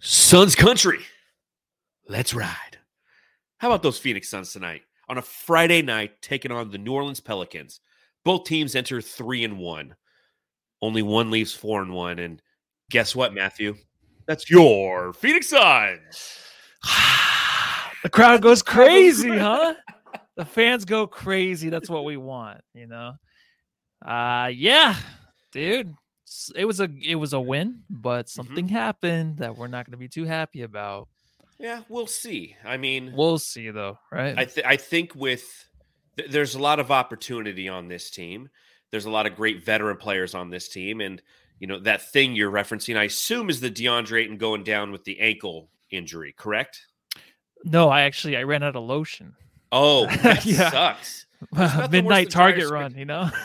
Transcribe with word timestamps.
Suns 0.00 0.54
country. 0.54 1.00
Let's 2.08 2.32
ride. 2.32 2.78
How 3.58 3.68
about 3.68 3.82
those 3.82 3.98
Phoenix 3.98 4.30
Suns 4.30 4.52
tonight 4.52 4.82
on 5.10 5.18
a 5.18 5.22
Friday 5.22 5.82
night 5.82 6.22
taking 6.22 6.50
on 6.50 6.70
the 6.70 6.78
New 6.78 6.92
Orleans 6.92 7.20
Pelicans? 7.20 7.80
Both 8.24 8.44
teams 8.44 8.74
enter 8.74 9.02
three 9.02 9.44
and 9.44 9.58
one. 9.58 9.94
Only 10.80 11.02
one 11.02 11.30
leaves 11.30 11.54
four 11.54 11.82
and 11.82 11.92
one. 11.92 12.18
And 12.18 12.40
guess 12.90 13.14
what, 13.14 13.34
Matthew? 13.34 13.76
That's 14.26 14.48
your 14.48 15.12
Phoenix 15.12 15.50
Suns. 15.50 16.38
the 18.02 18.08
crowd 18.08 18.40
goes 18.40 18.62
crazy, 18.62 19.28
huh? 19.36 19.74
The 20.36 20.46
fans 20.46 20.86
go 20.86 21.06
crazy. 21.06 21.68
That's 21.68 21.90
what 21.90 22.06
we 22.06 22.16
want, 22.16 22.62
you 22.72 22.86
know. 22.86 23.12
Uh 24.02 24.50
yeah, 24.54 24.96
dude. 25.52 25.94
It 26.54 26.64
was 26.64 26.80
a 26.80 26.88
it 27.02 27.16
was 27.16 27.32
a 27.32 27.40
win, 27.40 27.82
but 27.90 28.26
Mm-hmm. 28.26 28.42
something 28.42 28.68
happened 28.68 29.38
that 29.38 29.56
we're 29.56 29.66
not 29.68 29.84
going 29.86 29.92
to 29.92 29.98
be 29.98 30.08
too 30.08 30.24
happy 30.24 30.62
about. 30.62 31.08
Yeah, 31.58 31.82
we'll 31.88 32.06
see. 32.06 32.56
I 32.64 32.76
mean, 32.78 33.12
We'll 33.14 33.38
see 33.38 33.70
though, 33.70 33.98
right? 34.10 34.38
I 34.38 34.44
th- 34.46 34.66
I 34.66 34.76
think 34.76 35.14
with 35.14 35.44
th- 36.16 36.30
there's 36.30 36.54
a 36.54 36.58
lot 36.58 36.80
of 36.80 36.90
opportunity 36.90 37.68
on 37.68 37.88
this 37.88 38.10
team. 38.10 38.48
There's 38.90 39.04
a 39.04 39.10
lot 39.10 39.26
of 39.26 39.36
great 39.36 39.64
veteran 39.64 39.96
players 39.98 40.34
on 40.34 40.50
this 40.50 40.68
team, 40.68 41.00
and 41.00 41.20
you 41.58 41.66
know 41.66 41.78
that 41.80 42.10
thing 42.12 42.34
you're 42.34 42.50
referencing. 42.50 42.96
I 42.96 43.04
assume 43.04 43.50
is 43.50 43.60
the 43.60 43.70
DeAndre 43.70 44.22
Ayton 44.22 44.38
going 44.38 44.64
down 44.64 44.90
with 44.92 45.04
the 45.04 45.20
ankle 45.20 45.68
injury, 45.90 46.32
correct? 46.36 46.86
no, 47.64 47.88
I 47.90 48.02
actually 48.02 48.36
I 48.38 48.44
ran 48.44 48.62
out 48.62 48.74
of 48.76 48.84
lotion. 48.84 49.34
Oh, 49.70 50.06
that 50.22 50.46
Yeah. 50.46 50.70
sucks. 50.70 51.26
Midnight 51.90 52.30
Target 52.30 52.70
run, 52.70 52.94
you 52.96 53.04
know. 53.04 53.28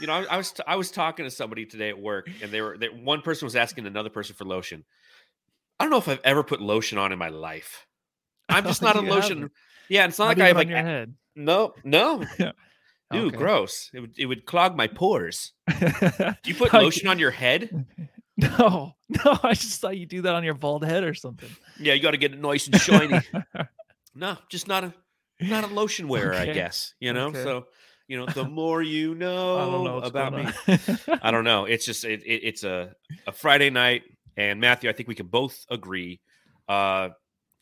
You 0.00 0.06
know, 0.06 0.14
I, 0.14 0.24
I 0.24 0.36
was 0.36 0.52
t- 0.52 0.62
I 0.66 0.76
was 0.76 0.90
talking 0.90 1.24
to 1.24 1.30
somebody 1.30 1.66
today 1.66 1.88
at 1.90 1.98
work, 2.00 2.28
and 2.42 2.50
they 2.50 2.60
were 2.60 2.76
they, 2.78 2.88
one 2.88 3.20
person 3.22 3.46
was 3.46 3.56
asking 3.56 3.86
another 3.86 4.10
person 4.10 4.34
for 4.34 4.44
lotion. 4.44 4.84
I 5.78 5.84
don't 5.84 5.90
know 5.90 5.98
if 5.98 6.08
I've 6.08 6.20
ever 6.24 6.42
put 6.42 6.60
lotion 6.60 6.98
on 6.98 7.12
in 7.12 7.18
my 7.18 7.28
life. 7.28 7.86
I'm 8.48 8.64
just 8.64 8.82
not 8.82 8.96
a 8.96 9.00
lotion. 9.00 9.38
haven't. 9.38 9.52
Yeah, 9.88 10.06
it's 10.06 10.18
not 10.18 10.26
Not 10.26 10.38
like 10.38 10.44
I 10.44 10.46
have 10.48 10.56
like 10.56 10.68
your 10.68 10.78
head. 10.78 11.14
no 11.36 11.74
no. 11.84 12.24
Ooh, 13.12 13.26
Okay. 13.26 13.36
gross! 13.36 13.90
It 13.92 14.00
would 14.00 14.14
it 14.18 14.26
would 14.26 14.46
clog 14.46 14.76
my 14.76 14.86
pores. 14.86 15.52
Do 15.68 15.76
you 16.46 16.54
put 16.54 16.72
lotion 16.72 17.08
on 17.08 17.18
your 17.18 17.32
head? 17.32 17.86
No, 18.36 18.92
no, 19.08 19.38
I 19.42 19.52
just 19.54 19.80
thought 19.80 19.98
you 19.98 20.06
do 20.06 20.22
that 20.22 20.34
on 20.34 20.44
your 20.44 20.54
bald 20.54 20.84
head 20.84 21.02
or 21.04 21.12
something. 21.14 21.50
Yeah, 21.78 21.92
you 21.94 22.00
got 22.02 22.12
to 22.12 22.16
get 22.16 22.32
it 22.32 22.40
nice 22.40 22.68
and 22.68 22.76
shiny. 22.80 23.20
no, 24.14 24.36
just 24.48 24.68
not 24.68 24.84
a 24.84 24.94
not 25.40 25.64
a 25.64 25.66
lotion 25.66 26.06
wearer, 26.08 26.34
I 26.34 26.46
guess. 26.46 26.94
You 27.00 27.12
know, 27.12 27.26
Okay. 27.28 27.42
so 27.42 27.66
you 28.10 28.18
know, 28.18 28.26
the 28.26 28.42
more 28.48 28.82
you 28.82 29.14
know, 29.14 29.84
know 29.84 29.98
about 29.98 30.32
me. 30.34 30.44
I 31.22 31.30
don't 31.30 31.44
know. 31.52 31.64
It's 31.66 31.86
just 31.86 32.04
it, 32.04 32.22
it, 32.24 32.40
it's 32.42 32.64
a 32.64 32.92
a 33.28 33.32
Friday 33.32 33.70
night, 33.70 34.02
and 34.36 34.60
Matthew, 34.60 34.90
I 34.90 34.92
think 34.92 35.08
we 35.08 35.14
can 35.14 35.28
both 35.28 35.64
agree. 35.70 36.20
Uh, 36.68 37.10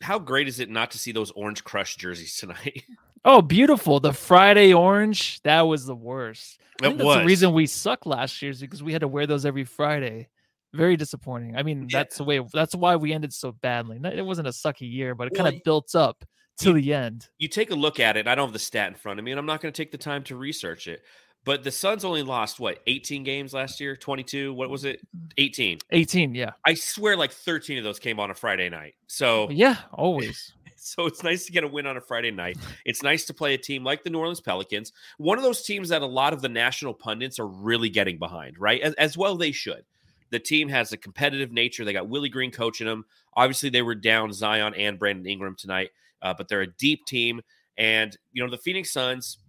how 0.01 0.17
great 0.17 0.47
is 0.47 0.59
it 0.59 0.67
not 0.69 0.89
to 0.91 0.97
see 0.97 1.11
those 1.11 1.29
orange 1.31 1.63
crush 1.63 1.97
jerseys 1.97 2.35
tonight? 2.35 2.83
oh, 3.25 3.43
beautiful! 3.43 3.99
The 3.99 4.11
Friday 4.11 4.73
orange 4.73 5.39
that 5.43 5.61
was 5.61 5.85
the 5.85 5.95
worst. 5.95 6.59
I 6.81 6.87
It 6.87 6.89
that's 6.97 7.03
was. 7.03 7.17
the 7.19 7.25
reason 7.25 7.53
we 7.53 7.67
sucked 7.67 8.07
last 8.07 8.41
year 8.41 8.49
is 8.49 8.59
because 8.59 8.81
we 8.81 8.91
had 8.91 9.01
to 9.01 9.07
wear 9.07 9.27
those 9.27 9.45
every 9.45 9.65
Friday. 9.65 10.29
Very 10.73 10.97
disappointing. 10.97 11.57
I 11.57 11.61
mean, 11.63 11.83
Yeah. 11.89 11.99
that's 11.99 12.17
the 12.17 12.23
way. 12.23 12.39
That's 12.53 12.73
why 12.73 12.95
we 12.95 13.13
ended 13.13 13.33
so 13.33 13.51
badly. 13.51 13.99
It 14.03 14.25
wasn't 14.25 14.47
a 14.47 14.51
sucky 14.51 14.91
year, 14.91 15.13
but 15.13 15.27
it 15.27 15.35
kind 15.35 15.53
of 15.55 15.63
built 15.63 15.93
up 15.95 16.23
to 16.59 16.73
the 16.73 16.93
end. 16.93 17.27
you 17.37 17.47
take 17.47 17.71
a 17.71 17.75
look 17.75 17.99
at 17.99 18.17
it. 18.17 18.27
I 18.27 18.35
don't 18.35 18.47
have 18.47 18.53
the 18.53 18.59
stat 18.59 18.87
in 18.87 18.95
front 18.95 19.19
of 19.19 19.25
me, 19.25 19.31
and 19.31 19.39
I'm 19.39 19.45
not 19.45 19.61
going 19.61 19.73
to 19.73 19.77
take 19.77 19.91
the 19.91 19.97
time 19.97 20.23
to 20.25 20.35
research 20.35 20.87
it. 20.87 21.03
But 21.45 21.63
the 21.63 21.71
Suns 21.71 22.03
only 22.03 22.21
lost 22.21 22.59
what 22.59 22.79
18 22.85 23.23
games 23.23 23.53
last 23.53 23.79
year, 23.79 23.95
22. 23.95 24.53
What 24.53 24.69
was 24.69 24.83
it? 24.83 24.99
18. 25.37 25.79
18, 25.91 26.35
yeah, 26.35 26.51
I 26.65 26.73
swear, 26.73 27.15
like 27.15 27.31
13 27.31 27.77
of 27.77 27.83
those 27.83 27.97
came 27.97 28.19
on 28.19 28.29
a 28.29 28.35
Friday 28.35 28.69
night. 28.69 28.95
So, 29.07 29.49
yeah, 29.49 29.77
always. 29.93 30.53
so 30.75 31.05
it's 31.05 31.23
nice 31.23 31.45
to 31.45 31.51
get 31.51 31.63
a 31.63 31.67
win 31.67 31.85
on 31.85 31.97
a 31.97 32.01
Friday 32.01 32.31
night. 32.31 32.57
It's 32.85 33.03
nice 33.03 33.25
to 33.25 33.33
play 33.33 33.53
a 33.53 33.57
team 33.57 33.83
like 33.83 34.03
the 34.03 34.09
New 34.09 34.19
Orleans 34.19 34.41
Pelicans, 34.41 34.91
one 35.17 35.37
of 35.37 35.43
those 35.43 35.63
teams 35.63 35.89
that 35.89 36.01
a 36.01 36.07
lot 36.07 36.33
of 36.33 36.41
the 36.41 36.49
national 36.49 36.93
pundits 36.93 37.39
are 37.39 37.47
really 37.47 37.89
getting 37.89 38.17
behind, 38.17 38.59
right? 38.59 38.81
As, 38.81 38.93
as 38.95 39.17
well, 39.17 39.37
they 39.37 39.51
should. 39.51 39.85
The 40.31 40.39
team 40.39 40.69
has 40.69 40.91
a 40.91 40.97
competitive 40.97 41.51
nature. 41.51 41.85
They 41.85 41.93
got 41.93 42.09
Willie 42.09 42.29
Green 42.29 42.51
coaching 42.51 42.87
them. 42.87 43.05
Obviously, 43.33 43.69
they 43.69 43.81
were 43.81 43.95
down 43.95 44.31
Zion 44.31 44.73
and 44.75 44.99
Brandon 44.99 45.25
Ingram 45.25 45.55
tonight, 45.55 45.89
uh, 46.21 46.33
but 46.37 46.47
they're 46.47 46.61
a 46.61 46.73
deep 46.77 47.05
team. 47.05 47.41
And 47.77 48.15
you 48.31 48.43
know, 48.43 48.49
the 48.49 48.57
Phoenix 48.57 48.91
Suns 48.91 49.39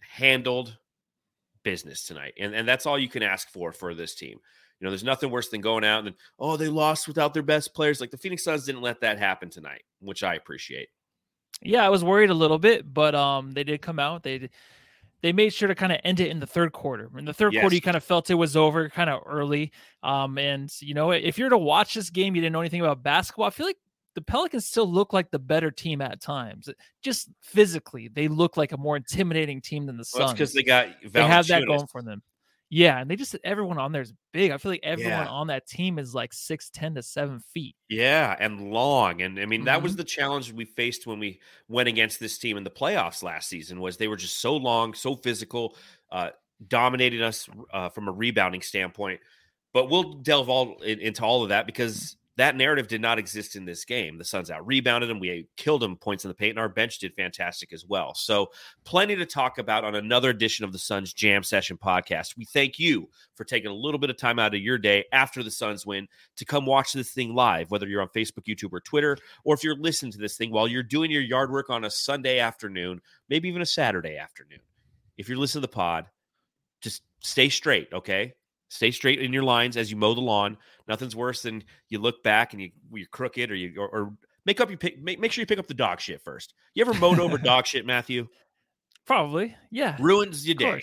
handled 0.00 0.76
business 1.62 2.04
tonight, 2.04 2.34
and 2.38 2.54
and 2.54 2.66
that's 2.66 2.86
all 2.86 2.98
you 2.98 3.08
can 3.08 3.22
ask 3.22 3.50
for 3.50 3.72
for 3.72 3.94
this 3.94 4.14
team. 4.14 4.38
You 4.80 4.84
know, 4.84 4.90
there's 4.90 5.04
nothing 5.04 5.30
worse 5.30 5.48
than 5.48 5.62
going 5.62 5.84
out 5.84 6.06
and 6.06 6.14
oh, 6.38 6.56
they 6.56 6.68
lost 6.68 7.08
without 7.08 7.32
their 7.32 7.42
best 7.42 7.74
players. 7.74 8.00
Like 8.00 8.10
the 8.10 8.18
Phoenix 8.18 8.44
Suns 8.44 8.64
didn't 8.66 8.82
let 8.82 9.00
that 9.00 9.18
happen 9.18 9.48
tonight, 9.48 9.82
which 10.00 10.22
I 10.22 10.34
appreciate. 10.34 10.88
Yeah, 11.62 11.84
I 11.84 11.88
was 11.88 12.04
worried 12.04 12.28
a 12.30 12.34
little 12.34 12.58
bit, 12.58 12.92
but 12.92 13.14
um, 13.14 13.52
they 13.52 13.64
did 13.64 13.80
come 13.80 13.98
out. 13.98 14.22
They 14.22 14.50
they 15.22 15.32
made 15.32 15.52
sure 15.54 15.68
to 15.68 15.74
kind 15.74 15.92
of 15.92 15.98
end 16.04 16.20
it 16.20 16.28
in 16.30 16.40
the 16.40 16.46
third 16.46 16.72
quarter. 16.72 17.10
In 17.16 17.24
the 17.24 17.32
third 17.32 17.54
Yes. 17.54 17.62
quarter, 17.62 17.74
you 17.74 17.80
kind 17.80 17.96
of 17.96 18.04
felt 18.04 18.28
it 18.30 18.34
was 18.34 18.54
over 18.56 18.90
kind 18.90 19.08
of 19.08 19.22
early. 19.24 19.72
Um, 20.02 20.36
and 20.36 20.70
you 20.80 20.92
know, 20.92 21.10
if 21.12 21.38
you're 21.38 21.48
to 21.48 21.56
watch 21.58 21.94
this 21.94 22.10
game, 22.10 22.34
you 22.36 22.42
didn't 22.42 22.52
know 22.52 22.60
anything 22.60 22.82
about 22.82 23.02
basketball. 23.02 23.46
I 23.46 23.50
feel 23.50 23.66
like 23.66 23.78
the 24.16 24.22
Pelicans 24.22 24.64
still 24.64 24.90
look 24.90 25.12
like 25.12 25.30
the 25.30 25.38
better 25.38 25.70
team 25.70 26.00
at 26.00 26.20
times. 26.20 26.68
Just 27.02 27.28
physically, 27.42 28.08
they 28.08 28.26
look 28.26 28.56
like 28.56 28.72
a 28.72 28.76
more 28.76 28.96
intimidating 28.96 29.60
team 29.60 29.86
than 29.86 29.96
the 29.96 30.04
Suns. 30.04 30.32
because 30.32 30.52
they 30.52 30.64
got 30.64 30.88
they 31.12 31.22
have 31.22 31.46
that 31.46 31.66
going 31.66 31.86
for 31.86 32.02
them. 32.02 32.22
Yeah, 32.68 32.98
and 32.98 33.08
they 33.08 33.14
just 33.14 33.36
everyone 33.44 33.78
on 33.78 33.92
there 33.92 34.02
is 34.02 34.12
big. 34.32 34.50
I 34.50 34.58
feel 34.58 34.72
like 34.72 34.80
everyone 34.82 35.12
Yeah. 35.12 35.28
on 35.28 35.46
that 35.48 35.68
team 35.68 36.00
is 36.00 36.14
like 36.14 36.32
six 36.32 36.68
ten 36.70 36.94
to 36.96 37.02
seven 37.02 37.38
feet. 37.54 37.76
Yeah, 37.88 38.34
and 38.40 38.72
long. 38.72 39.22
And 39.22 39.38
I 39.38 39.46
mean, 39.46 39.64
that 39.66 39.76
Mm-hmm. 39.76 39.82
was 39.84 39.94
the 39.96 40.02
challenge 40.02 40.50
we 40.52 40.64
faced 40.64 41.06
when 41.06 41.20
we 41.20 41.38
went 41.68 41.88
against 41.88 42.18
this 42.18 42.38
team 42.38 42.56
in 42.56 42.64
the 42.64 42.70
playoffs 42.70 43.22
last 43.22 43.48
season 43.48 43.78
was 43.80 43.98
they 43.98 44.08
were 44.08 44.16
just 44.16 44.40
so 44.40 44.56
long, 44.56 44.94
so 44.94 45.14
physical, 45.14 45.76
uh, 46.10 46.30
dominated 46.66 47.22
us 47.22 47.48
uh, 47.72 47.88
from 47.90 48.08
a 48.08 48.12
rebounding 48.12 48.62
standpoint. 48.62 49.20
But 49.72 49.88
we'll 49.90 50.14
delve 50.14 50.48
all 50.48 50.80
in, 50.82 50.98
into 51.00 51.22
all 51.22 51.42
of 51.44 51.50
that 51.50 51.66
because 51.66 52.16
that 52.36 52.56
narrative 52.56 52.86
did 52.86 53.00
not 53.00 53.18
exist 53.18 53.56
in 53.56 53.64
this 53.64 53.84
game. 53.84 54.18
The 54.18 54.24
Suns 54.24 54.50
out 54.50 54.66
rebounded 54.66 55.08
them. 55.08 55.18
We 55.18 55.48
killed 55.56 55.82
them 55.82 55.96
points 55.96 56.24
in 56.24 56.28
the 56.28 56.34
paint, 56.34 56.50
and 56.50 56.58
our 56.58 56.68
bench 56.68 56.98
did 56.98 57.14
fantastic 57.14 57.72
as 57.72 57.84
well. 57.86 58.14
So, 58.14 58.50
plenty 58.84 59.16
to 59.16 59.24
talk 59.24 59.58
about 59.58 59.84
on 59.84 59.94
another 59.94 60.30
edition 60.30 60.64
of 60.64 60.72
the 60.72 60.78
Suns 60.78 61.12
Jam 61.12 61.42
Session 61.42 61.78
podcast. 61.78 62.36
We 62.36 62.44
thank 62.44 62.78
you 62.78 63.08
for 63.34 63.44
taking 63.44 63.70
a 63.70 63.74
little 63.74 63.98
bit 63.98 64.10
of 64.10 64.18
time 64.18 64.38
out 64.38 64.54
of 64.54 64.60
your 64.60 64.76
day 64.76 65.04
after 65.12 65.42
the 65.42 65.50
Suns 65.50 65.86
win 65.86 66.08
to 66.36 66.44
come 66.44 66.66
watch 66.66 66.92
this 66.92 67.12
thing 67.12 67.34
live, 67.34 67.70
whether 67.70 67.86
you're 67.86 68.02
on 68.02 68.08
Facebook, 68.08 68.44
YouTube, 68.46 68.72
or 68.72 68.80
Twitter, 68.80 69.16
or 69.44 69.54
if 69.54 69.64
you're 69.64 69.76
listening 69.76 70.12
to 70.12 70.18
this 70.18 70.36
thing 70.36 70.50
while 70.50 70.68
you're 70.68 70.82
doing 70.82 71.10
your 71.10 71.22
yard 71.22 71.50
work 71.50 71.70
on 71.70 71.84
a 71.84 71.90
Sunday 71.90 72.38
afternoon, 72.38 73.00
maybe 73.30 73.48
even 73.48 73.62
a 73.62 73.66
Saturday 73.66 74.18
afternoon. 74.18 74.60
If 75.16 75.28
you're 75.28 75.38
listening 75.38 75.62
to 75.62 75.68
the 75.68 75.72
pod, 75.72 76.06
just 76.82 77.02
stay 77.20 77.48
straight, 77.48 77.88
okay? 77.92 78.34
Stay 78.68 78.90
straight 78.90 79.20
in 79.20 79.32
your 79.32 79.44
lines 79.44 79.76
as 79.76 79.90
you 79.90 79.96
mow 79.96 80.14
the 80.14 80.20
lawn. 80.20 80.56
Nothing's 80.88 81.14
worse 81.16 81.42
than 81.42 81.62
you 81.88 81.98
look 81.98 82.22
back 82.22 82.52
and 82.52 82.60
you 82.62 82.70
you're 82.92 83.06
crooked 83.06 83.50
or 83.50 83.54
you 83.54 83.80
or, 83.80 83.88
or 83.88 84.12
make 84.44 84.60
up 84.60 84.70
you 84.70 84.76
pick 84.76 85.00
make, 85.00 85.20
make 85.20 85.32
sure 85.32 85.42
you 85.42 85.46
pick 85.46 85.58
up 85.58 85.66
the 85.68 85.74
dog 85.74 86.00
shit 86.00 86.20
first. 86.22 86.52
You 86.74 86.82
ever 86.84 86.94
mowed 86.94 87.20
over 87.20 87.38
dog 87.42 87.66
shit, 87.66 87.86
Matthew? 87.86 88.26
Probably, 89.06 89.54
yeah. 89.70 89.96
Ruins 90.00 90.46
your 90.46 90.56
day. 90.56 90.82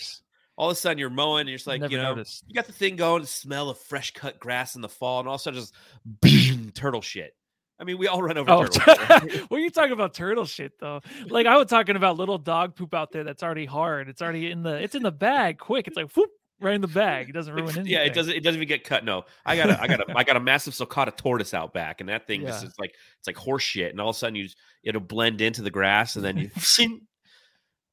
All 0.56 0.70
of 0.70 0.78
a 0.78 0.80
sudden 0.80 0.98
you're 1.00 1.10
mowing 1.10 1.42
and 1.42 1.50
you're 1.50 1.58
just 1.58 1.68
like, 1.68 1.82
Never 1.82 1.92
you 1.92 1.98
know, 1.98 2.10
noticed. 2.16 2.44
you 2.48 2.54
got 2.54 2.68
the 2.68 2.72
thing 2.74 2.96
going, 2.96 3.22
the 3.22 3.28
smell 3.28 3.70
of 3.70 3.80
fresh 3.80 4.12
cut 4.12 4.40
grass 4.40 4.76
in 4.76 4.82
the 4.82 4.90
fall, 4.90 5.20
and 5.20 5.28
all 5.28 5.36
of 5.36 5.42
a 5.42 5.44
sudden 5.44 5.60
just 5.60 5.74
boom, 6.06 6.72
turtle 6.74 7.02
shit. 7.02 7.36
I 7.80 7.86
mean, 7.86 7.98
we 7.98 8.08
all 8.08 8.22
run 8.22 8.38
over 8.38 8.50
Oh, 8.52 8.64
turtles. 8.66 8.98
right? 9.10 9.32
what 9.50 9.58
are 9.58 9.64
you 9.64 9.72
talking 9.72 9.92
about 9.94 10.14
turtle 10.14 10.46
shit 10.46 10.80
though? 10.80 11.02
Like 11.28 11.48
I 11.48 11.58
was 11.58 11.68
talking 11.68 11.96
about 11.96 12.18
little 12.18 12.38
dog 12.38 12.76
poop 12.76 12.94
out 12.94 13.12
there 13.12 13.24
that's 13.24 13.44
already 13.44 13.66
hard. 13.66 14.08
It's 14.08 14.22
already 14.22 14.52
in 14.52 14.62
the 14.64 14.76
it's 14.76 14.96
in 14.96 15.04
the 15.04 15.12
bag 15.12 15.58
quick. 15.58 15.88
It's 15.88 15.98
like 15.98 16.12
whoop 16.16 16.30
right 16.62 16.76
in 16.76 16.82
the 16.82 16.88
bag. 17.04 17.30
It 17.30 17.34
doesn't 17.34 17.54
ruin 17.54 17.66
anything. 17.70 17.86
yeah, 17.88 18.04
it 18.04 18.14
doesn't. 18.14 18.34
It 18.34 18.44
doesn't 18.44 18.58
even 18.60 18.68
get 18.68 18.84
cut. 18.84 19.04
No, 19.06 19.24
I 19.46 19.56
got 19.56 19.70
a, 19.70 19.82
I 19.82 19.88
got 19.88 20.00
a, 20.10 20.18
I 20.18 20.24
got 20.24 20.36
a 20.38 20.40
massive 20.52 20.74
sulcata 20.74 21.16
tortoise 21.16 21.54
out 21.54 21.74
back, 21.74 22.00
and 22.02 22.10
that 22.10 22.28
thing 22.28 22.42
just 22.42 22.64
Yeah. 22.64 22.70
is 22.70 22.76
like 22.80 22.94
it's 23.20 23.28
like 23.28 23.38
horse 23.38 23.64
shit, 23.64 23.92
and 23.92 24.00
all 24.02 24.10
of 24.10 24.16
a 24.16 24.20
sudden 24.20 24.36
you 24.36 24.48
it'll 24.84 25.02
blend 25.02 25.42
into 25.42 25.62
the 25.62 25.72
grass, 25.72 26.16
and 26.16 26.24
then 26.26 26.38
you. 26.38 26.50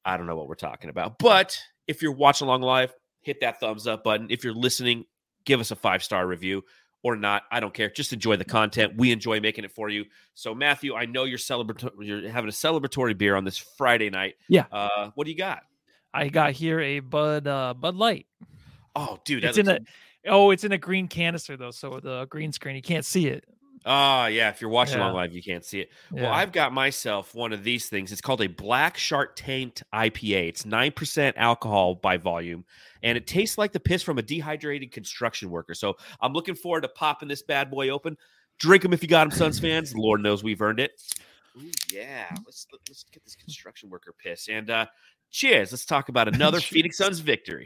I 0.05 0.17
don't 0.17 0.25
know 0.25 0.35
what 0.35 0.47
we're 0.47 0.55
talking 0.55 0.89
about, 0.89 1.19
but 1.19 1.59
if 1.87 2.01
you're 2.01 2.11
watching 2.15 2.47
along 2.47 2.61
live, 2.63 2.91
hit 3.21 3.41
that 3.41 3.59
thumbs 3.59 3.85
up 3.85 4.03
button. 4.03 4.27
If 4.31 4.43
you're 4.43 4.53
listening, 4.55 5.05
give 5.45 5.59
us 5.59 5.69
a 5.69 5.75
five 5.75 6.03
star 6.03 6.25
review 6.25 6.63
or 7.03 7.15
not. 7.15 7.43
I 7.51 7.59
don't 7.59 7.73
care. 7.73 7.89
Just 7.89 8.11
enjoy 8.13 8.37
the 8.37 8.45
content. 8.45 8.93
We 8.97 9.11
enjoy 9.11 9.39
making 9.41 9.63
it 9.63 9.71
for 9.71 9.89
you. 9.89 10.05
So 10.33 10.55
Matthew, 10.55 10.95
I 10.95 11.05
know 11.05 11.25
you're 11.25 11.37
celebratory. 11.37 11.91
You're 11.99 12.29
having 12.31 12.49
a 12.49 12.51
celebratory 12.51 13.15
beer 13.15 13.35
on 13.35 13.43
this 13.43 13.57
Friday 13.59 14.09
night. 14.09 14.35
Yeah. 14.49 14.65
Uh, 14.71 15.11
what 15.13 15.25
do 15.25 15.31
you 15.31 15.37
got? 15.37 15.61
I 16.13 16.29
got 16.29 16.53
here 16.53 16.79
a 16.79 16.99
Bud 16.99 17.45
uh 17.47 17.73
Bud 17.75 17.95
Light. 17.95 18.25
Oh, 18.95 19.19
dude, 19.23 19.43
It's 19.43 19.57
in 19.57 19.67
a 19.69 19.79
oh, 20.27 20.51
it's 20.51 20.63
in 20.63 20.71
a 20.71 20.77
green 20.77 21.07
canister 21.07 21.57
though, 21.57 21.71
so 21.71 21.99
the 21.99 22.25
green 22.25 22.51
screen 22.51 22.75
you 22.75 22.81
can't 22.81 23.05
see 23.05 23.27
it. 23.27 23.45
Ah, 23.83 24.27
yeah. 24.27 24.49
If 24.49 24.61
you're 24.61 24.69
watching 24.69 24.97
Yeah. 24.99 25.05
along 25.05 25.15
live, 25.15 25.33
you 25.33 25.41
can't 25.41 25.65
see 25.65 25.79
it. 25.79 25.89
Well, 26.11 26.31
I've 26.31 26.51
got 26.51 26.71
myself 26.71 27.33
one 27.33 27.51
of 27.51 27.63
these 27.63 27.89
things. 27.89 28.11
It's 28.11 28.21
called 28.21 28.41
a 28.41 28.47
Black 28.47 28.95
Shark 28.95 29.35
Taint 29.35 29.81
IPA. 29.91 30.49
It's 30.49 30.63
9% 30.65 31.33
alcohol 31.35 31.95
by 31.95 32.17
volume, 32.17 32.63
and 33.01 33.17
it 33.17 33.25
tastes 33.25 33.57
like 33.57 33.71
the 33.71 33.79
piss 33.79 34.03
from 34.03 34.19
a 34.19 34.21
dehydrated 34.21 34.91
construction 34.91 35.49
worker. 35.49 35.73
So 35.73 35.97
I'm 36.21 36.31
looking 36.33 36.53
forward 36.53 36.81
to 36.81 36.89
popping 36.89 37.27
this 37.27 37.41
bad 37.41 37.71
boy 37.71 37.89
open, 37.89 38.17
Drink 38.59 38.83
them 38.83 38.93
if 38.93 39.01
you 39.01 39.07
got 39.09 39.27
them, 39.27 39.35
Suns 39.35 39.57
fans. 39.59 39.95
Lord 39.95 40.21
knows 40.21 40.43
we've 40.43 40.61
earned 40.61 40.79
it. 40.79 40.91
Ooh, 41.57 41.71
yeah, 41.91 42.27
let's 42.45 42.67
let's 42.87 43.03
get 43.11 43.23
this 43.23 43.35
construction 43.35 43.89
worker 43.89 44.13
piss 44.23 44.47
and 44.47 44.69
uh, 44.69 44.85
cheers. 45.31 45.71
Let's 45.71 45.85
talk 45.85 46.09
about 46.09 46.27
another 46.27 46.59
Phoenix 46.61 46.97
Suns 46.97 47.17
victory. 47.17 47.65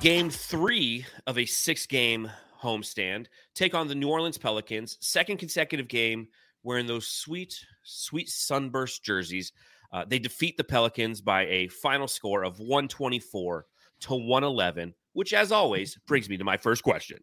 Game 0.00 0.30
three 0.30 1.04
of 1.26 1.36
a 1.36 1.44
six 1.44 1.86
game 1.86 2.30
homestand. 2.62 3.26
Take 3.54 3.74
on 3.74 3.86
the 3.86 3.94
New 3.94 4.08
Orleans 4.08 4.38
Pelicans, 4.38 4.96
second 5.00 5.36
consecutive 5.36 5.88
game 5.88 6.28
wearing 6.62 6.86
those 6.86 7.06
sweet, 7.06 7.54
sweet 7.82 8.28
sunburst 8.30 9.04
jerseys. 9.04 9.52
Uh, 9.92 10.04
they 10.08 10.18
defeat 10.18 10.56
the 10.56 10.64
Pelicans 10.64 11.20
by 11.20 11.42
a 11.46 11.68
final 11.68 12.08
score 12.08 12.44
of 12.44 12.58
124 12.58 13.66
to 14.00 14.14
111, 14.14 14.94
which, 15.12 15.34
as 15.34 15.52
always, 15.52 15.98
brings 16.06 16.30
me 16.30 16.38
to 16.38 16.44
my 16.44 16.56
first 16.56 16.82
question. 16.82 17.18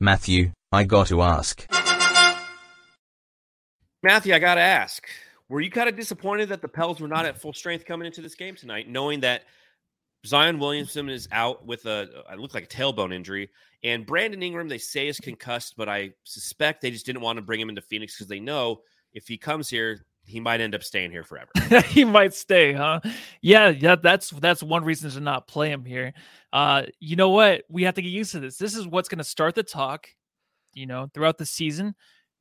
Matthew, 0.00 0.52
I 0.72 0.84
got 0.84 1.08
to 1.08 1.20
ask. 1.20 1.66
Matthew, 4.02 4.34
I 4.34 4.38
got 4.38 4.56
to 4.56 4.60
ask 4.60 5.06
were 5.50 5.60
you 5.60 5.70
kind 5.70 5.88
of 5.88 5.96
disappointed 5.96 6.48
that 6.48 6.62
the 6.62 6.68
Pels 6.68 7.00
were 7.00 7.08
not 7.08 7.26
at 7.26 7.36
full 7.36 7.52
strength 7.52 7.84
coming 7.84 8.06
into 8.06 8.22
this 8.22 8.36
game 8.36 8.54
tonight, 8.54 8.88
knowing 8.88 9.20
that 9.20 9.42
Zion 10.24 10.60
Williamson 10.60 11.08
is 11.08 11.28
out 11.32 11.66
with 11.66 11.86
a, 11.86 12.22
I 12.28 12.36
look 12.36 12.54
like 12.54 12.64
a 12.64 12.68
tailbone 12.68 13.12
injury, 13.12 13.50
and 13.82 14.06
Brandon 14.06 14.42
Ingram 14.42 14.68
they 14.68 14.78
say 14.78 15.08
is 15.08 15.18
concussed, 15.18 15.74
but 15.76 15.88
I 15.88 16.12
suspect 16.22 16.80
they 16.80 16.92
just 16.92 17.04
didn't 17.04 17.22
want 17.22 17.36
to 17.36 17.42
bring 17.42 17.60
him 17.60 17.68
into 17.68 17.82
Phoenix 17.82 18.14
because 18.14 18.28
they 18.28 18.38
know 18.38 18.82
if 19.12 19.26
he 19.26 19.36
comes 19.36 19.68
here, 19.68 20.06
he 20.24 20.38
might 20.38 20.60
end 20.60 20.76
up 20.76 20.84
staying 20.84 21.10
here 21.10 21.24
forever. 21.24 21.50
he 21.86 22.04
might 22.04 22.32
stay, 22.32 22.72
huh? 22.72 23.00
Yeah, 23.40 23.70
yeah. 23.70 23.96
That's 23.96 24.30
that's 24.30 24.62
one 24.62 24.84
reason 24.84 25.10
to 25.10 25.20
not 25.20 25.48
play 25.48 25.72
him 25.72 25.84
here. 25.84 26.12
Uh, 26.52 26.84
you 27.00 27.16
know 27.16 27.30
what? 27.30 27.64
We 27.68 27.82
have 27.84 27.94
to 27.94 28.02
get 28.02 28.10
used 28.10 28.32
to 28.32 28.40
this. 28.40 28.56
This 28.56 28.76
is 28.76 28.86
what's 28.86 29.08
going 29.08 29.18
to 29.18 29.24
start 29.24 29.56
the 29.56 29.64
talk. 29.64 30.06
You 30.74 30.86
know, 30.86 31.10
throughout 31.12 31.38
the 31.38 31.46
season, 31.46 31.96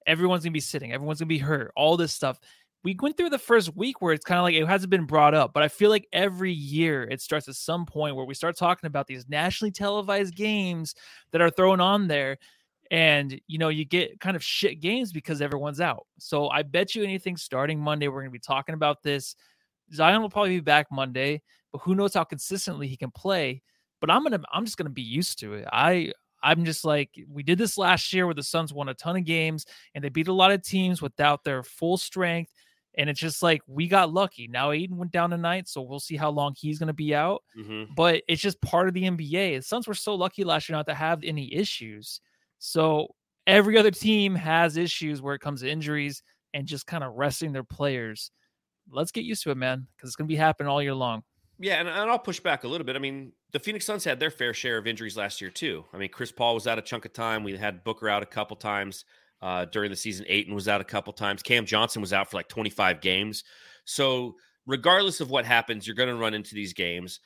everyone's 0.06 0.44
gonna 0.44 0.52
be 0.52 0.60
sitting, 0.60 0.92
everyone's 0.94 1.20
gonna 1.20 1.28
be 1.28 1.40
hurt, 1.40 1.72
all 1.76 1.98
this 1.98 2.14
stuff 2.14 2.40
we 2.84 2.96
went 3.00 3.18
through 3.18 3.30
the 3.30 3.38
first 3.38 3.76
week 3.76 4.02
where 4.02 4.14
it's 4.14 4.26
kind 4.26 4.40
of 4.40 4.44
like 4.44 4.56
it 4.56 4.66
hasn't 4.66 4.90
been 4.90 5.06
brought 5.06 5.34
up, 5.34 5.52
but 5.54 5.64
I 5.64 5.68
feel 5.68 5.90
like 5.90 6.08
every 6.14 6.54
year 6.54 7.04
it 7.04 7.22
starts 7.22 7.50
at 7.50 7.56
some 7.56 7.86
point 7.86 8.16
where 8.16 8.26
we 8.26 8.34
start 8.34 8.58
talking 8.58 8.88
about 8.88 9.08
these 9.08 9.28
nationally 9.28 9.72
televised 9.72 10.36
games 10.36 10.96
that 11.32 11.42
are 11.42 11.50
thrown 11.50 11.82
on 11.82 12.08
there. 12.08 12.38
And 12.90 13.40
you 13.48 13.58
know, 13.58 13.70
you 13.70 13.84
get 13.86 14.20
kind 14.20 14.36
of 14.36 14.44
shit 14.44 14.80
games 14.80 15.12
because 15.12 15.42
everyone's 15.42 15.82
out. 15.82 16.08
So 16.20 16.50
I 16.50 16.64
bet 16.64 16.96
you 16.96 17.04
anything 17.04 17.36
starting 17.36 17.80
Monday, 17.80 18.08
we're 18.08 18.22
gonna 18.22 18.32
be 18.32 18.40
talking 18.40 18.76
about 18.76 19.04
this. 19.04 19.36
Zion 19.94 20.22
will 20.22 20.30
probably 20.30 20.56
be 20.56 20.62
back 20.62 20.88
Monday, 20.92 21.42
but 21.72 21.82
who 21.82 21.96
knows 21.96 22.14
how 22.14 22.24
consistently 22.24 22.88
he 22.88 22.96
can 22.96 23.12
play. 23.12 23.62
But 24.00 24.10
I'm 24.10 24.24
gonna 24.24 24.42
I'm 24.54 24.64
just 24.64 24.78
gonna 24.78 24.90
be 24.90 25.02
used 25.02 25.40
to 25.40 25.56
it. 25.56 25.68
I 25.72 26.14
I'm 26.42 26.64
just 26.64 26.86
like, 26.86 27.10
we 27.28 27.44
did 27.44 27.58
this 27.58 27.78
last 27.78 28.14
year 28.14 28.26
where 28.26 28.34
the 28.34 28.44
Suns 28.44 28.74
won 28.74 28.88
a 28.88 28.94
ton 28.94 29.18
of 29.18 29.26
games 29.26 29.66
and 29.94 30.02
they 30.02 30.08
beat 30.08 30.30
a 30.30 30.34
lot 30.34 30.52
of 30.54 30.64
teams 30.64 31.02
without 31.02 31.44
their 31.44 31.64
full 31.64 31.98
strength 31.98 32.54
and 32.98 33.10
it's 33.10 33.20
just 33.20 33.42
like 33.44 33.62
we 33.68 33.88
got 33.88 34.14
lucky. 34.14 34.48
Now 34.48 34.72
Ayton 34.72 34.98
went 34.98 35.12
down 35.12 35.30
tonight, 35.30 35.68
so 35.68 35.82
we'll 35.82 36.00
see 36.00 36.18
how 36.18 36.30
long 36.30 36.54
he's 36.58 36.80
going 36.80 36.88
to 36.88 36.94
be 36.94 37.14
out. 37.14 37.44
Mm-hmm. 37.58 37.94
But 37.96 38.24
it's 38.28 38.42
just 38.42 38.62
part 38.62 38.88
of 38.88 38.94
the 38.94 39.04
NBA. 39.04 39.58
The 39.58 39.62
Suns 39.62 39.88
were 39.88 39.94
so 39.94 40.16
lucky 40.16 40.44
last 40.44 40.68
year 40.68 40.78
not 40.78 40.88
to 40.88 40.96
have 40.96 41.24
any 41.24 41.54
issues. 41.54 42.22
So 42.58 43.16
every 43.48 43.78
other 43.78 43.92
team 43.92 44.36
has 44.36 44.78
issues 44.78 45.22
where 45.22 45.36
it 45.36 45.42
comes 45.42 45.62
to 45.62 45.70
injuries 45.70 46.24
and 46.54 46.68
just 46.68 46.88
kind 46.88 47.04
of 47.04 47.14
resting 47.14 47.52
their 47.52 47.64
players. 47.64 48.32
Let's 48.92 49.12
get 49.12 49.24
used 49.24 49.44
to 49.44 49.52
it, 49.52 49.58
man, 49.58 49.88
because 49.96 50.10
it's 50.10 50.16
going 50.16 50.28
to 50.28 50.34
be 50.34 50.38
happening 50.38 50.70
all 50.70 50.82
year 50.82 50.96
long. 50.96 51.24
Yeah, 51.60 51.76
and, 51.76 51.88
and 51.90 52.10
I'll 52.10 52.18
push 52.18 52.40
back 52.40 52.64
a 52.64 52.68
little 52.68 52.86
bit. 52.86 52.96
I 52.96 53.00
mean, 53.00 53.34
the 53.52 53.60
Phoenix 53.60 53.86
Suns 53.86 54.04
had 54.04 54.20
their 54.20 54.32
fair 54.32 54.54
share 54.54 54.78
of 54.78 54.88
injuries 54.88 55.18
last 55.18 55.42
year 55.42 55.50
too. 55.50 55.86
I 55.94 55.98
mean, 55.98 56.10
Chris 56.10 56.32
Paul 56.32 56.56
was 56.56 56.68
out 56.68 56.80
a 56.80 56.82
chunk 56.82 57.06
of 57.06 57.14
time. 57.14 57.44
We 57.44 57.56
had 57.58 57.84
Booker 57.84 58.10
out 58.10 58.24
a 58.24 58.26
couple 58.26 58.56
times 58.56 59.06
uh, 59.42 59.66
during 59.66 59.90
the 59.90 59.98
season. 59.98 60.26
Ayton 60.28 60.54
was 60.54 60.68
out 60.68 60.82
a 60.82 60.86
couple 60.86 61.14
times. 61.14 61.42
Cam 61.42 61.66
Johnson 61.66 62.02
was 62.02 62.14
out 62.14 62.30
for 62.30 62.38
like 62.38 62.50
25 62.50 63.02
games. 63.02 63.44
So, 63.86 64.36
regardless 64.66 65.22
of 65.22 65.30
what 65.30 65.46
happens, 65.46 65.88
you're 65.88 65.96
going 65.96 66.10
to 66.10 66.16
run 66.16 66.34
into 66.34 66.56
these 66.56 66.74
games. 66.74 67.20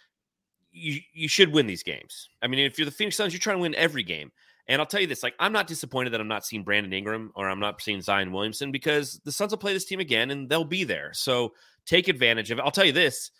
You 0.71 0.99
you 1.13 1.27
should 1.27 1.53
win 1.53 1.67
these 1.67 1.83
games. 1.83 2.29
I 2.41 2.47
mean, 2.47 2.59
if 2.59 2.77
you're 2.77 2.85
the 2.85 2.91
Phoenix 2.91 3.17
Suns, 3.17 3.33
you're 3.33 3.39
trying 3.39 3.57
to 3.57 3.61
win 3.61 3.75
every 3.75 4.03
game. 4.03 4.31
And 4.67 4.81
I'll 4.81 4.87
tell 4.87 5.01
you 5.01 5.07
this: 5.07 5.23
like, 5.23 5.35
I'm 5.39 5.53
not 5.53 5.67
disappointed 5.67 6.11
that 6.11 6.21
I'm 6.21 6.27
not 6.27 6.45
seeing 6.45 6.63
Brandon 6.63 6.93
Ingram 6.93 7.31
or 7.35 7.49
I'm 7.49 7.59
not 7.59 7.81
seeing 7.81 8.01
Zion 8.01 8.31
Williamson 8.31 8.71
because 8.71 9.19
the 9.23 9.31
Suns 9.31 9.51
will 9.51 9.57
play 9.57 9.73
this 9.73 9.85
team 9.85 9.99
again 9.99 10.31
and 10.31 10.49
they'll 10.49 10.63
be 10.63 10.83
there. 10.83 11.11
So 11.13 11.53
take 11.85 12.07
advantage 12.07 12.49
of 12.49 12.59
it. 12.59 12.61
I'll 12.61 12.71
tell 12.71 12.85
you 12.85 12.91
this: 12.91 13.31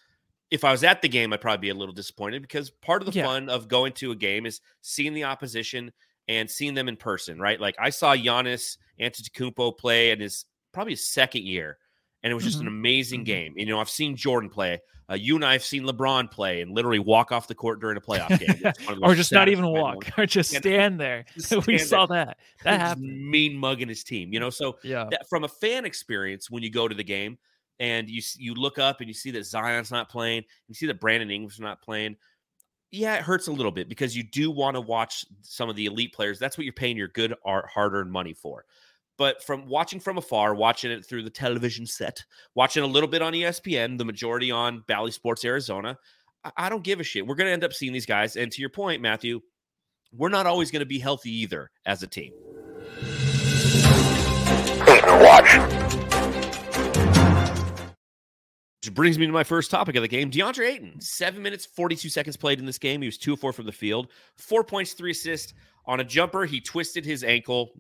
if 0.52 0.64
I 0.64 0.72
was 0.72 0.84
at 0.84 1.02
the 1.02 1.10
game, 1.10 1.34
I'd 1.34 1.42
probably 1.42 1.62
be 1.62 1.69
a 1.69 1.76
little 1.76 1.96
disappointed 1.96 2.42
because 2.42 2.69
part 2.69 3.02
of 3.02 3.12
the 3.12 3.18
yeah. 3.18 3.26
fun 3.26 3.50
of 3.50 3.68
going 3.68 3.94
to 3.94 4.12
a 4.12 4.16
game 4.16 4.46
is 4.46 4.62
seeing 4.81 5.14
the 5.14 5.24
opposition 5.24 5.92
and 6.28 6.50
seeing 6.50 6.74
them 6.74 6.88
in 6.88 6.96
person, 6.96 7.40
right? 7.40 7.60
Like 7.60 7.75
I 7.80 7.90
saw 7.90 8.16
Giannis 8.16 8.78
Antetokounmpo 9.00 9.78
play 9.78 10.12
in 10.12 10.20
his 10.20 10.46
probably 10.72 10.94
his 10.94 11.08
second 11.08 11.44
year, 11.44 11.78
and 12.22 12.31
it 12.31 12.36
was 12.36 12.44
just 12.44 12.58
mm-hmm. 12.58 12.68
an 12.68 12.74
amazing 12.74 13.22
mm-hmm. 13.22 13.25
game. 13.25 13.54
You 13.58 13.66
know, 13.68 13.80
I've 13.80 13.90
seen 13.90 14.16
Jordan 14.16 14.50
play. 14.50 14.81
Uh, 15.10 15.16
you 15.16 15.36
and 15.36 15.44
I 15.44 15.52
have 15.52 15.64
seen 15.64 15.84
LeBron 15.84 16.31
play 16.31 16.62
and 16.62 16.72
literally 16.72 17.00
walk 17.00 17.34
off 17.34 17.48
the 17.48 17.56
court 17.56 17.81
during 17.81 17.98
a 17.98 18.02
playoff 18.02 18.40
game, 18.88 19.00
or 19.04 19.16
just 19.16 19.34
not 19.34 19.50
even 19.50 19.68
walk, 19.68 20.10
or 20.18 20.25
just 20.25 20.56
stand 20.56 21.00
there. 21.00 21.25
Stand 21.38 21.66
we 21.68 21.78
saw 21.78 22.06
there. 22.06 22.26
that. 22.26 22.38
That 22.64 22.80
happened. 22.80 23.30
Mean 23.30 23.58
mugging 23.58 23.90
his 23.90 24.04
team, 24.04 24.31
you 24.31 24.40
know. 24.40 24.50
So 24.50 24.78
yeah, 24.84 25.08
that, 25.12 25.28
from 25.30 25.44
a 25.44 25.50
fan 25.50 25.86
experience, 25.86 26.50
when 26.50 26.64
you 26.64 26.69
go 26.69 26.88
to 26.88 26.96
the 26.96 27.04
game 27.04 27.38
and 27.80 28.10
you 28.10 28.22
you 28.38 28.54
look 28.54 28.80
up 28.80 29.02
and 29.02 29.10
you 29.10 29.14
see 29.14 29.31
that 29.31 29.46
Zion's 29.46 29.92
not 29.92 30.10
playing, 30.10 30.44
you 30.69 30.76
see 30.76 30.86
that 30.88 31.02
Brandon 31.02 31.30
Ingram's 31.30 31.60
not 31.60 31.81
playing 31.81 32.16
yeah, 32.94 33.16
it 33.16 33.24
hurts 33.24 33.48
a 33.48 33.51
little 33.51 33.72
bit 33.72 33.90
because 33.90 34.16
you 34.16 34.22
do 34.22 34.51
want 34.51 34.75
to 34.75 34.81
watch 34.81 35.25
some 35.42 35.68
of 35.68 35.75
the 35.75 35.88
elite 35.88 36.13
players. 36.13 36.38
That's 36.38 36.60
what 36.60 36.63
you're 36.63 36.74
paying 36.74 36.95
your 36.95 37.07
good 37.07 37.34
hard-earned 37.44 38.12
money 38.12 38.34
for. 38.34 38.66
But 39.18 39.44
from 39.44 39.68
watching 39.68 40.00
from 40.00 40.19
afar, 40.19 40.54
watching 40.54 40.92
it 40.92 41.04
through 41.04 41.24
the 41.24 41.30
television 41.31 41.88
set, 41.88 42.23
watching 42.54 42.83
a 42.83 42.88
little 42.88 43.09
bit 43.09 43.23
on 43.23 43.33
ESPN, 43.33 43.97
the 43.97 44.06
majority 44.06 44.52
on 44.52 44.83
Bally 44.88 45.09
Sports 45.09 45.44
Arizona, 45.44 45.97
I, 46.44 46.52
I 46.56 46.69
don't 46.69 46.83
give 46.83 47.00
a 47.00 47.04
shit. 47.04 47.26
We're 47.26 47.33
going 47.33 47.47
to 47.47 47.54
end 47.54 47.64
up 47.64 47.73
seeing 47.73 47.94
these 47.94 48.06
guys. 48.06 48.35
And 48.35 48.52
to 48.52 48.62
your 48.62 48.69
point, 48.69 49.02
Matthew, 49.02 49.42
we're 50.16 50.30
not 50.30 50.45
always 50.45 50.69
going 50.69 50.81
to 50.81 50.85
be 50.85 51.00
healthy 51.00 51.31
either 51.31 51.71
as 51.88 52.04
a 52.04 52.07
team. 52.07 52.31
Watch. 54.85 55.82
Which 58.83 58.94
brings 58.94 59.18
me 59.18 59.25
to 59.25 59.31
my 59.31 59.45
first 59.45 59.71
topic 59.71 59.95
of 59.95 60.02
the 60.02 60.09
game. 60.09 60.30
DeAndre 60.30 60.73
Ayton, 60.73 60.99
seven 60.99 61.42
minutes, 61.42 61.66
42 61.66 62.09
seconds 62.09 62.35
played 62.35 62.59
in 62.59 62.66
this 62.66 62.78
game. 62.78 63.02
He 63.02 63.07
was 63.07 63.18
two 63.18 63.35
or 63.35 63.37
four 63.37 63.54
from 63.54 63.66
the 63.66 63.71
field, 63.71 64.09
four 64.35 64.61
points, 64.61 64.92
three 64.92 65.11
assists. 65.11 65.54
On 65.85 66.02
a 66.02 66.04
jumper, 66.04 66.44
he 66.44 66.59
twisted 66.59 67.06
his 67.06 67.23
ankle. 67.23 67.80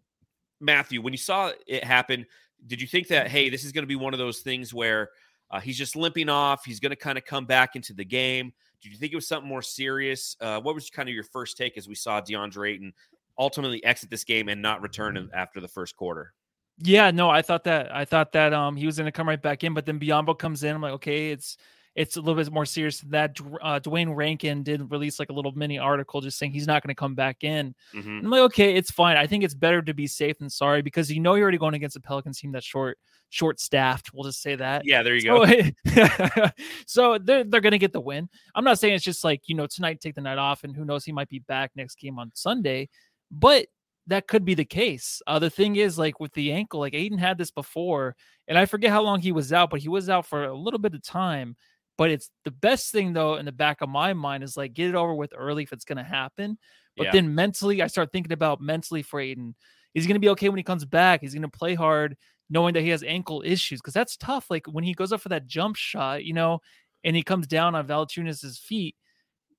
Matthew, 0.61 1.01
when 1.01 1.11
you 1.11 1.17
saw 1.17 1.51
it 1.67 1.83
happen, 1.83 2.25
did 2.67 2.79
you 2.79 2.87
think 2.87 3.09
that, 3.09 3.27
hey, 3.27 3.49
this 3.49 3.65
is 3.65 3.73
going 3.73 3.83
to 3.83 3.87
be 3.87 3.97
one 3.97 4.13
of 4.13 4.17
those 4.17 4.39
things 4.39 4.73
where 4.73 5.09
uh, 5.51 5.59
he's 5.59 5.77
just 5.77 5.97
limping 5.97 6.29
off? 6.29 6.63
He's 6.63 6.79
going 6.79 6.91
to 6.91 6.95
kind 6.95 7.17
of 7.17 7.25
come 7.25 7.45
back 7.45 7.75
into 7.75 7.93
the 7.93 8.05
game. 8.05 8.53
Did 8.81 8.93
you 8.93 8.97
think 8.97 9.11
it 9.11 9.17
was 9.17 9.27
something 9.27 9.49
more 9.49 9.61
serious? 9.61 10.37
Uh, 10.39 10.61
what 10.61 10.73
was 10.73 10.89
kind 10.89 11.09
of 11.09 11.15
your 11.15 11.25
first 11.25 11.57
take 11.57 11.77
as 11.77 11.85
we 11.85 11.95
saw 11.95 12.21
DeAndre 12.21 12.75
Ayton 12.75 12.93
ultimately 13.37 13.83
exit 13.83 14.09
this 14.09 14.23
game 14.23 14.47
and 14.47 14.61
not 14.61 14.81
return 14.81 15.29
after 15.33 15.59
the 15.59 15.67
first 15.67 15.97
quarter? 15.97 16.33
Yeah, 16.79 17.11
no, 17.11 17.29
I 17.29 17.41
thought 17.41 17.63
that 17.65 17.93
I 17.93 18.05
thought 18.05 18.31
that 18.33 18.53
um 18.53 18.75
he 18.75 18.85
was 18.85 18.97
going 18.97 19.05
to 19.05 19.11
come 19.11 19.27
right 19.27 19.41
back 19.41 19.63
in, 19.63 19.73
but 19.73 19.85
then 19.85 19.99
Biyombo 19.99 20.37
comes 20.37 20.63
in. 20.63 20.75
I'm 20.75 20.81
like, 20.81 20.93
okay, 20.93 21.31
it's 21.31 21.57
it's 21.95 22.17
a 22.17 22.19
little 22.19 22.35
bit 22.35 22.51
more 22.51 22.65
serious 22.65 22.99
than 22.99 23.11
that. 23.11 23.37
Uh, 23.61 23.77
Duane 23.77 24.09
Rankin 24.09 24.63
did 24.63 24.89
release 24.89 25.19
like 25.19 25.29
a 25.29 25.33
little 25.33 25.51
mini 25.51 25.77
article 25.77 26.21
just 26.21 26.39
saying 26.39 26.51
he's 26.51 26.65
not 26.65 26.81
going 26.81 26.89
to 26.89 26.99
come 26.99 27.13
back 27.13 27.43
in. 27.43 27.75
Mm-hmm. 27.93 28.19
I'm 28.25 28.29
like, 28.31 28.41
okay, 28.41 28.75
it's 28.75 28.89
fine. 28.89 29.15
I 29.15 29.27
think 29.27 29.43
it's 29.43 29.53
better 29.53 29.81
to 29.83 29.93
be 29.93 30.07
safe 30.07 30.39
than 30.39 30.49
sorry 30.49 30.81
because 30.81 31.11
you 31.11 31.19
know 31.19 31.35
you're 31.35 31.43
already 31.43 31.59
going 31.59 31.75
against 31.75 31.95
a 31.95 31.99
Pelicans 31.99 32.39
team 32.39 32.51
that's 32.51 32.65
short, 32.65 32.97
short 33.29 33.59
staffed. 33.59 34.11
We'll 34.11 34.23
just 34.23 34.41
say 34.41 34.55
that. 34.55 34.83
Yeah, 34.85 35.03
there 35.03 35.13
you 35.13 35.21
so, 35.21 35.45
go. 35.45 36.49
so 36.87 37.17
they're 37.19 37.43
they're 37.43 37.61
going 37.61 37.71
to 37.71 37.79
get 37.79 37.93
the 37.93 38.01
win. 38.01 38.27
I'm 38.55 38.63
not 38.63 38.79
saying 38.79 38.95
it's 38.95 39.05
just 39.05 39.23
like 39.23 39.41
you 39.45 39.55
know 39.55 39.67
tonight 39.67 40.01
take 40.01 40.15
the 40.15 40.21
night 40.21 40.39
off 40.39 40.63
and 40.63 40.75
who 40.75 40.85
knows 40.85 41.05
he 41.05 41.11
might 41.11 41.29
be 41.29 41.39
back 41.39 41.71
next 41.75 41.99
game 41.99 42.17
on 42.17 42.31
Sunday, 42.33 42.89
but 43.29 43.67
that 44.07 44.27
could 44.27 44.45
be 44.45 44.53
the 44.53 44.65
case. 44.65 45.21
Uh, 45.27 45.39
the 45.39 45.49
thing 45.49 45.75
is, 45.75 45.97
like 45.97 46.19
with 46.19 46.33
the 46.33 46.51
ankle, 46.51 46.81
like 46.81 46.93
Ayton 46.93 47.17
had 47.17 47.37
this 47.37 47.51
before, 47.51 48.15
and 48.47 48.57
I 48.57 48.65
forget 48.65 48.91
how 48.91 49.01
long 49.01 49.21
he 49.21 49.31
was 49.31 49.53
out, 49.53 49.69
but 49.69 49.79
he 49.79 49.89
was 49.89 50.09
out 50.09 50.25
for 50.25 50.43
a 50.43 50.55
little 50.55 50.79
bit 50.79 50.93
of 50.93 51.03
time. 51.03 51.55
But 51.97 52.09
it's 52.09 52.29
the 52.43 52.51
best 52.51 52.91
thing 52.91 53.13
though 53.13 53.35
in 53.35 53.45
the 53.45 53.51
back 53.51 53.81
of 53.81 53.89
my 53.89 54.13
mind 54.13 54.43
is 54.43 54.57
like 54.57 54.73
get 54.73 54.89
it 54.89 54.95
over 54.95 55.13
with 55.13 55.33
early 55.35 55.63
if 55.63 55.71
it's 55.71 55.85
going 55.85 55.99
to 55.99 56.03
happen. 56.03 56.57
But 56.97 57.05
yeah. 57.05 57.11
then 57.13 57.35
mentally, 57.35 57.81
I 57.81 57.87
start 57.87 58.11
thinking 58.11 58.33
about 58.33 58.61
mentally 58.61 59.03
for 59.03 59.19
Ayton. 59.19 59.55
Is 59.93 60.03
he 60.03 60.07
going 60.07 60.15
to 60.15 60.25
be 60.25 60.29
okay 60.29 60.49
when 60.49 60.57
he 60.57 60.63
comes 60.63 60.85
back? 60.85 61.21
He's 61.21 61.33
going 61.33 61.43
to 61.43 61.47
play 61.47 61.75
hard, 61.75 62.17
knowing 62.49 62.73
that 62.73 62.81
he 62.81 62.89
has 62.89 63.03
ankle 63.03 63.43
issues 63.45 63.79
because 63.79 63.93
that's 63.93 64.17
tough. 64.17 64.47
Like 64.49 64.65
when 64.67 64.83
he 64.83 64.93
goes 64.93 65.11
up 65.11 65.21
for 65.21 65.29
that 65.29 65.47
jump 65.47 65.75
shot, 65.75 66.25
you 66.25 66.33
know, 66.33 66.59
and 67.03 67.15
he 67.15 67.23
comes 67.23 67.47
down 67.47 67.75
on 67.75 67.87
Valanciunas' 67.87 68.59
feet, 68.59 68.95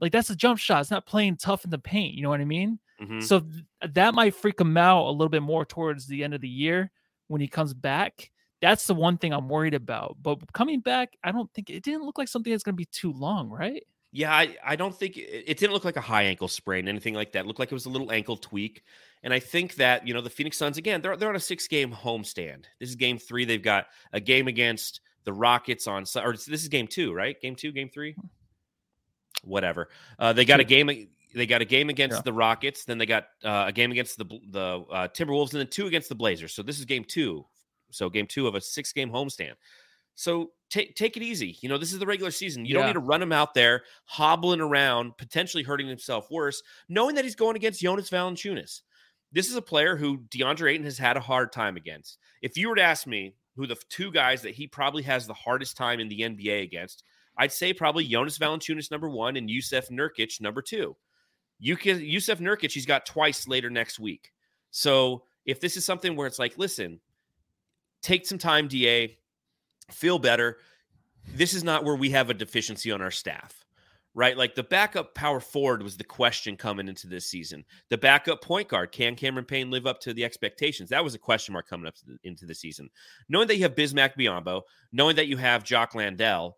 like 0.05 0.13
that's 0.13 0.31
a 0.31 0.37
jump 0.37 0.59
shot. 0.59 0.83
It's 0.83 0.91
not 0.91 1.07
playing 1.07 1.37
tough 1.39 1.65
in 1.65 1.71
the 1.71 1.79
paint. 1.79 2.15
You 2.15 2.23
know 2.23 2.29
what 2.29 2.41
I 2.41 2.45
mean? 2.45 2.79
Mhm. 3.01 3.23
So 3.23 3.41
th- 3.41 3.95
that 3.95 4.15
might 4.15 4.35
freak 4.35 4.61
him 4.61 4.77
out 4.77 5.09
a 5.09 5.11
little 5.11 5.29
bit 5.29 5.43
more 5.43 5.65
towards 5.65 6.07
the 6.07 6.23
end 6.23 6.35
of 6.35 6.41
the 6.41 6.49
year 6.49 6.91
when 7.29 7.41
he 7.41 7.49
comes 7.49 7.75
back. 7.75 8.31
That's 8.61 8.87
the 8.87 8.95
one 8.95 9.19
thing 9.19 9.33
I'm 9.33 9.49
worried 9.49 9.75
about. 9.75 10.17
But 10.23 10.53
coming 10.53 10.81
back, 10.81 11.17
I 11.25 11.33
don't 11.33 11.53
think 11.53 11.71
it 11.71 11.83
didn't 11.83 12.05
look 12.05 12.19
like 12.19 12.29
something 12.29 12.53
that's 12.53 12.63
going 12.63 12.75
to 12.75 12.77
be 12.77 12.85
too 12.87 13.13
long, 13.13 13.51
right? 13.51 13.83
Yeah, 14.13 14.33
I, 14.33 14.57
I 14.65 14.77
don't 14.77 14.95
think 14.97 15.17
it, 15.17 15.45
it 15.47 15.59
didn't 15.59 15.73
look 15.73 15.85
like 15.85 15.97
a 15.97 16.01
high 16.01 16.23
ankle 16.23 16.47
sprain, 16.47 16.87
anything 16.87 17.15
like 17.15 17.33
that. 17.33 17.41
It 17.41 17.47
looked 17.47 17.59
like 17.59 17.73
it 17.73 17.75
was 17.75 17.87
a 17.87 17.91
little 17.91 18.13
ankle 18.13 18.37
tweak. 18.37 18.85
And 19.25 19.35
I 19.35 19.41
think 19.41 19.75
that, 19.75 20.07
you 20.07 20.15
know, 20.15 20.21
the 20.21 20.31
Phoenix 20.31 20.57
Suns, 20.57 20.79
again, 20.79 21.03
they're, 21.03 21.17
they're 21.17 21.29
on 21.29 21.37
a 21.37 21.41
six 21.41 21.67
game 21.67 21.91
homestand. 21.91 22.67
This 22.79 22.91
is 22.91 22.95
game 22.95 23.19
three. 23.19 23.45
They've 23.45 23.61
got 23.61 23.87
a 24.13 24.21
game 24.21 24.47
against 24.47 25.01
the 25.25 25.33
Rockets 25.33 25.89
on, 25.89 26.05
or 26.17 26.33
this 26.33 26.49
is 26.49 26.69
game 26.69 26.87
two, 26.87 27.13
right? 27.13 27.41
Game 27.41 27.57
two, 27.57 27.73
game 27.73 27.91
three? 27.93 28.15
Whatever. 29.45 29.89
Uh, 30.19 30.33
they 30.33 30.45
got 30.45 30.61
a 30.61 30.65
game. 30.65 31.09
They 31.35 31.47
got 31.47 31.63
a 31.63 31.65
game 31.65 31.89
against 31.91 32.17
Yeah. 32.19 32.23
the 32.23 32.33
Rockets. 32.33 32.85
Then 32.85 32.99
they 32.99 33.07
got 33.07 33.25
uh, 33.45 33.65
a 33.69 33.73
game 33.73 33.91
against 33.91 34.19
the 34.19 34.25
the 34.51 34.85
uh, 34.91 35.09
Timberwolves, 35.09 35.53
and 35.53 35.61
then 35.61 35.69
two 35.69 35.87
against 35.87 36.09
the 36.09 36.15
Blazers. 36.15 36.53
So 36.55 36.63
this 36.63 36.79
is 36.79 36.85
game 36.85 37.05
two. 37.05 37.45
So 37.91 38.09
game 38.09 38.27
two 38.27 38.47
of 38.47 38.55
a 38.55 38.61
six 38.61 38.93
game 38.93 39.11
homestand. 39.11 39.55
So 40.17 40.53
take 40.71 40.95
take 40.95 41.17
it 41.17 41.23
easy. 41.23 41.57
You 41.61 41.69
know, 41.69 41.79
this 41.79 41.93
is 41.93 41.99
the 41.99 42.07
regular 42.07 42.31
season. 42.31 42.65
You 42.65 42.75
don't 42.75 42.87
need 42.87 42.93
to 42.95 43.01
run 43.01 43.21
him 43.23 43.33
out 43.33 43.55
there 43.55 43.83
hobbling 44.05 44.61
around, 44.61 45.17
potentially 45.17 45.63
hurting 45.63 45.89
himself 45.89 46.31
worse, 46.31 46.63
knowing 46.89 47.17
that 47.17 47.25
he's 47.25 47.35
going 47.35 47.57
against 47.57 47.81
Jonas 47.81 48.11
Valanciunas. 48.11 48.83
This 49.33 49.51
is 49.51 49.57
a 49.57 49.63
player 49.63 49.97
who 49.97 50.19
DeAndre 50.31 50.73
Ayton 50.73 50.85
has 50.85 50.99
had 50.99 51.17
a 51.17 51.21
hard 51.21 51.53
time 51.53 51.77
against. 51.77 52.19
If 52.43 52.57
you 52.57 52.69
were 52.69 52.77
to 52.77 52.83
ask 52.83 53.07
me 53.09 53.35
who 53.57 53.67
the 53.67 53.77
two 53.89 54.13
guys 54.13 54.43
that 54.43 54.55
he 54.55 54.69
probably 54.69 55.03
has 55.03 55.27
the 55.27 55.35
hardest 55.35 55.77
time 55.77 55.99
in 55.99 56.09
the 56.09 56.21
NBA 56.21 56.63
against, 56.63 57.03
I'd 57.37 57.53
say 57.53 57.73
probably 57.73 58.07
Jonas 58.07 58.39
Valanciunas 58.39 58.91
number 58.91 59.09
one 59.09 59.37
and 59.37 59.49
Jusuf 59.49 59.91
Nurkic 59.91 60.41
number 60.41 60.63
two. 60.63 60.97
You 61.59 61.77
can 61.77 62.01
Jusuf 62.01 62.39
Nurkic, 62.39 62.73
he's 62.73 62.87
got 62.87 63.07
twice 63.07 63.49
later 63.49 63.71
next 63.71 63.99
week. 63.99 64.33
So 64.71 65.25
if 65.47 65.61
this 65.61 65.77
is 65.77 65.85
something 65.85 66.17
where 66.17 66.27
it's 66.27 66.39
like, 66.39 66.59
listen, 66.59 67.01
take 68.03 68.27
some 68.27 68.39
time, 68.39 68.69
DA, 68.69 69.19
feel 69.91 70.19
better. 70.19 70.59
This 71.35 71.55
is 71.55 71.65
not 71.65 71.85
where 71.85 71.97
we 71.97 72.11
have 72.11 72.31
a 72.31 72.35
deficiency 72.35 72.93
on 72.93 73.01
our 73.01 73.11
staff, 73.11 73.65
right? 74.15 74.37
Like 74.37 74.55
the 74.55 74.63
backup 74.63 75.15
power 75.15 75.41
forward 75.41 75.83
was 75.83 75.97
the 75.97 76.05
question 76.05 76.57
coming 76.57 76.89
into 76.89 77.07
this 77.07 77.27
season. 77.27 77.65
The 77.89 77.99
backup 77.99 78.43
point 78.43 78.69
guard, 78.69 78.93
can 78.93 79.17
Cameron 79.17 79.47
Payne 79.47 79.71
live 79.71 79.87
up 79.87 80.01
to 80.01 80.13
the 80.13 80.25
expectations? 80.25 80.91
That 80.91 81.05
was 81.05 81.15
a 81.15 81.19
question 81.19 81.53
mark 81.53 81.69
coming 81.69 81.87
up 81.87 81.95
the, 82.07 82.19
into 82.25 82.47
the 82.47 82.55
season. 82.55 82.91
Knowing 83.29 83.49
that 83.49 83.57
you 83.57 83.63
have 83.63 83.75
Bismack 83.75 84.17
Biyombo, 84.19 84.63
knowing 84.93 85.17
that 85.17 85.29
you 85.29 85.37
have 85.37 85.65
Jock 85.65 85.95
Landale, 85.95 86.57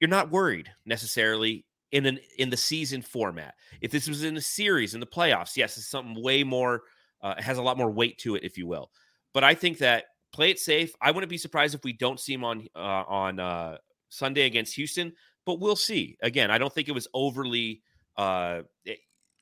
you're 0.00 0.08
not 0.10 0.30
worried 0.30 0.70
necessarily 0.86 1.64
in 1.92 2.06
an 2.06 2.18
in 2.38 2.50
the 2.50 2.56
season 2.56 3.02
format. 3.02 3.54
If 3.80 3.90
this 3.90 4.08
was 4.08 4.24
in 4.24 4.36
a 4.36 4.40
series 4.40 4.94
in 4.94 5.00
the 5.00 5.06
playoffs, 5.06 5.56
yes, 5.56 5.76
it's 5.76 5.86
something 5.86 6.22
way 6.22 6.42
more. 6.42 6.82
Uh, 7.22 7.34
has 7.36 7.58
a 7.58 7.62
lot 7.62 7.76
more 7.76 7.90
weight 7.90 8.16
to 8.16 8.34
it, 8.34 8.44
if 8.44 8.56
you 8.56 8.66
will. 8.66 8.90
But 9.34 9.44
I 9.44 9.54
think 9.54 9.76
that 9.78 10.04
play 10.32 10.50
it 10.50 10.58
safe. 10.58 10.94
I 11.02 11.10
wouldn't 11.10 11.28
be 11.28 11.36
surprised 11.36 11.74
if 11.74 11.84
we 11.84 11.92
don't 11.92 12.18
see 12.18 12.32
him 12.32 12.44
on 12.44 12.66
uh, 12.74 13.04
on 13.06 13.38
uh, 13.38 13.76
Sunday 14.08 14.46
against 14.46 14.74
Houston, 14.76 15.12
but 15.44 15.60
we'll 15.60 15.76
see. 15.76 16.16
Again, 16.22 16.50
I 16.50 16.58
don't 16.58 16.72
think 16.72 16.88
it 16.88 16.94
was 16.94 17.08
overly 17.12 17.82
uh, 18.16 18.62
eh, 18.86 18.94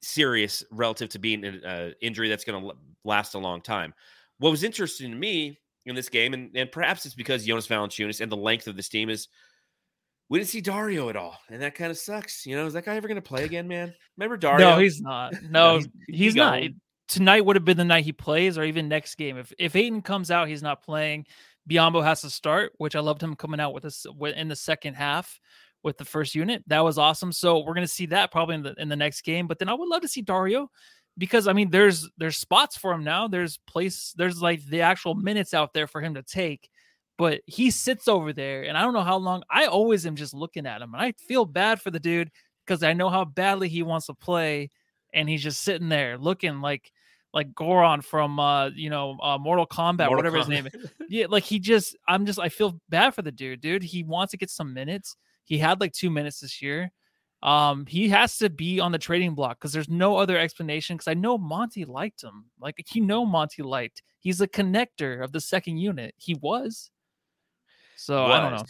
serious 0.02 0.64
relative 0.70 1.08
to 1.10 1.18
being 1.18 1.44
an 1.44 1.64
uh, 1.64 1.90
injury 2.00 2.28
that's 2.28 2.44
going 2.44 2.62
to 2.62 2.72
last 3.04 3.34
a 3.34 3.38
long 3.38 3.60
time. 3.60 3.94
What 4.38 4.50
was 4.50 4.64
interesting 4.64 5.10
to 5.10 5.16
me 5.16 5.58
in 5.86 5.94
this 5.94 6.08
game, 6.08 6.34
and, 6.34 6.50
and 6.54 6.70
perhaps 6.70 7.06
it's 7.06 7.14
because 7.14 7.44
Jonas 7.44 7.66
Valanciunas 7.66 8.20
and 8.20 8.30
the 8.30 8.36
length 8.36 8.66
of 8.66 8.76
this 8.76 8.88
team 8.88 9.08
is 9.08 9.28
we 10.28 10.38
didn't 10.38 10.50
see 10.50 10.60
Dario 10.60 11.08
at 11.08 11.16
all, 11.16 11.38
and 11.48 11.62
that 11.62 11.74
kind 11.74 11.90
of 11.90 11.98
sucks. 11.98 12.44
You 12.46 12.56
know, 12.56 12.66
is 12.66 12.74
that 12.74 12.84
guy 12.84 12.96
ever 12.96 13.08
going 13.08 13.16
to 13.16 13.22
play 13.22 13.44
again, 13.44 13.66
man? 13.66 13.94
Remember 14.16 14.36
Dario? 14.36 14.70
No, 14.70 14.78
he's 14.78 15.00
not. 15.00 15.34
No, 15.48 15.76
he's- 15.76 15.88
he's, 16.08 16.34
not. 16.34 16.62
Tonight 17.08 17.44
would 17.44 17.56
have 17.56 17.64
been 17.64 17.78
the 17.78 17.84
night 17.84 18.04
he 18.04 18.12
plays, 18.12 18.58
or 18.58 18.64
even 18.64 18.88
next 18.88 19.14
game. 19.14 19.38
If 19.38 19.52
if 19.58 19.74
Ayton 19.74 20.02
comes 20.02 20.30
out, 20.30 20.48
he's 20.48 20.62
not 20.62 20.82
playing. 20.82 21.26
Biyombo 21.68 22.02
has 22.04 22.20
to 22.22 22.30
start, 22.30 22.72
which 22.78 22.96
I 22.96 23.00
loved 23.00 23.22
him 23.22 23.34
coming 23.34 23.60
out 23.60 23.72
with 23.72 23.84
us 23.84 24.06
in 24.36 24.48
the 24.48 24.56
second 24.56 24.94
half 24.94 25.40
with 25.82 25.96
the 25.96 26.04
first 26.04 26.34
unit. 26.34 26.62
That 26.66 26.84
was 26.84 26.98
awesome. 26.98 27.32
So 27.32 27.60
we're 27.60 27.74
gonna 27.74 27.88
see 27.88 28.06
that 28.06 28.30
probably 28.30 28.56
in 28.56 28.62
the 28.62 28.74
in 28.78 28.88
the 28.88 28.96
next 28.96 29.22
game. 29.22 29.46
But 29.46 29.58
then 29.58 29.68
I 29.68 29.74
would 29.74 29.88
love 29.88 30.02
to 30.02 30.08
see 30.08 30.22
Dario 30.22 30.70
because 31.16 31.48
I 31.48 31.52
mean, 31.52 31.70
there's 31.70 32.08
there's 32.18 32.36
spots 32.36 32.76
for 32.76 32.92
him 32.92 33.04
now. 33.04 33.28
There's 33.28 33.58
place. 33.66 34.12
There's 34.16 34.42
like 34.42 34.64
the 34.66 34.82
actual 34.82 35.14
minutes 35.14 35.54
out 35.54 35.72
there 35.72 35.86
for 35.86 36.00
him 36.00 36.14
to 36.14 36.22
take. 36.22 36.68
But 37.18 37.40
he 37.46 37.70
sits 37.70 38.06
over 38.06 38.32
there, 38.32 38.62
and 38.62 38.78
I 38.78 38.82
don't 38.82 38.94
know 38.94 39.02
how 39.02 39.16
long. 39.16 39.42
I 39.50 39.66
always 39.66 40.06
am 40.06 40.16
just 40.16 40.32
looking 40.32 40.66
at 40.66 40.80
him, 40.80 40.94
and 40.94 41.02
I 41.02 41.12
feel 41.12 41.44
bad 41.44 41.82
for 41.82 41.90
the 41.90 41.98
dude 42.00 42.30
because 42.64 42.82
I 42.82 42.92
know 42.92 43.10
how 43.10 43.24
badly 43.24 43.68
he 43.68 43.82
wants 43.82 44.06
to 44.06 44.14
play, 44.14 44.70
and 45.12 45.28
he's 45.28 45.42
just 45.42 45.62
sitting 45.62 45.88
there 45.88 46.16
looking 46.16 46.60
like 46.60 46.92
like 47.34 47.54
Goron 47.54 48.00
from 48.00 48.38
uh 48.38 48.68
you 48.68 48.90
know 48.90 49.18
uh, 49.22 49.38
Mortal 49.38 49.66
Kombat, 49.66 50.06
Mortal 50.06 50.16
whatever 50.16 50.38
his 50.38 50.48
name 50.48 50.66
is. 50.66 50.90
Yeah, 51.08 51.26
like 51.28 51.44
he 51.44 51.58
just 51.58 51.96
I'm 52.06 52.26
just 52.26 52.38
I 52.38 52.48
feel 52.48 52.80
bad 52.88 53.14
for 53.14 53.22
the 53.22 53.32
dude, 53.32 53.60
dude. 53.60 53.82
He 53.82 54.02
wants 54.02 54.30
to 54.32 54.36
get 54.36 54.50
some 54.50 54.72
minutes. 54.74 55.16
He 55.44 55.58
had 55.58 55.80
like 55.80 55.92
two 55.92 56.10
minutes 56.10 56.40
this 56.40 56.60
year. 56.60 56.90
Um, 57.42 57.86
he 57.86 58.08
has 58.08 58.36
to 58.38 58.50
be 58.50 58.80
on 58.80 58.92
the 58.92 58.98
trading 58.98 59.34
block 59.34 59.58
because 59.58 59.72
there's 59.72 59.88
no 59.88 60.16
other 60.16 60.36
explanation. 60.36 60.96
Because 60.96 61.08
I 61.08 61.14
know 61.14 61.38
Monty 61.38 61.84
liked 61.84 62.22
him. 62.22 62.46
Like 62.60 62.76
you 62.94 63.02
know 63.02 63.24
Monty 63.24 63.62
liked. 63.62 64.02
He's 64.20 64.40
a 64.40 64.48
connector 64.48 65.22
of 65.22 65.32
the 65.32 65.40
second 65.40 65.78
unit. 65.78 66.14
He 66.16 66.34
was. 66.34 66.90
So 67.98 68.26
I 68.26 68.40
don't 68.40 68.52
know. 68.52 68.64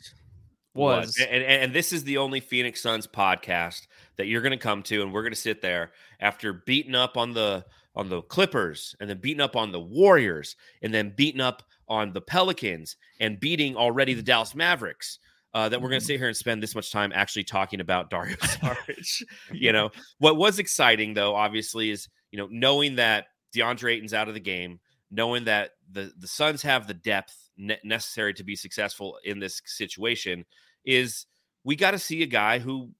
Was. 0.75 1.19
And, 1.19 1.31
and 1.31 1.43
and 1.65 1.73
this 1.75 1.93
is 1.93 2.05
the 2.05 2.19
only 2.19 2.41
Phoenix 2.41 2.81
Suns 2.81 3.07
podcast 3.07 3.87
that 4.17 4.27
you're 4.27 4.43
going 4.43 4.53
to 4.53 4.57
come 4.57 4.83
to, 4.85 5.03
and 5.03 5.13
we're 5.13 5.23
going 5.23 5.33
to 5.33 5.39
sit 5.39 5.61
there 5.61 5.91
after 6.21 6.53
beating 6.53 6.95
up 6.95 7.17
on 7.17 7.35
the 7.35 7.65
on 7.95 8.09
the 8.09 8.23
Clippers, 8.23 8.95
and 9.01 9.11
then 9.11 9.19
beating 9.19 9.41
up 9.41 9.57
on 9.57 9.73
the 9.73 9.81
Warriors, 9.81 10.55
and 10.83 10.95
then 10.95 11.13
beating 11.17 11.41
up 11.41 11.65
on 11.89 12.13
the 12.13 12.21
Pelicans, 12.21 12.97
and 13.19 13.41
beating 13.41 13.77
already 13.77 14.15
the 14.15 14.23
Dallas 14.23 14.55
Mavericks. 14.55 15.19
Uh, 15.55 15.69
that 15.69 15.81
we're 15.81 15.89
going 15.89 15.99
to 16.01 16.05
Mhm. 16.05 16.09
sit 16.09 16.19
here 16.19 16.29
and 16.29 16.37
spend 16.37 16.63
this 16.63 16.75
much 16.75 16.93
time 16.93 17.11
actually 17.15 17.43
talking 17.45 17.81
about 17.81 18.11
Dario 18.11 18.37
Saric. 18.37 19.23
you 19.53 19.73
know 19.73 19.91
what 20.19 20.37
was 20.37 20.59
exciting 20.59 21.15
though, 21.15 21.35
obviously, 21.35 21.91
is 21.91 22.09
you 22.31 22.39
know 22.39 22.49
knowing 22.51 22.97
that 22.97 23.27
DeAndre 23.55 23.95
Ayton's 23.95 24.15
out 24.15 24.29
of 24.29 24.35
the 24.35 24.41
game, 24.41 24.79
knowing 25.11 25.45
that 25.45 25.71
the 25.91 26.13
the 26.19 26.29
Suns 26.29 26.63
have 26.63 26.87
the 26.87 26.95
depth 26.95 27.48
ne- 27.59 27.81
necessary 27.85 28.33
to 28.35 28.45
be 28.45 28.57
successful 28.57 29.19
in 29.25 29.39
this 29.39 29.61
situation 29.67 30.45
is 30.85 31.27
we 31.65 31.77
got 31.77 31.91
to 31.91 31.99
see 31.99 32.23
a 32.23 32.27
guy 32.27 32.59
who 32.59 32.91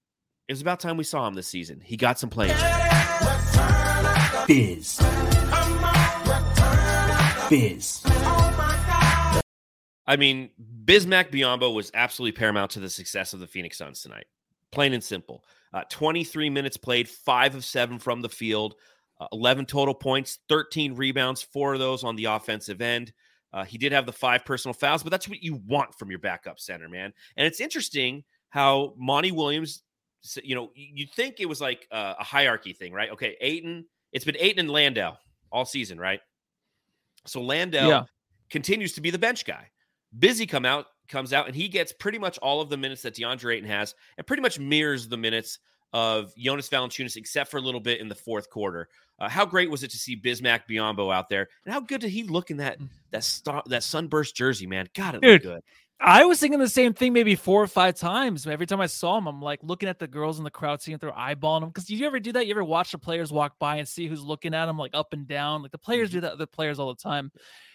it 0.47 0.53
was 0.53 0.61
about 0.61 0.79
time 0.79 0.97
we 0.97 1.03
saw 1.03 1.27
him 1.27 1.33
this 1.35 1.47
season. 1.47 1.79
He 1.79 1.95
got 1.95 2.19
some 2.19 2.29
playing. 2.29 2.53
time. 2.55 4.45
Biz. 4.47 4.97
Biz. 7.49 8.01
I 10.07 10.15
mean, 10.17 10.49
Bismack 10.85 11.31
Biyombo 11.31 11.73
was 11.73 11.91
absolutely 11.93 12.31
paramount 12.31 12.71
to 12.71 12.79
the 12.79 12.89
success 12.89 13.33
of 13.33 13.39
the 13.39 13.45
Phoenix 13.47 13.77
Suns 13.77 14.01
tonight. 14.01 14.25
Plain 14.71 14.93
and 14.93 15.03
simple. 15.03 15.43
Uh, 15.71 15.83
23 15.91 16.49
minutes 16.49 16.77
played, 16.77 17.07
five 17.07 17.53
of 17.53 17.63
seven 17.63 17.99
from 17.99 18.21
the 18.21 18.29
field, 18.29 18.73
uh, 19.19 19.27
11 19.31 19.67
total 19.67 19.93
points, 19.93 20.39
13 20.49 20.95
rebounds, 20.95 21.43
four 21.43 21.73
of 21.73 21.79
those 21.79 22.03
on 22.03 22.15
the 22.15 22.25
offensive 22.25 22.81
end. 22.81 23.13
Uh, 23.53 23.65
he 23.65 23.77
did 23.77 23.91
have 23.91 24.05
the 24.05 24.13
five 24.13 24.45
personal 24.45 24.73
fouls, 24.73 25.03
but 25.03 25.09
that's 25.09 25.27
what 25.27 25.41
you 25.41 25.55
want 25.67 25.93
from 25.95 26.09
your 26.09 26.19
backup 26.19 26.59
center, 26.59 26.87
man. 26.87 27.13
And 27.35 27.47
it's 27.47 27.59
interesting 27.59 28.23
how 28.49 28.93
Monty 28.97 29.31
Williams, 29.31 29.83
you 30.43 30.55
know, 30.55 30.71
you'd 30.75 31.11
think 31.11 31.39
it 31.39 31.47
was 31.47 31.59
like 31.61 31.87
uh, 31.91 32.15
a 32.19 32.23
hierarchy 32.23 32.73
thing, 32.73 32.93
right? 32.93 33.11
Okay, 33.11 33.35
Ayton, 33.41 33.85
it's 34.11 34.25
been 34.25 34.37
Ayton 34.37 34.59
and 34.59 34.69
Landale 34.69 35.17
all 35.51 35.65
season, 35.65 35.99
right? 35.99 36.19
So 37.25 37.41
Landale 37.41 37.89
Yeah. 37.89 38.03
continues 38.49 38.93
to 38.93 39.01
be 39.01 39.09
the 39.09 39.19
bench 39.19 39.45
guy. 39.45 39.69
Busy 40.17 40.45
come 40.45 40.65
out 40.65 40.85
comes 41.07 41.33
out 41.33 41.47
and 41.47 41.55
he 41.55 41.67
gets 41.67 41.91
pretty 41.91 42.19
much 42.19 42.37
all 42.37 42.61
of 42.61 42.69
the 42.69 42.77
minutes 42.77 43.01
that 43.01 43.15
DeAndre 43.15 43.55
Ayton 43.55 43.69
has, 43.69 43.95
and 44.17 44.27
pretty 44.27 44.41
much 44.41 44.59
mirrors 44.59 45.07
the 45.07 45.17
minutes 45.17 45.59
of 45.93 46.33
Jonas 46.35 46.69
Valanciunas, 46.69 47.15
except 47.15 47.49
for 47.49 47.57
a 47.57 47.61
little 47.61 47.79
bit 47.79 47.99
in 47.99 48.07
the 48.07 48.15
fourth 48.15 48.49
quarter. 48.49 48.89
Uh, 49.19 49.27
how 49.27 49.45
great 49.45 49.69
was 49.69 49.83
it 49.83 49.91
to 49.91 49.97
see 49.97 50.15
Bismack 50.15 50.61
Biyombo 50.69 51.13
out 51.13 51.29
there, 51.29 51.49
and 51.65 51.73
how 51.73 51.81
good 51.81 52.01
did 52.01 52.09
he 52.09 52.23
look 52.23 52.51
in 52.51 52.57
that 52.57 52.77
that 53.11 53.23
star, 53.23 53.63
that 53.67 53.83
sunburst 53.83 54.35
jersey, 54.35 54.65
man? 54.65 54.87
God, 54.95 55.15
it 55.15 55.21
Dude, 55.21 55.31
looked 55.31 55.45
good. 55.45 55.63
I 56.01 56.23
was 56.23 56.39
thinking 56.39 56.59
the 56.59 56.69
same 56.69 56.93
thing 56.93 57.11
maybe 57.11 57.35
four 57.35 57.61
or 57.61 57.67
five 57.67 57.95
times. 57.95 58.47
Every 58.47 58.65
time 58.65 58.79
I 58.79 58.85
saw 58.85 59.17
him, 59.17 59.27
I'm 59.27 59.41
like 59.41 59.59
looking 59.63 59.89
at 59.89 59.99
the 59.99 60.07
girls 60.07 60.37
in 60.37 60.45
the 60.45 60.49
crowd, 60.49 60.81
seeing 60.81 60.95
if 60.95 61.01
they're 61.01 61.11
eyeballing 61.11 61.59
them. 61.59 61.69
Because 61.69 61.85
do 61.85 61.95
you 61.95 62.05
ever 62.05 62.21
do 62.21 62.31
that? 62.31 62.47
You 62.47 62.51
ever 62.51 62.63
watch 62.63 62.93
the 62.93 62.97
players 62.97 63.33
walk 63.33 63.59
by 63.59 63.77
and 63.77 63.87
see 63.87 64.07
who's 64.07 64.23
looking 64.23 64.53
at 64.53 64.67
them, 64.67 64.77
like 64.77 64.91
up 64.93 65.11
and 65.11 65.27
down? 65.27 65.61
Like 65.61 65.71
the 65.71 65.77
players 65.77 66.09
do 66.09 66.21
that, 66.21 66.37
the 66.37 66.47
players 66.47 66.79
all 66.79 66.93
the 66.93 67.01
time. 67.01 67.29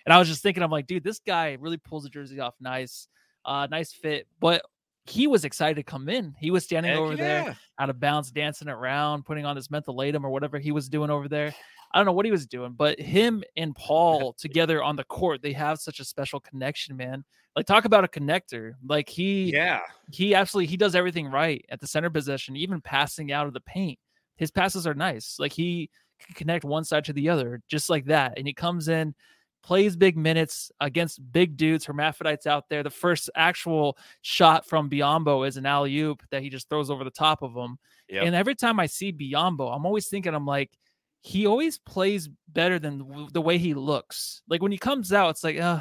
And 0.06 0.14
I 0.14 0.18
was 0.18 0.26
just 0.26 0.42
thinking, 0.42 0.62
I'm 0.62 0.70
like, 0.70 0.86
dude, 0.86 1.04
this 1.04 1.18
guy 1.18 1.58
really 1.60 1.76
pulls 1.76 2.04
the 2.04 2.08
jersey 2.08 2.40
off 2.40 2.54
nice, 2.60 3.08
uh, 3.44 3.66
nice 3.70 3.92
fit. 3.92 4.26
But 4.40 4.62
he 5.06 5.26
was 5.26 5.44
excited 5.44 5.76
to 5.76 5.82
come 5.82 6.08
in. 6.08 6.34
He 6.38 6.50
was 6.50 6.64
standing 6.64 6.92
Heck 6.92 7.00
over 7.00 7.16
there 7.16 7.56
out 7.78 7.90
of 7.90 8.00
bounds, 8.00 8.30
dancing 8.30 8.68
around, 8.68 9.24
putting 9.24 9.44
on 9.44 9.56
his 9.56 9.68
mentholatum 9.68 10.24
or 10.24 10.30
whatever 10.30 10.58
he 10.58 10.72
was 10.72 10.88
doing 10.88 11.10
over 11.10 11.28
there. 11.28 11.54
I 11.92 11.98
don't 11.98 12.06
know 12.06 12.12
what 12.12 12.24
he 12.24 12.32
was 12.32 12.46
doing, 12.46 12.72
but 12.72 12.98
him 12.98 13.44
and 13.56 13.74
Paul 13.76 14.32
together 14.32 14.82
on 14.82 14.96
the 14.96 15.04
court, 15.04 15.42
they 15.42 15.52
have 15.52 15.78
such 15.78 16.00
a 16.00 16.04
special 16.04 16.40
connection, 16.40 16.96
man. 16.96 17.24
Like 17.54 17.66
talk 17.66 17.84
about 17.84 18.02
a 18.02 18.08
connector. 18.08 18.72
Like 18.84 19.08
he 19.08 19.52
Yeah. 19.52 19.80
he 20.10 20.34
absolutely 20.34 20.66
he 20.66 20.76
does 20.76 20.96
everything 20.96 21.28
right 21.28 21.64
at 21.68 21.80
the 21.80 21.86
center 21.86 22.10
position, 22.10 22.56
even 22.56 22.80
passing 22.80 23.30
out 23.30 23.46
of 23.46 23.52
the 23.52 23.60
paint. 23.60 23.98
His 24.36 24.50
passes 24.50 24.86
are 24.88 24.94
nice. 24.94 25.36
Like 25.38 25.52
he 25.52 25.88
can 26.18 26.34
connect 26.34 26.64
one 26.64 26.82
side 26.82 27.04
to 27.04 27.12
the 27.12 27.28
other 27.28 27.60
just 27.68 27.88
like 27.90 28.06
that. 28.06 28.38
And 28.38 28.46
he 28.46 28.54
comes 28.54 28.88
in, 28.88 29.14
plays 29.64 29.96
big 29.96 30.16
minutes 30.16 30.70
against 30.80 31.32
big 31.32 31.56
dudes, 31.56 31.86
hermaphrodites 31.86 32.46
out 32.46 32.68
there. 32.68 32.82
The 32.82 32.90
first 32.90 33.30
actual 33.34 33.96
shot 34.20 34.66
from 34.66 34.90
Biyombo 34.90 35.48
is 35.48 35.56
an 35.56 35.64
alley 35.64 35.98
oop 35.98 36.22
that 36.30 36.42
he 36.42 36.50
just 36.50 36.68
throws 36.68 36.90
over 36.90 37.02
the 37.02 37.10
top 37.10 37.42
of 37.42 37.54
him. 37.54 37.78
Yep. 38.10 38.24
And 38.24 38.34
every 38.34 38.54
time 38.54 38.78
I 38.78 38.86
see 38.86 39.12
Biyombo, 39.12 39.74
I'm 39.74 39.86
always 39.86 40.08
thinking, 40.08 40.34
I'm 40.34 40.44
like, 40.46 40.70
he 41.22 41.46
always 41.46 41.78
plays 41.78 42.28
better 42.48 42.78
than 42.78 43.28
the 43.32 43.40
way 43.40 43.56
he 43.56 43.72
looks. 43.72 44.42
Like 44.46 44.60
when 44.60 44.72
he 44.72 44.76
comes 44.76 45.12
out, 45.12 45.30
it's 45.30 45.42
like, 45.42 45.58
uh, 45.58 45.80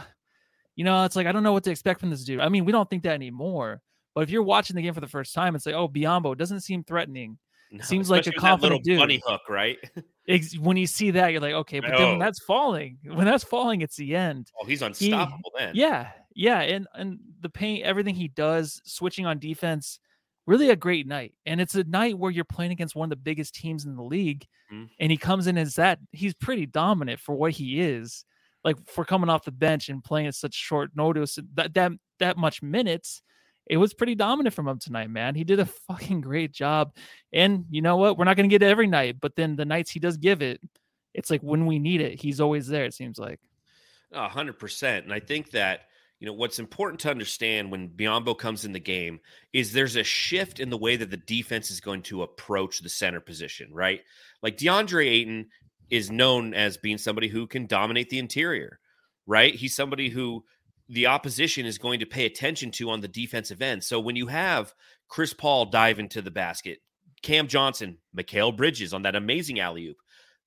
you 0.77 0.85
know, 0.85 1.03
it's 1.03 1.17
like 1.17 1.27
I 1.27 1.33
don't 1.33 1.43
know 1.43 1.51
what 1.51 1.65
to 1.65 1.71
expect 1.71 1.99
from 1.99 2.09
this 2.09 2.23
dude. 2.23 2.39
I 2.39 2.47
mean, 2.47 2.63
we 2.63 2.71
don't 2.71 2.89
think 2.89 3.03
that 3.03 3.13
anymore. 3.13 3.81
But 4.15 4.21
if 4.21 4.29
you're 4.29 4.43
watching 4.43 4.77
the 4.77 4.81
game 4.81 4.93
for 4.93 5.01
the 5.01 5.07
first 5.07 5.33
time, 5.33 5.55
it's 5.55 5.65
like, 5.65 5.75
oh, 5.75 5.89
Biyombo 5.89 6.37
doesn't 6.37 6.61
seem 6.61 6.83
threatening. 6.83 7.37
No, 7.75 7.84
Seems 7.84 8.08
like 8.10 8.22
a 8.22 8.30
that 8.30 8.36
little 8.36 8.50
confident 8.50 8.84
dude. 8.84 9.00
bunny 9.00 9.20
hook, 9.25 9.42
right? 9.50 9.77
When 10.62 10.77
you 10.77 10.88
see 10.88 11.12
that, 11.12 11.34
you're 11.34 11.42
like, 11.42 11.53
okay, 11.53 11.82
but 11.82 11.89
then 11.98 12.01
when 12.12 12.15
Oh. 12.15 12.20
that's 12.20 12.42
falling, 12.46 12.98
when 13.03 13.25
that's 13.25 13.44
falling, 13.44 13.82
it's 13.82 13.98
the 13.98 14.15
end. 14.15 14.51
Oh, 14.62 14.65
he's 14.65 14.82
unstoppable 14.82 15.51
then. 15.58 15.72
Yeah, 15.75 16.12
yeah, 16.34 16.62
and 16.62 16.88
and 16.94 17.20
the 17.42 17.50
paint, 17.50 17.84
everything 17.84 18.15
he 18.15 18.30
does, 18.30 18.82
switching 18.86 19.25
on 19.25 19.38
defense, 19.39 20.00
really 20.46 20.70
a 20.70 20.75
great 20.77 21.08
night. 21.08 21.34
And 21.46 21.60
it's 21.60 21.75
a 21.75 21.84
night 21.84 22.18
where 22.18 22.32
you're 22.32 22.46
playing 22.46 22.72
against 22.72 22.96
one 22.96 23.08
of 23.08 23.10
the 23.10 23.15
biggest 23.18 23.53
teams 23.56 23.84
in 23.86 23.96
the 23.98 24.03
league, 24.03 24.46
Mhm. 24.72 24.89
and 25.00 25.12
he 25.12 25.18
comes 25.18 25.48
in 25.48 25.58
as 25.58 25.75
that. 25.75 26.00
He's 26.13 26.34
pretty 26.36 26.68
dominant 26.68 27.20
for 27.20 27.36
what 27.36 27.51
he 27.51 27.82
is, 27.82 28.24
like 28.63 28.77
for 28.88 29.03
coming 29.03 29.30
off 29.30 29.44
the 29.44 29.51
bench 29.51 29.89
and 29.89 30.01
playing 30.03 30.27
at 30.27 30.36
such 30.36 30.53
short 30.53 30.92
notice, 30.96 31.38
that 31.56 31.74
that 31.74 31.92
that 32.20 32.38
much 32.38 32.62
minutes. 32.62 33.22
It 33.65 33.77
was 33.77 33.93
pretty 33.93 34.15
dominant 34.15 34.53
from 34.53 34.67
him 34.67 34.79
tonight, 34.79 35.10
man. 35.10 35.36
He 35.36 35.43
did 35.43 35.60
a 35.60 35.65
fucking 35.65 36.22
great 36.22 36.51
job. 36.51 36.96
And 37.32 37.65
you 37.70 37.82
know 37.82 37.98
what? 37.98 38.17
We're 38.17 38.25
not 38.25 38.36
going 38.36 38.50
to 38.50 38.53
get 38.53 38.63
it 38.63 38.70
every 38.70 38.88
night, 38.88 39.17
but 39.22 39.36
then 39.36 39.55
the 39.55 39.65
nights 39.65 39.89
he 39.89 40.00
does 40.00 40.17
give 40.17 40.41
it, 40.41 40.60
it's 41.13 41.29
like 41.29 41.41
when 41.41 41.65
we 41.65 41.79
need 41.79 42.01
it, 42.01 42.20
he's 42.20 42.41
always 42.41 42.67
there. 42.67 42.86
It 42.86 42.93
seems 42.93 43.17
like. 43.17 43.39
A 44.12 44.27
hundred 44.27 44.60
percent. 44.60 45.05
And 45.05 45.13
I 45.13 45.20
think 45.20 45.51
that, 45.51 45.82
you 46.20 46.27
know, 46.27 46.34
what's 46.34 46.60
important 46.60 47.00
to 47.01 47.10
understand 47.10 47.72
when 47.72 47.89
Biyombo 47.89 48.38
comes 48.38 48.65
in 48.65 48.74
the 48.74 48.79
game 48.79 49.20
is 49.53 49.72
there's 49.72 49.96
a 49.96 50.03
shift 50.03 50.60
in 50.60 50.70
the 50.70 50.77
way 50.77 50.96
that 50.96 51.10
the 51.10 51.17
defense 51.17 51.72
is 51.72 51.79
going 51.79 52.01
to 52.03 52.24
approach 52.24 52.79
the 52.79 52.89
center 52.89 53.20
position, 53.20 53.70
right? 53.74 54.01
Like 54.41 54.58
DeAndre 54.58 55.08
Ayton 55.08 55.48
is 55.89 56.12
known 56.12 56.53
as 56.53 56.77
being 56.77 56.98
somebody 56.98 57.27
who 57.27 57.48
can 57.48 57.65
dominate 57.65 58.10
the 58.10 58.20
interior, 58.20 58.79
right? 59.25 59.53
He's 59.53 59.75
somebody 59.75 60.10
who 60.10 60.43
the 60.89 61.07
opposition 61.07 61.65
is 61.65 61.77
going 61.77 61.99
to 61.99 62.05
pay 62.05 62.25
attention 62.25 62.71
to 62.71 62.89
on 62.89 63.01
the 63.01 63.07
defensive 63.07 63.61
end. 63.61 63.83
So 63.83 63.99
when 63.99 64.15
you 64.15 64.27
have 64.27 64.73
Chris 65.07 65.33
Paul 65.33 65.65
dive 65.65 65.99
into 65.99 66.21
the 66.21 66.31
basket, 66.31 66.79
Cam 67.21 67.47
Johnson, 67.47 67.97
Mikal 68.15 68.55
Bridges 68.55 68.93
on 68.93 69.03
that 69.03 69.15
amazing 69.15 69.59
alley 69.59 69.87
oop, 69.87 69.97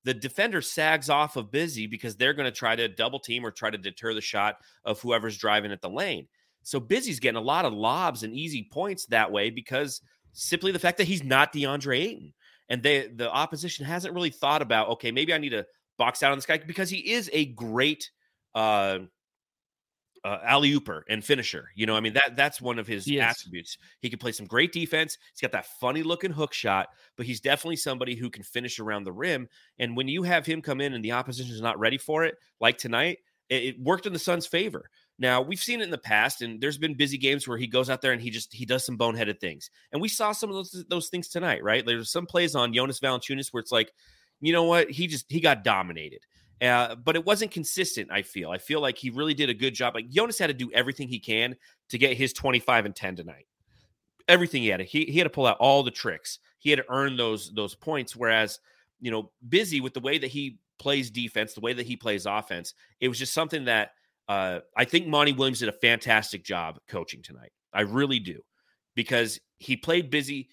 the 0.03 0.13
defender 0.13 0.61
sags 0.61 1.09
off 1.09 1.35
of 1.35 1.51
Busy 1.51 1.87
because 1.87 2.15
they're 2.15 2.33
going 2.33 2.45
to 2.45 2.57
try 2.57 2.75
to 2.75 2.87
double 2.87 3.19
team 3.19 3.45
or 3.45 3.51
try 3.51 3.69
to 3.69 3.77
deter 3.77 4.13
the 4.13 4.21
shot 4.21 4.57
of 4.85 5.01
whoever's 5.01 5.37
driving 5.37 5.71
at 5.71 5.81
the 5.81 5.89
lane. 5.89 6.27
So 6.63 6.79
Busy's 6.79 7.19
getting 7.19 7.37
a 7.37 7.41
lot 7.41 7.65
of 7.65 7.73
lobs 7.73 8.23
and 8.23 8.33
easy 8.33 8.67
points 8.71 9.05
that 9.07 9.31
way 9.31 9.49
because 9.49 10.01
simply 10.33 10.71
the 10.71 10.79
fact 10.79 10.97
that 10.99 11.07
he's 11.07 11.23
not 11.23 11.51
DeAndre 11.51 11.99
Ayton. 11.99 12.33
And 12.69 12.83
they 12.83 13.07
the 13.07 13.31
opposition 13.31 13.85
hasn't 13.85 14.13
really 14.13 14.29
thought 14.29 14.61
about, 14.61 14.89
okay, 14.89 15.11
maybe 15.11 15.33
I 15.33 15.37
need 15.37 15.49
to 15.49 15.65
box 15.97 16.21
out 16.21 16.31
on 16.31 16.37
this 16.37 16.45
guy 16.45 16.57
because 16.57 16.89
he 16.89 17.13
is 17.13 17.29
a 17.33 17.45
great 17.45 18.11
uh 18.53 18.99
uh, 20.27 20.39
alley 20.43 20.73
ooper 20.73 21.03
and 21.07 21.23
finisher. 21.23 21.69
You 21.75 21.85
know, 21.85 21.95
I 21.95 22.01
mean 22.01 22.13
that 22.13 22.35
that's 22.35 22.61
one 22.61 22.79
of 22.79 22.87
his 22.87 23.05
He 23.05 23.17
is. 23.17 23.23
attributes. 23.23 23.77
He 24.01 24.09
can 24.09 24.19
play 24.19 24.33
some 24.33 24.45
great 24.45 24.73
defense. 24.73 25.17
He's 25.31 25.41
got 25.41 25.53
that 25.53 25.67
funny 25.79 26.03
looking 26.03 26.31
hook 26.31 26.53
shot, 26.53 26.89
but 27.15 27.25
he's 27.25 27.39
definitely 27.39 27.77
somebody 27.77 28.15
who 28.15 28.29
can 28.29 28.43
finish 28.43 28.79
around 28.79 29.05
the 29.05 29.13
rim. 29.13 29.47
And 29.79 29.95
when 29.95 30.07
you 30.07 30.23
have 30.23 30.45
him 30.45 30.61
come 30.61 30.81
in 30.81 30.93
and 30.93 31.03
the 31.03 31.13
opposition 31.13 31.53
is 31.55 31.61
not 31.61 31.79
ready 31.79 31.97
for 31.97 32.25
it, 32.25 32.35
like 32.59 32.77
tonight, 32.77 33.19
it, 33.49 33.63
it 33.63 33.79
worked 33.79 34.05
in 34.05 34.13
the 34.13 34.19
Suns' 34.19 34.47
favor. 34.47 34.89
Now 35.17 35.41
we've 35.41 35.59
seen 35.59 35.79
it 35.79 35.85
in 35.85 35.91
the 35.91 35.97
past, 35.97 36.41
and 36.41 36.59
there's 36.59 36.77
been 36.77 36.95
busy 36.95 37.17
games 37.17 37.47
where 37.47 37.57
he 37.57 37.65
goes 37.67 37.89
out 37.89 38.01
there 38.01 38.11
and 38.11 38.21
he 38.21 38.29
just 38.29 38.53
he 38.53 38.65
does 38.65 38.85
some 38.85 38.97
boneheaded 38.97 39.39
things, 39.39 39.69
and 39.93 40.01
we 40.01 40.09
saw 40.09 40.31
some 40.33 40.49
of 40.49 40.55
those 40.55 40.85
those 40.89 41.07
things 41.07 41.29
tonight. 41.29 41.63
Right, 41.63 41.85
there's 41.85 42.11
some 42.11 42.25
plays 42.25 42.53
on 42.53 42.73
Jonas 42.73 42.99
Valanciunas 42.99 43.47
where 43.53 43.61
it's 43.61 43.71
like, 43.71 43.91
you 44.41 44.51
know 44.51 44.65
what, 44.65 44.91
he 44.91 45.07
just 45.07 45.25
he 45.29 45.39
got 45.39 45.63
dominated. 45.63 46.19
Uh, 46.61 46.95
but 46.95 47.15
it 47.15 47.25
wasn't 47.25 47.51
consistent. 47.51 48.09
I 48.11 48.23
feel. 48.23 48.49
I 48.49 48.57
feel 48.57 48.81
like 48.81 48.97
he 48.97 49.09
really 49.09 49.33
did 49.33 49.49
a 49.49 49.53
good 49.53 49.75
job. 49.75 49.93
Like 49.95 50.09
Jonas 50.09 50.39
had 50.39 50.47
to 50.47 50.53
do 50.53 50.71
everything 50.73 51.07
he 51.07 51.19
can 51.19 51.55
to 51.89 51.97
get 51.97 52.17
his 52.17 52.33
25 52.33 52.85
and 52.85 52.95
10 52.95 53.15
tonight. 53.15 53.45
Everything 54.27 54.63
he 54.63 54.69
had 54.69 54.77
to. 54.77 54.83
He, 54.83 55.05
he 55.05 55.19
had 55.19 55.25
to 55.25 55.29
pull 55.29 55.45
out 55.45 55.57
all 55.59 55.83
the 55.83 55.91
tricks. 55.91 56.39
He 56.59 56.69
had 56.69 56.79
to 56.79 56.85
earn 56.89 57.15
those 57.15 57.53
those 57.53 57.75
points. 57.75 58.15
Whereas, 58.15 58.59
you 58.99 59.11
know, 59.11 59.31
busy 59.47 59.81
with 59.81 59.93
the 59.93 59.99
way 59.99 60.17
that 60.17 60.27
he 60.27 60.57
plays 60.79 61.11
defense, 61.11 61.53
the 61.53 61.61
way 61.61 61.73
that 61.73 61.85
he 61.85 61.95
plays 61.95 62.25
offense, 62.25 62.73
it 62.99 63.07
was 63.07 63.19
just 63.19 63.33
something 63.33 63.65
that 63.65 63.91
uh, 64.27 64.59
I 64.75 64.85
think 64.85 65.07
Monty 65.07 65.33
Williams 65.33 65.59
did 65.59 65.69
a 65.69 65.73
fantastic 65.73 66.43
job 66.43 66.79
coaching 66.87 67.21
tonight. 67.21 67.51
I 67.71 67.81
really 67.81 68.19
do, 68.19 68.41
because 68.95 69.39
he 69.59 69.77
played 69.77 70.09
busy 70.09 70.49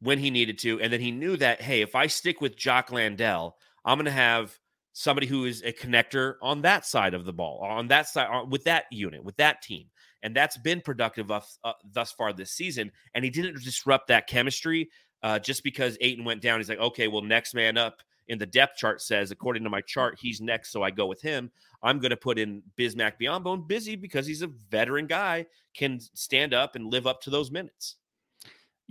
when 0.00 0.18
he 0.18 0.30
needed 0.30 0.58
to, 0.60 0.80
and 0.80 0.92
then 0.92 1.00
he 1.00 1.10
knew 1.10 1.36
that 1.36 1.60
hey, 1.60 1.82
if 1.82 1.94
I 1.94 2.06
stick 2.06 2.40
with 2.40 2.56
Jock 2.56 2.92
Landale, 2.92 3.56
I'm 3.84 3.98
going 3.98 4.06
to 4.06 4.12
have 4.12 4.58
somebody 4.92 5.26
who 5.26 5.44
is 5.44 5.62
a 5.62 5.72
connector 5.72 6.34
on 6.42 6.62
that 6.62 6.84
side 6.86 7.14
of 7.14 7.24
the 7.24 7.32
ball, 7.32 7.58
on 7.62 7.88
that 7.88 8.08
side, 8.08 8.28
with 8.50 8.64
that 8.64 8.84
unit, 8.90 9.24
with 9.24 9.36
that 9.36 9.62
team. 9.62 9.86
And 10.22 10.36
that's 10.36 10.56
been 10.56 10.80
productive 10.80 11.30
of, 11.30 11.46
uh, 11.64 11.72
thus 11.92 12.12
far 12.12 12.32
this 12.32 12.52
season. 12.52 12.92
And 13.14 13.24
he 13.24 13.30
didn't 13.30 13.62
disrupt 13.62 14.08
that 14.08 14.28
chemistry 14.28 14.90
uh, 15.22 15.38
just 15.38 15.64
because 15.64 15.96
Ayton 16.00 16.24
went 16.24 16.42
down. 16.42 16.60
He's 16.60 16.68
like, 16.68 16.78
okay, 16.78 17.08
well, 17.08 17.22
next 17.22 17.54
man 17.54 17.76
up 17.76 18.02
in 18.28 18.38
the 18.38 18.46
depth 18.46 18.76
chart 18.76 19.02
says, 19.02 19.30
according 19.30 19.64
to 19.64 19.70
my 19.70 19.80
chart, 19.80 20.18
he's 20.20 20.40
next. 20.40 20.70
So 20.70 20.82
I 20.82 20.90
go 20.90 21.06
with 21.06 21.20
him. 21.20 21.50
I'm 21.82 21.98
going 21.98 22.10
to 22.10 22.16
put 22.16 22.38
in 22.38 22.62
Bismack 22.78 23.14
Biyombo 23.20 23.54
and 23.54 23.66
busy 23.66 23.96
because 23.96 24.26
he's 24.26 24.42
a 24.42 24.50
veteran 24.70 25.06
guy, 25.06 25.46
can 25.74 25.98
stand 26.14 26.54
up 26.54 26.76
and 26.76 26.90
live 26.90 27.06
up 27.06 27.20
to 27.22 27.30
those 27.30 27.50
minutes. 27.50 27.96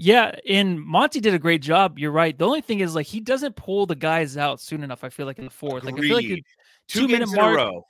Yeah, 0.03 0.35
and 0.49 0.81
Monty 0.83 1.19
did 1.19 1.35
a 1.35 1.39
great 1.39 1.61
job. 1.61 1.99
You're 1.99 2.11
right. 2.11 2.35
The 2.37 2.45
only 2.45 2.61
thing 2.61 2.79
is, 2.79 2.95
like, 2.95 3.05
he 3.05 3.19
doesn't 3.19 3.55
pull 3.55 3.85
the 3.85 3.95
guys 3.95 4.35
out 4.35 4.59
soon 4.59 4.83
enough. 4.83 5.03
I 5.03 5.09
feel 5.09 5.27
like 5.27 5.37
in 5.37 5.45
the 5.45 5.51
fourth, 5.51 5.83
like, 5.83 5.95
I 5.95 6.01
feel 6.01 6.15
like 6.15 6.25
Agreed. 6.25 6.43
Two, 6.87 7.01
two 7.01 7.07
minute 7.07 7.19
games 7.27 7.33
in 7.33 7.39
a 7.39 7.41
mark- 7.41 7.83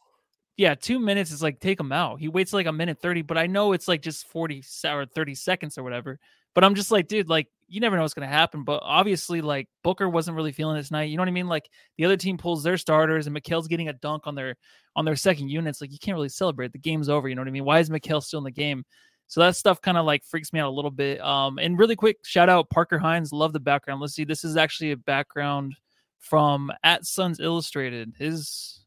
yeah, 0.58 0.76
two 0.76 1.00
minutes 1.00 1.32
is 1.32 1.42
like 1.42 1.60
take 1.60 1.80
him 1.80 1.92
out. 1.92 2.20
He 2.20 2.28
waits 2.28 2.54
like 2.54 2.68
a 2.68 2.72
minute 2.72 3.00
thirty, 3.02 3.22
but 3.22 3.38
I 3.38 3.48
know 3.48 3.74
it's 3.74 3.88
like 3.88 4.02
just 4.02 4.28
forty 4.28 4.64
or 4.86 5.06
thirty 5.06 5.34
seconds 5.34 5.78
or 5.78 5.84
whatever. 5.84 6.20
But 6.54 6.64
I'm 6.64 6.76
just 6.76 6.92
like, 6.92 7.08
dude, 7.08 7.30
like 7.30 7.48
you 7.68 7.80
never 7.80 7.96
know 7.96 8.02
what's 8.04 8.14
gonna 8.14 8.28
happen. 8.28 8.64
But 8.64 8.82
obviously, 8.84 9.42
like 9.42 9.70
Booker 9.84 10.10
wasn't 10.10 10.36
really 10.36 10.52
feeling 10.52 10.76
this 10.76 10.92
night. 10.92 11.10
You 11.10 11.18
know 11.18 11.22
what 11.22 11.30
I 11.30 11.32
mean? 11.32 11.48
Like 11.48 11.70
the 11.98 12.06
other 12.06 12.18
team 12.18 12.38
pulls 12.38 12.62
their 12.62 12.78
starters, 12.78 13.26
and 13.26 13.34
Mikal's 13.34 13.68
getting 13.68 13.88
a 13.90 13.94
dunk 13.94 14.28
on 14.28 14.36
their 14.36 14.56
on 14.96 15.06
their 15.06 15.16
second 15.16 15.50
units. 15.50 15.82
Like 15.82 15.92
you 15.92 15.98
can't 16.00 16.16
really 16.16 16.30
celebrate. 16.30 16.74
The 16.74 16.80
game's 16.80 17.10
over. 17.10 17.28
You 17.28 17.36
know 17.36 17.42
what 17.42 17.48
I 17.48 17.52
mean? 17.52 17.66
Why 17.66 17.80
is 17.80 17.90
McHale 17.90 18.22
still 18.22 18.40
in 18.40 18.44
the 18.44 18.52
game? 18.52 18.84
So 19.32 19.40
that 19.40 19.56
stuff 19.56 19.80
kind 19.80 19.98
of 19.98 20.06
like 20.06 20.26
freaks 20.26 20.52
me 20.52 20.60
out 20.60 20.68
a 20.68 20.76
little 20.76 20.92
bit. 20.92 21.22
Um, 21.22 21.58
and 21.58 21.80
really 21.80 21.96
quick, 21.96 22.18
shout 22.26 22.50
out 22.50 22.70
Parker 22.70 23.00
Hines. 23.00 23.32
Love 23.32 23.54
the 23.54 23.62
background. 23.62 24.02
Let's 24.02 24.14
see. 24.14 24.26
This 24.26 24.44
is 24.44 24.58
actually 24.58 24.92
a 24.92 24.98
background 24.98 25.78
from 26.20 26.70
at 26.84 27.06
Suns 27.06 27.40
Illustrated. 27.40 28.14
His 28.20 28.82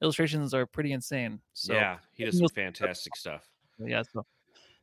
illustrations 0.00 0.54
are 0.54 0.64
pretty 0.64 0.92
insane. 0.92 1.40
So 1.52 1.74
yeah, 1.74 1.98
he 2.14 2.24
does 2.24 2.38
some 2.38 2.48
fantastic 2.48 3.14
stuff. 3.16 3.46
yeah. 3.78 4.02
So 4.14 4.24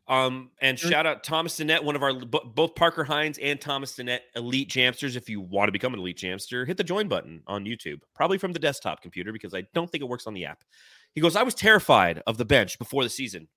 Um, 0.07 0.51
and 0.61 0.77
shout 0.77 1.07
out 1.07 1.23
Thomas 1.23 1.57
Dennett, 1.57 1.83
one 1.83 1.95
of 1.95 2.03
our 2.03 2.13
both 2.13 2.75
Parker 2.75 3.03
Hines 3.03 3.39
and 3.39 3.59
Thomas 3.59 3.95
Dennett 3.95 4.21
elite 4.35 4.69
jamsters. 4.69 5.15
If 5.15 5.27
you 5.27 5.41
want 5.41 5.69
to 5.69 5.71
become 5.71 5.95
an 5.95 6.01
elite 6.01 6.19
jamster, 6.19 6.67
hit 6.67 6.77
the 6.77 6.83
join 6.83 7.07
button 7.07 7.41
on 7.47 7.65
YouTube, 7.65 8.01
probably 8.13 8.37
from 8.37 8.53
the 8.53 8.59
desktop 8.59 9.01
computer 9.01 9.33
because 9.33 9.55
I 9.55 9.63
don't 9.73 9.89
think 9.89 10.03
it 10.03 10.07
works 10.07 10.27
on 10.27 10.35
the 10.35 10.45
app. 10.45 10.63
He 11.15 11.21
goes, 11.21 11.35
I 11.35 11.41
was 11.41 11.55
terrified 11.55 12.21
of 12.27 12.37
the 12.37 12.45
bench 12.45 12.77
before 12.77 13.01
the 13.01 13.09
season. 13.09 13.47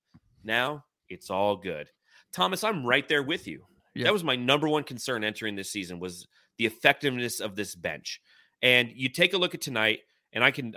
Now 0.43 0.85
it's 1.09 1.31
all 1.31 1.57
good. 1.57 1.89
Thomas, 2.33 2.65
I'm 2.65 2.85
right 2.85 3.09
there 3.09 3.23
with 3.23 3.47
you. 3.47 3.65
Yeah. 3.95 4.05
That 4.05 4.13
was 4.13 4.25
my 4.25 4.37
number 4.37 4.69
one 4.69 4.85
concern 4.85 5.25
entering 5.25 5.57
this 5.57 5.71
season 5.71 5.99
was 5.99 6.27
the 6.59 6.67
effectiveness 6.67 7.41
of 7.41 7.57
this 7.57 7.75
bench. 7.75 8.21
And 8.63 8.91
you 8.95 9.09
take 9.09 9.33
a 9.33 9.39
look 9.39 9.55
at 9.55 9.61
tonight, 9.61 10.01
and 10.33 10.45
I 10.45 10.51
can 10.51 10.75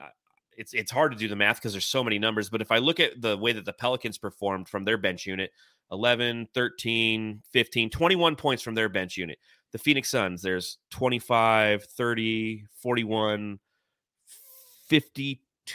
it's 0.59 0.73
it's 0.73 0.91
hard 0.91 1.13
to 1.13 1.17
do 1.17 1.29
the 1.29 1.35
math 1.35 1.55
because 1.55 1.71
there's 1.71 1.85
so 1.85 2.03
many 2.03 2.19
numbers 2.19 2.49
but 2.49 2.61
if 2.61 2.69
i 2.69 2.77
look 2.77 2.99
at 2.99 3.19
the 3.21 3.35
way 3.37 3.53
that 3.53 3.65
the 3.65 3.73
pelicans 3.73 4.17
performed 4.17 4.67
from 4.67 4.83
their 4.83 4.97
bench 4.97 5.25
unit 5.25 5.51
11 5.91 6.49
13 6.53 7.41
15 7.51 7.89
21 7.89 8.35
points 8.35 8.61
from 8.61 8.75
their 8.75 8.89
bench 8.89 9.17
unit 9.17 9.39
the 9.71 9.79
phoenix 9.79 10.09
suns 10.09 10.41
there's 10.41 10.77
25 10.91 11.85
30 11.85 12.65
41 12.75 13.59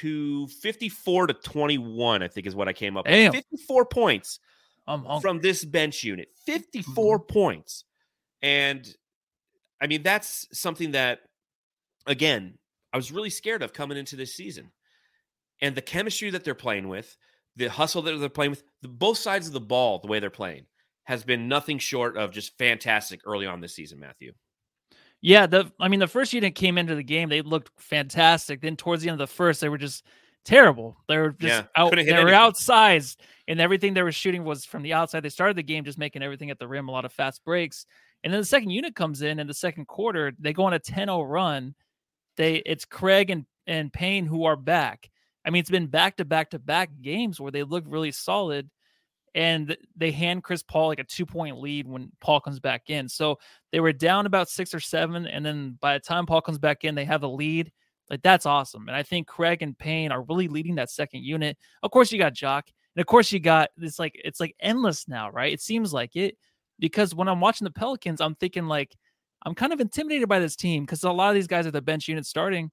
52 0.01 0.49
54 0.49 1.27
to 1.29 1.35
21 1.35 2.23
i 2.23 2.29
think 2.29 2.47
is 2.47 2.55
what 2.55 2.69
i 2.69 2.73
came 2.73 2.97
up 2.97 3.07
Damn. 3.07 3.33
with 3.33 3.45
54 3.51 3.87
points 3.87 4.41
from 5.21 5.41
this 5.41 5.65
bench 5.65 6.05
unit 6.05 6.29
54 6.47 7.19
mm-hmm. 7.19 7.33
points 7.33 7.85
and 8.43 8.87
i 9.81 9.87
mean 9.87 10.03
that's 10.03 10.47
something 10.53 10.93
that 10.93 11.21
again 12.07 12.59
I 12.95 12.97
was 12.97 13.11
really 13.11 13.29
scared 13.29 13.65
of 13.65 13.73
coming 13.73 13.99
into 13.99 14.15
this 14.15 14.37
season. 14.37 14.71
And 15.61 15.75
the 15.75 15.83
chemistry 15.83 16.31
that 16.31 16.45
they're 16.45 16.55
playing 16.55 16.87
with, 16.87 17.17
the 17.57 17.67
hustle 17.67 18.03
that 18.03 18.17
they're 18.19 18.29
playing 18.29 18.53
with, 18.53 18.63
the, 18.83 18.89
both 18.89 19.19
sides 19.19 19.49
of 19.49 19.53
the 19.53 19.61
ball, 19.61 19.99
the 19.99 20.07
way 20.07 20.21
they're 20.21 20.31
playing, 20.31 20.67
has 21.03 21.25
been 21.25 21.49
nothing 21.49 21.81
short 21.81 22.17
of 22.17 22.31
just 22.31 22.57
fantastic 22.57 23.21
early 23.27 23.47
on 23.47 23.61
this 23.61 23.75
season, 23.75 23.99
Matthew. 23.99 24.33
Yeah, 25.25 25.47
the 25.47 25.73
I 25.81 25.89
mean 25.89 26.01
the 26.01 26.07
first 26.07 26.35
unit 26.35 26.55
came 26.55 26.77
into 26.77 26.95
the 26.95 27.03
game, 27.03 27.31
they 27.31 27.41
looked 27.41 27.71
fantastic. 27.81 28.61
Then 28.61 28.77
towards 28.77 29.03
the 29.03 29.09
end 29.09 29.19
of 29.19 29.27
the 29.27 29.35
first, 29.35 29.63
they 29.63 29.71
were 29.71 29.79
just 29.79 30.05
terrible. 30.45 30.99
They 31.09 31.17
were 31.17 31.31
just 31.31 31.63
yeah, 31.63 31.67
out 31.83 31.97
they 31.97 32.13
were 32.13 32.31
outsized 32.31 33.17
and 33.49 33.59
everything 33.59 33.95
they 33.95 34.03
were 34.03 34.13
shooting 34.13 34.45
was 34.45 34.67
from 34.67 34.83
the 34.83 34.93
outside. 34.93 35.23
They 35.23 35.31
started 35.31 35.57
the 35.57 35.63
game 35.63 35.83
just 35.83 35.97
making 35.97 36.23
everything 36.23 36.51
at 36.51 36.59
the 36.59 36.69
rim, 36.69 36.91
a 36.91 36.93
lot 36.93 37.07
of 37.07 37.13
fast 37.13 37.43
breaks. 37.43 37.87
And 38.23 38.35
then 38.35 38.41
the 38.43 38.47
second 38.47 38.69
unit 38.69 38.95
comes 38.95 39.23
in 39.23 39.39
in 39.39 39.47
the 39.47 39.55
second 39.55 39.87
quarter, 39.87 40.35
they 40.39 40.53
go 40.53 40.65
on 40.65 40.75
a 40.75 40.79
10-0 40.79 41.27
run. 41.27 41.75
They 42.37 42.57
it's 42.57 42.85
Craig 42.85 43.31
and, 43.31 43.47
and 43.67 43.91
Payne 43.91 44.27
who 44.27 44.45
are 44.45 44.57
back. 44.57 45.09
I 45.43 45.49
mean, 45.49 45.61
it's 45.61 45.71
been 45.71 45.87
back 45.87 46.19
to 46.19 46.27
back 46.27 46.51
to 46.51 46.59
back 46.59 46.91
games 47.01 47.41
where 47.41 47.51
they 47.51 47.63
look 47.63 47.85
really 47.87 48.13
solid 48.13 48.69
and 49.35 49.77
they 49.97 50.11
hand 50.11 50.45
Chris 50.45 50.63
Paul 50.63 50.89
like 50.89 51.01
a 51.01 51.05
two 51.05 51.27
point 51.27 51.59
lead 51.59 51.87
when 51.87 52.11
Paul 52.21 52.41
comes 52.41 52.61
back 52.61 52.89
in. 52.89 53.09
So 53.09 53.39
they 53.73 53.81
were 53.81 53.93
down 53.93 54.27
about 54.27 54.49
six 54.49 54.73
or 54.75 54.81
seven, 54.81 55.27
and 55.27 55.45
then 55.45 55.79
by 55.81 55.95
the 55.95 56.01
time 56.01 56.27
Paul 56.27 56.41
comes 56.41 56.59
back 56.59 56.85
in, 56.85 56.95
they 56.95 57.05
have 57.05 57.23
a 57.23 57.29
lead. 57.29 57.73
Like 58.11 58.23
that's 58.23 58.47
awesome, 58.47 58.89
and 58.89 58.97
I 58.97 59.03
think 59.03 59.27
Craig 59.27 59.63
and 59.63 59.77
Payne 59.77 60.13
are 60.13 60.23
really 60.23 60.49
leading 60.49 60.75
that 60.77 60.91
second 60.91 61.25
unit. 61.25 61.57
Of 61.83 61.91
course, 61.91 62.13
you 62.13 62.19
got 62.19 62.35
Jock, 62.35 62.69
and 62.95 63.01
of 63.01 63.07
course 63.07 63.33
you 63.33 63.41
got 63.41 63.71
it's 63.79 63.99
like 63.99 64.13
it's 64.23 64.41
like 64.41 64.55
endless 64.61 65.09
now, 65.09 65.31
right? 65.31 65.53
It 65.53 65.63
seems 65.63 65.93
like 65.93 66.15
it 66.15 66.37
because 66.79 67.15
when 67.15 67.29
I'm 67.29 67.41
watching 67.41 67.65
the 67.65 67.71
Pelicans, 67.71 68.21
I'm 68.21 68.35
thinking 68.35 68.67
like 68.67 68.95
I'm 69.47 69.55
kind 69.55 69.73
of 69.73 69.81
intimidated 69.81 70.29
by 70.29 70.39
this 70.39 70.57
team 70.57 70.85
because 70.85 71.03
a 71.03 71.11
lot 71.11 71.31
of 71.31 71.35
these 71.35 71.47
guys 71.47 71.67
are 71.67 71.71
the 71.71 71.83
bench 71.83 72.09
unit 72.09 72.27
starting. 72.27 72.71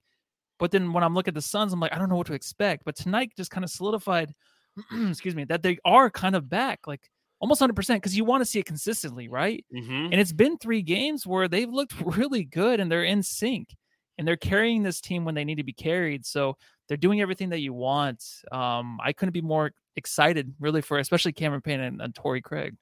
But 0.59 0.71
then 0.71 0.93
when 0.93 1.03
I'm 1.03 1.15
looking 1.15 1.31
at 1.31 1.35
the 1.35 1.41
Suns, 1.41 1.73
I'm 1.73 1.79
like, 1.79 1.93
I 1.93 1.97
don't 1.97 2.09
know 2.09 2.15
what 2.17 2.27
to 2.27 2.33
expect. 2.33 2.83
But 2.85 2.95
tonight 2.95 3.31
just 3.35 3.51
kind 3.51 3.63
of 3.63 3.69
solidified 3.69 4.33
excuse 5.09 5.35
me, 5.35 5.43
that 5.45 5.63
they 5.63 5.77
are 5.85 6.09
kind 6.09 6.35
of 6.35 6.49
back, 6.49 6.87
like 6.87 7.09
almost 7.39 7.61
100% 7.61 7.95
because 7.95 8.15
you 8.15 8.23
want 8.23 8.41
to 8.41 8.45
see 8.45 8.59
it 8.59 8.65
consistently, 8.65 9.27
right? 9.27 9.65
Mm-hmm. 9.73 10.11
And 10.11 10.15
it's 10.15 10.31
been 10.31 10.57
three 10.57 10.81
games 10.81 11.25
where 11.25 11.47
they've 11.47 11.69
looked 11.69 11.93
really 12.17 12.43
good 12.43 12.79
and 12.79 12.91
they're 12.91 13.03
in 13.03 13.23
sync 13.23 13.69
and 14.17 14.27
they're 14.27 14.37
carrying 14.37 14.83
this 14.83 15.01
team 15.01 15.25
when 15.25 15.35
they 15.35 15.43
need 15.43 15.57
to 15.57 15.63
be 15.63 15.73
carried. 15.73 16.25
So 16.25 16.55
they're 16.87 16.97
doing 16.97 17.21
everything 17.21 17.49
that 17.49 17.59
you 17.59 17.73
want. 17.73 18.23
Um, 18.51 18.99
I 19.03 19.13
couldn't 19.13 19.33
be 19.33 19.41
more 19.41 19.71
excited, 19.95 20.53
really, 20.59 20.81
for 20.81 20.99
especially 20.99 21.33
Cameron 21.33 21.61
Payne 21.61 21.79
and, 21.79 22.01
and 22.01 22.13
Torrey 22.13 22.41
Craig. 22.41 22.75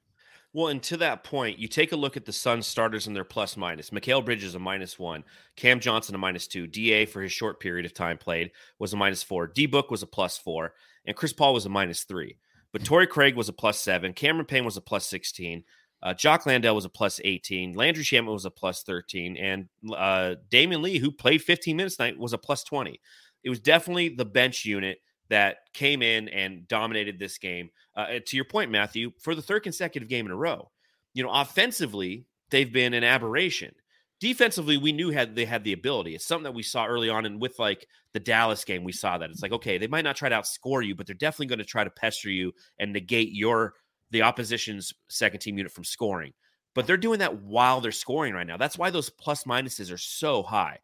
Well, 0.52 0.70
and 0.70 0.82
to 0.84 0.98
that 0.98 1.24
point, 1.24 1.60
you 1.60 1.68
take 1.68 1.92
a 1.92 1.96
look 1.96 2.18
at 2.18 2.26
the 2.26 2.34
Suns 2.34 2.66
starters 2.66 3.06
and 3.06 3.16
their 3.16 3.24
plus 3.24 3.56
minus. 3.56 3.92
Mikal 3.92 4.26
Bridges 4.26 4.56
a 4.56 4.60
minus 4.60 4.98
one, 4.98 5.24
Cam 5.56 5.80
Johnson 5.80 6.16
a 6.16 6.18
minus 6.18 6.48
two, 6.48 6.66
Da 6.66 7.06
for 7.06 7.22
his 7.22 7.32
short 7.32 7.60
period 7.60 7.86
of 7.86 7.94
time 7.94 8.18
played 8.18 8.52
was 8.80 8.94
a 8.94 8.98
minus 8.98 9.22
four, 9.22 9.46
D 9.46 9.68
Book 9.68 9.92
was 9.92 10.02
a 10.02 10.08
plus 10.08 10.40
four, 10.40 10.74
and 11.10 11.18
Chris 11.18 11.34
Paul 11.34 11.56
was 11.56 11.66
a 11.66 11.70
minus 11.70 12.04
three. 12.04 12.38
But 12.72 12.86
Torrey 12.86 13.08
Craig 13.08 13.36
was 13.36 13.50
a 13.50 13.54
plus 13.54 13.80
seven, 13.82 14.14
Cameron 14.14 14.46
Payne 14.46 14.64
was 14.64 14.78
a 14.78 14.82
plus 14.82 15.08
16, 15.08 15.64
uh, 16.04 16.14
Jock 16.14 16.46
Landale 16.46 16.76
was 16.76 16.86
a 16.86 16.90
plus 16.90 17.20
18, 17.24 17.74
Landry 17.74 18.04
Shamet 18.04 18.32
was 18.32 18.46
a 18.46 18.52
plus 18.52 18.84
13, 18.84 19.36
and 19.36 19.68
uh, 19.92 20.36
Damion 20.52 20.84
Lee, 20.84 21.00
who 21.00 21.12
played 21.12 21.42
15 21.42 21.76
minutes 21.76 21.96
tonight, 21.96 22.20
was 22.20 22.32
a 22.32 22.38
plus 22.38 22.64
20. 22.64 23.02
It 23.44 23.50
was 23.50 23.60
definitely 23.60 24.10
the 24.10 24.24
bench 24.24 24.66
unit 24.66 25.00
that 25.30 25.58
came 25.74 26.04
in 26.04 26.30
and 26.30 26.68
dominated 26.68 27.18
this 27.18 27.40
game. 27.40 27.72
Uh, 27.96 28.20
to 28.24 28.36
your 28.36 28.46
point, 28.46 28.70
Matthew, 28.70 29.12
for 29.20 29.34
the 29.34 29.42
third 29.42 29.64
consecutive 29.64 30.10
game 30.10 30.28
in 30.28 30.32
a 30.32 30.36
row, 30.36 30.70
you 31.16 31.24
know, 31.24 31.32
offensively, 31.32 32.28
they've 32.52 32.72
been 32.72 32.94
an 32.94 33.04
aberration. 33.04 33.74
Defensively, 34.20 34.78
we 34.78 34.92
knew 34.92 35.12
had 35.12 35.36
they 35.36 35.46
had 35.46 35.64
the 35.64 35.74
ability. 35.74 36.14
It's 36.14 36.26
something 36.26 36.44
that 36.44 36.54
we 36.54 36.64
saw 36.64 36.86
early 36.86 37.10
on, 37.10 37.26
and 37.26 37.40
with 37.42 37.58
like 37.58 37.88
the 38.14 38.20
Dallas 38.20 38.66
game, 38.66 38.84
we 38.84 38.92
saw 38.92 39.18
that 39.18 39.30
it's 39.30 39.42
like 39.42 39.54
okay, 39.54 39.78
they 39.78 39.88
might 39.88 40.04
not 40.04 40.18
try 40.18 40.28
to 40.28 40.36
outscore 40.36 40.86
you, 40.86 40.94
but 40.94 41.08
they're 41.08 41.16
definitely 41.16 41.48
going 41.48 41.60
to 41.60 41.66
try 41.66 41.84
to 41.84 41.90
pester 41.90 42.30
you 42.30 42.52
and 42.80 42.92
negate 42.92 43.32
your 43.32 43.76
the 44.12 44.24
opposition's 44.24 44.94
second 45.10 45.40
team 45.40 45.58
unit 45.58 45.72
from 45.72 45.84
scoring. 45.84 46.34
But 46.76 46.86
they're 46.86 46.98
doing 46.98 47.20
that 47.20 47.42
while 47.42 47.82
they're 47.82 47.92
scoring 47.92 48.34
right 48.34 48.48
now. 48.48 48.58
That's 48.58 48.78
why 48.78 48.90
those 48.90 49.10
plus 49.10 49.46
minuses 49.46 49.92
are 49.92 49.98
so 49.98 50.44
high. 50.44 50.80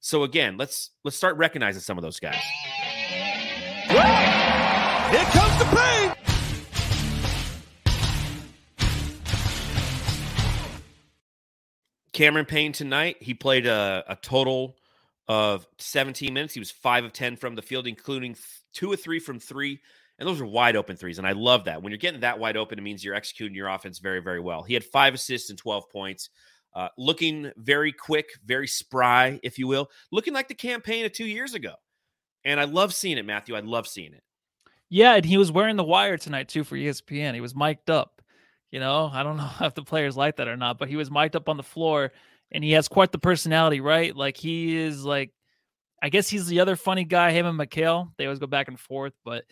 So 0.00 0.24
again, 0.24 0.56
let's 0.56 0.90
let's 1.04 1.16
start 1.16 1.36
recognizing 1.36 1.82
some 1.82 1.98
of 1.98 2.02
those 2.02 2.18
guys. 2.18 2.40
Here 5.10 5.24
comes 5.24 5.58
the 5.58 5.64
pain. 5.76 5.99
Cameron 12.20 12.44
Payne 12.44 12.72
tonight, 12.72 13.16
he 13.20 13.32
played 13.32 13.64
a, 13.64 14.04
a, 14.06 14.14
total 14.14 14.76
of 15.26 15.66
17 15.78 16.34
minutes. 16.34 16.52
He 16.52 16.60
was 16.60 16.70
five 16.70 17.02
of 17.02 17.14
10 17.14 17.36
from 17.36 17.54
the 17.54 17.62
field, 17.62 17.86
including 17.86 18.36
two 18.74 18.92
or 18.92 18.96
three 18.96 19.18
from 19.18 19.40
three. 19.40 19.80
And 20.18 20.28
those 20.28 20.38
are 20.38 20.44
wide 20.44 20.76
open 20.76 20.96
threes. 20.96 21.16
And 21.16 21.26
I 21.26 21.32
love 21.32 21.64
that. 21.64 21.82
When 21.82 21.90
you're 21.90 21.96
getting 21.96 22.20
that 22.20 22.38
wide 22.38 22.58
open, 22.58 22.78
it 22.78 22.82
means 22.82 23.02
you're 23.02 23.14
executing 23.14 23.56
your 23.56 23.68
offense 23.68 24.00
very, 24.00 24.20
very 24.20 24.38
well. 24.38 24.62
He 24.62 24.74
had 24.74 24.84
five 24.84 25.14
assists 25.14 25.48
and 25.48 25.58
12 25.58 25.88
points. 25.88 26.28
Uh, 26.74 26.88
looking 26.98 27.52
very 27.56 27.90
quick, 27.90 28.28
very 28.44 28.66
spry, 28.66 29.40
if 29.42 29.58
you 29.58 29.66
will, 29.66 29.88
looking 30.12 30.34
like 30.34 30.48
the 30.48 30.54
Cam 30.54 30.82
Payne 30.82 31.06
of 31.06 31.12
two 31.12 31.24
years 31.24 31.54
ago. 31.54 31.72
And 32.44 32.60
I 32.60 32.64
love 32.64 32.92
seeing 32.92 33.16
it, 33.16 33.24
Matthew. 33.24 33.56
I 33.56 33.60
love 33.60 33.88
seeing 33.88 34.12
it. 34.12 34.22
Yeah, 34.90 35.14
and 35.14 35.24
he 35.24 35.38
was 35.38 35.50
wearing 35.50 35.76
the 35.76 35.84
wire 35.84 36.18
tonight 36.18 36.50
too 36.50 36.64
for 36.64 36.76
ESPN. 36.76 37.32
He 37.32 37.40
was 37.40 37.56
mic'd 37.56 37.88
up. 37.88 38.19
You 38.70 38.80
know, 38.80 39.10
I 39.12 39.22
don't 39.22 39.36
know 39.38 39.50
if 39.60 39.74
the 39.74 39.82
players 39.82 40.16
like 40.16 40.36
that 40.36 40.48
or 40.48 40.56
not, 40.56 40.78
but 40.78 40.88
he 40.88 40.96
was 40.96 41.10
mic'd 41.10 41.36
up 41.36 41.48
on 41.48 41.56
the 41.56 41.62
floor 41.62 42.12
and 42.52 42.64
he 42.64 42.72
has 42.72 42.88
quite 42.88 43.12
the 43.12 43.18
personality, 43.18 43.80
right? 43.80 44.14
Like 44.14 44.36
he 44.36 44.76
is 44.76 45.04
like 45.04 45.32
I 46.02 46.08
guess 46.08 46.28
he's 46.28 46.46
the 46.46 46.60
other 46.60 46.76
funny 46.76 47.04
guy, 47.04 47.30
him 47.32 47.46
and 47.46 47.58
Mikal. 47.58 48.10
They 48.16 48.24
always 48.24 48.38
go 48.38 48.46
back 48.46 48.68
and 48.68 48.80
forth. 48.80 49.12
But 49.24 49.44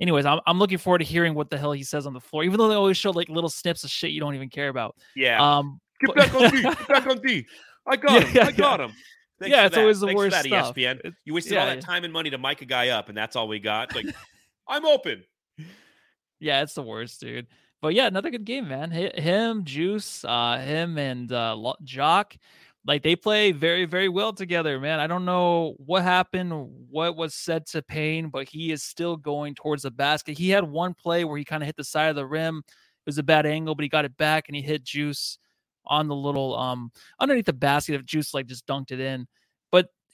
anyways, 0.00 0.24
I'm 0.24 0.40
I'm 0.46 0.58
looking 0.58 0.78
forward 0.78 0.98
to 0.98 1.04
hearing 1.04 1.34
what 1.34 1.50
the 1.50 1.58
hell 1.58 1.72
he 1.72 1.82
says 1.82 2.06
on 2.06 2.14
the 2.14 2.20
floor, 2.20 2.44
even 2.44 2.58
though 2.58 2.68
they 2.68 2.74
always 2.74 2.96
show 2.96 3.10
like 3.10 3.28
little 3.28 3.50
snips 3.50 3.84
of 3.84 3.90
shit 3.90 4.12
you 4.12 4.20
don't 4.20 4.34
even 4.34 4.48
care 4.48 4.68
about. 4.68 4.96
Yeah. 5.14 5.58
Um 5.58 5.80
Get 6.00 6.14
but, 6.14 6.16
back 6.16 6.34
on 6.34 6.50
D. 6.50 6.62
Get 6.62 6.88
back 6.88 7.06
on 7.06 7.20
D. 7.20 7.46
I 7.86 7.96
got 7.96 8.22
him. 8.22 8.30
Yeah, 8.34 8.46
I 8.46 8.52
got 8.52 8.80
him. 8.80 8.92
Thanks 9.38 9.54
yeah, 9.54 9.66
it's 9.66 9.74
that. 9.74 9.80
always 9.82 10.00
the 10.00 10.06
Thanks 10.06 10.18
worst 10.18 10.30
that, 10.32 10.44
stuff. 10.46 10.74
ESPN. 10.74 11.14
You 11.24 11.34
wasted 11.34 11.52
yeah, 11.52 11.60
all 11.60 11.66
that 11.66 11.80
time 11.82 12.04
and 12.04 12.12
money 12.12 12.30
to 12.30 12.38
mic 12.38 12.62
a 12.62 12.64
guy 12.64 12.88
up, 12.88 13.08
and 13.08 13.16
that's 13.16 13.36
all 13.36 13.48
we 13.48 13.58
got. 13.58 13.94
Like, 13.94 14.06
I'm 14.68 14.84
open. 14.84 15.24
Yeah, 16.38 16.60
it's 16.60 16.74
the 16.74 16.82
worst, 16.82 17.18
dude. 17.18 17.46
But 17.86 17.94
yeah, 17.94 18.08
another 18.08 18.30
good 18.30 18.44
game, 18.44 18.66
man. 18.66 18.90
Him, 18.90 19.62
Juice, 19.62 20.24
uh, 20.24 20.58
him, 20.58 20.98
and 20.98 21.30
uh, 21.30 21.72
Jock, 21.84 22.36
like 22.84 23.04
they 23.04 23.14
play 23.14 23.52
very, 23.52 23.84
very 23.84 24.08
well 24.08 24.32
together, 24.32 24.80
man. 24.80 24.98
I 24.98 25.06
don't 25.06 25.24
know 25.24 25.76
what 25.78 26.02
happened, 26.02 26.50
what 26.90 27.16
was 27.16 27.32
said 27.32 27.64
to 27.66 27.82
Payne, 27.82 28.28
but 28.28 28.48
he 28.48 28.72
is 28.72 28.82
still 28.82 29.16
going 29.16 29.54
towards 29.54 29.84
the 29.84 29.92
basket. 29.92 30.36
He 30.36 30.48
had 30.48 30.64
one 30.64 30.94
play 30.94 31.24
where 31.24 31.38
he 31.38 31.44
kind 31.44 31.62
of 31.62 31.68
hit 31.68 31.76
the 31.76 31.84
side 31.84 32.08
of 32.08 32.16
the 32.16 32.26
rim. 32.26 32.64
It 32.66 33.06
was 33.06 33.18
a 33.18 33.22
bad 33.22 33.46
angle, 33.46 33.76
but 33.76 33.84
he 33.84 33.88
got 33.88 34.04
it 34.04 34.16
back 34.16 34.48
and 34.48 34.56
he 34.56 34.62
hit 34.62 34.82
Juice 34.82 35.38
on 35.86 36.08
the 36.08 36.16
little 36.16 36.56
um 36.56 36.90
underneath 37.20 37.46
the 37.46 37.52
basket 37.52 37.94
of 37.94 38.04
juice 38.04 38.34
like 38.34 38.46
just 38.46 38.66
dunked 38.66 38.90
it 38.90 38.98
in 38.98 39.24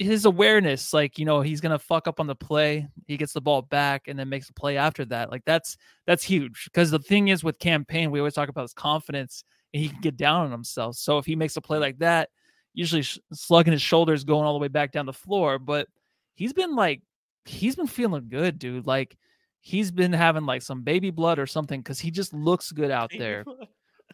his 0.02 0.24
awareness 0.24 0.92
like 0.92 1.18
you 1.18 1.24
know 1.24 1.40
he's 1.40 1.60
gonna 1.60 1.78
fuck 1.78 2.06
up 2.06 2.20
on 2.20 2.26
the 2.26 2.34
play 2.34 2.88
he 3.06 3.16
gets 3.16 3.32
the 3.32 3.40
ball 3.40 3.62
back 3.62 4.08
and 4.08 4.18
then 4.18 4.28
makes 4.28 4.48
a 4.48 4.52
play 4.52 4.76
after 4.76 5.04
that 5.04 5.30
like 5.30 5.42
that's 5.44 5.76
that's 6.06 6.22
huge 6.22 6.64
because 6.66 6.90
the 6.90 6.98
thing 6.98 7.28
is 7.28 7.44
with 7.44 7.58
Cam 7.58 7.84
Payne, 7.84 8.10
we 8.10 8.20
always 8.20 8.34
talk 8.34 8.48
about 8.48 8.62
his 8.62 8.74
confidence 8.74 9.44
and 9.72 9.82
he 9.82 9.88
can 9.88 10.00
get 10.00 10.16
down 10.16 10.46
on 10.46 10.50
himself 10.50 10.96
so 10.96 11.18
if 11.18 11.26
he 11.26 11.36
makes 11.36 11.56
a 11.56 11.60
play 11.60 11.78
like 11.78 11.98
that 11.98 12.28
usually 12.74 13.04
slugging 13.32 13.72
his 13.72 13.82
shoulders 13.82 14.24
going 14.24 14.46
all 14.46 14.54
the 14.54 14.58
way 14.58 14.68
back 14.68 14.92
down 14.92 15.06
the 15.06 15.12
floor 15.12 15.58
but 15.58 15.88
he's 16.34 16.52
been 16.52 16.74
like 16.74 17.02
he's 17.44 17.76
been 17.76 17.86
feeling 17.86 18.28
good 18.28 18.58
dude 18.58 18.86
like 18.86 19.16
he's 19.60 19.90
been 19.90 20.12
having 20.12 20.46
like 20.46 20.62
some 20.62 20.82
baby 20.82 21.10
blood 21.10 21.38
or 21.38 21.46
something 21.46 21.80
because 21.80 22.00
he 22.00 22.10
just 22.10 22.32
looks 22.32 22.72
good 22.72 22.90
out 22.90 23.10
there 23.16 23.44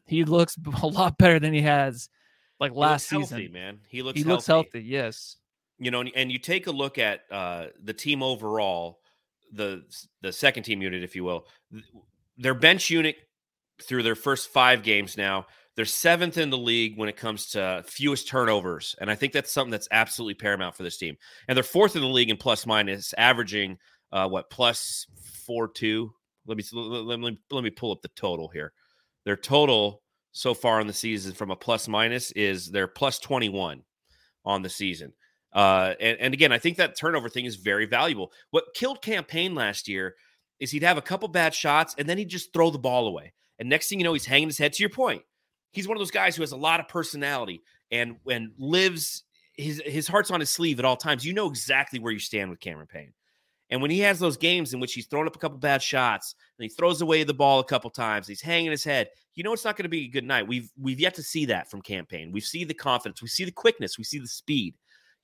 he 0.07 0.25
looks 0.25 0.57
a 0.83 0.87
lot 0.87 1.19
better 1.19 1.39
than 1.39 1.53
he 1.53 1.63
has 1.63 2.09
like 2.61 2.75
last 2.75 3.09
season. 3.09 3.39
Healthy, 3.39 3.53
man. 3.53 3.81
He 3.89 4.03
looks 4.03 4.19
he 4.19 4.25
healthy. 4.25 4.33
looks 4.33 4.47
healthy. 4.47 4.83
Yes. 4.83 5.37
You 5.79 5.91
know, 5.91 6.03
and 6.03 6.33
you 6.33 6.39
take 6.39 6.67
a 6.67 6.73
look 6.73 6.99
at 6.99 7.21
uh, 7.31 7.67
the 7.83 7.93
team 7.93 8.23
overall, 8.23 9.01
the 9.53 9.85
the 10.23 10.33
second 10.33 10.65
team 10.65 10.83
unit, 10.83 11.03
if 11.03 11.15
you 11.15 11.25
will. 11.25 11.47
Their 12.37 12.55
bench 12.55 12.91
unit 12.91 13.17
through 13.83 14.03
their 14.03 14.17
first 14.17 14.51
five 14.51 14.83
games 14.83 15.17
now, 15.17 15.47
they're 15.77 15.85
seventh 15.85 16.39
in 16.39 16.51
the 16.51 16.59
league 16.59 16.99
when 16.99 17.09
it 17.09 17.17
comes 17.17 17.51
to 17.51 17.85
fewest 17.87 18.27
turnovers, 18.27 18.97
and 19.01 19.09
I 19.09 19.15
think 19.15 19.33
that's 19.33 19.53
something 19.53 19.71
that's 19.71 19.87
absolutely 19.93 20.35
paramount 20.35 20.75
for 20.75 20.83
this 20.83 20.99
team. 20.99 21.17
And 21.47 21.57
they're 21.57 21.63
fourth 21.63 21.95
in 21.95 22.03
the 22.03 22.09
league 22.09 22.31
in 22.31 22.37
plus 22.37 22.67
minus, 22.67 23.13
averaging 23.17 23.79
uh, 24.11 24.29
what 24.29 24.51
plus 24.51 25.07
four 25.47 25.69
two. 25.69 26.13
Let 26.47 26.57
me 26.57 26.65
let 26.73 27.21
me 27.21 27.39
let 27.51 27.63
me 27.63 27.71
pull 27.71 27.93
up 27.93 28.03
the 28.03 28.09
total 28.17 28.49
here. 28.49 28.73
Their 29.25 29.37
total 29.37 30.03
so 30.33 30.55
far 30.55 30.81
in 30.81 30.87
the 30.87 30.93
season 30.93 31.33
from 31.33 31.51
a 31.51 31.57
plus 31.57 31.89
minus 31.89 32.31
is 32.33 32.71
they're 32.71 32.89
plus 32.89 33.19
21 33.19 33.83
on 34.45 34.63
the 34.63 34.69
season. 34.69 35.13
Uh, 35.53 35.95
and, 36.01 36.19
and 36.19 36.35
again, 36.35 36.53
I 36.53 36.59
think 36.59 36.77
that 36.77 36.97
turnover 36.97 37.29
thing 37.29 37.47
is 37.47 37.57
very 37.57 37.87
valuable. 37.87 38.33
What 38.51 38.75
killed 38.75 39.03
Cam 39.03 39.25
Payne 39.25 39.55
last 39.55 39.89
year 39.89 40.15
is 40.61 40.71
he'd 40.71 40.83
have 40.83 40.99
a 40.99 41.03
couple 41.03 41.29
bad 41.29 41.55
shots 41.55 41.95
and 41.99 42.09
then 42.09 42.19
he'd 42.19 42.29
just 42.29 42.53
throw 42.53 42.71
the 42.71 42.79
ball 42.79 43.07
away. 43.07 43.33
And 43.59 43.69
next 43.69 43.89
thing 43.89 43.99
you 43.99 44.05
know, 44.05 44.13
he's 44.13 44.27
hanging 44.27 44.49
his 44.49 44.59
head. 44.59 44.73
To 44.75 44.83
your 44.83 44.91
point, 44.91 45.23
he's 45.73 45.89
one 45.89 45.97
of 45.97 46.01
those 46.01 46.11
guys 46.11 46.37
who 46.37 46.43
has 46.43 46.53
a 46.53 46.57
lot 46.57 46.81
of 46.81 46.89
personality 46.89 47.63
and 47.91 48.17
and 48.31 48.53
lives 48.59 49.25
his 49.55 49.83
his 49.85 50.07
heart's 50.07 50.31
on 50.31 50.41
his 50.41 50.51
sleeve 50.51 50.79
at 50.79 50.85
all 50.85 50.97
times. 50.97 51.25
You 51.25 51.33
know 51.33 51.49
exactly 51.49 51.99
where 51.99 52.13
you 52.13 52.19
stand 52.19 52.51
with 52.51 52.61
Cameron 52.61 52.87
Payne. 52.87 53.13
And 53.71 53.83
when 53.83 53.91
he 53.91 53.99
has 54.01 54.19
those 54.19 54.39
games 54.39 54.73
in 54.73 54.81
which 54.81 54.95
he's 54.95 55.07
thrown 55.07 55.27
up 55.27 55.37
a 55.37 55.39
couple 55.39 55.59
bad 55.59 55.83
shots 55.83 56.35
and 56.59 56.65
he 56.65 56.71
throws 56.71 57.03
away 57.03 57.23
the 57.23 57.35
ball 57.35 57.61
a 57.61 57.65
couple 57.65 57.91
times, 57.91 58.27
he's 58.27 58.41
hanging 58.41 58.71
his 58.71 58.83
head. 58.85 59.09
You 59.35 59.45
know 59.45 59.53
it's 59.53 59.65
not 59.65 59.77
going 59.77 59.85
to 59.85 59.91
be 59.91 60.07
a 60.07 60.09
good 60.09 60.25
night. 60.25 60.47
We've 60.47 60.71
we've 60.81 61.01
yet 61.01 61.15
to 61.17 61.23
see 61.23 61.45
that 61.47 61.71
from 61.71 61.83
Cam 61.83 62.07
Payne. 62.07 62.33
We 62.33 62.41
see 62.41 62.65
the 62.65 62.75
confidence, 62.75 63.23
we 63.23 63.29
see 63.29 63.45
the 63.45 63.53
quickness, 63.53 63.99
we 63.99 64.05
see 64.05 64.19
the 64.19 64.27
speed. 64.27 64.75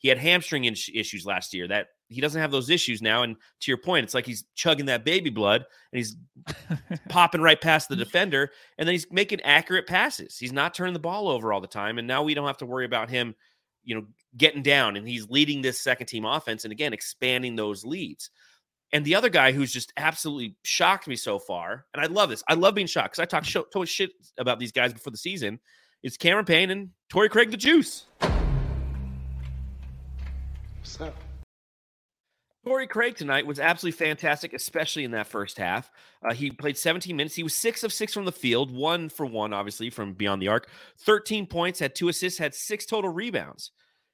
He 0.05 0.11
had 0.11 0.19
hamstring 0.19 0.67
issues 0.67 1.25
last 1.25 1.55
year. 1.55 1.67
That 1.67 1.87
he 2.09 2.21
doesn't 2.21 2.39
have 2.39 2.51
those 2.51 2.69
issues 2.69 3.01
now. 3.01 3.23
And 3.23 3.37
to 3.61 3.71
your 3.71 3.79
point, 3.79 4.05
it's 4.05 4.13
like 4.13 4.27
he's 4.27 4.45
chugging 4.55 4.85
that 4.85 5.03
baby 5.03 5.31
blood 5.31 5.65
and 5.93 5.97
he's 5.97 6.15
popping 7.09 7.41
right 7.41 7.59
past 7.59 7.89
the 7.89 7.97
defender, 7.97 8.51
and 8.77 8.87
then 8.87 8.93
he's 8.93 9.11
making 9.11 9.41
accurate 9.41 9.87
passes. 9.87 10.37
He's 10.37 10.53
not 10.53 10.75
turning 10.75 10.93
the 10.93 10.99
ball 10.99 11.31
over 11.31 11.55
all 11.55 11.63
the 11.63 11.67
time, 11.67 11.97
and 11.97 12.07
now 12.07 12.23
we 12.23 12.35
don't 12.35 12.47
have 12.47 12.59
to 12.59 12.67
worry 12.67 12.85
about 12.85 13.09
him, 13.09 13.35
you 13.83 13.95
know, 13.95 14.05
getting 14.37 14.63
down. 14.63 14.97
And 14.97 15.09
he's 15.09 15.31
leading 15.31 15.63
this 15.63 15.81
second 15.81 16.09
team 16.09 16.27
offense, 16.27 16.65
and 16.65 16.73
again 16.73 16.93
expanding 16.93 17.57
those 17.57 17.83
leads. 17.83 18.29
And 18.93 19.07
the 19.07 19.15
other 19.15 19.31
guy 19.31 19.53
who's 19.53 19.73
just 19.73 19.91
absolutely 19.97 20.55
shocked 20.65 21.09
me 21.09 21.17
so 21.17 21.39
far, 21.39 21.87
and 21.95 22.05
I 22.05 22.09
love 22.09 22.29
this. 22.29 22.45
I 22.47 22.53
love 22.53 22.75
being 22.75 22.87
shocked 22.89 23.17
because 23.17 23.23
I 23.23 23.25
talk 23.25 23.47
much 23.75 23.89
shit 23.89 24.11
about 24.37 24.59
these 24.59 24.71
guys 24.71 24.93
before 24.93 25.13
the 25.13 25.17
season. 25.17 25.61
Is 26.03 26.19
Cameron 26.19 26.45
Payne 26.45 26.69
and 26.69 26.91
Torrey 27.09 27.31
Craig 27.31 27.51
the 27.51 27.57
Juice? 27.57 28.05
Up? 31.01 31.15
Torrey 32.65 32.87
Craig 32.87 33.17
tonight 33.17 33.47
was 33.47 33.59
absolutely 33.59 33.97
fantastic, 33.97 34.55
especially 34.55 35.05
in 35.05 35.11
that 35.11 35.27
first 35.27 35.59
half. 35.59 35.91
Uh, 36.23 36.33
he 36.33 36.51
played 36.51 36.79
17 36.79 37.15
minutes. 37.15 37.35
He 37.35 37.43
was 37.43 37.55
six 37.55 37.85
of 37.85 37.93
six 37.93 38.15
from 38.15 38.25
the 38.25 38.33
field, 38.33 38.71
one 38.71 39.09
for 39.09 39.27
one, 39.27 39.53
obviously, 39.53 39.91
from 39.91 40.15
beyond 40.15 40.41
the 40.41 40.49
arc. 40.49 40.69
13 41.01 41.47
points, 41.47 41.79
had 41.79 41.95
two 41.95 42.09
assists, 42.09 42.39
had 42.39 42.55
six 42.55 42.87
total 42.87 43.11
rebounds. 43.11 43.71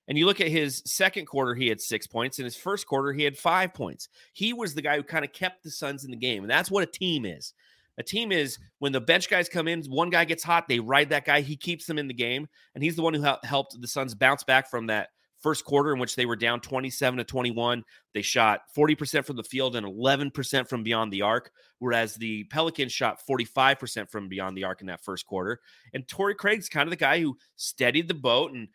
And 0.09 0.19
you 0.19 0.27
look 0.27 0.41
at 0.41 0.49
his 0.49 0.83
second 0.87 1.27
quarter, 1.27 1.55
he 1.55 1.69
had 1.69 1.81
six 1.81 2.07
points. 2.07 2.39
In 2.39 2.45
his 2.45 2.57
first 2.57 2.87
quarter, 2.87 3.13
he 3.13 3.23
had 3.23 3.39
five 3.39 3.73
points. 3.73 4.09
He 4.33 4.53
was 4.53 4.75
the 4.75 4.83
guy 4.83 4.97
who 4.97 5.05
kind 5.05 5.25
of 5.25 5.33
kept 5.33 5.63
the 5.63 5.71
Suns 5.71 6.05
in 6.05 6.11
the 6.11 6.17
game. 6.17 6.43
And 6.43 6.51
that's 6.51 6.71
what 6.71 6.83
a 6.83 6.91
team 6.91 7.25
is. 7.25 7.53
A 7.99 8.03
team 8.03 8.33
is 8.33 8.59
when 8.79 8.93
the 8.93 9.01
bench 9.01 9.29
guys 9.29 9.49
come 9.49 9.69
in, 9.69 9.85
one 9.85 10.11
guy 10.11 10.25
gets 10.25 10.43
hot, 10.43 10.67
they 10.67 10.81
ride 10.81 11.11
that 11.11 11.27
guy, 11.27 11.43
he 11.43 11.57
keeps 11.57 11.87
them 11.87 11.99
in 11.99 12.09
the 12.09 12.15
game. 12.15 12.49
And 12.75 12.83
he's 12.83 12.97
the 12.97 13.03
one 13.03 13.15
who 13.15 13.25
helped 13.45 13.81
the 13.81 13.87
Suns 13.87 14.15
bounce 14.15 14.43
back 14.43 14.71
from 14.71 14.87
that 14.87 15.11
first 15.41 15.65
quarter 15.65 15.93
in 15.93 15.99
which 15.99 16.17
they 16.17 16.27
were 16.27 16.37
down 16.37 16.61
27 16.61 17.19
to 17.19 17.25
21. 17.25 17.85
They 18.15 18.23
shot 18.23 18.63
40% 18.77 19.25
from 19.25 19.37
the 19.37 19.43
field 19.43 19.77
and 19.77 19.87
11% 19.87 20.69
from 20.69 20.83
beyond 20.83 21.13
the 21.13 21.23
arc, 21.23 21.51
whereas 21.79 22.15
the 22.15 22.45
Pelicans 22.45 22.93
shot 22.93 23.21
45% 23.29 24.11
from 24.11 24.29
beyond 24.29 24.57
the 24.57 24.65
arc 24.65 24.81
in 24.81 24.87
that 24.89 25.05
first 25.05 25.27
quarter. 25.27 25.61
And 25.95 26.07
Torrey 26.07 26.35
Craig's 26.35 26.69
kind 26.69 26.87
of 26.87 26.91
the 26.91 26.97
guy 26.97 27.21
who 27.21 27.37
steadied 27.57 28.09
the 28.09 28.15
boat 28.15 28.53
and 28.53 28.69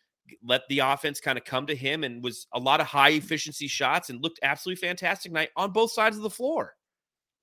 let 0.43 0.62
the 0.69 0.80
offense 0.80 1.19
kind 1.19 1.38
of 1.38 1.45
come 1.45 1.67
to 1.67 1.75
him 1.75 2.04
and 2.04 2.23
was 2.23 2.47
a 2.54 2.60
lot 2.60 2.82
of 2.82 2.88
high 2.88 3.12
efficiency 3.12 3.67
shots 3.67 4.10
and 4.10 4.23
looked 4.23 4.39
absolutely 4.41 4.88
fantastic 4.88 5.32
night 5.32 5.49
on 5.56 5.71
both 5.71 5.91
sides 5.91 6.17
of 6.17 6.23
the 6.23 6.30
floor. 6.30 6.73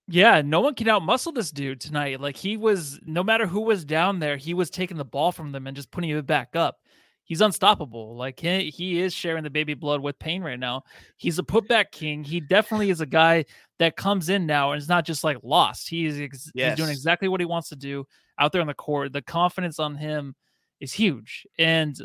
Yeah, 0.08 0.42
no 0.44 0.60
one 0.60 0.74
can 0.74 0.88
outmuscle 0.88 1.34
this 1.34 1.52
dude 1.52 1.80
tonight. 1.80 2.20
Like 2.20 2.36
he 2.36 2.56
was, 2.56 2.98
no 3.06 3.22
matter 3.22 3.46
who 3.46 3.60
was 3.60 3.84
down 3.84 4.18
there, 4.18 4.36
he 4.36 4.52
was 4.52 4.68
taking 4.68 4.96
the 4.96 5.04
ball 5.04 5.30
from 5.30 5.52
them 5.52 5.66
and 5.66 5.76
just 5.76 5.92
putting 5.92 6.10
it 6.10 6.26
back 6.26 6.56
up 6.56 6.78
he's 7.24 7.40
unstoppable. 7.40 8.16
Like 8.16 8.40
he, 8.40 8.70
he 8.70 9.00
is 9.00 9.12
sharing 9.12 9.44
the 9.44 9.50
baby 9.50 9.74
blood 9.74 10.00
with 10.00 10.18
Payne 10.18 10.42
right 10.42 10.58
now. 10.58 10.82
He's 11.16 11.38
a 11.38 11.42
putback 11.42 11.90
king. 11.92 12.24
He 12.24 12.40
definitely 12.40 12.90
is 12.90 13.00
a 13.00 13.06
guy 13.06 13.44
that 13.78 13.96
comes 13.96 14.28
in 14.28 14.46
now 14.46 14.72
and 14.72 14.80
is 14.80 14.88
not 14.88 15.04
just 15.04 15.24
like 15.24 15.38
lost. 15.42 15.88
He's, 15.88 16.20
ex- 16.20 16.50
yes. 16.54 16.70
he's 16.70 16.84
doing 16.84 16.90
exactly 16.90 17.28
what 17.28 17.40
he 17.40 17.46
wants 17.46 17.68
to 17.70 17.76
do 17.76 18.04
out 18.38 18.52
there 18.52 18.60
on 18.60 18.66
the 18.66 18.74
court. 18.74 19.12
The 19.12 19.22
confidence 19.22 19.78
on 19.78 19.96
him 19.96 20.34
is 20.80 20.92
huge. 20.92 21.46
And 21.58 21.96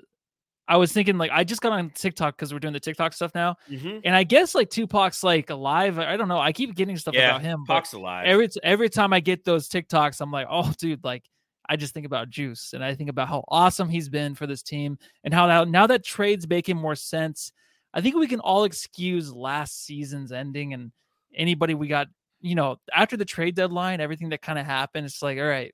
I 0.67 0.77
was 0.77 0.91
thinking 0.91 1.17
like 1.17 1.31
I 1.31 1.43
just 1.43 1.61
got 1.61 1.71
on 1.71 1.89
TikTok 1.91 2.35
because 2.35 2.51
we're 2.51 2.59
doing 2.59 2.73
the 2.73 2.79
TikTok 2.79 3.13
stuff 3.13 3.31
now, 3.33 3.55
mm-hmm. 3.71 3.99
and 4.03 4.13
I 4.13 4.23
guess 4.23 4.53
like 4.53 4.69
Tupac's 4.69 5.23
like 5.23 5.49
alive. 5.49 5.97
I 5.97 6.17
don't 6.17 6.27
know. 6.27 6.39
I 6.39 6.51
keep 6.51 6.75
getting 6.75 6.97
stuff 6.97 7.15
yeah, 7.15 7.29
about 7.29 7.41
him. 7.41 7.63
Pac's 7.65 7.93
alive. 7.93 8.27
Every 8.27 8.49
every 8.63 8.89
time 8.89 9.13
I 9.13 9.21
get 9.21 9.45
those 9.45 9.69
TikToks, 9.69 10.19
I'm 10.19 10.31
like, 10.31 10.47
oh, 10.49 10.73
dude, 10.77 11.03
like 11.05 11.23
I 11.69 11.75
just 11.75 11.93
think 11.93 12.05
about 12.05 12.29
Juice 12.29 12.73
and 12.73 12.83
I 12.83 12.95
think 12.95 13.09
about 13.09 13.27
how 13.27 13.43
awesome 13.49 13.89
he's 13.89 14.09
been 14.09 14.35
for 14.35 14.47
this 14.47 14.63
team 14.63 14.97
and 15.23 15.33
how 15.33 15.47
now, 15.47 15.63
now 15.63 15.87
that 15.87 16.03
trades 16.03 16.47
making 16.47 16.77
more 16.77 16.95
sense. 16.95 17.51
I 17.93 18.01
think 18.01 18.15
we 18.15 18.27
can 18.27 18.39
all 18.39 18.63
excuse 18.63 19.33
last 19.33 19.85
season's 19.85 20.31
ending 20.31 20.73
and 20.73 20.91
anybody 21.35 21.73
we 21.73 21.87
got, 21.87 22.07
you 22.41 22.55
know, 22.55 22.77
after 22.93 23.17
the 23.17 23.25
trade 23.25 23.55
deadline, 23.55 24.01
everything 24.01 24.29
that 24.29 24.41
kind 24.41 24.59
of 24.59 24.65
happened. 24.65 25.05
It's 25.05 25.21
like, 25.21 25.37
all 25.37 25.45
right, 25.45 25.73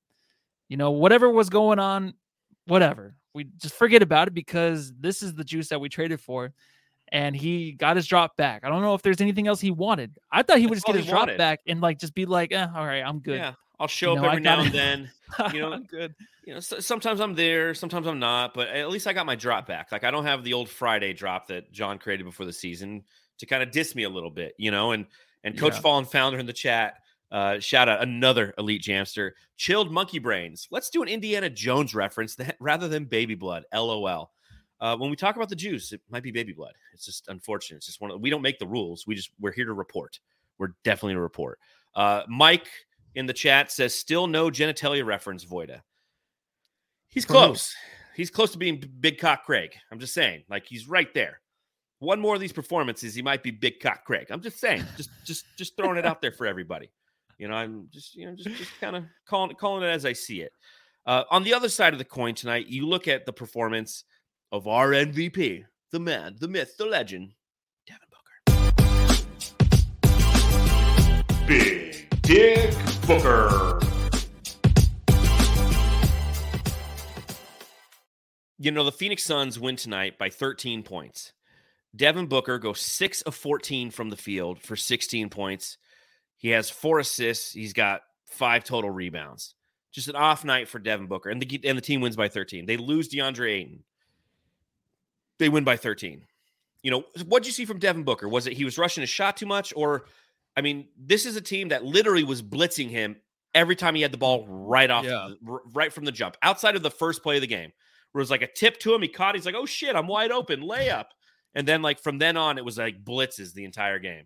you 0.69 0.77
know, 0.77 0.91
whatever 0.91 1.29
was 1.29 1.49
going 1.49 1.79
on, 1.79 2.13
whatever. 2.65 3.15
We 3.33 3.45
just 3.57 3.75
forget 3.75 4.01
about 4.01 4.27
it 4.27 4.33
because 4.33 4.93
this 4.99 5.21
is 5.21 5.33
the 5.33 5.43
juice 5.43 5.69
that 5.69 5.81
we 5.81 5.89
traded 5.89 6.21
for. 6.21 6.53
And 7.11 7.35
he 7.35 7.73
got 7.73 7.95
his 7.95 8.07
drop 8.07 8.37
back. 8.37 8.63
I 8.63 8.69
don't 8.69 8.81
know 8.81 8.95
if 8.95 9.03
there's 9.03 9.21
anything 9.21 9.47
else 9.47 9.59
he 9.61 9.69
wanted. 9.69 10.17
I 10.31 10.41
thought 10.41 10.57
he 10.57 10.65
would 10.65 10.77
That's 10.77 10.85
just 10.85 10.87
get 10.87 10.95
his 10.95 11.05
drop 11.05 11.29
back 11.37 11.59
and 11.67 11.79
like 11.79 11.99
just 11.99 12.15
be 12.15 12.25
like, 12.25 12.51
eh, 12.51 12.67
all 12.75 12.85
right, 12.85 13.01
I'm 13.01 13.19
good. 13.19 13.37
Yeah. 13.37 13.53
I'll 13.83 13.87
show 13.89 14.13
you 14.13 14.19
up 14.19 14.25
every 14.25 14.41
now 14.41 14.61
and 14.61 14.73
then. 14.73 15.11
You 15.51 15.61
know, 15.61 15.79
good. 15.79 16.13
You 16.45 16.53
know, 16.53 16.59
so, 16.59 16.79
sometimes 16.79 17.19
I'm 17.19 17.33
there, 17.33 17.73
sometimes 17.73 18.05
I'm 18.05 18.19
not, 18.19 18.53
but 18.53 18.67
at 18.67 18.91
least 18.91 19.07
I 19.07 19.13
got 19.13 19.25
my 19.25 19.33
drop 19.33 19.65
back. 19.65 19.91
Like 19.91 20.03
I 20.03 20.11
don't 20.11 20.25
have 20.25 20.43
the 20.43 20.53
old 20.53 20.69
Friday 20.69 21.11
drop 21.11 21.47
that 21.47 21.71
John 21.71 21.97
created 21.97 22.23
before 22.23 22.45
the 22.45 22.53
season 22.53 23.03
to 23.39 23.47
kind 23.47 23.63
of 23.63 23.71
diss 23.71 23.95
me 23.95 24.03
a 24.03 24.09
little 24.09 24.29
bit, 24.29 24.53
you 24.59 24.69
know. 24.69 24.91
And 24.91 25.07
and 25.43 25.57
Coach 25.57 25.73
yeah. 25.73 25.79
Fallen 25.79 26.05
Founder 26.05 26.37
in 26.37 26.45
the 26.45 26.53
chat, 26.53 26.99
uh, 27.31 27.59
shout 27.59 27.89
out 27.89 28.03
another 28.03 28.53
elite 28.59 28.83
jamster, 28.83 29.31
chilled 29.57 29.91
monkey 29.91 30.19
brains. 30.19 30.67
Let's 30.69 30.91
do 30.91 31.01
an 31.01 31.09
Indiana 31.09 31.49
Jones 31.49 31.95
reference 31.95 32.35
that, 32.35 32.55
rather 32.59 32.87
than 32.87 33.05
baby 33.05 33.33
blood. 33.33 33.65
LOL. 33.73 34.31
Uh, 34.79 34.95
when 34.97 35.09
we 35.09 35.15
talk 35.15 35.35
about 35.35 35.49
the 35.49 35.55
juice, 35.55 35.93
it 35.93 36.01
might 36.11 36.21
be 36.21 36.29
baby 36.29 36.53
blood. 36.53 36.73
It's 36.93 37.05
just 37.05 37.27
unfortunate. 37.27 37.77
It's 37.77 37.87
just 37.87 38.01
one. 38.01 38.11
Of, 38.11 38.21
we 38.21 38.29
don't 38.29 38.43
make 38.43 38.59
the 38.59 38.67
rules. 38.67 39.07
We 39.07 39.15
just 39.15 39.31
we're 39.39 39.51
here 39.51 39.65
to 39.65 39.73
report. 39.73 40.19
We're 40.59 40.75
definitely 40.83 41.15
a 41.15 41.21
report. 41.21 41.57
Uh, 41.95 42.23
Mike 42.27 42.67
in 43.15 43.25
the 43.25 43.33
chat 43.33 43.71
says 43.71 43.93
still 43.93 44.27
no 44.27 44.49
genitalia 44.49 45.05
reference, 45.05 45.45
Voida. 45.45 45.81
He's 47.09 47.25
close. 47.25 47.75
He's 48.15 48.29
close 48.29 48.51
to 48.51 48.57
being 48.57 48.83
Big 48.99 49.19
Cock 49.19 49.43
Craig. 49.45 49.75
I'm 49.91 49.99
just 49.99 50.13
saying, 50.13 50.43
like 50.49 50.65
he's 50.65 50.87
right 50.87 51.13
there. 51.13 51.39
One 51.99 52.19
more 52.19 52.35
of 52.35 52.41
these 52.41 52.51
performances, 52.51 53.15
he 53.15 53.21
might 53.21 53.43
be 53.43 53.51
Big 53.51 53.79
Cock 53.79 54.03
Craig. 54.05 54.27
I'm 54.29 54.41
just 54.41 54.59
saying, 54.59 54.83
just 54.97 55.09
just 55.25 55.45
just 55.57 55.77
throwing 55.77 55.97
it 55.97 56.05
out 56.05 56.21
there 56.21 56.31
for 56.31 56.47
everybody. 56.47 56.91
You 57.37 57.47
know, 57.47 57.55
I'm 57.55 57.87
just 57.91 58.15
you 58.15 58.25
know 58.25 58.35
just 58.35 58.55
just 58.57 58.71
kind 58.79 58.95
of 58.95 59.05
calling 59.27 59.55
calling 59.55 59.83
it 59.83 59.87
as 59.87 60.05
I 60.05 60.13
see 60.13 60.41
it. 60.41 60.51
Uh, 61.05 61.23
on 61.29 61.43
the 61.43 61.53
other 61.53 61.69
side 61.69 61.93
of 61.93 61.99
the 61.99 62.05
coin 62.05 62.33
tonight, 62.33 62.67
you 62.67 62.87
look 62.87 63.07
at 63.07 63.25
the 63.25 63.33
performance 63.33 64.05
of 64.51 64.67
our 64.67 64.91
MVP, 64.91 65.65
the 65.91 65.99
man, 65.99 66.35
the 66.39 66.47
myth, 66.47 66.77
the 66.77 66.85
legend, 66.85 67.33
Devin 67.87 68.07
Booker. 68.09 68.73
Big 71.45 72.07
Dick 72.21 72.73
Booker. 73.07 73.79
You 78.57 78.71
know, 78.71 78.85
the 78.85 78.93
Phoenix 78.93 79.23
Suns 79.23 79.59
win 79.59 79.75
tonight 79.75 80.17
by 80.17 80.29
13 80.29 80.83
points. 80.83 81.33
Devin 81.95 82.27
Booker 82.27 82.59
goes 82.59 82.79
6 82.79 83.21
of 83.23 83.35
14 83.35 83.91
from 83.91 84.09
the 84.09 84.15
field 84.15 84.61
for 84.61 84.75
16 84.75 85.29
points. 85.29 85.77
He 86.37 86.49
has 86.49 86.69
four 86.69 86.99
assists. 86.99 87.51
He's 87.51 87.73
got 87.73 88.01
five 88.25 88.63
total 88.63 88.89
rebounds. 88.89 89.53
Just 89.91 90.07
an 90.07 90.15
off 90.15 90.45
night 90.45 90.69
for 90.69 90.79
Devin 90.79 91.07
Booker. 91.07 91.29
And 91.29 91.41
the, 91.41 91.61
and 91.65 91.77
the 91.77 91.81
team 91.81 92.01
wins 92.01 92.15
by 92.15 92.29
13. 92.29 92.65
They 92.65 92.77
lose 92.77 93.09
DeAndre 93.09 93.51
Ayton. 93.53 93.83
They 95.39 95.49
win 95.49 95.63
by 95.65 95.77
13. 95.77 96.23
You 96.81 96.91
know, 96.91 97.03
what'd 97.27 97.45
you 97.45 97.53
see 97.53 97.65
from 97.65 97.79
Devin 97.79 98.03
Booker? 98.03 98.27
Was 98.27 98.47
it 98.47 98.53
he 98.53 98.65
was 98.65 98.77
rushing 98.77 99.01
his 99.01 99.09
shot 99.09 99.37
too 99.37 99.45
much 99.45 99.73
or 99.75 100.05
I 100.55 100.61
mean, 100.61 100.87
this 100.97 101.25
is 101.25 101.35
a 101.35 101.41
team 101.41 101.69
that 101.69 101.83
literally 101.83 102.23
was 102.23 102.41
blitzing 102.41 102.89
him 102.89 103.17
every 103.55 103.75
time 103.75 103.95
he 103.95 104.01
had 104.01 104.11
the 104.11 104.17
ball 104.17 104.45
right 104.47 104.89
off, 104.89 105.05
yeah. 105.05 105.29
right 105.73 105.91
from 105.91 106.05
the 106.05 106.11
jump, 106.11 106.37
outside 106.41 106.75
of 106.75 106.83
the 106.83 106.91
first 106.91 107.23
play 107.23 107.35
of 107.35 107.41
the 107.41 107.47
game, 107.47 107.71
where 108.11 108.19
it 108.19 108.23
was 108.23 108.31
like 108.31 108.41
a 108.41 108.47
tip 108.47 108.79
to 108.79 108.93
him. 108.93 109.01
He 109.01 109.07
caught. 109.07 109.35
He's 109.35 109.45
like, 109.45 109.55
"Oh 109.55 109.65
shit, 109.65 109.95
I'm 109.95 110.07
wide 110.07 110.31
open, 110.31 110.61
layup." 110.61 111.05
And 111.55 111.67
then 111.67 111.81
like 111.81 111.99
from 111.99 112.17
then 112.17 112.37
on, 112.37 112.57
it 112.57 112.65
was 112.65 112.77
like 112.77 113.03
blitzes 113.03 113.53
the 113.53 113.65
entire 113.65 113.99
game. 113.99 114.25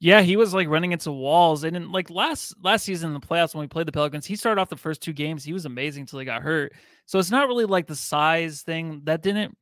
Yeah, 0.00 0.22
he 0.22 0.36
was 0.36 0.52
like 0.52 0.68
running 0.68 0.90
into 0.90 1.12
walls, 1.12 1.62
and 1.62 1.76
in, 1.76 1.92
like 1.92 2.10
last 2.10 2.54
last 2.60 2.84
season 2.84 3.10
in 3.10 3.14
the 3.14 3.20
playoffs 3.24 3.54
when 3.54 3.62
we 3.62 3.68
played 3.68 3.86
the 3.86 3.92
Pelicans, 3.92 4.26
he 4.26 4.34
started 4.34 4.60
off 4.60 4.68
the 4.68 4.76
first 4.76 5.00
two 5.00 5.12
games. 5.12 5.44
He 5.44 5.52
was 5.52 5.64
amazing 5.64 6.02
until 6.02 6.18
he 6.18 6.24
got 6.24 6.42
hurt. 6.42 6.72
So 7.06 7.18
it's 7.18 7.30
not 7.30 7.46
really 7.46 7.66
like 7.66 7.86
the 7.86 7.94
size 7.94 8.62
thing 8.62 9.02
that 9.04 9.22
didn't 9.22 9.56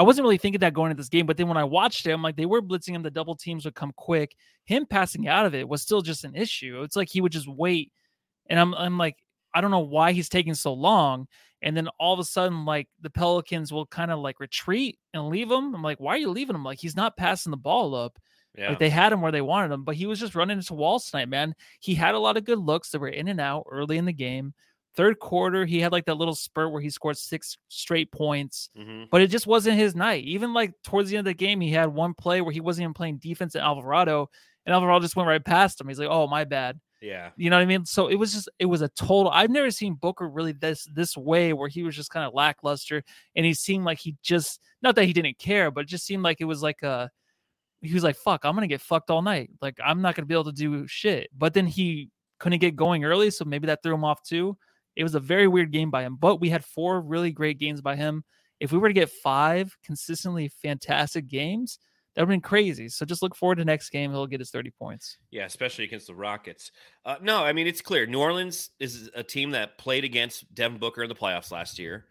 I 0.00 0.02
wasn't 0.02 0.24
really 0.24 0.38
thinking 0.38 0.60
that 0.60 0.72
going 0.72 0.90
into 0.90 1.02
this 1.02 1.10
game, 1.10 1.26
but 1.26 1.36
then 1.36 1.46
when 1.46 1.58
I 1.58 1.64
watched 1.64 2.06
it, 2.06 2.12
I'm 2.12 2.22
like, 2.22 2.34
they 2.34 2.46
were 2.46 2.62
blitzing 2.62 2.94
him. 2.94 3.02
The 3.02 3.10
double 3.10 3.36
teams 3.36 3.66
would 3.66 3.74
come 3.74 3.92
quick. 3.96 4.34
Him 4.64 4.86
passing 4.86 5.28
out 5.28 5.44
of 5.44 5.54
it 5.54 5.68
was 5.68 5.82
still 5.82 6.00
just 6.00 6.24
an 6.24 6.34
issue. 6.34 6.80
It's 6.82 6.96
like 6.96 7.10
he 7.10 7.20
would 7.20 7.32
just 7.32 7.46
wait, 7.46 7.92
and 8.48 8.58
I'm 8.58 8.74
I'm 8.74 8.96
like, 8.96 9.16
I 9.52 9.60
don't 9.60 9.70
know 9.70 9.80
why 9.80 10.12
he's 10.12 10.30
taking 10.30 10.54
so 10.54 10.72
long. 10.72 11.28
And 11.60 11.76
then 11.76 11.88
all 11.98 12.14
of 12.14 12.18
a 12.18 12.24
sudden, 12.24 12.64
like 12.64 12.88
the 13.02 13.10
Pelicans 13.10 13.74
will 13.74 13.84
kind 13.84 14.10
of 14.10 14.20
like 14.20 14.40
retreat 14.40 14.98
and 15.12 15.28
leave 15.28 15.50
him. 15.50 15.74
I'm 15.74 15.82
like, 15.82 16.00
why 16.00 16.14
are 16.14 16.18
you 16.18 16.30
leaving 16.30 16.56
him? 16.56 16.64
Like 16.64 16.78
he's 16.78 16.96
not 16.96 17.18
passing 17.18 17.50
the 17.50 17.58
ball 17.58 17.94
up. 17.94 18.18
Yeah. 18.56 18.70
Like 18.70 18.78
they 18.78 18.88
had 18.88 19.12
him 19.12 19.20
where 19.20 19.32
they 19.32 19.42
wanted 19.42 19.70
him, 19.70 19.84
but 19.84 19.96
he 19.96 20.06
was 20.06 20.18
just 20.18 20.34
running 20.34 20.56
into 20.56 20.72
walls 20.72 21.10
tonight, 21.10 21.28
man. 21.28 21.54
He 21.78 21.94
had 21.94 22.14
a 22.14 22.18
lot 22.18 22.38
of 22.38 22.46
good 22.46 22.58
looks 22.58 22.88
that 22.90 23.00
were 23.00 23.08
in 23.08 23.28
and 23.28 23.38
out 23.38 23.66
early 23.70 23.98
in 23.98 24.06
the 24.06 24.14
game. 24.14 24.54
Third 24.96 25.18
quarter, 25.20 25.64
he 25.66 25.80
had 25.80 25.92
like 25.92 26.04
that 26.06 26.16
little 26.16 26.34
spurt 26.34 26.72
where 26.72 26.80
he 26.82 26.90
scored 26.90 27.16
six 27.16 27.56
straight 27.68 28.10
points, 28.10 28.70
Mhm. 28.76 29.08
but 29.10 29.22
it 29.22 29.28
just 29.28 29.46
wasn't 29.46 29.78
his 29.78 29.94
night. 29.94 30.24
Even 30.24 30.52
like 30.52 30.72
towards 30.82 31.10
the 31.10 31.16
end 31.16 31.26
of 31.26 31.30
the 31.30 31.34
game, 31.34 31.60
he 31.60 31.70
had 31.70 31.88
one 31.88 32.12
play 32.14 32.40
where 32.40 32.52
he 32.52 32.60
wasn't 32.60 32.82
even 32.84 32.94
playing 32.94 33.18
defense 33.18 33.54
at 33.54 33.62
Alvarado, 33.62 34.28
and 34.66 34.74
Alvarado 34.74 35.00
just 35.00 35.14
went 35.16 35.28
right 35.28 35.44
past 35.44 35.80
him. 35.80 35.88
He's 35.88 35.98
like, 36.00 36.08
"Oh, 36.10 36.26
my 36.26 36.44
bad." 36.44 36.80
Yeah. 37.00 37.30
You 37.36 37.48
know 37.48 37.56
what 37.56 37.62
I 37.62 37.66
mean? 37.66 37.86
So 37.86 38.08
it 38.08 38.16
was 38.16 38.32
just 38.32 38.48
it 38.58 38.66
was 38.66 38.82
a 38.82 38.88
total. 38.90 39.30
I've 39.30 39.48
never 39.48 39.70
seen 39.70 39.94
Booker 39.94 40.28
really 40.28 40.52
this 40.52 40.86
this 40.92 41.16
way 41.16 41.52
where 41.54 41.68
he 41.68 41.82
was 41.82 41.96
just 41.96 42.10
kind 42.10 42.26
of 42.26 42.34
lackluster 42.34 43.02
and 43.34 43.46
he 43.46 43.54
seemed 43.54 43.84
like 43.86 43.98
he 43.98 44.16
just 44.22 44.60
not 44.82 44.96
that 44.96 45.04
he 45.06 45.12
didn't 45.14 45.38
care, 45.38 45.70
but 45.70 45.82
it 45.82 45.88
just 45.88 46.04
seemed 46.04 46.22
like 46.24 46.40
it 46.42 46.44
was 46.44 46.62
like 46.62 46.82
a 46.82 47.10
he 47.80 47.94
was 47.94 48.04
like, 48.04 48.16
fuck, 48.16 48.44
I'm 48.44 48.54
gonna 48.54 48.66
get 48.66 48.82
fucked 48.82 49.08
all 49.10 49.22
night. 49.22 49.48
Like 49.62 49.78
I'm 49.82 50.02
not 50.02 50.14
gonna 50.14 50.26
be 50.26 50.34
able 50.34 50.44
to 50.44 50.52
do 50.52 50.86
shit. 50.86 51.30
But 51.38 51.54
then 51.54 51.66
he 51.66 52.10
couldn't 52.38 52.58
get 52.58 52.76
going 52.76 53.04
early, 53.04 53.30
so 53.30 53.46
maybe 53.46 53.66
that 53.68 53.82
threw 53.82 53.94
him 53.94 54.04
off 54.04 54.22
too. 54.22 54.58
It 54.96 55.02
was 55.02 55.14
a 55.14 55.20
very 55.20 55.48
weird 55.48 55.70
game 55.70 55.90
by 55.90 56.02
him, 56.02 56.16
but 56.16 56.40
we 56.40 56.50
had 56.50 56.64
four 56.64 57.00
really 57.00 57.32
great 57.32 57.58
games 57.58 57.80
by 57.80 57.96
him. 57.96 58.24
If 58.58 58.72
we 58.72 58.78
were 58.78 58.88
to 58.88 58.94
get 58.94 59.10
five 59.10 59.76
consistently 59.82 60.48
fantastic 60.48 61.28
games, 61.28 61.78
that 62.14 62.22
would 62.22 62.32
have 62.32 62.42
been 62.42 62.48
crazy. 62.48 62.88
So 62.88 63.06
just 63.06 63.22
look 63.22 63.36
forward 63.36 63.56
to 63.56 63.64
next 63.64 63.90
game. 63.90 64.10
He'll 64.10 64.26
get 64.26 64.40
his 64.40 64.50
30 64.50 64.70
points. 64.72 65.16
Yeah, 65.30 65.44
especially 65.44 65.84
against 65.84 66.08
the 66.08 66.14
Rockets. 66.14 66.72
Uh, 67.04 67.16
no, 67.22 67.44
I 67.44 67.52
mean 67.52 67.66
it's 67.66 67.80
clear. 67.80 68.06
New 68.06 68.20
Orleans 68.20 68.70
is 68.80 69.08
a 69.14 69.22
team 69.22 69.52
that 69.52 69.78
played 69.78 70.04
against 70.04 70.52
Devin 70.54 70.78
Booker 70.78 71.02
in 71.02 71.08
the 71.08 71.14
playoffs 71.14 71.52
last 71.52 71.78
year. 71.78 72.06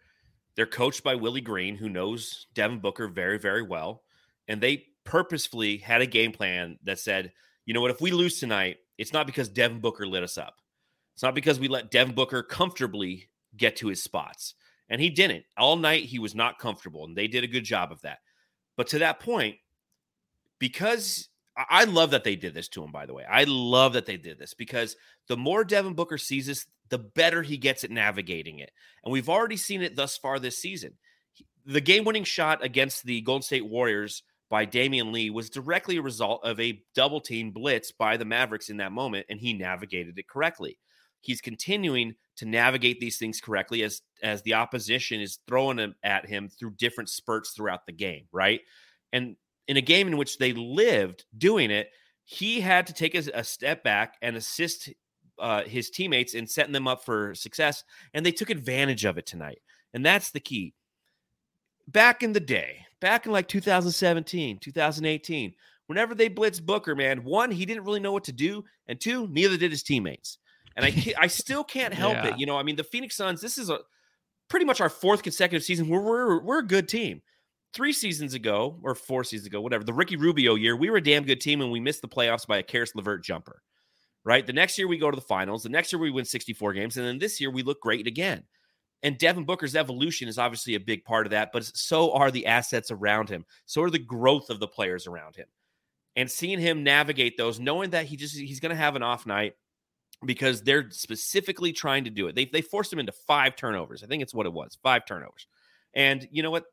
They're 0.56 0.66
coached 0.66 1.04
by 1.04 1.14
Willie 1.14 1.40
Green, 1.40 1.76
who 1.76 1.88
knows 1.88 2.46
Devin 2.54 2.80
Booker 2.80 3.08
very, 3.08 3.38
very 3.38 3.62
well, 3.62 4.02
and 4.48 4.60
they 4.60 4.86
purposefully 5.04 5.78
had 5.78 6.02
a 6.02 6.06
game 6.06 6.32
plan 6.32 6.78
that 6.84 6.98
said, 6.98 7.32
you 7.64 7.74
know 7.74 7.80
what, 7.80 7.90
if 7.90 8.00
we 8.00 8.10
lose 8.10 8.40
tonight, 8.40 8.78
it's 8.98 9.12
not 9.12 9.26
because 9.26 9.48
Devin 9.48 9.80
Booker 9.80 10.06
lit 10.06 10.22
us 10.22 10.36
up. 10.36 10.56
It's 11.14 11.22
not 11.22 11.34
because 11.34 11.60
we 11.60 11.68
let 11.68 11.90
Devin 11.90 12.14
Booker 12.14 12.42
comfortably 12.42 13.28
get 13.56 13.76
to 13.76 13.88
his 13.88 14.02
spots, 14.02 14.54
and 14.88 15.00
he 15.00 15.10
didn't 15.10 15.44
all 15.56 15.76
night. 15.76 16.04
He 16.04 16.18
was 16.18 16.34
not 16.34 16.58
comfortable, 16.58 17.04
and 17.04 17.16
they 17.16 17.28
did 17.28 17.44
a 17.44 17.48
good 17.48 17.64
job 17.64 17.92
of 17.92 18.00
that. 18.02 18.18
But 18.76 18.88
to 18.88 19.00
that 19.00 19.20
point, 19.20 19.56
because 20.58 21.28
I 21.56 21.84
love 21.84 22.12
that 22.12 22.24
they 22.24 22.36
did 22.36 22.54
this 22.54 22.68
to 22.68 22.84
him, 22.84 22.92
by 22.92 23.06
the 23.06 23.14
way. 23.14 23.24
I 23.28 23.44
love 23.44 23.94
that 23.94 24.06
they 24.06 24.16
did 24.16 24.38
this 24.38 24.54
because 24.54 24.96
the 25.28 25.36
more 25.36 25.64
Devin 25.64 25.94
Booker 25.94 26.18
sees 26.18 26.46
this, 26.46 26.66
the 26.88 26.98
better 26.98 27.42
he 27.42 27.56
gets 27.56 27.84
at 27.84 27.90
navigating 27.90 28.60
it. 28.60 28.70
And 29.04 29.12
we've 29.12 29.28
already 29.28 29.56
seen 29.56 29.82
it 29.82 29.96
thus 29.96 30.16
far 30.16 30.38
this 30.38 30.58
season. 30.58 30.94
The 31.66 31.80
game 31.80 32.04
winning 32.04 32.24
shot 32.24 32.64
against 32.64 33.04
the 33.04 33.20
Golden 33.20 33.42
State 33.42 33.66
Warriors 33.66 34.22
by 34.48 34.66
Damion 34.66 35.12
Lee 35.12 35.30
was 35.30 35.50
directly 35.50 35.96
a 35.96 36.02
result 36.02 36.44
of 36.44 36.58
a 36.58 36.82
double 36.94 37.20
team 37.20 37.50
blitz 37.50 37.92
by 37.92 38.16
the 38.16 38.24
Mavericks 38.24 38.70
in 38.70 38.78
that 38.78 38.92
moment, 38.92 39.26
and 39.28 39.38
he 39.38 39.52
navigated 39.52 40.18
it 40.18 40.28
correctly. 40.28 40.78
He's 41.20 41.40
continuing 41.40 42.14
to 42.36 42.46
navigate 42.46 43.00
these 43.00 43.18
things 43.18 43.40
correctly 43.40 43.82
as 43.82 44.02
as 44.22 44.42
the 44.42 44.54
opposition 44.54 45.20
is 45.20 45.38
throwing 45.46 45.76
them 45.76 45.94
at 46.02 46.26
him 46.26 46.48
through 46.48 46.72
different 46.72 47.08
spurts 47.08 47.50
throughout 47.50 47.86
the 47.86 47.92
game, 47.92 48.26
right? 48.32 48.60
And 49.12 49.36
in 49.68 49.76
a 49.76 49.82
game 49.82 50.08
in 50.08 50.16
which 50.16 50.38
they 50.38 50.52
lived 50.52 51.24
doing 51.36 51.70
it, 51.70 51.90
he 52.24 52.60
had 52.60 52.86
to 52.86 52.92
take 52.92 53.14
a, 53.14 53.22
a 53.34 53.44
step 53.44 53.82
back 53.82 54.16
and 54.22 54.36
assist 54.36 54.90
uh, 55.38 55.62
his 55.62 55.90
teammates 55.90 56.34
in 56.34 56.46
setting 56.46 56.72
them 56.72 56.86
up 56.86 57.04
for 57.04 57.34
success, 57.34 57.84
and 58.14 58.24
they 58.24 58.32
took 58.32 58.50
advantage 58.50 59.04
of 59.04 59.18
it 59.18 59.26
tonight. 59.26 59.60
And 59.94 60.04
that's 60.04 60.30
the 60.30 60.40
key. 60.40 60.74
Back 61.88 62.22
in 62.22 62.32
the 62.32 62.40
day, 62.40 62.86
back 63.00 63.26
in 63.26 63.32
like 63.32 63.48
2017, 63.48 64.58
2018, 64.58 65.54
whenever 65.86 66.14
they 66.14 66.30
blitzed 66.30 66.64
Booker, 66.64 66.94
man, 66.94 67.24
one, 67.24 67.50
he 67.50 67.66
didn't 67.66 67.84
really 67.84 68.00
know 68.00 68.12
what 68.12 68.24
to 68.24 68.32
do, 68.32 68.64
and 68.86 69.00
two, 69.00 69.26
neither 69.28 69.56
did 69.56 69.72
his 69.72 69.82
teammates. 69.82 70.38
And 70.76 70.86
I, 70.86 71.14
I 71.18 71.26
still 71.26 71.64
can't 71.64 71.92
help 71.94 72.14
Yeah. 72.14 72.28
it. 72.28 72.38
You 72.38 72.46
know, 72.46 72.56
I 72.56 72.62
mean, 72.62 72.76
the 72.76 72.84
Phoenix 72.84 73.16
Suns, 73.16 73.40
this 73.40 73.58
is 73.58 73.70
a 73.70 73.80
pretty 74.48 74.66
much 74.66 74.80
our 74.80 74.88
fourth 74.88 75.22
consecutive 75.22 75.64
season 75.64 75.88
where 75.88 76.00
we're, 76.00 76.42
we're 76.42 76.58
a 76.60 76.66
good 76.66 76.88
team 76.88 77.22
three 77.72 77.92
seasons 77.92 78.34
ago 78.34 78.78
or 78.82 78.94
four 78.94 79.24
seasons 79.24 79.46
ago, 79.46 79.60
whatever, 79.60 79.84
the 79.84 79.92
Ricky 79.92 80.16
Rubio 80.16 80.54
year, 80.56 80.76
we 80.76 80.90
were 80.90 80.96
a 80.96 81.02
damn 81.02 81.24
good 81.24 81.40
team 81.40 81.60
and 81.60 81.70
we 81.70 81.80
missed 81.80 82.02
the 82.02 82.08
playoffs 82.08 82.46
by 82.46 82.58
a 82.58 82.62
Caris 82.62 82.94
LeVert 82.94 83.22
jumper. 83.24 83.62
Right. 84.24 84.46
The 84.46 84.52
next 84.52 84.76
year 84.76 84.86
we 84.86 84.98
go 84.98 85.10
to 85.10 85.14
the 85.16 85.22
finals. 85.22 85.62
The 85.62 85.70
next 85.70 85.92
year 85.92 86.00
we 86.00 86.10
win 86.10 86.26
64 86.26 86.74
games. 86.74 86.96
And 86.98 87.06
then 87.06 87.18
this 87.18 87.40
year 87.40 87.50
we 87.50 87.62
look 87.62 87.80
great 87.80 88.06
again. 88.06 88.42
And 89.02 89.16
Devin 89.16 89.44
Booker's 89.44 89.74
evolution 89.74 90.28
is 90.28 90.36
obviously 90.38 90.74
a 90.74 90.80
big 90.80 91.04
part 91.04 91.26
of 91.26 91.30
that, 91.30 91.52
but 91.52 91.64
so 91.64 92.12
are 92.12 92.30
the 92.30 92.44
assets 92.44 92.90
around 92.90 93.30
him. 93.30 93.46
So 93.64 93.82
are 93.82 93.88
the 93.88 93.98
growth 93.98 94.50
of 94.50 94.60
the 94.60 94.68
players 94.68 95.06
around 95.06 95.36
him. 95.36 95.46
And 96.16 96.30
seeing 96.30 96.58
him 96.58 96.84
navigate 96.84 97.38
those, 97.38 97.58
knowing 97.58 97.90
that 97.90 98.04
he 98.04 98.16
just 98.16 98.36
he's 98.36 98.60
gonna 98.60 98.74
have 98.74 98.94
an 98.94 99.02
off 99.02 99.24
night 99.24 99.54
because 100.24 100.62
they're 100.62 100.90
specifically 100.90 101.72
trying 101.72 102.04
to 102.04 102.10
do 102.10 102.26
it. 102.26 102.34
They 102.34 102.44
they 102.44 102.62
forced 102.62 102.92
him 102.92 102.98
into 102.98 103.12
five 103.12 103.56
turnovers. 103.56 104.02
I 104.02 104.06
think 104.06 104.22
it's 104.22 104.34
what 104.34 104.46
it 104.46 104.52
was. 104.52 104.78
Five 104.82 105.06
turnovers. 105.06 105.46
And 105.94 106.28
you 106.30 106.42
know 106.42 106.50
what? 106.50 106.64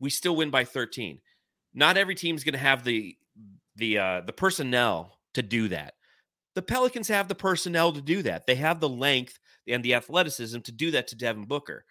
we 0.00 0.10
still 0.10 0.36
win 0.36 0.50
by 0.50 0.64
13. 0.64 1.20
Not 1.74 1.96
every 1.96 2.14
team's 2.14 2.44
going 2.44 2.54
to 2.54 2.58
have 2.58 2.84
the 2.84 3.16
the 3.76 3.98
uh, 3.98 4.20
the 4.22 4.32
personnel 4.32 5.18
to 5.34 5.42
do 5.42 5.68
that. 5.68 5.94
The 6.54 6.62
Pelicans 6.62 7.08
have 7.08 7.28
the 7.28 7.34
personnel 7.34 7.92
to 7.92 8.00
do 8.00 8.22
that. 8.22 8.46
They 8.46 8.56
have 8.56 8.80
the 8.80 8.88
length 8.88 9.38
and 9.68 9.84
the 9.84 9.94
athleticism 9.94 10.60
to 10.60 10.72
do 10.72 10.90
that 10.92 11.08
to 11.08 11.16
Devin 11.16 11.44
Booker. 11.44 11.84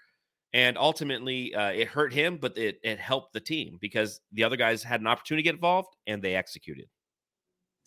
And 0.53 0.77
ultimately, 0.77 1.53
uh, 1.53 1.69
it 1.69 1.87
hurt 1.87 2.11
him, 2.11 2.37
but 2.37 2.57
it, 2.57 2.79
it 2.83 2.99
helped 2.99 3.33
the 3.33 3.39
team 3.39 3.77
because 3.79 4.19
the 4.31 4.43
other 4.43 4.57
guys 4.57 4.81
had 4.83 4.99
an 4.99 5.07
opportunity 5.07 5.43
to 5.43 5.47
get 5.47 5.55
involved 5.55 5.95
and 6.07 6.21
they 6.21 6.35
executed. 6.35 6.87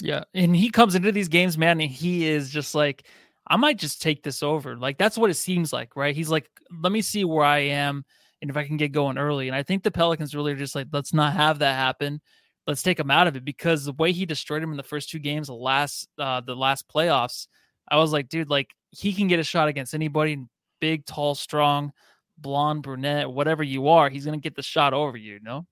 Yeah. 0.01 0.25
And 0.35 0.55
he 0.55 0.71
comes 0.71 0.95
into 0.95 1.13
these 1.13 1.29
games, 1.29 1.59
man, 1.59 1.81
and 1.81 1.91
he 1.91 2.27
is 2.27 2.51
just 2.51 2.75
like, 2.75 3.05
I 3.47 3.57
might 3.57 3.79
just 3.79 4.01
take 4.01 4.23
this 4.23 4.43
over. 4.43 4.77
Like 4.77 4.99
that's 4.99 5.19
what 5.19 5.31
it 5.31 5.35
seems 5.35 5.73
like, 5.73 5.97
right? 5.97 6.15
He's 6.15 6.31
like, 6.31 6.49
let 6.83 6.93
me 6.93 7.03
see 7.03 7.25
where 7.25 7.45
I 7.45 7.59
am 7.59 8.05
and 8.41 8.51
if 8.51 8.57
I 8.57 8.67
can 8.67 8.77
get 8.77 8.93
going 8.93 9.19
early. 9.19 9.49
And 9.49 9.57
I 9.57 9.63
think 9.63 9.83
the 9.83 9.91
Pelicans 9.91 10.35
really 10.35 10.53
are 10.53 10.57
just 10.57 10.75
like, 10.75 10.87
let's 10.93 11.13
not 11.13 11.35
have 11.35 11.59
that 11.59 11.75
happen. 11.75 12.21
Let's 12.67 12.83
take 12.83 13.01
him 13.01 13.11
out 13.11 13.27
of 13.27 13.37
it 13.37 13.45
because 13.45 13.85
the 13.85 13.93
way 13.93 14.13
he 14.13 14.27
destroyed 14.27 14.63
him 14.63 14.71
in 14.71 14.77
the 14.77 14.83
first 14.83 15.11
two 15.11 15.19
games, 15.19 15.49
the 15.49 15.55
last 15.55 16.09
uh 16.19 16.41
the 16.41 16.55
last 16.55 16.89
playoffs, 16.89 17.49
I 17.89 17.97
was 17.97 18.13
like, 18.13 18.29
dude, 18.29 18.51
like 18.51 18.71
he 18.91 19.13
can 19.13 19.29
get 19.29 19.41
a 19.41 19.45
shot 19.45 19.69
against 19.69 19.95
anybody, 19.95 20.39
big, 20.81 21.05
tall, 21.05 21.35
strong, 21.35 21.93
blonde, 22.39 22.83
brunette, 22.83 23.31
whatever 23.31 23.63
you 23.63 23.89
are, 23.89 24.09
he's 24.09 24.25
gonna 24.25 24.39
get 24.39 24.55
the 24.55 24.63
shot 24.63 24.95
over 24.95 25.17
you, 25.17 25.35
you 25.35 25.41
know? 25.41 25.67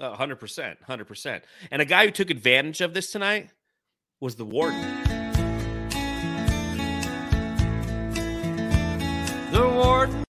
Uh, 0.00 0.16
100%. 0.16 0.76
100%. 0.88 1.42
And 1.70 1.80
a 1.80 1.84
guy 1.84 2.06
who 2.06 2.10
took 2.10 2.30
advantage 2.30 2.80
of 2.80 2.92
this 2.94 3.12
tonight 3.12 3.50
was 4.22 4.36
the 4.36 4.44
Warden. 4.44 4.80
The 9.50 9.68
Warden. 9.68 10.24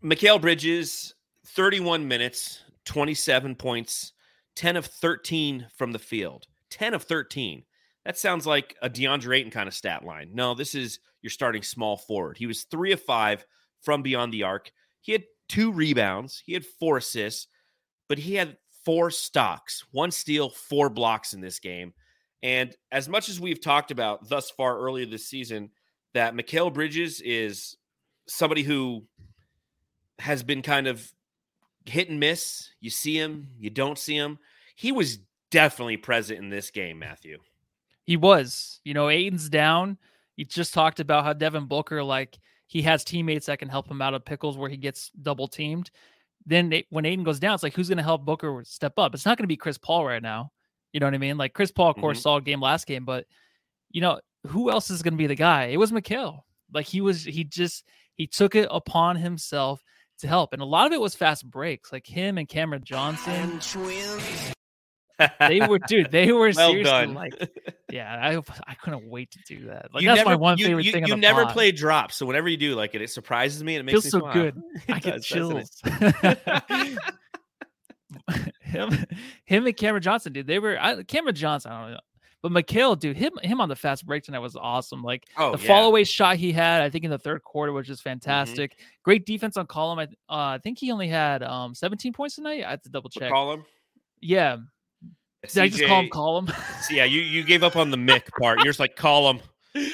Mikal 0.00 0.40
Bridges, 0.40 1.16
31 1.44 2.06
minutes, 2.06 2.62
27 2.84 3.56
points, 3.56 4.12
10 4.54 4.76
of 4.76 4.86
13 4.86 5.66
from 5.76 5.90
the 5.90 5.98
field. 5.98 6.46
10 6.70 6.94
of 6.94 7.02
13. 7.02 7.64
That 8.04 8.16
sounds 8.16 8.46
like 8.46 8.76
a 8.80 8.88
DeAndre 8.88 9.38
Ayton 9.38 9.50
kind 9.50 9.66
of 9.66 9.74
stat 9.74 10.04
line. 10.04 10.30
No, 10.32 10.54
this 10.54 10.76
is 10.76 11.00
your 11.20 11.30
starting 11.30 11.64
small 11.64 11.96
forward. 11.96 12.38
He 12.38 12.46
was 12.46 12.62
three 12.62 12.92
of 12.92 13.02
five 13.02 13.44
from 13.82 14.02
beyond 14.02 14.32
the 14.32 14.44
arc. 14.44 14.70
He 15.00 15.10
had 15.10 15.24
two 15.48 15.72
rebounds, 15.72 16.44
he 16.46 16.52
had 16.52 16.64
four 16.64 16.98
assists, 16.98 17.48
but 18.08 18.18
he 18.18 18.36
had 18.36 18.56
four 18.84 19.10
stocks, 19.10 19.84
one 19.90 20.12
steal, 20.12 20.48
four 20.48 20.88
blocks 20.88 21.34
in 21.34 21.40
this 21.40 21.58
game. 21.58 21.92
And 22.42 22.74
as 22.92 23.08
much 23.08 23.28
as 23.28 23.40
we've 23.40 23.60
talked 23.60 23.90
about 23.90 24.28
thus 24.28 24.50
far 24.50 24.78
earlier 24.78 25.06
this 25.06 25.26
season, 25.26 25.70
that 26.14 26.34
Mikal 26.34 26.72
Bridges 26.72 27.20
is 27.20 27.76
somebody 28.26 28.62
who 28.62 29.04
has 30.18 30.42
been 30.42 30.62
kind 30.62 30.86
of 30.86 31.12
hit 31.84 32.08
and 32.08 32.20
miss. 32.20 32.70
You 32.80 32.90
see 32.90 33.18
him, 33.18 33.48
you 33.58 33.70
don't 33.70 33.98
see 33.98 34.16
him. 34.16 34.38
He 34.74 34.92
was 34.92 35.18
definitely 35.50 35.96
present 35.96 36.38
in 36.38 36.50
this 36.50 36.70
game, 36.70 36.98
Matthew. 36.98 37.38
He 38.04 38.16
was. 38.16 38.80
You 38.84 38.94
know, 38.94 39.08
Ayton's 39.08 39.48
down. 39.48 39.98
You 40.36 40.44
just 40.44 40.74
talked 40.74 41.00
about 41.00 41.24
how 41.24 41.32
Devin 41.32 41.66
Booker, 41.66 42.02
like, 42.02 42.38
he 42.66 42.82
has 42.82 43.04
teammates 43.04 43.46
that 43.46 43.58
can 43.58 43.68
help 43.68 43.88
him 43.88 44.02
out 44.02 44.14
of 44.14 44.24
pickles 44.24 44.58
where 44.58 44.68
he 44.68 44.76
gets 44.76 45.10
double 45.22 45.48
teamed. 45.48 45.90
Then 46.44 46.68
they, 46.68 46.86
when 46.90 47.06
Ayton 47.06 47.24
goes 47.24 47.40
down, 47.40 47.54
it's 47.54 47.62
like, 47.62 47.74
who's 47.74 47.88
going 47.88 47.98
to 47.98 48.04
help 48.04 48.24
Booker 48.24 48.62
step 48.64 48.98
up? 48.98 49.14
It's 49.14 49.24
not 49.24 49.38
going 49.38 49.44
to 49.44 49.48
be 49.48 49.56
Chris 49.56 49.78
Paul 49.78 50.04
right 50.04 50.22
now. 50.22 50.52
You 50.96 51.00
know 51.00 51.08
what 51.08 51.14
I 51.14 51.18
mean? 51.18 51.36
Like, 51.36 51.52
Chris 51.52 51.70
Paul, 51.70 51.90
of 51.90 51.96
course, 51.96 52.20
Mhm. 52.20 52.22
solid 52.22 52.44
game 52.46 52.58
last 52.62 52.86
game, 52.86 53.04
but, 53.04 53.26
you 53.90 54.00
know, 54.00 54.18
who 54.46 54.70
else 54.70 54.88
is 54.88 55.02
going 55.02 55.12
to 55.12 55.18
be 55.18 55.26
the 55.26 55.34
guy? 55.34 55.64
It 55.66 55.76
was 55.76 55.92
Mikal. 55.92 56.40
Like, 56.72 56.86
he 56.86 57.02
was, 57.02 57.22
he 57.22 57.44
just, 57.44 57.84
he 58.14 58.26
took 58.26 58.54
it 58.54 58.66
upon 58.70 59.16
himself 59.16 59.82
to 60.20 60.26
help. 60.26 60.54
And 60.54 60.62
a 60.62 60.64
lot 60.64 60.86
of 60.86 60.94
it 60.94 61.00
was 61.02 61.14
fast 61.14 61.44
breaks, 61.50 61.92
like 61.92 62.06
him 62.06 62.38
and 62.38 62.48
Cameron 62.48 62.80
Johnson. 62.82 63.60
They 65.38 65.60
were, 65.66 65.78
dude, 65.78 66.10
they 66.10 66.32
were 66.32 66.50
well 66.56 66.70
seriously 66.70 66.82
done. 66.84 67.12
like, 67.12 67.34
yeah, 67.92 68.18
I 68.18 68.70
I 68.70 68.74
couldn't 68.76 69.06
wait 69.06 69.32
to 69.32 69.38
do 69.46 69.66
that. 69.66 69.92
Like 69.92 70.02
you 70.02 70.08
that's 70.08 70.18
never, 70.20 70.30
my 70.30 70.36
one 70.36 70.56
you, 70.56 70.64
favorite 70.64 70.84
you, 70.86 70.92
thing. 70.92 71.06
You 71.06 71.12
on 71.12 71.20
the 71.20 71.26
never 71.26 71.44
pod. 71.44 71.52
play 71.52 71.72
drops, 71.72 72.16
so 72.16 72.24
whenever 72.24 72.48
you 72.48 72.56
do, 72.56 72.74
like 72.74 72.94
it, 72.94 73.02
it 73.02 73.10
surprises 73.10 73.62
me 73.62 73.76
and 73.76 73.80
it 73.80 73.84
makes 73.92 74.02
Feels 74.02 74.04
me 74.06 74.10
so 74.10 74.20
smile. 74.20 74.32
good. 74.32 74.62
I 74.88 74.96
It 74.96 75.02
get 75.02 75.12
does, 75.14 75.28
doesn't 75.28 75.70
chills. 75.82 75.82
him, 78.60 78.90
him 79.44 79.66
and 79.66 79.76
Cameron 79.76 80.02
Johnson, 80.02 80.32
dude. 80.32 80.46
They 80.46 80.58
were 80.58 80.78
I, 80.80 81.02
Cameron 81.04 81.34
Johnson. 81.34 81.72
I 81.72 81.82
don't 81.82 81.90
know. 81.92 82.00
But 82.42 82.52
Mikal, 82.52 82.98
dude, 82.98 83.16
him 83.16 83.32
him 83.42 83.60
on 83.60 83.68
the 83.68 83.74
fast 83.76 84.06
break 84.06 84.22
tonight 84.22 84.38
was 84.40 84.56
awesome. 84.56 85.02
Like 85.02 85.24
Oh, 85.36 85.56
the 85.56 85.62
yeah. 85.62 85.66
fall 85.68 85.88
away 85.88 86.04
shot 86.04 86.36
he 86.36 86.52
had, 86.52 86.82
I 86.82 86.90
think 86.90 87.04
in 87.04 87.10
the 87.10 87.18
third 87.18 87.42
quarter 87.42 87.72
was 87.72 87.86
just 87.86 88.00
Mm-hmm. 88.02 88.10
fantastic. 88.10 88.78
Great 89.04 89.26
defense 89.26 89.56
on 89.56 89.66
column. 89.66 89.98
I 89.98 90.04
uh, 90.04 90.54
I 90.54 90.58
think 90.62 90.78
he 90.78 90.92
only 90.92 91.08
had 91.08 91.42
um 91.42 91.74
17 91.74 92.12
points 92.12 92.34
tonight. 92.36 92.62
I 92.64 92.70
have 92.70 92.82
to 92.82 92.88
double 92.90 93.10
check. 93.10 93.32
Him. 93.32 93.64
Yeah. 94.20 94.58
Did 95.48 95.58
I 95.62 95.68
just 95.68 95.84
call 95.84 96.00
him 96.00 96.06
CJ 96.06 96.10
column? 96.10 96.52
Yeah, 96.90 97.04
you 97.04 97.20
you 97.20 97.42
gave 97.44 97.62
up 97.62 97.76
on 97.76 97.90
the 97.90 97.96
Mick 97.96 98.28
part. 98.38 98.58
You're 98.58 98.66
just 98.66 98.80
like 98.80 98.96
call 98.96 99.30
him. 99.30 99.40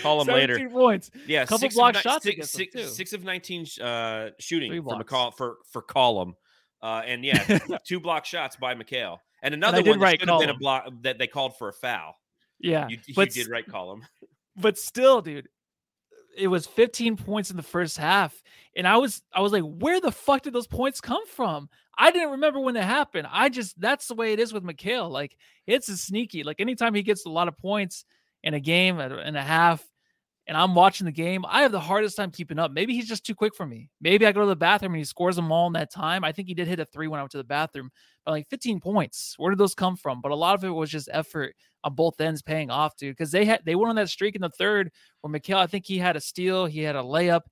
Call 0.01 0.21
him 0.21 0.29
later. 0.29 0.55
17 0.55 0.73
points. 0.73 1.11
Yeah, 1.27 1.43
Couple 1.45 1.59
six 1.59 1.75
block 1.75 1.97
of, 1.97 2.03
shots 2.03 2.25
six, 2.25 2.51
six- 2.51 2.93
six 2.93 3.13
of 3.13 3.25
nineteen 3.25 3.67
uh, 3.81 4.31
shooting 4.39 4.81
for. 4.83 4.95
McCall 4.97 5.35
for 5.37 5.57
for 5.71 5.83
column, 5.83 6.37
uh, 6.83 7.03
and 7.07 7.25
yeah, 7.25 7.59
two 7.87 8.01
block 8.01 8.25
shots 8.25 8.57
by 8.57 8.75
McHale, 8.75 9.19
and 9.43 9.55
another 9.55 9.83
did 9.83 9.91
one 9.91 9.99
that 9.99 10.05
write 10.05 10.21
should 10.21 10.29
have 10.29 10.41
been 10.41 10.51
a 10.51 10.59
block 10.59 10.89
that 11.03 11.19
they 11.19 11.27
called 11.27 11.57
for 11.57 11.69
a 11.69 11.73
foul. 11.73 12.17
Yeah. 12.59 12.89
You, 12.89 12.99
you 13.07 13.27
did 13.27 13.49
right 13.49 13.67
column. 13.67 14.07
but 14.57 14.79
still, 14.79 15.21
dude, 15.21 15.49
it 16.37 16.49
was 16.49 16.67
15 16.67 17.17
points 17.17 17.51
in 17.51 17.57
the 17.57 17.63
first 17.63 17.99
half, 17.99 18.43
and 18.75 18.87
I 18.87 18.97
was 18.97 19.23
I 19.33 19.41
was 19.41 19.53
like, 19.53 19.65
where 19.65 20.01
the 20.01 20.13
fuck 20.13 20.43
did 20.43 20.53
those 20.53 20.67
points 20.67 21.01
come 21.01 21.27
from? 21.27 21.69
I 21.97 22.11
didn't 22.11 22.31
remember 22.31 22.59
when 22.59 22.77
it 22.77 22.85
happened. 22.85 23.29
I 23.31 23.49
just 23.49 23.79
that's 23.81 24.09
the 24.09 24.15
way 24.15 24.33
it 24.33 24.41
is 24.41 24.53
with 24.53 24.65
Mikal. 24.65 25.11
Like 25.11 25.37
it's 25.67 25.89
a 25.89 25.97
sneaky. 25.97 26.43
Like 26.43 26.61
anytime 26.61 26.95
he 26.95 27.03
gets 27.03 27.27
a 27.27 27.31
lot 27.31 27.49
of 27.49 27.59
points 27.59 28.05
in 28.43 28.55
a 28.55 28.61
game 28.61 28.99
and 28.99 29.13
and 29.13 29.37
a 29.37 29.43
half, 29.43 29.85
and 30.47 30.57
I'm 30.57 30.75
watching 30.75 31.05
the 31.05 31.13
game, 31.13 31.45
I 31.47 31.63
have 31.63 31.73
the 31.73 31.81
hardest 31.81 32.17
time 32.17 32.31
keeping 32.31 32.59
up. 32.59 32.73
Maybe 32.73 32.95
he's 32.95 33.09
just 33.09 33.25
too 33.25 33.35
quick 33.35 33.55
for 33.55 33.65
me. 33.65 33.91
Maybe 34.01 34.27
I 34.27 34.33
go 34.33 34.41
to 34.41 34.47
the 34.47 34.57
bathroom 34.57 34.93
and 34.93 34.99
he 34.99 35.05
scores 35.05 35.37
them 35.37 35.53
all 35.53 35.69
in 35.69 35.73
that 35.75 35.93
time. 35.93 36.25
I 36.25 36.33
think 36.33 36.49
he 36.49 36.55
did 36.55 36.67
hit 36.67 36.81
a 36.81 36.85
three 36.85 37.07
when 37.07 37.21
I 37.21 37.23
went 37.23 37.31
to 37.33 37.39
the 37.39 37.45
bathroom, 37.45 37.91
but 38.25 38.33
like 38.33 38.49
15 38.49 38.81
points. 38.81 39.35
Where 39.39 39.51
did 39.51 39.59
those 39.59 39.75
come 39.75 39.97
from? 39.97 40.21
But 40.21 40.33
a 40.33 40.37
lot 40.37 40.55
of 40.55 40.65
it 40.65 40.71
was 40.71 40.91
just 40.91 41.09
effort 41.13 41.55
on 41.85 41.95
both 41.95 42.21
ends 42.21 42.43
paying 42.43 42.71
off, 42.71 42.97
dude. 42.97 43.17
Because 43.17 43.31
they 43.31 43.45
had 43.45 43.61
they 43.65 43.77
went 43.77 43.91
on 43.91 43.97
that 43.97 44.09
streak 44.09 44.35
in 44.35 44.43
the 44.43 44.51
third 44.51 44.91
where 45.21 45.33
Mikal, 45.33 45.57
I 45.57 45.67
think 45.67 45.87
he 45.87 45.99
had 45.99 46.17
a 46.17 46.21
steal, 46.21 46.67
he 46.67 46.81
had 46.81 46.97
a 46.97 47.03
layup, 47.03 47.43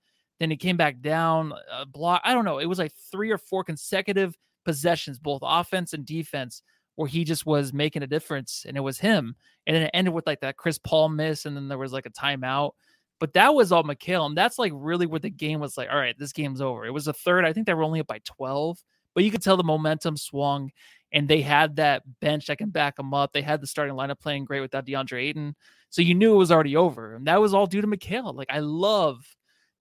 then 0.40 0.50
he 0.50 0.56
came 0.56 0.76
back 0.76 1.00
down, 1.00 1.52
a 1.70 1.86
block. 1.86 2.22
I 2.24 2.34
don't 2.34 2.44
know. 2.44 2.58
It 2.58 2.66
was 2.66 2.78
like 2.78 2.92
three 3.12 3.30
or 3.30 3.38
four 3.38 3.62
consecutive 3.62 4.36
possessions, 4.64 5.18
both 5.18 5.42
offense 5.44 5.92
and 5.92 6.04
defense, 6.04 6.62
where 6.96 7.08
he 7.08 7.24
just 7.24 7.46
was 7.46 7.72
making 7.72 8.02
a 8.02 8.06
difference, 8.06 8.64
and 8.66 8.76
it 8.76 8.80
was 8.80 8.98
him. 8.98 9.36
And 9.70 9.76
then 9.76 9.82
it 9.84 9.90
ended 9.94 10.12
with 10.12 10.26
like 10.26 10.40
that 10.40 10.56
Chris 10.56 10.78
Paul 10.78 11.10
miss, 11.10 11.46
and 11.46 11.54
then 11.56 11.68
there 11.68 11.78
was 11.78 11.92
like 11.92 12.06
a 12.06 12.10
timeout. 12.10 12.72
But 13.20 13.34
that 13.34 13.54
was 13.54 13.70
all 13.70 13.84
Mikal, 13.84 14.26
and 14.26 14.36
that's 14.36 14.58
like 14.58 14.72
really 14.74 15.06
where 15.06 15.20
the 15.20 15.30
game 15.30 15.60
was 15.60 15.78
like, 15.78 15.88
all 15.88 15.96
right, 15.96 16.18
this 16.18 16.32
game's 16.32 16.60
over. 16.60 16.84
It 16.84 16.90
was 16.90 17.06
a 17.06 17.12
third. 17.12 17.44
I 17.44 17.52
think 17.52 17.66
they 17.68 17.74
were 17.74 17.84
only 17.84 18.00
up 18.00 18.08
by 18.08 18.18
12, 18.24 18.82
but 19.14 19.22
you 19.22 19.30
could 19.30 19.42
tell 19.42 19.56
the 19.56 19.62
momentum 19.62 20.16
swung, 20.16 20.72
and 21.12 21.28
they 21.28 21.40
had 21.40 21.76
that 21.76 22.02
bench 22.18 22.46
that 22.46 22.58
can 22.58 22.70
back 22.70 22.96
them 22.96 23.14
up. 23.14 23.32
They 23.32 23.42
had 23.42 23.60
the 23.60 23.66
starting 23.68 23.94
lineup 23.94 24.18
playing 24.18 24.44
great 24.46 24.60
without 24.60 24.86
DeAndre 24.86 25.22
Ayton. 25.22 25.54
So 25.90 26.02
you 26.02 26.16
knew 26.16 26.34
it 26.34 26.38
was 26.38 26.50
already 26.50 26.74
over. 26.76 27.14
And 27.14 27.26
that 27.28 27.40
was 27.40 27.54
all 27.54 27.66
due 27.66 27.80
to 27.80 27.86
Mikal. 27.86 28.34
Like 28.34 28.50
I 28.50 28.58
love 28.58 29.24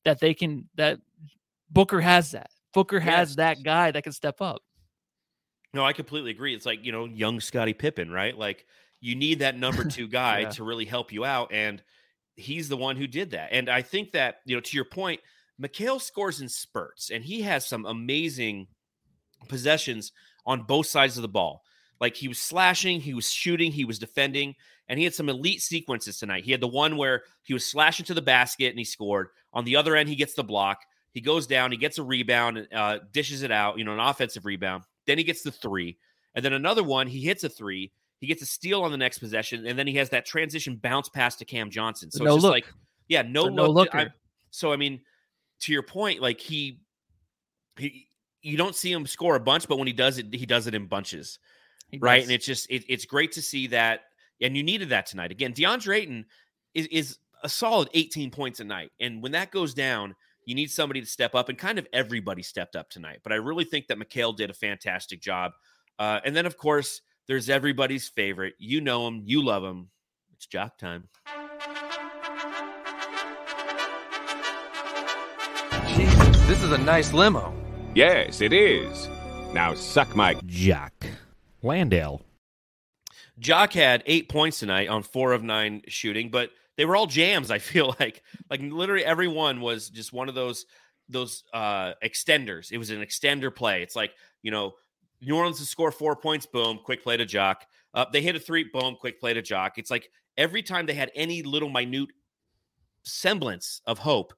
that 0.06 0.20
they 0.20 0.36
can 0.36 0.70
that 0.76 1.00
Booker 1.72 2.02
has 2.02 2.32
that. 2.32 2.52
Booker 2.74 3.00
has 3.00 3.30
Yes. 3.30 3.36
that 3.38 3.64
guy 3.64 3.92
that 3.92 4.04
can 4.04 4.14
step 4.14 4.42
up. 4.42 4.62
No, 5.74 5.86
I 5.86 5.94
completely 5.94 6.32
agree. 6.32 6.56
It's 6.56 6.66
like 6.66 6.84
you 6.84 6.92
know, 6.92 7.06
young 7.06 7.40
Scottie 7.40 7.74
Pippen, 7.74 8.12
right? 8.12 8.38
Like 8.38 8.66
you 9.02 9.16
need 9.16 9.40
that 9.40 9.58
number 9.58 9.84
two 9.84 10.08
guy 10.22 10.40
Yeah. 10.40 10.50
to 10.50 10.64
really 10.64 10.86
help 10.86 11.12
you 11.12 11.26
out, 11.26 11.52
and 11.54 11.82
he's 12.36 12.70
the 12.70 12.78
one 12.78 12.96
who 12.96 13.08
did 13.08 13.32
that. 13.32 13.50
And 13.52 13.70
I 13.70 13.82
think 13.82 14.12
that 14.12 14.38
you 14.46 14.56
know, 14.56 14.62
to 14.62 14.76
your 14.78 14.86
point, 14.86 15.22
Mikal 15.62 16.02
scores 16.02 16.42
in 16.42 16.50
spurts, 16.50 17.10
and 17.10 17.24
he 17.24 17.42
has 17.42 17.68
some 17.68 17.86
amazing 17.86 18.68
possessions 19.48 20.12
on 20.46 20.64
both 20.64 20.88
sides 20.88 21.18
of 21.18 21.22
the 21.22 21.28
ball. 21.28 21.64
Like 22.00 22.16
he 22.16 22.28
was 22.28 22.40
slashing, 22.40 23.02
he 23.02 23.14
was 23.14 23.30
shooting, 23.30 23.72
he 23.72 23.86
was 23.86 24.00
defending, 24.00 24.56
and 24.88 24.98
he 24.98 25.04
had 25.04 25.14
some 25.14 25.28
elite 25.30 25.62
sequences 25.62 26.18
tonight. 26.18 26.46
He 26.46 26.52
had 26.52 26.62
the 26.62 26.68
one 26.68 26.96
where 26.98 27.24
he 27.44 27.54
was 27.54 27.66
slashing 27.66 28.06
to 28.06 28.14
the 28.14 28.22
basket 28.22 28.70
and 28.70 28.80
he 28.80 28.86
scored. 28.86 29.28
On 29.54 29.66
the 29.66 29.76
other 29.76 29.96
end, 29.96 30.08
he 30.10 30.16
gets 30.16 30.34
the 30.34 30.44
block. 30.44 30.80
He 31.12 31.22
goes 31.22 31.46
down, 31.48 31.72
he 31.72 31.78
gets 31.78 31.98
a 31.98 32.04
rebound, 32.04 32.58
and 32.58 32.68
uh, 32.74 33.00
dishes 33.12 33.42
it 33.44 33.52
out, 33.52 33.78
you 33.78 33.84
know, 33.84 33.94
an 33.94 34.00
offensive 34.00 34.46
rebound. 34.46 34.84
Then 35.08 35.18
he 35.18 35.24
gets 35.24 35.42
the 35.42 35.52
three. 35.52 35.98
And 36.36 36.46
then 36.46 36.54
another 36.54 36.84
one, 36.84 37.08
he 37.08 37.20
hits 37.22 37.44
a 37.44 37.50
three. 37.50 37.92
He 38.20 38.28
gets 38.28 38.42
a 38.42 38.46
steal 38.46 38.82
on 38.84 38.92
the 38.92 38.98
next 38.98 39.20
possession. 39.20 39.66
And 39.66 39.78
then 39.80 39.88
he 39.88 39.96
has 39.96 40.10
that 40.10 40.26
transition 40.26 40.76
bounce 40.76 41.08
pass 41.10 41.36
to 41.38 41.46
Cam 41.46 41.70
Johnson. 41.70 42.12
So 42.12 42.24
No 42.24 42.32
it's 42.32 42.36
just 42.38 42.44
look. 42.44 42.52
like, 42.54 42.66
yeah, 43.08 43.22
no 43.22 43.46
a 43.46 43.52
no 43.52 43.68
look. 43.70 43.94
I- 43.96 44.10
so, 44.52 44.74
I 44.74 44.76
mean, 44.78 45.00
to 45.62 45.72
your 45.72 45.84
point, 45.84 46.22
like 46.22 46.40
he, 46.42 46.80
he, 47.78 48.08
you 48.42 48.58
don't 48.58 48.76
see 48.76 48.92
him 48.92 49.06
score 49.06 49.36
a 49.36 49.40
bunch, 49.40 49.68
but 49.68 49.78
when 49.78 49.88
he 49.88 49.94
does 49.94 50.18
it, 50.18 50.34
he 50.34 50.46
does 50.46 50.68
it 50.68 50.74
in 50.74 50.88
bunches 50.88 51.40
He 51.92 51.98
right? 52.00 52.18
does. 52.20 52.26
And 52.26 52.34
it's 52.36 52.46
just 52.46 52.70
it, 52.70 52.84
it's 52.90 53.06
great 53.06 53.32
to 53.34 53.42
see 53.42 53.68
that, 53.68 54.02
and 54.42 54.56
you 54.58 54.64
needed 54.64 54.90
that 54.90 55.06
tonight. 55.06 55.32
Again, 55.32 55.54
DeAndre 55.54 55.98
Ayton 55.98 56.26
is, 56.74 56.88
is 56.88 57.18
a 57.44 57.50
solid 57.50 57.90
18 57.94 58.32
points 58.32 58.60
a 58.60 58.64
night, 58.64 58.92
and 59.00 59.22
when 59.22 59.32
that 59.34 59.52
goes 59.52 59.74
down, 59.74 60.16
you 60.46 60.56
need 60.56 60.72
somebody 60.72 61.00
to 61.02 61.06
step 61.08 61.36
up, 61.36 61.50
and 61.50 61.58
kind 61.58 61.78
of 61.78 61.88
everybody 61.94 62.42
stepped 62.42 62.76
up 62.76 62.90
tonight. 62.90 63.20
But 63.24 63.34
I 63.34 63.36
really 63.36 63.66
think 63.66 63.88
that 63.88 64.00
Mikal 64.00 64.36
did 64.36 64.50
a 64.50 64.54
fantastic 64.54 65.22
job. 65.22 65.52
Uh, 66.00 66.20
and 66.26 66.36
then, 66.36 66.46
of 66.46 66.58
course, 66.58 67.02
there's 67.30 67.48
everybody's 67.48 68.10
favorite. 68.10 68.56
You 68.58 68.82
know 68.82 69.08
him, 69.08 69.22
you 69.24 69.44
love 69.44 69.64
him. 69.64 69.90
It's 70.34 70.48
jock 70.48 70.80
time. 70.80 71.08
Jesus, 75.96 76.48
this 76.48 76.64
is 76.64 76.72
a 76.72 76.78
nice 76.80 77.14
limo. 77.14 77.54
Yes, 77.94 78.42
it 78.42 78.52
is. 78.52 79.08
Now 79.54 79.76
suck 79.76 80.16
my. 80.16 80.34
jock. 80.48 80.92
Landale. 81.62 82.24
Jock 83.38 83.74
had 83.74 84.02
eight 84.08 84.28
points 84.28 84.60
tonight 84.60 84.90
on 84.90 85.04
four 85.04 85.34
of 85.34 85.44
nine 85.44 85.84
shooting, 85.88 86.32
but 86.32 86.50
they 86.78 86.86
were 86.86 86.96
all 86.96 87.06
jams. 87.06 87.52
I 87.52 87.60
feel 87.60 87.96
like, 88.00 88.24
like 88.50 88.62
literally 88.62 89.06
every 89.06 89.28
one 89.28 89.62
was 89.62 89.90
just 89.90 90.12
one 90.12 90.30
of 90.30 90.36
those 90.36 90.66
those 91.10 91.44
uh 91.54 91.94
extenders. 92.04 92.72
It 92.72 92.80
was 92.80 92.90
an 92.90 93.02
extender 93.02 93.56
play. 93.56 93.84
It's 93.84 93.96
like 93.96 94.14
you 94.42 94.50
know, 94.50 94.74
New 95.22 95.36
Orleans 95.36 95.60
to 95.60 95.66
score 95.66 95.92
four 95.92 96.16
points, 96.16 96.46
boom, 96.46 96.80
quick 96.84 97.04
play 97.04 97.18
to 97.18 97.26
Jock. 97.26 97.66
Uh, 97.94 98.06
they 98.12 98.22
hit 98.22 98.36
a 98.36 98.40
three, 98.40 98.70
boom, 98.72 98.96
quick 99.00 99.20
play 99.20 99.34
to 99.34 99.42
Jock. 99.42 99.78
It's 99.78 99.92
like 99.92 100.10
every 100.38 100.62
time 100.64 100.86
they 100.86 100.94
had 100.94 101.12
any 101.16 101.44
little 101.44 101.70
minute 101.70 102.10
semblance 103.04 103.82
of 103.86 103.98
hope, 104.00 104.34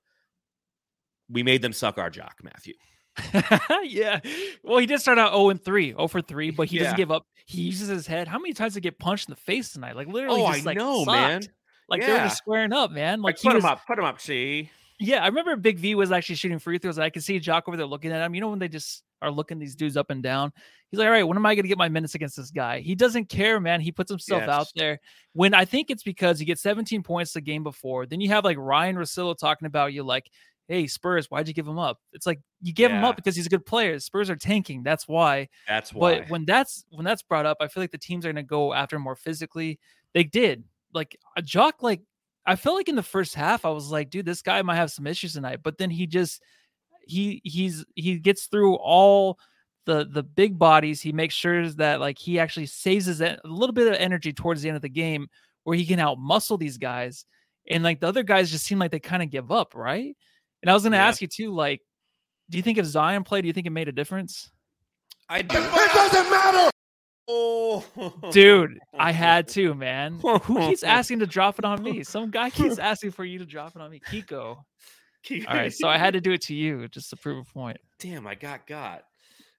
we 1.29 1.43
made 1.43 1.61
them 1.61 1.73
suck 1.73 1.97
our 1.97 2.09
Jock, 2.09 2.38
Matthew. 2.43 2.73
yeah. 3.84 4.19
Well, 4.63 4.79
he 4.79 4.86
did 4.86 4.99
start 5.01 5.17
out 5.19 5.34
0 5.34 5.49
and 5.49 5.63
3, 5.63 5.89
0 5.91 6.07
for 6.07 6.21
3, 6.21 6.51
but 6.51 6.67
he 6.67 6.77
Yeah. 6.77 6.84
doesn't 6.84 6.97
give 6.97 7.11
up. 7.11 7.23
He 7.45 7.61
uses 7.63 7.88
his 7.89 8.07
head. 8.07 8.27
How 8.27 8.39
many 8.39 8.53
times 8.53 8.73
did 8.73 8.84
he 8.84 8.89
get 8.89 8.99
punched 8.99 9.27
in 9.27 9.34
the 9.34 9.39
face 9.41 9.73
tonight? 9.73 9.95
Like 9.95 10.07
literally, 10.07 10.41
Oh, 10.41 10.47
just, 10.51 10.61
I 10.61 10.63
like, 10.65 10.77
know, 10.77 11.05
man. 11.05 11.41
Like 11.89 12.01
they 12.01 12.07
were 12.07 12.13
Yeah. 12.15 12.23
just 12.25 12.38
squaring 12.38 12.71
up, 12.73 12.91
man. 12.91 13.21
Like, 13.21 13.36
Like, 13.36 13.41
put 13.43 13.55
was, 13.55 13.63
him 13.63 13.69
up, 13.69 13.82
put 13.86 13.99
him 13.99 14.05
up. 14.05 14.21
See, 14.21 14.71
Yeah, 15.02 15.24
I 15.24 15.28
remember 15.28 15.56
Big 15.56 15.80
V 15.80 15.95
was 15.95 16.12
actually 16.12 16.36
shooting 16.36 16.60
free 16.60 16.78
throws. 16.78 16.97
And 16.97 17.04
I 17.04 17.10
could 17.10 17.24
see 17.24 17.39
Jock 17.39 17.68
over 17.68 17.76
there 17.76 17.88
looking 17.88 18.12
at 18.12 18.24
him. 18.24 18.36
You 18.36 18.41
know 18.41 18.49
when 18.49 18.60
they 18.60 18.68
just 18.68 19.04
are 19.22 19.32
looking 19.32 19.58
these 19.58 19.76
dudes 19.76 19.97
up 19.97 20.12
and 20.12 20.22
down. 20.22 20.52
He's 20.89 20.99
like, 20.99 21.08
all 21.08 21.12
right, 21.12 21.24
when 21.24 21.38
am 21.38 21.45
I 21.45 21.56
going 21.56 21.64
to 21.64 21.70
get 21.70 21.78
my 21.78 21.89
minutes 21.89 22.16
against 22.16 22.38
this 22.38 22.52
guy? 22.52 22.82
He 22.82 22.95
doesn't 22.95 23.30
care, 23.30 23.60
man. 23.60 23.82
He 23.82 23.91
puts 23.91 24.12
himself 24.12 24.43
out 24.43 24.68
there. 24.76 24.99
When 25.34 25.54
I 25.54 25.66
think 25.66 25.89
it's 25.89 26.04
because 26.04 26.38
he 26.38 26.45
gets 26.45 26.62
17 26.62 27.02
points 27.02 27.34
the 27.34 27.41
game 27.41 27.64
before. 27.64 28.06
Then 28.06 28.22
you 28.22 28.30
have 28.30 28.43
like 28.43 28.58
Ryan 28.58 28.95
Rosillo 28.95 29.38
talking 29.38 29.66
about 29.66 29.93
you, 29.93 30.04
like, 30.04 30.30
hey 30.68 30.88
Spurs, 30.88 31.30
why'd 31.30 31.47
you 31.47 31.54
give 31.54 31.68
him 31.68 31.80
up? 31.80 31.99
It's 32.14 32.26
like 32.26 32.39
you 32.62 32.74
give 32.74 32.91
him 32.91 33.04
up 33.04 33.16
because 33.16 33.36
he's 33.36 33.45
a 33.45 33.49
good 33.49 33.66
player. 33.66 33.99
Spurs 33.99 34.30
are 34.30 34.36
tanking. 34.36 34.84
That's 34.84 35.08
why. 35.08 35.49
that's 35.68 35.93
why. 35.93 36.20
But 36.20 36.30
when 36.30 36.45
that's 36.45 36.86
when 36.89 37.06
that's 37.06 37.24
brought 37.24 37.45
up, 37.45 37.58
I 37.60 37.68
feel 37.68 37.84
like 37.84 37.91
the 37.91 37.97
teams 37.97 38.26
are 38.26 38.30
going 38.32 38.43
to 38.43 38.47
go 38.47 38.74
after 38.74 38.95
him 38.95 39.02
more 39.02 39.16
physically. 39.16 39.80
They 40.14 40.24
did. 40.24 40.64
Like 40.93 41.18
uh, 41.26 41.39
a 41.39 41.41
jock, 41.41 41.82
like 41.82 42.02
I 42.45 42.55
felt 42.55 42.75
like 42.75 42.89
in 42.89 42.95
the 42.95 43.03
first 43.03 43.35
half, 43.35 43.65
I 43.65 43.69
was 43.69 43.91
like, 43.91 44.09
dude, 44.09 44.25
this 44.25 44.41
guy 44.41 44.61
might 44.61 44.75
have 44.75 44.91
some 44.91 45.05
issues 45.07 45.33
tonight. 45.33 45.59
But 45.63 45.77
then 45.77 45.89
he 45.89 46.07
just 46.07 46.41
he 47.03 47.41
he's 47.43 47.85
he 47.95 48.17
gets 48.17 48.45
through 48.45 48.75
all 48.75 49.37
the 49.85 50.05
the 50.11 50.23
big 50.23 50.57
bodies. 50.57 51.01
He 51.01 51.11
makes 51.11 51.33
sure 51.35 51.67
that 51.69 51.99
like 51.99 52.17
he 52.17 52.39
actually 52.39 52.65
saves 52.67 53.05
his 53.05 53.21
en- 53.21 53.39
a 53.43 53.47
little 53.47 53.73
bit 53.73 53.87
of 53.87 53.93
energy 53.93 54.33
towards 54.33 54.61
the 54.61 54.69
end 54.69 54.75
of 54.75 54.81
the 54.81 54.89
game 54.89 55.27
where 55.63 55.77
he 55.77 55.85
can 55.85 55.99
out 55.99 56.17
muscle 56.19 56.57
these 56.57 56.77
guys. 56.77 57.25
And 57.69 57.83
like 57.83 57.99
the 57.99 58.07
other 58.07 58.23
guys 58.23 58.49
just 58.49 58.65
seem 58.65 58.79
like 58.79 58.91
they 58.91 58.99
kind 58.99 59.21
of 59.21 59.29
give 59.29 59.51
up, 59.51 59.75
right? 59.75 60.15
And 60.63 60.69
I 60.69 60.73
was 60.73 60.83
gonna 60.83 60.97
Yeah. 60.97 61.07
ask 61.07 61.21
you 61.21 61.27
too, 61.27 61.53
like, 61.53 61.81
do 62.49 62.57
you 62.57 62.63
think 62.63 62.77
if 62.79 62.85
Zion 62.85 63.23
played, 63.23 63.41
do 63.41 63.47
you 63.47 63.53
think 63.53 63.67
it 63.67 63.71
made 63.71 63.87
a 63.87 63.91
difference? 63.91 64.51
I 65.29 65.41
do. 65.43 65.57
It 65.57 65.93
doesn't 65.93 66.29
matter. 66.29 66.69
Oh, 67.34 67.84
Dude, 68.32 68.79
I 68.97 69.11
had 69.13 69.47
to, 69.49 69.73
man. 69.73 70.19
Who 70.21 70.39
keeps 70.67 70.84
asking 70.84 71.19
to 71.19 71.27
drop 71.27 71.57
it 71.59 71.65
on 71.65 71.82
me? 71.82 72.03
Some 72.03 72.29
guy 72.29 72.49
keeps 72.49 72.77
asking 72.79 73.11
for 73.11 73.23
you 73.23 73.39
to 73.39 73.45
drop 73.45 73.75
it 73.75 73.82
on 73.82 73.89
me. 73.89 73.99
Kiko. 73.99 74.57
All 75.47 75.55
right, 75.55 75.71
so 75.71 75.88
I 75.88 75.97
had 75.97 76.13
to 76.13 76.21
do 76.21 76.32
it 76.32 76.41
to 76.43 76.55
you 76.55 76.88
just 76.89 77.11
to 77.11 77.15
prove 77.15 77.45
a 77.47 77.53
point. 77.53 77.77
Damn, 77.99 78.25
I 78.27 78.36
got 78.36 78.65
got. 78.67 79.03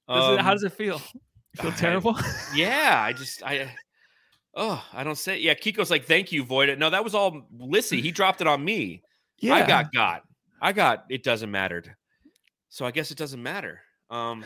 It, 0.08 0.12
how 0.12 0.36
Um, 0.36 0.44
does 0.56 0.64
it 0.64 0.72
feel? 0.72 0.98
Feel 1.56 1.70
I- 1.70 1.74
terrible? 1.76 2.16
Yeah, 2.54 3.00
I 3.02 3.12
just 3.12 3.42
I. 3.42 3.72
Oh, 4.54 4.84
I 4.92 5.04
don't 5.04 5.16
say. 5.16 5.38
Yeah, 5.38 5.54
Kiko's 5.54 5.90
like, 5.90 6.04
thank 6.04 6.32
you, 6.32 6.44
Void. 6.44 6.78
No, 6.78 6.90
that 6.90 7.04
was 7.04 7.14
all 7.14 7.46
Lissy. 7.58 8.00
He 8.02 8.10
dropped 8.10 8.40
it 8.42 8.46
on 8.46 8.62
me. 8.64 9.02
Yeah, 9.38 9.54
I 9.54 9.66
got 9.66 9.92
got. 9.92 10.22
I 10.60 10.72
got. 10.72 11.04
It 11.10 11.22
doesn't 11.22 11.50
matter. 11.50 11.82
So 12.68 12.84
I 12.84 12.90
guess 12.90 13.10
it 13.10 13.18
doesn't 13.18 13.42
matter. 13.42 13.80
Um. 14.10 14.44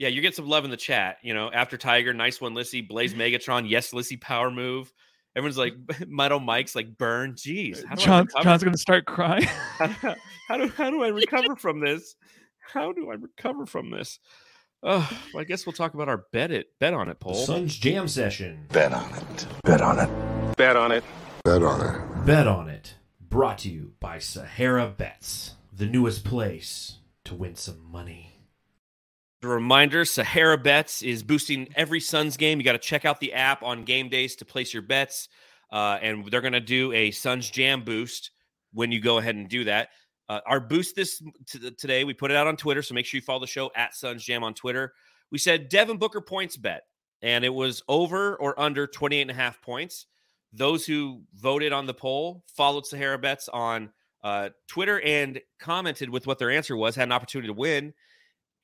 Yeah, 0.00 0.08
you 0.08 0.22
get 0.22 0.34
some 0.34 0.48
love 0.48 0.64
in 0.64 0.70
the 0.70 0.78
chat. 0.78 1.18
You 1.20 1.34
know, 1.34 1.50
after 1.52 1.76
Tiger, 1.76 2.14
nice 2.14 2.40
one, 2.40 2.54
Lissy. 2.54 2.80
Blaze 2.80 3.12
Megatron, 3.12 3.68
yes, 3.68 3.92
Lissy, 3.92 4.16
power 4.16 4.50
move. 4.50 4.90
Everyone's 5.36 5.58
like, 5.58 5.74
Metal 6.08 6.40
Mike's 6.40 6.74
like, 6.74 6.96
burn. 6.96 7.34
Jeez. 7.34 7.84
Uh, 7.84 7.88
how 7.88 7.94
do 7.94 8.02
I 8.02 8.04
John. 8.06 8.28
John's 8.42 8.64
gonna 8.64 8.78
start 8.78 9.04
crying. 9.04 9.44
how 9.78 10.56
do 10.56 10.68
how 10.68 10.88
do 10.88 11.04
I 11.04 11.08
recover 11.08 11.54
from 11.54 11.80
this? 11.80 12.16
How 12.60 12.92
do 12.92 13.10
I 13.10 13.14
recover 13.16 13.66
from 13.66 13.90
this? 13.90 14.18
Oh, 14.82 15.06
well, 15.34 15.42
I 15.42 15.44
guess 15.44 15.66
we'll 15.66 15.74
talk 15.74 15.92
about 15.92 16.08
our 16.08 16.24
bet 16.32 16.50
it 16.50 16.68
bet 16.78 16.94
on 16.94 17.10
it 17.10 17.20
poll. 17.20 17.34
Sun's 17.34 17.76
Jam 17.76 18.08
Session. 18.08 18.68
Bet 18.72 18.94
on 18.94 19.12
it. 19.12 19.46
Bet 19.64 19.82
on 19.82 19.98
it. 19.98 20.56
Bet 20.56 20.76
on 20.76 20.92
it. 20.92 21.04
Bet 21.44 21.62
on 21.62 21.82
it. 21.82 22.24
Bet 22.24 22.46
on 22.46 22.70
it. 22.70 22.94
Brought 23.20 23.58
to 23.58 23.68
you 23.68 23.92
by 24.00 24.18
Sahara 24.18 24.88
Bets, 24.88 25.56
the 25.70 25.84
newest 25.84 26.24
place 26.24 27.00
to 27.24 27.34
win 27.34 27.54
some 27.54 27.84
money. 27.92 28.29
A 29.42 29.48
reminder 29.48 30.04
Sahara 30.04 30.58
Bets 30.58 31.02
is 31.02 31.22
boosting 31.22 31.68
every 31.74 31.98
Suns 31.98 32.36
game. 32.36 32.58
You 32.58 32.64
got 32.64 32.72
to 32.72 32.78
check 32.78 33.06
out 33.06 33.20
the 33.20 33.32
app 33.32 33.62
on 33.62 33.84
game 33.84 34.10
days 34.10 34.36
to 34.36 34.44
place 34.44 34.74
your 34.74 34.82
bets. 34.82 35.28
Uh, 35.72 35.98
and 36.02 36.26
they're 36.30 36.42
going 36.42 36.52
to 36.52 36.60
do 36.60 36.92
a 36.92 37.10
Suns 37.10 37.48
Jam 37.48 37.82
boost 37.82 38.32
when 38.74 38.92
you 38.92 39.00
go 39.00 39.16
ahead 39.16 39.36
and 39.36 39.48
do 39.48 39.64
that. 39.64 39.88
Uh, 40.28 40.40
our 40.44 40.60
boost 40.60 40.94
this 40.94 41.22
t- 41.46 41.70
today, 41.70 42.04
we 42.04 42.12
put 42.12 42.30
it 42.30 42.36
out 42.36 42.46
on 42.46 42.56
Twitter. 42.56 42.82
So 42.82 42.92
make 42.92 43.06
sure 43.06 43.16
you 43.16 43.22
follow 43.22 43.40
the 43.40 43.46
show 43.46 43.70
at 43.74 43.94
Suns 43.94 44.22
Jam 44.22 44.44
on 44.44 44.52
Twitter. 44.52 44.92
We 45.32 45.38
said 45.38 45.70
Devin 45.70 45.96
Booker 45.96 46.20
points 46.20 46.58
bet, 46.58 46.82
and 47.22 47.42
it 47.42 47.54
was 47.54 47.82
over 47.88 48.36
or 48.36 48.58
under 48.60 48.86
28 48.86 49.22
and 49.22 49.30
a 49.30 49.34
half 49.34 49.62
points. 49.62 50.06
Those 50.52 50.84
who 50.84 51.22
voted 51.34 51.72
on 51.72 51.86
the 51.86 51.94
poll 51.94 52.44
followed 52.54 52.84
Sahara 52.84 53.18
Bets 53.18 53.48
on 53.48 53.90
uh, 54.22 54.50
Twitter 54.68 55.00
and 55.00 55.40
commented 55.58 56.10
with 56.10 56.26
what 56.26 56.38
their 56.38 56.50
answer 56.50 56.76
was, 56.76 56.94
had 56.94 57.08
an 57.08 57.12
opportunity 57.12 57.46
to 57.46 57.54
win. 57.54 57.94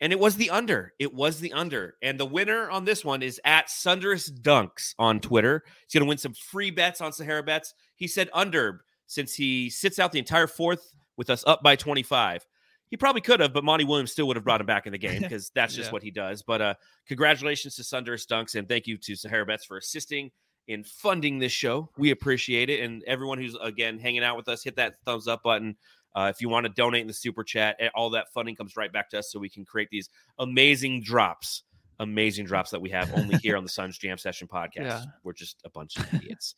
And 0.01 0.13
it 0.13 0.19
was 0.19 0.37
the 0.37 0.51
under. 0.51 0.93
It 0.99 1.15
was 1.15 1.41
the 1.41 1.53
under. 1.55 1.95
And 2.03 2.21
the 2.21 2.27
winner 2.27 2.69
on 2.71 2.85
this 2.85 3.05
one 3.05 3.23
is 3.23 3.41
at 3.45 3.71
Sunderous 3.71 4.31
Dunks 4.31 4.95
on 4.99 5.21
Twitter. 5.21 5.63
He's 5.87 5.95
going 5.99 6.05
to 6.05 6.09
win 6.09 6.19
some 6.19 6.35
free 6.35 6.71
bets 6.71 7.01
on 7.01 7.13
Sahara 7.13 7.43
Bets. 7.43 7.73
He 7.95 8.07
said 8.07 8.29
under 8.35 8.83
since 9.07 9.35
he 9.35 9.71
sits 9.71 9.99
out 9.99 10.13
the 10.13 10.19
entire 10.19 10.47
fourth 10.47 10.93
with 11.17 11.31
us 11.31 11.45
up 11.47 11.63
by 11.63 11.77
25. 11.77 12.45
He 12.89 12.97
probably 12.97 13.23
could 13.23 13.41
have, 13.41 13.53
but 13.53 13.65
Monty 13.65 13.85
Williams 13.85 14.13
still 14.13 14.27
would 14.29 14.37
have 14.37 14.45
brought 14.45 14.61
him 14.61 14.67
back 14.67 14.87
in 14.87 14.93
the 14.93 14.99
game 14.99 15.23
because 15.23 15.51
that's 15.55 15.75
just 15.75 15.89
Yeah. 15.89 15.93
what 15.93 16.03
he 16.03 16.11
does. 16.11 16.43
But 16.43 16.61
uh, 16.61 16.75
congratulations 17.09 17.75
to 17.77 17.85
Sunderous 17.85 18.27
Dunks 18.27 18.55
and 18.55 18.69
thank 18.69 18.87
you 18.87 18.99
to 18.99 19.17
Sahara 19.17 19.47
Bets 19.47 19.65
for 19.65 19.79
assisting 19.79 20.31
in 20.69 20.85
funding 20.85 21.39
this 21.39 21.53
show. 21.53 21.89
We 21.97 22.11
appreciate 22.11 22.69
it. 22.71 22.81
And 22.81 23.03
everyone 23.05 23.39
who's, 23.39 23.57
again, 23.63 23.99
hanging 23.99 24.25
out 24.25 24.37
with 24.37 24.49
us, 24.49 24.63
hit 24.63 24.77
that 24.77 24.97
thumbs 25.05 25.27
up 25.29 25.43
button. 25.43 25.77
Uh, 26.17 26.33
if 26.35 26.41
you 26.41 26.49
want 26.49 26.65
to 26.67 26.73
donate 26.73 27.03
in 27.03 27.07
the 27.07 27.13
super 27.13 27.45
chat, 27.45 27.77
eh, 27.79 27.89
all 27.95 28.09
that 28.11 28.27
funding 28.33 28.57
comes 28.57 28.75
right 28.77 28.93
back 28.93 29.11
to 29.11 29.19
us 29.19 29.31
so 29.31 29.39
we 29.39 29.51
can 29.51 29.65
create 29.65 29.89
these 29.91 30.09
amazing 30.39 31.03
drops, 31.03 31.63
amazing 32.01 32.47
drops 32.47 32.71
that 32.71 32.81
we 32.81 32.89
have 32.91 33.13
only 33.15 33.37
here 33.37 33.57
on 33.57 33.63
the 33.63 33.69
Suns 33.79 33.99
Jam 33.99 34.17
Session 34.17 34.49
podcast. 34.49 34.77
Yeah. 34.77 35.05
We're 35.23 35.35
just 35.35 35.61
a 35.67 35.71
bunch 35.71 35.97
of 35.99 36.13
idiots. 36.15 36.55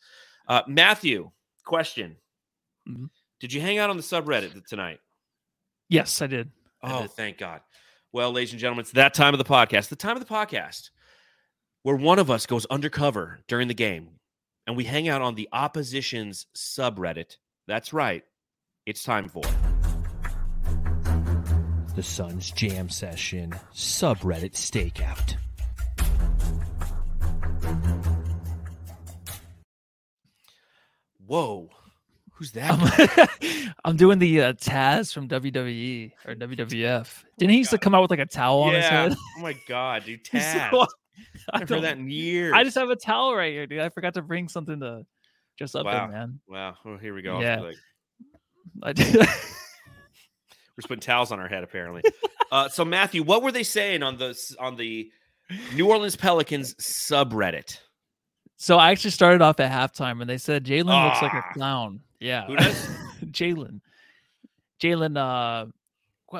Uh, 0.46 0.62
Matthew, 0.68 1.30
question. 1.66 2.16
Mhm. 2.88 3.10
Did 3.40 3.52
you 3.52 3.60
hang 3.60 3.78
out 3.78 3.90
on 3.90 3.96
the 3.96 4.02
subreddit 4.02 4.64
tonight? 4.66 5.00
yes, 5.90 6.22
I 6.22 6.26
did. 6.28 6.50
I 6.82 6.92
Oh, 6.98 7.02
did. 7.02 7.10
thank 7.12 7.38
God. 7.38 7.60
Well, 8.12 8.30
ladies 8.32 8.52
and 8.52 8.60
gentlemen, 8.60 8.82
it's 8.82 8.92
that 8.92 9.12
time 9.12 9.34
of 9.34 9.38
the 9.38 9.44
podcast, 9.44 9.88
the 9.88 9.96
time 9.96 10.16
of 10.16 10.26
the 10.26 10.32
podcast 10.32 10.90
where 11.82 11.96
one 11.96 12.18
of 12.18 12.30
us 12.30 12.46
goes 12.46 12.64
undercover 12.66 13.40
during 13.48 13.68
the 13.68 13.74
game 13.74 14.08
and 14.66 14.76
we 14.76 14.84
hang 14.84 15.08
out 15.08 15.20
on 15.22 15.34
the 15.34 15.48
opposition's 15.52 16.46
subreddit. 16.56 17.36
That's 17.66 17.92
right. 17.92 18.22
It's 18.88 19.02
time 19.02 19.28
for. 19.28 19.42
The 21.94 22.02
Sun's 22.02 22.50
Jam 22.52 22.88
Session 22.88 23.52
subreddit 23.74 24.52
stakeout. 24.54 25.36
Whoa. 31.26 31.68
Who's 32.32 32.52
that? 32.52 33.28
I'm, 33.42 33.74
I'm 33.84 33.96
doing 33.98 34.18
the 34.20 34.40
uh, 34.40 34.52
Taz 34.54 35.12
from 35.12 35.28
WWE 35.28 36.12
or 36.24 36.34
WWF. 36.34 37.24
Didn't 37.36 37.50
he 37.50 37.58
used 37.58 37.72
to 37.72 37.78
come 37.78 37.94
out 37.94 38.00
with 38.00 38.10
like 38.10 38.20
a 38.20 38.24
towel 38.24 38.62
on 38.62 38.74
his 38.74 38.84
yeah. 38.84 39.02
head? 39.02 39.16
Oh 39.36 39.42
my 39.42 39.54
God, 39.68 40.06
dude. 40.06 40.24
Taz. 40.32 40.70
so- 40.70 40.80
I 40.80 40.86
I, 41.52 41.58
haven't 41.58 41.68
heard 41.68 41.68
don't- 41.68 41.82
that 41.82 41.98
in 41.98 42.08
years. 42.08 42.54
I 42.56 42.64
just 42.64 42.78
have 42.78 42.88
a 42.88 42.96
towel 42.96 43.36
right 43.36 43.52
here, 43.52 43.66
dude. 43.66 43.80
I 43.80 43.90
forgot 43.90 44.14
to 44.14 44.22
bring 44.22 44.48
something 44.48 44.80
to 44.80 45.04
dress 45.58 45.74
up 45.74 45.84
Wow. 45.84 46.06
in, 46.06 46.10
man. 46.10 46.40
Wow. 46.48 46.74
Well, 46.86 46.96
here 46.96 47.12
we 47.12 47.20
go. 47.20 47.38
Yeah. 47.38 47.60
Like, 47.60 47.76
I 48.82 48.92
did. 48.92 49.14
we're 49.16 49.24
just 50.76 50.88
putting 50.88 51.00
towels 51.00 51.32
on 51.32 51.40
our 51.40 51.48
head, 51.48 51.64
apparently. 51.64 52.02
uh, 52.52 52.68
so, 52.68 52.84
Matthew, 52.84 53.22
what 53.22 53.42
were 53.42 53.52
they 53.52 53.62
saying 53.62 54.02
on 54.02 54.16
the 54.18 54.38
on 54.58 54.76
the 54.76 55.10
New 55.74 55.88
Orleans 55.88 56.16
Pelicans 56.16 56.74
subreddit? 56.74 57.78
so 58.60 58.76
I 58.76 58.90
actually 58.90 59.12
started 59.12 59.40
off 59.40 59.60
at 59.60 59.70
halftime, 59.70 60.20
and 60.20 60.28
they 60.28 60.38
said 60.38 60.64
Jalen 60.64 61.04
looks 61.04 61.22
like 61.22 61.32
Ah. 61.34 61.44
a 61.50 61.54
clown. 61.54 62.00
Yeah, 62.20 62.46
Who 62.46 62.56
does? 62.56 62.88
Jalen. 63.26 63.80
Jalen. 64.82 65.16
Uh, 65.16 65.66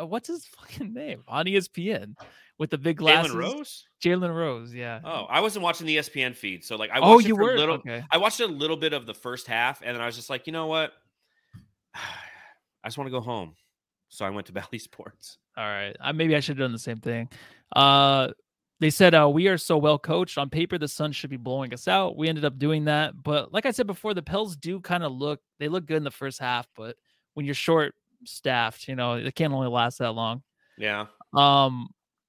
what's 0.07 0.29
his 0.29 0.45
fucking 0.47 0.93
name 0.93 1.23
on 1.29 1.47
ESPN 1.47 2.15
with 2.59 2.71
the 2.71 2.79
big 2.79 2.97
glasses? 2.97 3.33
Jalen 3.33 3.39
Rose? 3.39 3.87
Jalen 4.05 4.35
Rose. 4.35 4.75
Yeah. 4.75 5.01
Oh, 5.05 5.27
I 5.31 5.41
wasn't 5.41 5.63
watching 5.63 5.87
the 5.87 5.97
ESPN 5.97 6.35
feed, 6.37 6.65
so 6.65 6.75
like 6.77 6.91
I 6.91 6.99
oh, 6.99 7.15
watched 7.15 7.27
it 7.27 7.29
you 7.29 7.37
were 7.37 7.55
a 7.55 7.59
little. 7.59 7.77
okay. 7.77 8.03
I 8.11 8.19
watched 8.19 8.41
a 8.41 8.47
little 8.47 8.77
bit 8.77 8.93
of 8.93 9.07
the 9.07 9.15
first 9.15 9.47
half, 9.47 9.81
and 9.83 9.95
then 9.95 10.01
I 10.03 10.07
was 10.07 10.17
just 10.17 10.29
like, 10.31 10.47
you 10.49 10.53
know 10.53 10.67
what? 10.67 10.93
I 12.85 12.89
just 12.89 12.99
want 12.99 13.07
to 13.09 13.13
go 13.13 13.21
home, 13.21 13.55
so 14.09 14.25
I 14.25 14.31
went 14.31 14.47
to 14.47 14.53
Valley 14.61 14.79
Sports. 14.79 15.39
All 15.57 15.65
right. 15.65 15.97
I, 16.01 16.13
maybe 16.13 16.37
I 16.37 16.41
should 16.41 16.57
have 16.59 16.65
done 16.65 16.73
the 16.73 16.79
same 16.79 16.99
thing. 17.01 17.29
Uh, 17.75 18.29
they 18.81 18.91
said 18.91 19.13
uh, 19.15 19.29
we 19.29 19.49
are 19.49 19.59
so 19.59 19.77
well 19.77 19.99
coached. 19.99 20.39
On 20.39 20.49
paper, 20.49 20.79
the 20.79 20.87
Suns 20.87 21.17
should 21.17 21.31
be 21.31 21.37
blowing 21.37 21.75
us 21.75 21.89
out. 21.89 22.17
We 22.17 22.29
ended 22.29 22.45
up 22.45 22.59
doing 22.59 22.85
that, 22.85 23.21
but 23.23 23.53
like 23.53 23.67
I 23.67 23.73
said 23.73 23.89
before, 23.89 24.15
the 24.15 24.23
Pels 24.23 24.57
do 24.57 24.81
kind 24.81 25.03
of 25.03 25.11
look. 25.13 25.41
They 25.59 25.69
look 25.69 25.85
good 25.87 25.97
in 25.97 26.05
the 26.05 26.11
first 26.13 26.39
half, 26.39 26.69
but 26.77 26.95
when 27.35 27.45
you're 27.45 27.57
short 27.57 27.95
staffed, 28.25 28.87
you 28.87 28.95
know 28.95 29.15
it 29.15 29.35
can't 29.35 29.53
only 29.53 29.69
last 29.69 29.99
that 29.99 30.13
long. 30.13 30.43
Yeah, 30.77 31.07
Um, 31.35 31.89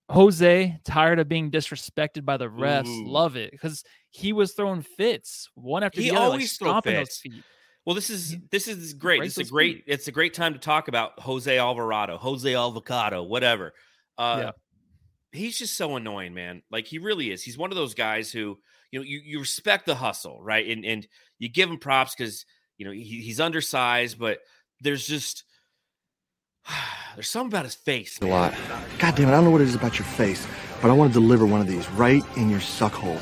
Jose 0.10 0.80
tired 0.86 1.20
of 1.20 1.30
being 1.30 1.52
disrespected 1.52 2.26
by 2.26 2.38
the 2.38 2.47
refs. 2.47 2.88
Ooh. 2.88 3.08
Love 3.08 3.36
it 3.36 3.52
because 3.52 3.84
he 4.10 4.34
was 4.34 4.54
throwing 4.54 4.82
fits 4.82 5.50
one 5.54 5.84
after 5.84 6.02
He 6.02 6.10
the 6.10 6.16
other, 6.16 6.20
like 6.26 6.32
always 6.32 6.58
throw 6.58 6.70
stomping 6.70 6.95
those 6.95 7.08
fits. 7.10 7.18
feet. 7.20 7.43
Well, 7.90 7.96
this 7.96 8.12
is 8.12 8.38
this 8.52 8.68
is 8.68 8.94
great. 8.94 9.18
Break 9.18 9.30
This 9.30 9.40
is 9.40 9.48
a 9.48 9.52
great. 9.52 9.78
feet. 9.78 9.84
It's 9.88 10.08
a 10.08 10.12
great 10.12 10.36
time 10.36 10.54
to 10.54 10.60
talk 10.60 10.90
about 10.90 11.20
Jose 11.22 11.58
Alvarado, 11.58 12.20
Jose 12.20 12.54
Avocado, 12.54 13.24
whatever. 13.24 13.74
Uh, 14.16 14.42
Yeah. 14.44 14.52
He's 15.32 15.58
just 15.58 15.76
so 15.76 15.96
annoying, 15.96 16.36
man. 16.36 16.62
Like 16.70 16.86
he 16.86 17.00
really 17.00 17.32
is. 17.32 17.42
He's 17.42 17.58
one 17.58 17.72
of 17.72 17.76
those 17.76 17.96
guys 17.96 18.32
who 18.32 18.60
you 18.92 19.00
know 19.00 19.04
you, 19.04 19.20
you 19.26 19.40
respect 19.40 19.88
the 19.88 19.96
hustle, 19.96 20.40
right? 20.40 20.68
And 20.68 20.86
and 20.86 21.08
you 21.40 21.50
give 21.50 21.68
him 21.68 21.80
props 21.80 22.14
because 22.16 22.46
you 22.78 22.86
know 22.86 22.92
he, 22.92 23.22
he's 23.24 23.40
undersized, 23.40 24.20
but 24.20 24.38
there's 24.82 25.08
just 25.08 25.44
there's 27.16 27.28
something 27.28 27.52
about 27.52 27.66
his 27.66 27.74
face. 27.74 28.20
a 28.22 28.26
lot. 28.28 28.54
God 29.00 29.16
damn 29.16 29.30
it, 29.30 29.32
I 29.32 29.38
don't 29.38 29.46
know 29.46 29.50
what 29.50 29.62
it 29.62 29.68
is 29.68 29.74
about 29.74 29.98
your 29.98 30.06
face, 30.06 30.46
but 30.80 30.92
I 30.92 30.94
want 30.94 31.12
to 31.12 31.20
deliver 31.20 31.48
one 31.48 31.60
of 31.60 31.66
these 31.66 31.90
right 31.94 32.22
in 32.38 32.52
your 32.52 32.62
suck 32.62 32.94
hole. 32.94 33.20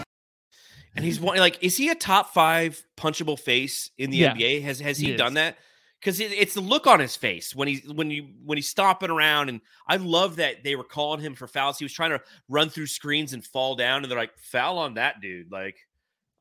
And 0.98 1.06
he's 1.06 1.20
one 1.20 1.38
like, 1.38 1.64
is 1.64 1.78
he 1.78 1.90
a 1.90 1.96
top 1.96 2.34
five 2.34 2.84
punchable 2.98 3.40
face 3.40 3.92
in 3.98 4.10
the 4.10 4.18
Yeah, 4.18 4.34
NBA? 4.34 4.64
Has 4.64 4.80
has 4.80 4.98
he, 4.98 5.12
he 5.12 5.16
done 5.16 5.36
that? 5.36 5.58
Because 6.00 6.20
it, 6.20 6.32
it's 6.32 6.54
the 6.54 6.62
look 6.62 6.86
on 6.88 7.00
his 7.00 7.16
face 7.16 7.56
when 7.56 7.68
he's 7.68 7.88
when 7.88 8.12
you 8.12 8.28
when 8.44 8.58
he's 8.58 8.68
stomping 8.68 9.10
around, 9.10 9.50
and 9.50 9.62
I 9.88 9.96
love 9.98 10.36
that 10.38 10.64
they 10.64 10.76
were 10.76 10.84
calling 10.84 11.22
him 11.22 11.34
for 11.36 11.48
fouls. 11.48 11.78
He 11.80 11.86
was 11.86 11.94
trying 11.94 12.12
to 12.12 12.22
run 12.50 12.70
through 12.70 12.88
screens 12.88 13.34
and 13.34 13.44
fall 13.46 13.76
down, 13.76 14.04
and 14.04 14.12
they're 14.12 14.18
like, 14.18 14.38
foul 14.38 14.78
on 14.80 14.96
that 14.96 15.22
dude. 15.22 15.52
Like, 15.52 15.78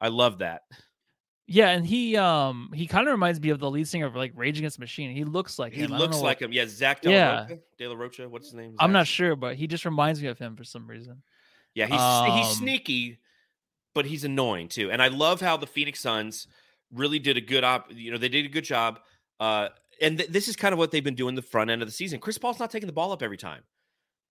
I 0.01 0.09
love 0.09 0.39
that. 0.39 0.63
Yeah, 1.49 1.69
and 1.71 1.87
he 1.87 2.17
um 2.17 2.71
he 2.75 2.87
kind 2.87 3.07
of 3.07 3.13
reminds 3.13 3.41
me 3.41 3.51
of 3.51 3.61
the 3.61 3.71
lead 3.71 3.87
singer 3.87 4.07
of 4.07 4.17
like 4.17 4.33
Rage 4.35 4.59
Against 4.59 4.79
the 4.79 4.81
Machine. 4.83 5.15
He 5.15 5.23
looks 5.25 5.59
like 5.59 5.73
He 5.73 5.83
him. 5.83 5.91
Don't 5.91 5.99
looks 6.01 6.17
like 6.21 6.41
what- 6.41 6.47
him. 6.47 6.53
Yeah, 6.53 6.65
Zach 6.67 7.03
De 7.03 7.09
La, 7.09 7.15
Yeah. 7.15 7.41
Rocha? 7.43 7.59
De 7.79 7.87
La 7.89 7.95
Rocha. 7.95 8.29
What's 8.29 8.47
his 8.49 8.55
name? 8.55 8.75
I'm 8.81 8.91
not 8.93 9.07
sure, 9.07 9.37
but 9.37 9.55
he 9.57 9.67
just 9.69 9.85
reminds 9.85 10.21
me 10.21 10.29
of 10.29 10.39
him 10.39 10.57
for 10.57 10.65
some 10.65 10.87
reason. 10.89 11.23
Yeah, 11.75 11.87
he's 11.87 11.95
he's 11.95 12.47
Um, 12.59 12.63
sneaky, 12.65 13.19
but 13.97 14.05
he's 14.05 14.25
annoying 14.25 14.69
too. 14.69 14.91
And 14.91 15.01
I 15.01 15.09
love 15.09 15.41
how 15.41 15.57
the 15.57 15.67
Phoenix 15.67 16.01
Suns 16.01 16.47
really 16.93 17.19
did 17.19 17.39
a 17.39 17.41
good 17.41 17.65
op. 17.65 17.91
You 17.91 18.13
know, 18.13 18.19
they 18.19 18.29
did 18.29 18.45
a 18.45 18.51
good 18.51 18.63
job. 18.63 19.01
Uh, 19.41 19.71
and 20.03 20.19
th- 20.19 20.29
this 20.29 20.49
is 20.49 20.55
kind 20.55 20.75
of 20.75 20.79
what 20.79 20.91
they've 20.91 21.03
been 21.03 21.15
doing 21.15 21.35
the 21.35 21.41
front 21.41 21.71
end 21.71 21.81
of 21.81 21.89
the 21.89 21.93
season. 21.93 22.21
Chris 22.21 22.37
Paul's 22.37 22.61
not 22.61 22.71
taking 22.71 22.89
the 22.89 22.93
ball 22.93 23.11
up 23.11 23.23
every 23.23 23.39
time, 23.39 23.63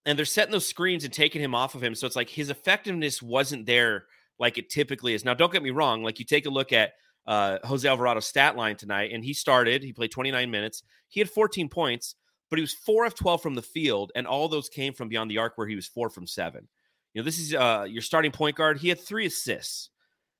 and 0.06 0.20
they're 0.20 0.26
setting 0.26 0.52
those 0.52 0.68
screens 0.68 1.04
and 1.04 1.12
taking 1.12 1.42
him 1.42 1.56
off 1.56 1.74
of 1.74 1.84
him. 1.84 1.96
So 1.96 2.06
it's 2.06 2.16
like 2.16 2.30
his 2.30 2.52
effectiveness 2.52 3.24
wasn't 3.24 3.66
there 3.66 4.06
like 4.38 4.60
it 4.60 4.70
typically 4.70 5.16
is. 5.16 5.26
Now, 5.26 5.34
don't 5.34 5.52
get 5.52 5.64
me 5.64 5.72
wrong. 5.72 6.04
Like 6.04 6.20
you 6.20 6.26
take 6.26 6.46
a 6.46 6.52
look 6.52 6.72
at 6.72 6.94
uh, 7.26 7.58
Jose 7.64 7.90
Alvarado's 7.90 8.28
stat 8.28 8.56
line 8.56 8.76
tonight, 8.76 9.14
and 9.14 9.26
he 9.26 9.34
started. 9.34 9.82
He 9.82 9.94
played 9.94 10.12
29 10.12 10.52
minutes. 10.52 10.84
He 11.08 11.20
had 11.20 11.30
14 11.32 11.70
points, 11.70 12.14
but 12.52 12.60
he 12.60 12.62
was 12.62 12.74
four 12.74 13.04
of 13.04 13.16
12 13.16 13.42
from 13.42 13.56
the 13.56 13.64
field, 13.64 14.12
and 14.16 14.28
all 14.28 14.48
those 14.48 14.70
came 14.70 14.94
from 14.94 15.10
beyond 15.10 15.32
the 15.32 15.40
arc, 15.40 15.58
where 15.58 15.66
he 15.66 15.76
was 15.76 15.88
four 15.88 16.12
from 16.12 16.28
seven. 16.28 16.68
You 17.16 17.22
know, 17.22 17.26
this 17.26 17.40
is 17.40 17.56
uh, 17.56 17.88
your 17.90 18.02
starting 18.02 18.32
point 18.32 18.58
guard. 18.58 18.78
He 18.78 18.90
had 18.90 19.00
three 19.00 19.26
assists, 19.26 19.90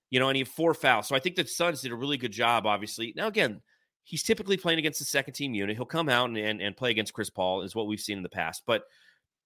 you 0.10 0.20
know, 0.20 0.28
and 0.28 0.36
he 0.36 0.42
had 0.42 0.50
four 0.50 0.74
fouls. 0.74 1.08
So 1.08 1.16
I 1.16 1.20
think 1.20 1.38
the 1.38 1.48
Suns 1.48 1.82
did 1.82 1.94
a 1.94 1.96
really 1.96 2.18
good 2.18 2.34
job, 2.34 2.66
obviously. 2.66 3.14
Now, 3.16 3.28
again, 3.28 3.62
he's 4.04 4.24
typically 4.24 4.58
playing 4.58 4.80
against 4.80 5.00
the 5.00 5.06
second 5.06 5.36
team 5.36 5.54
unit. 5.54 5.78
He'll 5.78 5.86
come 5.86 6.10
out 6.10 6.28
and, 6.28 6.38
and, 6.38 6.62
and 6.62 6.76
play 6.76 6.92
against 6.92 7.14
Chris 7.14 7.30
Paul, 7.30 7.62
is 7.62 7.76
what 7.76 7.88
we've 7.88 8.02
seen 8.02 8.18
in 8.18 8.24
the 8.24 8.30
past. 8.30 8.64
But 8.68 8.84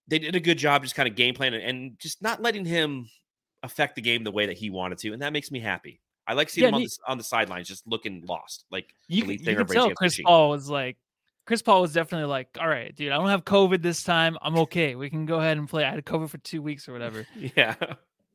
they 0.08 0.18
did 0.18 0.36
a 0.36 0.40
good 0.40 0.58
job 0.58 0.82
just 0.82 0.96
kind 0.96 1.08
of 1.08 1.16
game 1.16 1.36
plan 1.36 1.54
and, 1.54 1.64
and 1.64 2.00
just 2.00 2.20
not 2.24 2.42
letting 2.42 2.66
him 2.66 3.08
affect 3.62 3.96
the 3.96 4.02
game 4.02 4.24
the 4.24 4.32
way 4.32 4.48
that 4.48 4.58
he 4.58 4.72
wanted 4.72 4.98
to. 4.98 5.14
And 5.14 5.22
that 5.22 5.32
makes 5.32 5.52
me 5.52 5.60
happy. 5.60 6.02
I 6.26 6.34
like 6.34 6.50
seeing 6.50 6.64
Yeah, 6.64 6.70
him 6.70 6.76
on 6.76 6.82
me- 6.82 6.88
the, 6.88 7.12
on 7.12 7.18
the 7.20 7.24
sidelines, 7.24 7.68
just 7.68 7.86
looking 7.86 8.26
lost. 8.26 8.66
Like 8.72 8.88
You, 9.08 9.26
you 9.26 9.38
can 9.38 9.68
tell 9.68 9.92
Chris 9.92 10.20
Paul 10.26 10.50
was 10.50 10.68
like, 10.68 10.98
Chris 11.50 11.64
Paul 11.64 11.82
was 11.82 11.94
definitely 11.94 12.28
like, 12.28 12.60
all 12.62 12.68
right, 12.68 12.96
dude, 12.96 13.12
I 13.12 13.18
don't 13.18 13.30
have 13.30 13.44
COVID 13.44 13.82
this 13.82 14.04
time. 14.04 14.38
I'm 14.44 14.56
okay. 14.60 14.94
We 14.94 15.10
can 15.10 15.26
go 15.26 15.40
ahead 15.40 15.58
and 15.58 15.68
play. 15.68 15.84
I 15.84 15.90
had 15.90 16.06
COVID 16.06 16.30
for 16.30 16.38
two 16.38 16.62
weeks 16.62 16.88
or 16.88 16.94
whatever. 16.94 17.26
Yeah. 17.56 17.74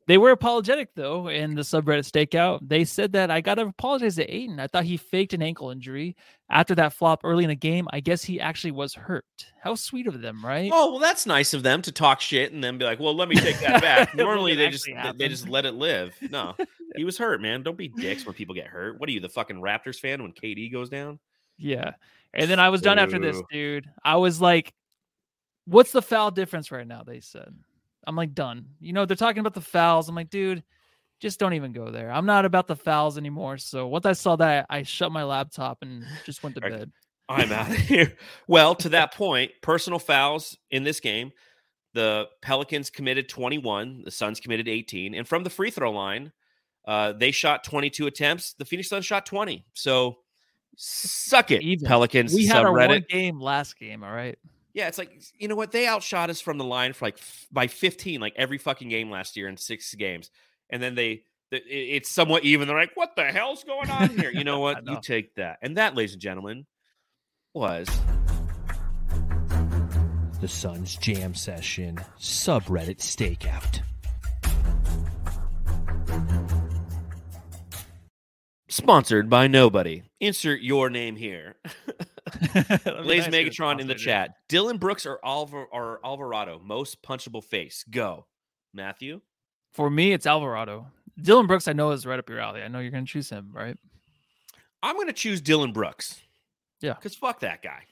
They 0.07 0.17
were 0.17 0.31
apologetic 0.31 0.89
though 0.95 1.29
in 1.29 1.55
the 1.55 1.61
subreddit 1.61 2.11
stakeout. 2.11 2.59
They 2.61 2.83
said 2.83 3.13
that 3.13 3.31
I 3.31 3.39
gotta 3.39 3.61
apologize 3.67 4.17
to 4.17 4.25
Ayton. 4.29 4.59
I 4.59 4.67
thought 4.67 4.83
he 4.83 4.97
faked 4.97 5.33
an 5.33 5.41
ankle 5.41 5.71
injury 5.71 6.17
after 6.49 6.75
that 6.75 6.91
flop 6.91 7.21
early 7.23 7.45
in 7.45 7.47
the 7.47 7.55
game. 7.55 7.87
I 7.93 8.01
guess 8.01 8.21
he 8.21 8.37
actually 8.41 8.71
was 8.71 8.93
hurt. 8.95 9.25
How 9.63 9.75
sweet 9.75 10.07
of 10.07 10.19
them, 10.21 10.45
right? 10.45 10.69
Oh 10.73 10.91
well, 10.91 10.99
that's 10.99 11.25
nice 11.25 11.53
of 11.53 11.63
them 11.63 11.81
to 11.83 11.91
talk 11.93 12.19
shit 12.19 12.51
and 12.51 12.61
then 12.61 12.77
be 12.77 12.83
like, 12.83 12.99
"Well, 12.99 13.15
let 13.15 13.29
me 13.29 13.35
take 13.37 13.59
that 13.61 13.81
back." 13.81 14.13
Normally, 14.15 14.55
they 14.55 14.69
just 14.69 14.85
they- 14.85 15.11
they 15.15 15.29
just 15.29 15.47
let 15.47 15.65
it 15.65 15.73
live. 15.73 16.13
No, 16.29 16.53
he 16.97 17.05
was 17.05 17.17
hurt, 17.17 17.41
man. 17.41 17.63
Don't 17.63 17.77
be 17.77 17.87
dicks 17.87 18.25
when 18.25 18.35
people 18.35 18.53
get 18.53 18.67
hurt. 18.67 18.99
What 18.99 19.07
are 19.07 19.11
you, 19.13 19.21
the 19.21 19.29
fucking 19.29 19.55
Raptors 19.61 19.99
fan 19.99 20.21
when 20.21 20.33
KD 20.33 20.71
goes 20.71 20.89
down? 20.89 21.17
Yeah. 21.57 21.91
And 22.33 22.49
then 22.49 22.59
I 22.59 22.69
was 22.69 22.81
done 22.81 22.99
after 22.99 23.19
this, 23.19 23.41
dude. 23.51 23.89
I 24.03 24.17
was 24.17 24.41
like, 24.41 24.73
what's 25.65 25.91
the 25.91 26.01
foul 26.01 26.31
difference 26.31 26.71
right 26.71 26.87
now? 26.87 27.03
They 27.03 27.21
said. 27.21 27.53
I'm 28.07 28.15
like, 28.15 28.33
done. 28.33 28.67
You 28.79 28.93
know, 28.93 29.05
they're 29.05 29.15
talking 29.15 29.39
about 29.39 29.53
the 29.55 29.61
fouls. 29.61 30.09
I'm 30.09 30.15
like, 30.15 30.29
dude, 30.29 30.63
just 31.19 31.39
don't 31.39 31.53
even 31.53 31.71
go 31.71 31.89
there. 31.89 32.11
I'm 32.11 32.25
not 32.25 32.45
about 32.45 32.67
the 32.67 32.75
fouls 32.75 33.17
anymore. 33.17 33.57
So 33.57 33.87
once 33.87 34.05
I 34.05 34.13
saw 34.13 34.35
that, 34.35 34.67
I 34.69 34.83
shut 34.83 35.11
my 35.11 35.23
laptop 35.23 35.79
and 35.81 36.05
just 36.25 36.43
went 36.43 36.55
to 36.55 36.61
bed. 36.61 36.91
I'm 37.29 37.51
out 37.51 37.69
of 37.69 37.77
here. 37.77 38.15
Well, 38.47 38.75
to 38.75 38.89
that 38.89 39.13
point, 39.13 39.51
personal 39.61 39.99
fouls 39.99 40.57
in 40.69 40.83
this 40.83 40.99
game, 40.99 41.31
the 41.93 42.27
Pelicans 42.41 42.89
committed 42.89 43.29
21, 43.29 44.03
the 44.03 44.11
Suns 44.11 44.39
committed 44.39 44.67
18, 44.67 45.15
and 45.15 45.27
from 45.27 45.43
the 45.43 45.49
free 45.49 45.71
throw 45.71 45.91
line, 45.91 46.31
uh, 46.85 47.13
they 47.13 47.31
shot 47.31 47.63
22 47.63 48.05
attempts. 48.05 48.53
The 48.53 48.65
Phoenix 48.65 48.89
Suns 48.89 49.05
shot 49.05 49.25
20. 49.25 49.65
So 49.73 50.17
suck 50.77 51.51
it, 51.51 51.61
Even. 51.61 51.87
Pelicans. 51.87 52.33
We 52.33 52.45
had 52.47 52.63
our 52.65 52.71
subreddit. 52.73 52.87
one 52.87 53.05
game 53.09 53.39
last 53.39 53.77
game. 53.79 54.03
All 54.03 54.11
right. 54.11 54.37
Yeah, 54.73 54.87
it's 54.87 54.97
like 54.97 55.21
you 55.37 55.47
know 55.47 55.55
what 55.55 55.71
they 55.71 55.87
outshot 55.87 56.29
us 56.29 56.41
from 56.41 56.57
the 56.57 56.65
line 56.65 56.93
for 56.93 57.05
like 57.05 57.17
f- 57.17 57.47
by 57.51 57.67
15, 57.67 58.19
like 58.19 58.33
every 58.35 58.57
fucking 58.57 58.89
game 58.89 59.09
last 59.09 59.37
year 59.37 59.47
in 59.47 59.55
six 59.57 59.93
games, 59.95 60.29
and 60.69 60.83
then 60.83 60.95
they 60.95 61.23
th- 61.51 61.63
it- 61.63 61.69
it's 61.69 62.09
somewhat 62.09 62.43
even. 62.43 62.67
They're 62.67 62.75
like, 62.77 62.91
"What 62.95 63.15
the 63.15 63.23
hell's 63.23 63.63
going 63.63 63.89
on 63.89 64.09
here?" 64.09 64.31
You 64.31 64.43
know 64.43 64.59
what? 64.61 64.85
You 64.85 64.99
take 65.01 65.33
that, 65.35 65.59
and 65.61 65.77
that, 65.77 65.95
ladies 65.95 66.13
and 66.13 66.21
gentlemen, 66.21 66.65
was 67.53 67.87
The 70.41 70.47
Sun's 70.49 70.97
Jam 70.97 71.33
Session 71.33 71.97
subreddit 72.19 72.97
stakeout. 72.97 73.81
Sponsored 78.75 79.29
by 79.29 79.47
nobody. 79.47 80.03
Insert 80.19 80.59
your 80.59 80.89
name 80.89 81.15
here. 81.15 81.55
Blaze 82.43 82.83
nice 82.83 83.25
to 83.25 83.31
get 83.31 83.33
a 83.33 83.49
Megatron 83.49 83.79
in 83.79 83.87
the 83.87 83.95
chat. 83.95 84.31
Dillon 84.49 84.77
Brooks 84.77 85.05
or 85.05 85.17
Alvar 85.23 85.65
or 85.71 86.01
Alvarado 86.03 86.59
most 86.61 87.01
punchable 87.01 87.41
face. 87.41 87.85
Go, 87.89 88.25
Matthew. 88.73 89.21
For 89.71 89.89
me, 89.89 90.11
it's 90.11 90.25
Alvarado. 90.25 90.87
Dillon 91.21 91.47
Brooks, 91.47 91.69
I 91.69 91.73
know 91.73 91.91
is 91.91 92.05
right 92.05 92.19
up 92.19 92.29
your 92.29 92.39
alley. 92.39 92.63
I 92.63 92.67
know 92.67 92.79
you're 92.79 92.91
gonna 92.91 93.05
choose 93.05 93.29
him, 93.29 93.51
right? 93.53 93.77
I'm 94.83 94.95
going 94.95 95.07
to 95.07 95.13
choose 95.13 95.39
Dillon 95.39 95.71
Brooks. 95.71 96.19
Yeah. 96.81 96.95
Because 96.95 97.15
fuck 97.15 97.39
that 97.39 97.61
guy. 97.61 97.83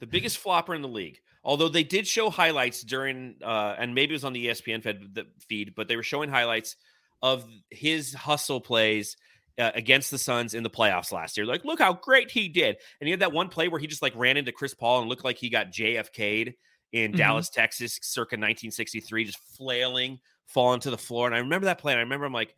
The 0.00 0.06
biggest 0.06 0.38
flopper 0.42 0.74
in 0.74 0.80
the 0.80 0.88
league. 0.88 1.20
Although 1.44 1.68
they 1.68 1.84
did 1.84 2.06
show 2.06 2.30
highlights 2.30 2.82
during, 2.82 3.36
uh, 3.44 3.76
and 3.78 3.94
maybe 3.94 4.14
it 4.14 4.16
was 4.16 4.24
on 4.24 4.32
the 4.32 4.46
ESPN 4.46 4.82
fed, 4.82 5.10
the 5.12 5.26
feed, 5.48 5.74
but 5.76 5.86
they 5.86 5.96
were 5.96 6.02
showing 6.02 6.30
highlights 6.30 6.76
of 7.20 7.44
his 7.70 8.14
hustle 8.14 8.60
plays 8.60 9.18
uh, 9.58 9.72
against 9.74 10.10
the 10.10 10.18
Suns 10.18 10.54
in 10.54 10.62
the 10.62 10.70
playoffs 10.70 11.12
last 11.12 11.36
year. 11.36 11.46
Like, 11.46 11.64
look 11.64 11.78
how 11.78 11.94
great 11.94 12.30
he 12.30 12.48
did. 12.48 12.76
And 13.00 13.06
he 13.06 13.10
had 13.10 13.20
that 13.20 13.32
one 13.32 13.48
play 13.48 13.68
where 13.68 13.80
he 13.80 13.86
just 13.86 14.02
like 14.02 14.14
ran 14.16 14.36
into 14.36 14.52
Chris 14.52 14.74
Paul 14.74 15.00
and 15.00 15.08
looked 15.08 15.24
like 15.24 15.36
he 15.38 15.48
got 15.48 15.72
JFK'd 15.72 16.54
in 16.92 17.12
Mhm. 17.12 17.16
Dallas, 17.16 17.50
Texas, 17.50 17.98
circa 18.02 18.36
1963, 18.36 19.24
just 19.24 19.38
flailing, 19.56 20.20
falling 20.46 20.80
to 20.80 20.90
the 20.90 20.98
floor. 20.98 21.26
And 21.26 21.34
I 21.34 21.38
remember 21.38 21.66
that 21.66 21.78
play. 21.78 21.92
And 21.92 21.98
I 21.98 22.02
remember 22.02 22.26
I'm 22.26 22.32
like, 22.32 22.54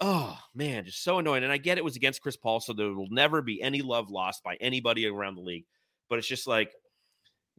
oh 0.00 0.38
man, 0.54 0.84
just 0.84 1.02
so 1.02 1.18
annoying. 1.18 1.42
And 1.42 1.52
I 1.52 1.56
get 1.58 1.78
it 1.78 1.84
was 1.84 1.96
against 1.96 2.20
Chris 2.20 2.36
Paul, 2.36 2.60
so 2.60 2.72
there 2.72 2.92
will 2.92 3.08
never 3.10 3.42
be 3.42 3.62
any 3.62 3.82
love 3.82 4.10
lost 4.10 4.42
by 4.42 4.56
anybody 4.56 5.06
around 5.06 5.36
the 5.36 5.40
league. 5.42 5.64
But 6.08 6.18
it's 6.18 6.28
just 6.28 6.46
like 6.46 6.72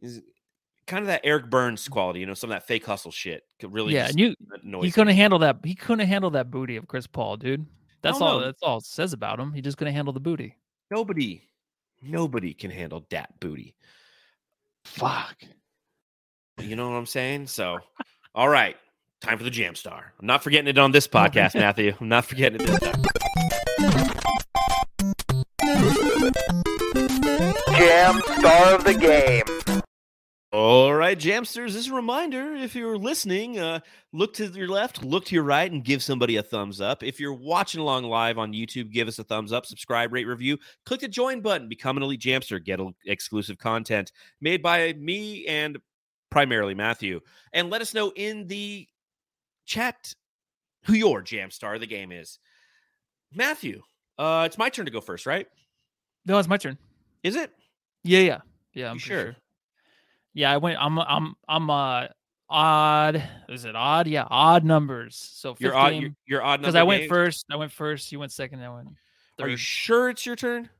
is 0.00 0.22
kind 0.86 1.02
of 1.02 1.08
that 1.08 1.22
Eric 1.24 1.50
Burns 1.50 1.86
quality, 1.88 2.20
you 2.20 2.26
know, 2.26 2.34
some 2.34 2.50
of 2.50 2.54
that 2.54 2.66
fake 2.66 2.86
hustle 2.86 3.10
shit. 3.10 3.42
Could 3.60 3.72
really 3.72 3.94
yeah, 3.94 4.10
you 4.14 4.34
he 4.82 4.90
couldn't 4.90 5.16
handle 5.16 5.40
that. 5.40 5.58
He 5.64 5.74
couldn't 5.74 6.06
handle 6.06 6.30
that 6.30 6.50
booty 6.50 6.76
of 6.76 6.86
Chris 6.86 7.06
Paul, 7.06 7.36
dude. 7.36 7.66
That's 8.02 8.20
all. 8.20 8.40
no. 8.40 8.46
That's 8.46 8.62
all 8.62 8.78
it 8.78 8.84
says 8.84 9.12
about 9.12 9.40
him. 9.40 9.52
He 9.52 9.60
just 9.60 9.76
couldn't 9.78 9.94
handle 9.94 10.12
the 10.12 10.20
booty. 10.20 10.56
nobody, 10.90 11.42
nobody 12.02 12.54
can 12.54 12.70
handle 12.70 13.04
that 13.10 13.38
booty. 13.40 13.74
Fuck. 14.84 15.36
You 16.60 16.76
know 16.76 16.88
what 16.90 16.96
I'm 16.96 17.06
saying? 17.06 17.46
So, 17.48 17.78
all 18.34 18.48
right, 18.48 18.76
time 19.20 19.38
for 19.38 19.44
the 19.44 19.50
Jam 19.50 19.74
Star. 19.74 20.12
I'm 20.18 20.26
not 20.26 20.42
forgetting 20.42 20.68
it 20.68 20.78
on 20.78 20.92
this 20.92 21.06
podcast, 21.08 21.54
Matthew. 21.58 21.94
I'm 22.00 22.08
not 22.08 22.24
forgetting 22.24 22.60
it 22.60 22.66
this 22.66 22.78
time. 22.80 23.02
Jam 27.76 28.20
star 28.38 28.74
of 28.74 28.84
the 28.84 28.94
game. 28.98 29.57
All 30.50 30.94
right, 30.94 31.18
Jamsters, 31.18 31.74
this 31.74 31.84
is 31.84 31.88
a 31.88 31.94
reminder 31.94 32.54
if 32.54 32.74
you're 32.74 32.96
listening, 32.96 33.58
uh, 33.58 33.80
look 34.14 34.32
to 34.34 34.46
your 34.46 34.68
left, 34.68 35.04
look 35.04 35.26
to 35.26 35.34
your 35.34 35.44
right, 35.44 35.70
and 35.70 35.84
give 35.84 36.02
somebody 36.02 36.36
a 36.36 36.42
thumbs 36.42 36.80
up. 36.80 37.02
If 37.02 37.20
you're 37.20 37.34
watching 37.34 37.82
along 37.82 38.04
live 38.04 38.38
on 38.38 38.54
YouTube, 38.54 38.90
give 38.90 39.08
us 39.08 39.18
a 39.18 39.24
thumbs 39.24 39.52
up, 39.52 39.66
subscribe, 39.66 40.10
rate, 40.10 40.26
review, 40.26 40.56
click 40.86 41.00
the 41.00 41.08
join 41.08 41.42
button, 41.42 41.68
become 41.68 41.98
an 41.98 42.02
elite 42.02 42.22
Jamster, 42.22 42.64
get 42.64 42.80
exclusive 43.04 43.58
content 43.58 44.10
made 44.40 44.62
by 44.62 44.94
me 44.94 45.46
and 45.46 45.76
primarily 46.30 46.74
Matthew. 46.74 47.20
And 47.52 47.68
let 47.68 47.82
us 47.82 47.92
know 47.92 48.10
in 48.16 48.46
the 48.46 48.88
chat 49.66 50.14
who 50.84 50.94
your 50.94 51.20
Jamstar 51.20 51.74
of 51.74 51.80
the 51.80 51.86
game 51.86 52.10
is. 52.10 52.38
Matthew, 53.34 53.82
uh, 54.16 54.44
it's 54.46 54.56
my 54.56 54.70
turn 54.70 54.86
to 54.86 54.90
go 54.90 55.02
first, 55.02 55.26
right? 55.26 55.46
No, 56.24 56.38
it's 56.38 56.48
my 56.48 56.56
turn. 56.56 56.78
Is 57.22 57.36
it? 57.36 57.52
Yeah, 58.02 58.20
yeah, 58.20 58.38
yeah. 58.72 58.90
I'm 58.90 58.96
sure? 58.96 59.20
sure. 59.24 59.36
Yeah, 60.38 60.52
I 60.52 60.56
went. 60.58 60.78
I'm. 60.80 60.98
I'm. 60.98 61.34
I'm. 61.48 61.68
Uh, 61.70 62.06
odd. 62.48 63.22
Is 63.48 63.64
it 63.64 63.74
odd? 63.74 64.06
Yeah, 64.06 64.24
odd 64.30 64.64
numbers. 64.64 65.16
So 65.34 65.56
You're 65.58 65.74
odd. 65.74 65.90
game- 65.90 66.02
You're, 66.02 66.12
you're 66.26 66.42
odd 66.42 66.60
because 66.60 66.76
I 66.76 66.84
went 66.84 67.02
game? 67.02 67.08
first. 67.08 67.44
I 67.50 67.56
went 67.56 67.72
first. 67.72 68.12
You 68.12 68.20
went 68.20 68.32
second. 68.32 68.62
I 68.62 68.72
went. 68.74 68.88
Third. 69.36 69.46
Are 69.46 69.50
you 69.50 69.56
sure 69.56 70.08
it's 70.10 70.24
your 70.24 70.36
turn? 70.36 70.70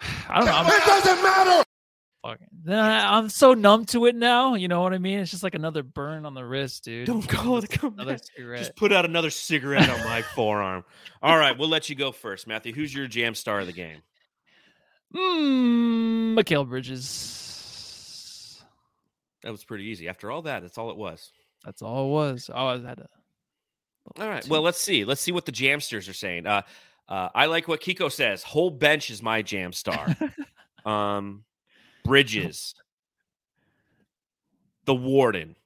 I 0.28 0.36
don't 0.36 0.46
know. 0.46 0.52
I'm, 0.52 0.66
It 0.66 0.84
doesn't 0.84 1.22
matter! 1.22 1.64
fucking, 2.22 2.46
then 2.64 2.78
I, 2.78 3.16
I'm 3.18 3.28
so 3.30 3.52
numb 3.54 3.84
to 3.86 4.06
it 4.06 4.14
now. 4.14 4.54
You 4.54 4.68
know 4.68 4.80
what 4.82 4.92
I 4.92 4.98
mean? 4.98 5.18
It's 5.18 5.30
just 5.32 5.42
like 5.42 5.54
another 5.56 5.82
burn 5.82 6.24
on 6.24 6.34
the 6.34 6.44
wrist, 6.44 6.84
dude. 6.84 7.06
Don't 7.06 7.26
go. 7.26 7.58
Just 7.60 7.72
Come 7.72 7.94
Another 7.94 8.12
back. 8.12 8.20
cigarette. 8.36 8.58
Just 8.60 8.76
put 8.76 8.92
out 8.92 9.04
another 9.04 9.30
cigarette 9.30 9.88
on 9.90 10.04
my 10.04 10.22
forearm. 10.22 10.84
All 11.22 11.36
right, 11.36 11.58
we'll 11.58 11.68
let 11.70 11.88
you 11.88 11.96
go 11.96 12.12
first, 12.12 12.46
Matthew. 12.46 12.72
Who's 12.74 12.94
your 12.94 13.06
jam 13.08 13.34
star 13.34 13.60
of 13.60 13.66
the 13.66 13.72
game? 13.72 14.02
Mm, 15.14 16.34
Mikal 16.38 16.68
Bridges. 16.68 17.41
That 19.42 19.50
was 19.50 19.64
pretty 19.64 19.84
easy. 19.84 20.08
After 20.08 20.30
all 20.30 20.42
that, 20.42 20.62
that's 20.62 20.78
all 20.78 20.90
it 20.90 20.96
was. 20.96 21.32
That's 21.64 21.82
all 21.82 22.06
it 22.06 22.12
was. 22.12 22.50
Oh, 22.52 22.66
I 22.66 22.72
had 22.74 22.98
a. 22.98 23.08
All 24.18 24.28
right. 24.28 24.46
Well, 24.48 24.62
let's 24.62 24.80
see. 24.80 25.04
Let's 25.04 25.20
see 25.20 25.32
what 25.32 25.46
the 25.46 25.52
jamsters 25.52 26.08
are 26.08 26.14
saying. 26.14 26.46
Uh, 26.46 26.62
uh, 27.08 27.28
I 27.34 27.46
like 27.46 27.68
what 27.68 27.80
Kiko 27.80 28.10
says. 28.10 28.42
Whole 28.42 28.70
bench 28.70 29.10
is 29.10 29.22
my 29.22 29.42
jam 29.42 29.72
star. 29.72 30.16
um, 30.84 31.44
Bridges, 32.04 32.74
the 34.86 34.94
Warden, 34.94 35.56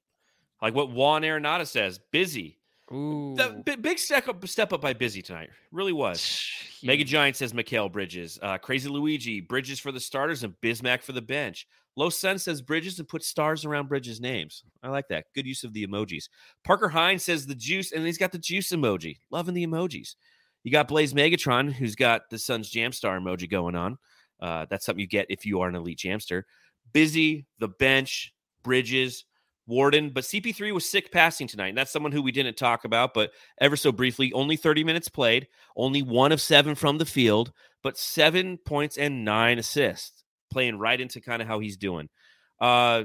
like 0.61 0.75
what 0.75 0.91
Juan 0.91 1.23
Arenado 1.23 1.67
says. 1.67 1.99
Busy. 2.11 2.59
Ooh. 2.93 3.35
The, 3.37 3.63
bi- 3.65 3.77
big 3.77 3.99
step 3.99 4.29
up, 4.29 4.47
step 4.47 4.73
up 4.73 4.81
by 4.81 4.93
Busy 4.93 5.23
tonight. 5.23 5.51
Really 5.73 5.93
was. 5.93 6.41
Mega. 6.83 7.05
Giant 7.05 7.37
says 7.37 7.53
Mikal 7.53 7.91
Bridges. 7.91 8.39
Uh, 8.41 8.59
Crazy 8.59 8.89
Luigi, 8.89 9.41
Bridges 9.41 9.81
for 9.81 9.91
the 9.91 9.99
starters 9.99 10.45
and 10.45 10.55
Bismack 10.61 11.03
for 11.03 11.13
the 11.13 11.23
bench. 11.23 11.67
Low 11.97 12.11
Sun 12.11 12.39
says 12.39 12.61
Bridges 12.61 12.99
and 12.99 13.09
put 13.09 13.25
stars 13.25 13.65
around 13.65 13.89
Bridges' 13.89 14.21
names. 14.21 14.63
I 14.83 14.91
like 14.91 15.09
that. 15.09 15.27
Good 15.35 15.47
use 15.47 15.65
of 15.65 15.73
the 15.73 15.87
emojis. 15.87 16.29
Parker 16.63 16.91
Hines 16.91 17.25
says 17.25 17.47
the 17.47 17.55
juice, 17.55 17.93
and 17.93 18.05
he's 18.05 18.19
got 18.19 18.33
the 18.33 18.39
juice 18.39 18.71
emoji. 18.71 19.17
Loving 19.31 19.55
the 19.55 19.67
emojis. 19.67 20.15
You 20.63 20.73
got 20.73 20.89
Blaze 20.89 21.15
Megatron, 21.15 21.73
who's 21.73 21.95
got 21.95 22.29
the 22.31 22.39
Sun's 22.39 22.71
Jamstar 22.71 23.19
emoji 23.19 23.49
going 23.49 23.75
on. 23.75 23.97
Uh, 24.41 24.67
that's 24.69 24.85
something 24.85 25.01
you 25.01 25.07
get 25.07 25.27
if 25.31 25.47
you 25.47 25.61
are 25.61 25.69
an 25.69 25.75
elite 25.75 25.99
Jamster. 25.99 26.43
Busy, 26.93 27.47
the 27.59 27.69
bench, 27.69 28.35
Bridges, 28.63 29.25
Warden, 29.67 30.11
but 30.11 30.25
CP3 30.25 30.73
was 30.73 30.89
sick 30.89 31.11
passing 31.11 31.49
tonight. 31.49 31.69
And 31.69 31.79
that's 31.79 31.91
someone 31.91 32.13
who 32.13 32.23
we 32.23 32.33
didn't 32.33 32.57
talk 32.57 32.85
about, 32.85 33.15
but 33.15 33.33
ever 33.61 33.77
so 33.77 33.91
briefly, 33.91 34.33
only 34.33 34.57
30 34.57 34.85
minutes 34.85 35.09
played, 35.09 35.49
only 35.77 36.03
one 36.03 36.33
of 36.33 36.41
seven 36.41 36.75
from 36.75 36.99
the 36.99 37.07
field, 37.07 37.53
but 37.83 37.99
seven 37.99 38.59
points 38.59 38.97
and 38.97 39.25
nine 39.25 39.59
assists, 39.59 40.25
playing 40.51 40.79
right 40.79 41.01
into 41.01 41.21
kind 41.21 41.43
of 41.43 41.49
how 41.49 41.59
he's 41.59 41.77
doing. 41.77 42.09
Uh, 42.61 43.05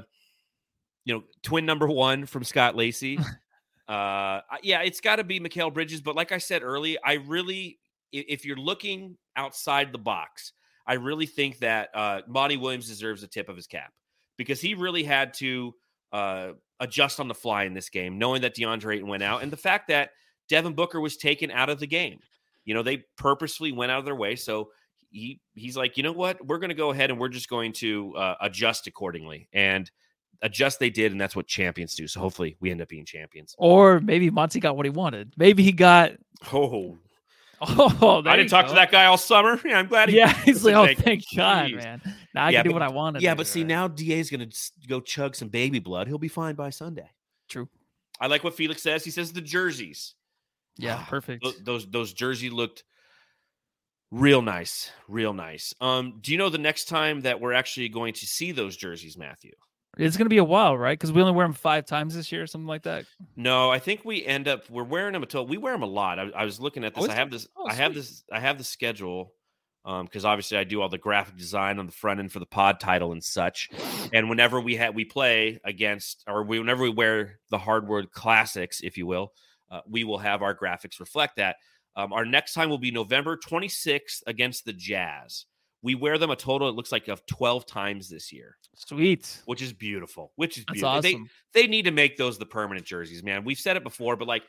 you 1.04 1.14
know, 1.14 1.22
twin 1.42 1.66
number 1.66 1.86
one 1.86 2.26
from 2.26 2.44
Scott 2.44 2.76
Lacey. 2.76 3.18
uh, 3.88 4.40
yeah, 4.62 4.82
it's 4.82 5.00
got 5.00 5.16
to 5.16 5.24
be 5.24 5.40
Mikal 5.40 5.72
Bridges, 5.72 6.00
but 6.00 6.16
like 6.16 6.32
I 6.32 6.38
said 6.38 6.62
early, 6.62 6.98
I 7.04 7.14
really 7.14 7.78
if 8.12 8.44
you're 8.44 8.56
looking 8.56 9.16
outside 9.36 9.92
the 9.92 9.98
box, 9.98 10.52
I 10.86 10.94
really 10.94 11.26
think 11.26 11.58
that 11.60 11.88
uh, 11.94 12.20
Monty 12.28 12.56
Williams 12.56 12.86
deserves 12.86 13.22
a 13.22 13.26
tip 13.26 13.48
of 13.48 13.56
his 13.56 13.66
cap 13.66 13.92
because 14.36 14.60
he 14.60 14.74
really 14.74 15.02
had 15.02 15.34
to 15.34 15.74
uh, 16.12 16.52
adjust 16.80 17.20
on 17.20 17.28
the 17.28 17.34
fly 17.34 17.64
in 17.64 17.74
this 17.74 17.88
game, 17.88 18.18
knowing 18.18 18.42
that 18.42 18.54
DeAndre 18.54 18.96
Ayton 18.96 19.08
went 19.08 19.22
out, 19.22 19.42
and 19.42 19.50
the 19.50 19.56
fact 19.56 19.88
that 19.88 20.10
Devin 20.48 20.74
Booker 20.74 21.00
was 21.00 21.16
taken 21.16 21.50
out 21.50 21.70
of 21.70 21.80
the 21.80 21.86
game. 21.86 22.18
You 22.64 22.74
know, 22.74 22.82
they 22.82 23.04
purposefully 23.16 23.72
went 23.72 23.90
out 23.90 23.98
of 23.98 24.04
their 24.04 24.14
way, 24.14 24.36
so 24.36 24.70
he 25.12 25.40
he's 25.54 25.76
like, 25.76 25.96
you 25.96 26.02
know 26.02 26.12
what, 26.12 26.44
we're 26.44 26.58
going 26.58 26.70
to 26.70 26.74
go 26.74 26.90
ahead 26.90 27.10
and 27.10 27.20
we're 27.20 27.28
just 27.28 27.48
going 27.48 27.72
to 27.74 28.14
uh, 28.16 28.34
adjust 28.40 28.86
accordingly, 28.86 29.48
and 29.52 29.90
adjust 30.42 30.80
they 30.80 30.90
did, 30.90 31.12
and 31.12 31.20
that's 31.20 31.36
what 31.36 31.46
champions 31.46 31.94
do. 31.94 32.08
So 32.08 32.18
hopefully, 32.20 32.56
we 32.60 32.70
end 32.70 32.80
up 32.82 32.88
being 32.88 33.04
champions. 33.04 33.54
Or 33.58 34.00
maybe 34.00 34.30
Monty 34.30 34.58
got 34.58 34.76
what 34.76 34.86
he 34.86 34.90
wanted. 34.90 35.32
Maybe 35.36 35.62
he 35.62 35.72
got. 35.72 36.12
Oh, 36.52 36.98
Oh, 37.64 38.22
I 38.26 38.36
didn't 38.36 38.50
talk 38.50 38.66
to 38.66 38.74
that 38.74 38.90
guy 38.90 39.04
all 39.04 39.16
summer. 39.16 39.60
Yeah, 39.64 39.78
I'm 39.78 39.86
glad 39.86 40.08
he. 40.08 40.16
Yeah, 40.16 40.32
he's 40.44 40.64
like, 40.64 40.74
oh, 40.74 40.86
Thank- 40.86 40.98
thank 40.98 41.22
God, 41.36 41.70
Jeez. 41.70 41.76
man. 41.76 42.02
Now 42.34 42.46
I 42.46 42.50
Yeah, 42.50 42.58
can 42.62 42.64
do 42.64 42.70
but- 42.70 42.80
what 42.80 42.90
I 42.90 42.92
want 42.92 43.20
Yeah, 43.20 43.34
do. 43.34 43.36
but 43.38 43.46
see, 43.46 43.60
right? 43.60 43.68
now 43.68 43.92
is 43.96 44.30
going 44.30 44.50
to 44.50 44.56
go 44.88 44.98
chug 45.00 45.36
some 45.36 45.48
baby 45.48 45.78
blood. 45.78 46.08
He'll 46.08 46.18
be 46.18 46.26
fine 46.26 46.56
by 46.56 46.70
Sunday. 46.70 47.08
True. 47.48 47.68
I 48.18 48.26
like 48.26 48.42
what 48.42 48.54
Felix 48.54 48.82
says. 48.82 49.04
He 49.04 49.12
says 49.12 49.32
the 49.32 49.40
jerseys. 49.40 50.14
Yeah, 50.76 51.04
perfect. 51.08 51.44
Those 51.64 51.88
those 51.88 52.12
jersey 52.12 52.50
looked 52.50 52.82
real 54.12 54.42
nice, 54.42 54.92
real 55.08 55.32
nice. 55.32 55.74
Um, 55.80 56.18
do 56.20 56.30
you 56.30 56.38
know 56.38 56.48
the 56.50 56.58
next 56.58 56.84
time 56.84 57.22
that 57.22 57.40
we're 57.40 57.54
actually 57.54 57.88
going 57.88 58.12
to 58.14 58.26
see 58.26 58.52
those 58.52 58.76
jerseys, 58.76 59.18
Matthew? 59.18 59.52
It's 59.98 60.16
gonna 60.16 60.30
be 60.30 60.38
a 60.38 60.44
while, 60.44 60.78
right? 60.78 60.96
Because 60.98 61.12
we 61.12 61.20
only 61.20 61.34
wear 61.34 61.44
them 61.44 61.52
five 61.52 61.84
times 61.84 62.14
this 62.14 62.30
year, 62.30 62.44
or 62.44 62.46
something 62.46 62.68
like 62.68 62.84
that. 62.84 63.04
No, 63.36 63.70
I 63.70 63.78
think 63.78 64.04
we 64.04 64.24
end 64.24 64.48
up 64.48 64.70
we're 64.70 64.84
wearing 64.84 65.12
them 65.12 65.22
until 65.22 65.46
we 65.46 65.58
wear 65.58 65.72
them 65.74 65.82
a 65.82 65.86
lot. 65.86 66.18
I, 66.18 66.30
I 66.34 66.44
was 66.44 66.60
looking 66.60 66.84
at 66.84 66.92
Oh, 66.96 67.00
this. 67.02 67.10
is 67.10 67.10
I 67.10 67.14
have 67.16 67.30
this. 67.30 67.48
Oh, 67.56 67.66
I 67.66 67.74
have 67.74 67.94
this. 67.94 68.22
I 68.32 68.40
have 68.40 68.56
the 68.58 68.64
schedule. 68.64 69.32
Um, 69.84 70.04
because 70.04 70.24
obviously 70.24 70.58
I 70.58 70.62
do 70.62 70.80
all 70.80 70.88
the 70.88 70.96
graphic 70.96 71.36
design 71.36 71.80
on 71.80 71.86
the 71.86 71.92
front 71.92 72.20
end 72.20 72.30
for 72.30 72.38
the 72.38 72.46
pod 72.46 72.78
title 72.78 73.10
and 73.10 73.22
such. 73.22 73.68
And 74.12 74.28
whenever 74.30 74.60
we 74.60 74.76
have 74.76 74.94
we 74.94 75.04
play 75.04 75.60
against, 75.64 76.22
or 76.28 76.44
we, 76.44 76.60
whenever 76.60 76.84
we 76.84 76.90
wear 76.90 77.40
the 77.50 77.58
hardwood 77.58 78.12
classics, 78.12 78.80
if 78.80 78.96
you 78.96 79.06
will, 79.08 79.32
uh, 79.72 79.80
we 79.90 80.04
will 80.04 80.18
have 80.18 80.40
our 80.40 80.54
graphics 80.56 81.00
reflect 81.00 81.34
that. 81.38 81.56
Um, 81.96 82.12
our 82.12 82.24
next 82.24 82.54
time 82.54 82.70
will 82.70 82.78
be 82.78 82.90
November 82.90 83.36
26th 83.36 84.22
against 84.26 84.64
the 84.64 84.72
Jazz. 84.72 85.46
We 85.82 85.94
wear 85.94 86.16
them 86.16 86.30
a 86.30 86.36
total, 86.36 86.68
it 86.68 86.76
looks 86.76 86.92
like, 86.92 87.08
of 87.08 87.26
12 87.26 87.66
times 87.66 88.08
this 88.08 88.32
year, 88.32 88.56
Sweet. 88.76 89.42
which 89.46 89.60
is 89.60 89.72
beautiful. 89.72 90.32
Which 90.36 90.56
is 90.56 90.64
That's 90.66 90.80
beautiful. 90.80 91.02
They- 91.02 91.62
they 91.62 91.66
need 91.66 91.86
to 91.86 91.90
make 91.90 92.16
those 92.16 92.38
the 92.38 92.46
permanent 92.46 92.86
jerseys, 92.86 93.22
man. 93.22 93.44
We've 93.44 93.58
said 93.58 93.76
it 93.76 93.82
before, 93.82 94.16
but 94.16 94.28
like, 94.28 94.44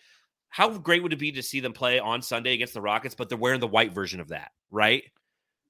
how 0.49 0.69
great 0.77 1.01
would 1.01 1.11
it 1.13 1.19
be 1.19 1.31
to 1.31 1.41
see 1.41 1.59
them 1.59 1.73
play 1.73 1.97
on 1.99 2.21
Sunday 2.21 2.53
against 2.53 2.75
the 2.75 2.81
Rockets, 2.81 3.15
but 3.15 3.27
they're 3.29 3.37
wearing 3.37 3.59
the 3.59 3.67
white 3.67 3.91
version 3.93 4.19
of 4.19 4.27
that, 4.27 4.51
right? 4.69 5.03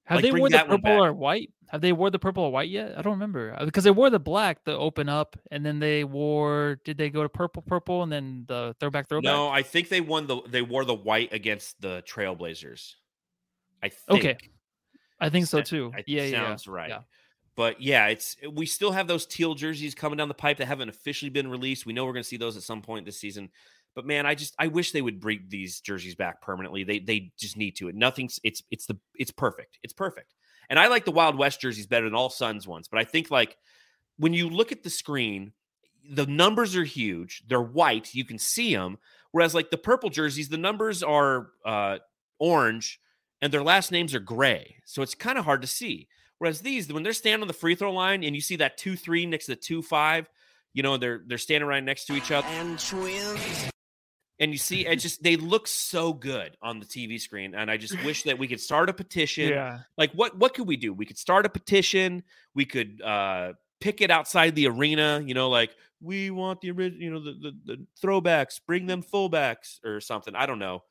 Have 0.04 0.16
Like, 0.16 0.24
they 0.24 0.38
wore 0.38 0.50
the 0.50 0.58
purple 0.58 1.04
or 1.04 1.12
white? 1.12 1.50
Have 1.68 1.80
they 1.80 1.92
wore 1.92 2.10
the 2.10 2.18
purple 2.18 2.44
or 2.44 2.52
white 2.52 2.68
yet? 2.68 2.96
I 2.96 3.02
don't 3.02 3.14
remember 3.14 3.54
Uh, 3.58 3.64
because 3.64 3.84
they 3.84 3.90
wore 3.90 4.10
the 4.10 4.18
black, 4.18 4.62
the 4.64 4.76
open 4.76 5.08
up, 5.08 5.36
and 5.50 5.64
then 5.64 5.78
they 5.78 6.04
wore. 6.04 6.78
Did 6.84 6.98
they 6.98 7.08
go 7.10 7.22
to 7.22 7.28
purple, 7.28 7.62
purple, 7.62 8.02
and 8.02 8.12
then 8.12 8.44
the 8.46 8.76
throwback, 8.78 9.08
throwback? 9.08 9.24
No, 9.32 9.48
I 9.48 9.62
think 9.62 9.88
they 9.88 10.00
won 10.02 10.26
the. 10.26 10.42
They 10.46 10.62
wore 10.62 10.84
the 10.84 10.94
white 10.94 11.32
against 11.32 11.80
the 11.80 12.02
Trailblazers. 12.06 12.94
I 13.82 13.88
think. 13.88 14.24
Okay. 14.24 14.36
I 15.20 15.30
think 15.30 15.46
so 15.46 15.62
too. 15.62 15.92
I- 15.94 16.04
yeah, 16.06 16.24
yeah, 16.24 16.48
sounds 16.48 16.68
right. 16.68 16.90
yeah. 16.90 17.00
But 17.56 17.80
yeah, 17.80 18.08
it's 18.08 18.36
we 18.52 18.66
still 18.66 18.90
have 18.92 19.06
those 19.06 19.26
teal 19.26 19.54
jerseys 19.54 19.94
coming 19.94 20.16
down 20.16 20.28
the 20.28 20.34
pipe 20.34 20.58
that 20.58 20.66
haven't 20.66 20.88
officially 20.88 21.30
been 21.30 21.48
released. 21.48 21.86
We 21.86 21.92
know 21.92 22.04
we're 22.04 22.12
going 22.12 22.24
to 22.24 22.28
see 22.28 22.36
those 22.36 22.56
at 22.56 22.62
some 22.64 22.82
point 22.82 23.06
this 23.06 23.18
season. 23.18 23.50
But 23.94 24.06
man, 24.06 24.26
I 24.26 24.34
just 24.34 24.54
I 24.58 24.68
wish 24.68 24.92
they 24.92 25.02
would 25.02 25.20
bring 25.20 25.44
these 25.48 25.80
jerseys 25.80 26.14
back 26.14 26.42
permanently. 26.42 26.84
They 26.84 26.98
they 26.98 27.32
just 27.38 27.56
need 27.56 27.76
to. 27.76 27.90
Nothing's 27.92 28.40
it's 28.42 28.62
it's 28.70 28.86
the 28.86 28.98
it's 29.14 29.30
perfect. 29.30 29.78
It's 29.82 29.92
perfect. 29.92 30.34
And 30.68 30.78
I 30.78 30.88
like 30.88 31.04
the 31.04 31.10
Wild 31.10 31.36
West 31.36 31.60
jerseys 31.60 31.86
better 31.86 32.06
than 32.06 32.14
all 32.14 32.30
Suns 32.30 32.66
ones. 32.66 32.88
But 32.88 32.98
I 32.98 33.04
think 33.04 33.30
like 33.30 33.56
when 34.16 34.32
you 34.32 34.48
look 34.48 34.72
at 34.72 34.82
the 34.82 34.90
screen, 34.90 35.52
the 36.08 36.26
numbers 36.26 36.76
are 36.76 36.84
huge. 36.84 37.42
They're 37.46 37.62
white. 37.62 38.14
You 38.14 38.24
can 38.24 38.38
see 38.38 38.74
them. 38.74 38.98
Whereas 39.32 39.54
like 39.54 39.70
the 39.70 39.78
purple 39.78 40.10
jerseys, 40.10 40.48
the 40.48 40.58
numbers 40.58 41.02
are 41.02 41.48
uh, 41.64 41.98
orange 42.38 43.00
and 43.42 43.52
their 43.52 43.62
last 43.62 43.90
names 43.90 44.14
are 44.14 44.20
gray. 44.20 44.76
So 44.84 45.02
it's 45.02 45.14
kind 45.14 45.38
of 45.38 45.44
hard 45.44 45.62
to 45.62 45.68
see. 45.68 46.08
Whereas 46.38 46.60
these, 46.60 46.92
when 46.92 47.02
they're 47.02 47.12
standing 47.12 47.42
on 47.42 47.48
the 47.48 47.54
free 47.54 47.74
throw 47.74 47.92
line 47.92 48.24
and 48.24 48.34
you 48.34 48.40
see 48.40 48.56
that 48.56 48.76
two 48.76 48.96
three 48.96 49.26
next 49.26 49.46
to 49.46 49.52
the 49.52 49.56
two 49.56 49.82
five, 49.82 50.28
you 50.72 50.82
know 50.82 50.96
they're 50.96 51.22
they're 51.26 51.38
standing 51.38 51.68
right 51.68 51.82
next 51.82 52.06
to 52.06 52.14
each 52.14 52.30
other. 52.30 52.46
And 52.48 52.78
twins. 52.78 53.70
And 54.40 54.50
you 54.50 54.58
see, 54.58 54.84
it 54.86 54.96
just 54.96 55.22
they 55.22 55.36
look 55.36 55.68
so 55.68 56.12
good 56.12 56.56
on 56.60 56.80
the 56.80 56.86
TV 56.86 57.20
screen. 57.20 57.54
And 57.54 57.70
I 57.70 57.76
just 57.76 58.02
wish 58.04 58.24
that 58.24 58.36
we 58.38 58.48
could 58.48 58.60
start 58.60 58.88
a 58.88 58.92
petition 58.92 59.48
Yeah. 59.50 59.80
like 59.96 60.10
what 60.12 60.36
what 60.36 60.54
could 60.54 60.66
we 60.66 60.76
do 60.76 60.92
we 60.92 61.06
could 61.06 61.18
start 61.18 61.46
a 61.46 61.48
petition 61.48 62.24
we 62.54 62.64
could 62.64 63.00
uh 63.00 63.52
pick 63.80 64.00
it 64.00 64.10
outside 64.10 64.54
the 64.56 64.66
arena 64.66 65.22
you 65.24 65.34
know 65.34 65.48
like 65.50 65.70
we 66.00 66.30
want 66.30 66.60
the 66.62 66.70
original 66.70 67.00
you 67.02 67.10
know 67.12 67.20
the, 67.20 67.32
the 67.32 67.52
the 67.64 67.86
throwbacks 68.02 68.60
bring 68.66 68.86
them 68.86 69.02
fullbacks 69.02 69.78
or 69.84 70.00
something 70.00 70.34
i 70.34 70.46
don't 70.46 70.58
know 70.58 70.82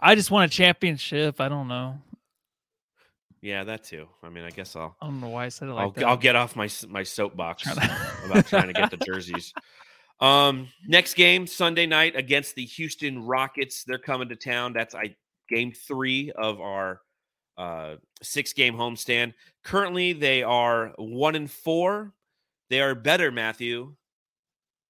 I 0.00 0.16
just 0.16 0.30
want 0.32 0.52
a 0.52 0.54
championship. 0.54 1.40
I 1.40 1.48
don't 1.48 1.68
know. 1.68 1.98
yeah 3.42 3.64
that 3.64 3.84
too 3.84 4.06
i 4.22 4.28
mean 4.28 4.44
i 4.44 4.50
guess 4.50 4.74
i'll 4.76 4.96
I 5.00 5.06
don't 5.06 5.20
know 5.20 5.28
why 5.28 5.46
I 5.46 5.48
said 5.50 5.68
it 5.68 5.72
like 5.72 5.82
I'll, 5.84 5.90
that. 5.92 6.04
I'll 6.04 6.16
get 6.16 6.36
off 6.36 6.56
my 6.56 6.68
my 6.88 7.02
soapbox 7.02 7.62
Trying 7.62 7.76
to- 7.76 7.98
about 8.26 8.46
trying 8.46 8.66
to 8.68 8.72
get 8.74 8.90
the 8.90 8.96
jerseys 8.98 9.52
um 10.20 10.68
next 10.86 11.14
game 11.14 11.46
sunday 11.46 11.86
night 11.86 12.14
against 12.16 12.54
the 12.54 12.64
houston 12.64 13.24
rockets 13.24 13.84
they're 13.84 13.98
coming 13.98 14.28
to 14.28 14.36
town 14.36 14.72
that's 14.72 14.94
i 14.94 15.14
game 15.48 15.72
three 15.72 16.30
of 16.32 16.60
our 16.60 17.00
uh 17.58 17.96
six 18.22 18.52
game 18.52 18.74
homestand 18.76 19.34
currently 19.64 20.12
they 20.12 20.42
are 20.42 20.92
one 20.98 21.34
and 21.34 21.50
four 21.50 22.12
they 22.70 22.80
are 22.80 22.94
better 22.94 23.30
matthew 23.32 23.94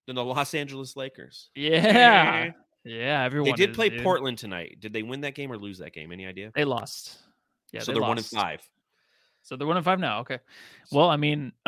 than 0.06 0.16
the 0.16 0.24
los 0.24 0.52
angeles 0.54 0.96
lakers 0.96 1.50
Yeah. 1.54 2.50
Yeah. 2.86 3.22
Everyone. 3.22 3.50
they 3.50 3.56
did 3.56 3.70
is, 3.70 3.76
play 3.76 3.88
dude. 3.88 4.02
portland 4.02 4.36
tonight 4.36 4.76
did 4.80 4.92
they 4.92 5.02
win 5.02 5.22
that 5.22 5.34
game 5.34 5.50
or 5.50 5.56
lose 5.56 5.78
that 5.78 5.94
game 5.94 6.12
any 6.12 6.26
idea 6.26 6.52
They 6.54 6.64
lost. 6.66 7.16
Yeah. 7.72 7.80
so 7.80 7.92
they 7.92 7.98
they're 7.98 8.06
one 8.06 8.18
and 8.18 8.26
five 8.26 8.60
So 9.44 9.56
they're 9.56 9.66
one 9.66 9.76
and 9.76 9.84
five 9.84 10.00
now. 10.00 10.20
Okay. 10.20 10.38
Well, 10.90 11.08
I 11.10 11.16
mean, 11.16 11.52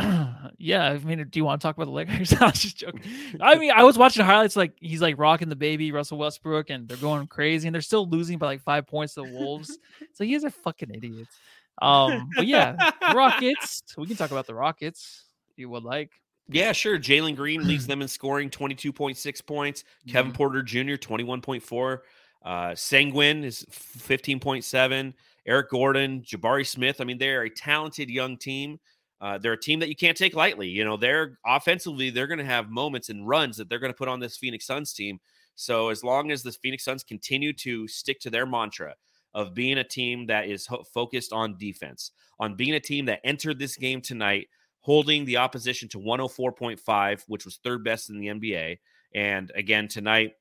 yeah. 0.58 0.84
I 0.92 0.98
mean, 0.98 1.26
do 1.28 1.38
you 1.38 1.44
want 1.44 1.60
to 1.60 1.66
talk 1.66 1.76
about 1.76 1.84
the 1.84 1.90
Lakers? 1.92 2.32
I 2.40 2.46
was 2.46 2.58
just 2.58 2.78
joking. 2.78 3.02
I 3.40 3.54
mean, 3.56 3.70
I 3.70 3.84
was 3.84 3.98
watching 3.98 4.24
highlights 4.24 4.56
like 4.56 4.72
he's 4.80 5.02
like 5.02 5.18
rocking 5.18 5.50
the 5.50 5.56
baby 5.56 5.92
Russell 5.92 6.16
Westbrook, 6.18 6.70
and 6.70 6.88
they're 6.88 6.96
going 6.96 7.26
crazy, 7.26 7.68
and 7.68 7.74
they're 7.74 7.82
still 7.82 8.08
losing 8.08 8.38
by 8.38 8.46
like 8.46 8.62
five 8.62 8.86
points 8.86 9.14
to 9.14 9.22
the 9.22 9.30
Wolves. 9.30 9.78
so 10.14 10.24
you 10.24 10.36
guys 10.36 10.44
are 10.44 10.50
fucking 10.50 10.90
idiots. 10.94 11.36
Um, 11.82 12.30
but 12.34 12.46
yeah, 12.46 12.90
Rockets. 13.14 13.82
We 13.98 14.06
can 14.06 14.16
talk 14.16 14.30
about 14.30 14.46
the 14.46 14.54
Rockets. 14.54 15.24
If 15.50 15.58
you 15.58 15.68
would 15.68 15.84
like. 15.84 16.10
Yeah, 16.48 16.72
sure. 16.72 16.98
Jalen 16.98 17.36
Green 17.36 17.66
leads 17.68 17.86
them 17.88 18.00
in 18.00 18.08
scoring 18.08 18.48
22.6 18.48 19.44
points. 19.46 19.84
Kevin 20.08 20.32
Mhm. 20.32 20.34
Porter 20.36 20.62
Jr., 20.62 20.94
21.4. 20.94 21.98
Uh, 22.42 22.68
Sengun 22.70 23.44
is 23.44 23.66
15.7. 23.70 25.12
Eric 25.46 25.70
Gordon, 25.70 26.22
Jabari 26.22 26.66
Smith. 26.66 27.00
I 27.00 27.04
mean, 27.04 27.18
they're 27.18 27.42
a 27.42 27.50
talented 27.50 28.10
young 28.10 28.36
team. 28.36 28.78
Uh, 29.20 29.38
they're 29.38 29.52
a 29.52 29.60
team 29.60 29.80
that 29.80 29.88
you 29.88 29.96
can't 29.96 30.16
take 30.16 30.34
lightly. 30.34 30.68
You 30.68 30.84
know, 30.84 30.96
they're 30.96 31.38
offensively, 31.46 32.10
they're 32.10 32.26
going 32.26 32.38
to 32.38 32.44
have 32.44 32.70
moments 32.70 33.08
and 33.08 33.26
runs 33.26 33.56
that 33.56 33.68
they're 33.68 33.78
going 33.78 33.92
to 33.92 33.96
put 33.96 34.08
on 34.08 34.20
this 34.20 34.36
Phoenix 34.36 34.66
Suns 34.66 34.92
team. 34.92 35.18
So 35.54 35.88
as 35.88 36.04
long 36.04 36.30
as 36.30 36.42
the 36.42 36.52
Phoenix 36.52 36.84
Suns 36.84 37.02
continue 37.02 37.52
to 37.54 37.88
stick 37.88 38.20
to 38.20 38.30
their 38.30 38.44
mantra 38.44 38.94
of 39.34 39.54
being 39.54 39.78
a 39.78 39.84
team 39.84 40.26
that 40.26 40.48
is 40.48 40.66
ho- 40.66 40.84
focused 40.92 41.32
on 41.32 41.56
defense, 41.56 42.12
on 42.38 42.56
being 42.56 42.74
a 42.74 42.80
team 42.80 43.06
that 43.06 43.20
entered 43.24 43.58
this 43.58 43.76
game 43.76 44.02
tonight 44.02 44.48
holding 44.80 45.24
the 45.24 45.36
opposition 45.36 45.88
to 45.88 45.98
104.5, 45.98 47.22
which 47.26 47.44
was 47.44 47.56
third 47.56 47.82
best 47.82 48.08
in 48.08 48.18
the 48.18 48.28
NBA, 48.28 48.78
and 49.14 49.50
again 49.56 49.88
tonight 49.88 50.34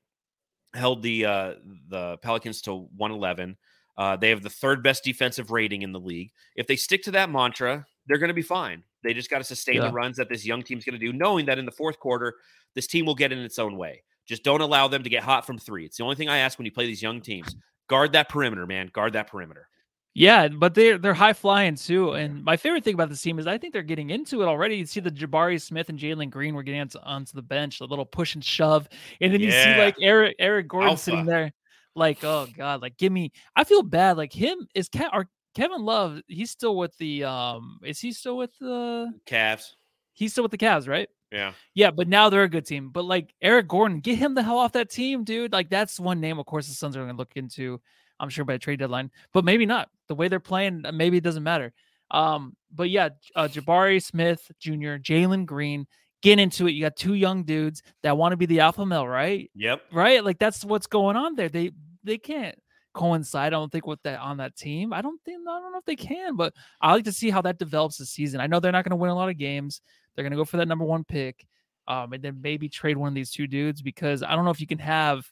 held 0.72 1.02
the 1.02 1.24
uh, 1.24 1.54
the 1.88 2.16
Pelicans 2.18 2.60
to 2.62 2.88
111. 2.96 3.56
Uh, 3.98 4.16
they 4.16 4.28
have 4.30 4.42
the 4.42 4.50
third 4.50 4.82
best 4.82 5.04
defensive 5.04 5.50
rating 5.50 5.82
in 5.82 5.92
the 5.92 6.00
league. 6.00 6.30
If 6.54 6.66
they 6.66 6.76
stick 6.76 7.02
to 7.04 7.10
that 7.12 7.30
mantra, 7.30 7.86
they're 8.06 8.18
going 8.18 8.28
to 8.28 8.34
be 8.34 8.42
fine. 8.42 8.82
They 9.02 9.14
just 9.14 9.30
got 9.30 9.38
to 9.38 9.44
sustain 9.44 9.76
Yeah. 9.76 9.88
the 9.88 9.92
runs 9.92 10.16
that 10.18 10.28
this 10.28 10.44
young 10.44 10.62
team's 10.62 10.84
going 10.84 10.98
to 10.98 11.04
do, 11.04 11.12
knowing 11.12 11.46
that 11.46 11.58
in 11.58 11.64
the 11.64 11.72
fourth 11.72 11.98
quarter, 11.98 12.34
this 12.74 12.86
team 12.86 13.06
will 13.06 13.14
get 13.14 13.32
in 13.32 13.38
its 13.38 13.58
own 13.58 13.76
way. 13.76 14.02
Just 14.26 14.42
don't 14.42 14.60
allow 14.60 14.88
them 14.88 15.02
to 15.02 15.08
get 15.08 15.22
hot 15.22 15.46
from 15.46 15.56
three. 15.56 15.84
It's 15.84 15.96
the 15.96 16.04
only 16.04 16.16
thing 16.16 16.28
I 16.28 16.38
ask 16.38 16.58
when 16.58 16.66
you 16.66 16.72
play 16.72 16.86
these 16.86 17.02
young 17.02 17.20
teams. 17.20 17.54
Guard 17.88 18.12
that 18.12 18.28
perimeter, 18.28 18.66
man. 18.66 18.90
Guard 18.92 19.12
that 19.12 19.28
perimeter. 19.28 19.68
Yeah, 20.14 20.48
but 20.48 20.74
they're 20.74 20.96
they're 20.96 21.12
high 21.14 21.34
flying 21.34 21.74
too. 21.76 22.12
And 22.12 22.42
my 22.42 22.56
favorite 22.56 22.82
thing 22.84 22.94
about 22.94 23.10
this 23.10 23.20
team 23.20 23.38
is 23.38 23.46
I 23.46 23.58
think 23.58 23.74
they're 23.74 23.82
getting 23.82 24.08
into 24.10 24.40
it 24.42 24.46
already. 24.46 24.76
You 24.76 24.86
see 24.86 25.00
the 25.00 25.10
Jabari 25.10 25.60
Smith 25.60 25.90
and 25.90 25.98
Jalen 25.98 26.30
Green 26.30 26.54
were 26.54 26.62
getting 26.62 26.80
onto, 26.80 26.98
onto 27.00 27.32
the 27.34 27.42
bench, 27.42 27.78
the 27.78 27.86
little 27.86 28.06
push 28.06 28.34
and 28.34 28.42
shove, 28.42 28.88
and 29.20 29.32
then 29.32 29.40
you 29.40 29.50
see 29.50 29.76
like 29.78 29.94
Eric 30.00 30.34
Eric 30.38 30.68
Gordon 30.68 30.96
sitting 30.96 31.26
there, 31.26 31.52
like 31.96 32.22
oh 32.22 32.46
god, 32.56 32.82
like 32.82 32.96
give 32.96 33.12
me. 33.12 33.32
I 33.54 33.64
feel 33.64 33.82
bad. 33.82 34.16
Like 34.16 34.32
him 34.32 34.66
is 34.74 34.88
Ke- 34.88 35.12
or 35.12 35.28
Kevin 35.54 35.82
Love. 35.82 36.20
He's 36.28 36.50
still 36.50 36.76
with 36.76 36.96
the 36.98 37.24
um. 37.24 37.80
Is 37.84 38.00
he 38.00 38.12
still 38.12 38.36
with 38.36 38.56
the? 38.60 39.12
Cavs. 39.26 39.72
He's 40.12 40.32
still 40.32 40.44
with 40.44 40.52
the 40.52 40.58
Cavs, 40.58 40.88
right? 40.88 41.08
Yeah. 41.32 41.52
Yeah, 41.74 41.90
but 41.90 42.08
now 42.08 42.30
they're 42.30 42.44
a 42.44 42.48
good 42.48 42.66
team. 42.66 42.90
But 42.90 43.04
like 43.04 43.34
Eric 43.42 43.68
Gordon, 43.68 44.00
get 44.00 44.18
him 44.18 44.34
the 44.34 44.42
hell 44.42 44.58
off 44.58 44.72
that 44.72 44.90
team, 44.90 45.24
dude. 45.24 45.52
Like 45.52 45.68
that's 45.70 45.98
one 45.98 46.20
name, 46.20 46.38
of 46.38 46.46
course, 46.46 46.68
the 46.68 46.74
Suns 46.74 46.96
are 46.96 47.00
going 47.00 47.10
to 47.10 47.16
look 47.16 47.32
into. 47.34 47.80
I'm 48.18 48.30
sure 48.30 48.44
by 48.44 48.56
trade 48.56 48.78
deadline, 48.78 49.10
but 49.34 49.44
maybe 49.44 49.66
not. 49.66 49.90
The 50.08 50.14
way 50.14 50.28
they're 50.28 50.40
playing, 50.40 50.82
uh, 50.86 50.92
maybe 50.92 51.18
it 51.18 51.24
doesn't 51.24 51.42
matter. 51.42 51.72
Um, 52.10 52.56
but 52.74 52.88
yeah, 52.88 53.10
uh, 53.34 53.48
Jabari 53.48 54.02
Smith 54.02 54.50
Jr., 54.58 54.96
Jalen 54.96 55.44
Green, 55.44 55.86
get 56.22 56.38
into 56.38 56.66
it. 56.66 56.72
You 56.72 56.82
got 56.82 56.96
two 56.96 57.14
young 57.14 57.44
dudes 57.44 57.82
that 58.02 58.16
want 58.16 58.32
to 58.32 58.36
be 58.36 58.46
the 58.46 58.60
alpha 58.60 58.86
male, 58.86 59.06
right? 59.06 59.50
Yep. 59.54 59.82
Right? 59.92 60.24
Like 60.24 60.38
that's 60.38 60.64
what's 60.64 60.86
going 60.86 61.16
on 61.16 61.34
there. 61.34 61.48
They 61.48 61.72
they 62.06 62.18
can't 62.18 62.56
coincide. 62.94 63.48
I 63.48 63.50
don't 63.50 63.70
think 63.70 63.86
with 63.86 64.02
that 64.02 64.18
on 64.20 64.38
that 64.38 64.56
team. 64.56 64.92
I 64.92 65.02
don't 65.02 65.20
think 65.24 65.46
I 65.48 65.60
don't 65.60 65.72
know 65.72 65.78
if 65.78 65.84
they 65.84 65.96
can, 65.96 66.36
but 66.36 66.54
I 66.80 66.92
like 66.92 67.04
to 67.04 67.12
see 67.12 67.30
how 67.30 67.42
that 67.42 67.58
develops 67.58 67.98
this 67.98 68.10
season. 68.10 68.40
I 68.40 68.46
know 68.46 68.58
they're 68.58 68.72
not 68.72 68.84
going 68.84 68.90
to 68.90 68.96
win 68.96 69.10
a 69.10 69.14
lot 69.14 69.28
of 69.28 69.38
games. 69.38 69.80
They're 70.14 70.24
going 70.24 70.32
to 70.32 70.36
go 70.36 70.44
for 70.44 70.56
that 70.56 70.68
number 70.68 70.84
one 70.84 71.04
pick, 71.04 71.46
um, 71.86 72.12
and 72.14 72.22
then 72.22 72.40
maybe 72.40 72.68
trade 72.68 72.96
one 72.96 73.08
of 73.08 73.14
these 73.14 73.30
two 73.30 73.46
dudes 73.46 73.82
because 73.82 74.22
I 74.22 74.34
don't 74.34 74.44
know 74.44 74.50
if 74.50 74.60
you 74.60 74.66
can 74.66 74.78
have 74.78 75.30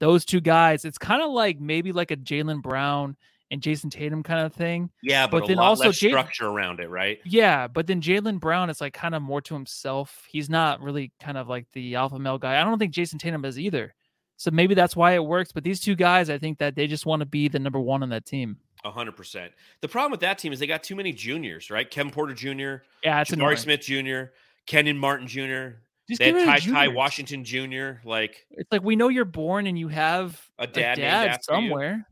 those 0.00 0.24
two 0.24 0.40
guys. 0.40 0.84
It's 0.84 0.98
kind 0.98 1.22
of 1.22 1.30
like 1.30 1.60
maybe 1.60 1.92
like 1.92 2.10
a 2.10 2.16
Jaylen 2.16 2.60
Brown 2.60 3.16
and 3.50 3.62
Jayson 3.62 3.90
Tatum 3.90 4.22
kind 4.22 4.44
of 4.44 4.52
thing. 4.52 4.90
Yeah, 5.02 5.26
but, 5.26 5.40
But 5.40 5.48
then 5.48 5.58
also 5.58 5.90
Jalen- 5.90 6.08
structure 6.10 6.46
around 6.46 6.80
it, 6.80 6.88
right? 6.88 7.20
Yeah, 7.24 7.68
but 7.68 7.86
then 7.86 8.00
Jaylen 8.00 8.40
Brown 8.40 8.70
is 8.70 8.80
like 8.80 8.94
kind 8.94 9.14
of 9.14 9.22
more 9.22 9.40
to 9.42 9.54
himself. 9.54 10.26
He's 10.28 10.50
not 10.50 10.80
really 10.80 11.12
kind 11.20 11.38
of 11.38 11.48
like 11.48 11.66
the 11.72 11.94
alpha 11.94 12.18
male 12.18 12.38
guy. 12.38 12.60
I 12.60 12.64
don't 12.64 12.78
think 12.78 12.92
Jayson 12.92 13.18
Tatum 13.18 13.44
is 13.44 13.58
either. 13.58 13.94
So 14.36 14.50
maybe 14.50 14.74
that's 14.74 14.96
why 14.96 15.12
it 15.12 15.24
works. 15.24 15.52
But 15.52 15.64
these 15.64 15.80
two 15.80 15.94
guys, 15.94 16.28
I 16.30 16.38
think 16.38 16.58
that 16.58 16.74
they 16.74 16.86
just 16.86 17.06
want 17.06 17.20
to 17.20 17.26
be 17.26 17.48
the 17.48 17.58
number 17.58 17.80
one 17.80 18.02
on 18.02 18.08
that 18.10 18.26
team. 18.26 18.58
A 18.84 18.90
hundred 18.90 19.16
percent. 19.16 19.52
The 19.80 19.88
problem 19.88 20.10
with 20.10 20.20
that 20.20 20.38
team 20.38 20.52
is 20.52 20.58
they 20.58 20.66
got 20.66 20.82
too 20.82 20.94
many 20.96 21.12
juniors, 21.12 21.70
right? 21.70 21.90
Kevin 21.90 22.12
Porter 22.12 22.34
Jr., 22.34 22.84
Yeah, 23.02 23.20
it's 23.22 23.30
Jabari. 23.30 23.58
Smith 23.58 23.80
Jr., 23.80 24.32
Kenyon 24.66 24.98
Martin 24.98 25.26
Jr., 25.26 25.78
Just 26.08 26.18
they 26.18 26.32
had 26.32 26.44
Ty, 26.62 26.70
Ty. 26.72 26.88
Washington 26.88 27.44
Jr. 27.44 27.92
Like 28.04 28.44
It's 28.50 28.70
like 28.70 28.82
we 28.82 28.96
know 28.96 29.08
you're 29.08 29.24
born 29.24 29.66
and 29.66 29.78
you 29.78 29.88
have 29.88 30.38
a 30.58 30.64
a 30.64 30.66
dad, 30.66 30.96
dad, 30.96 31.20
named 31.26 31.32
you. 31.34 31.42
somewhere. 31.42 31.92
It's- 31.92 32.04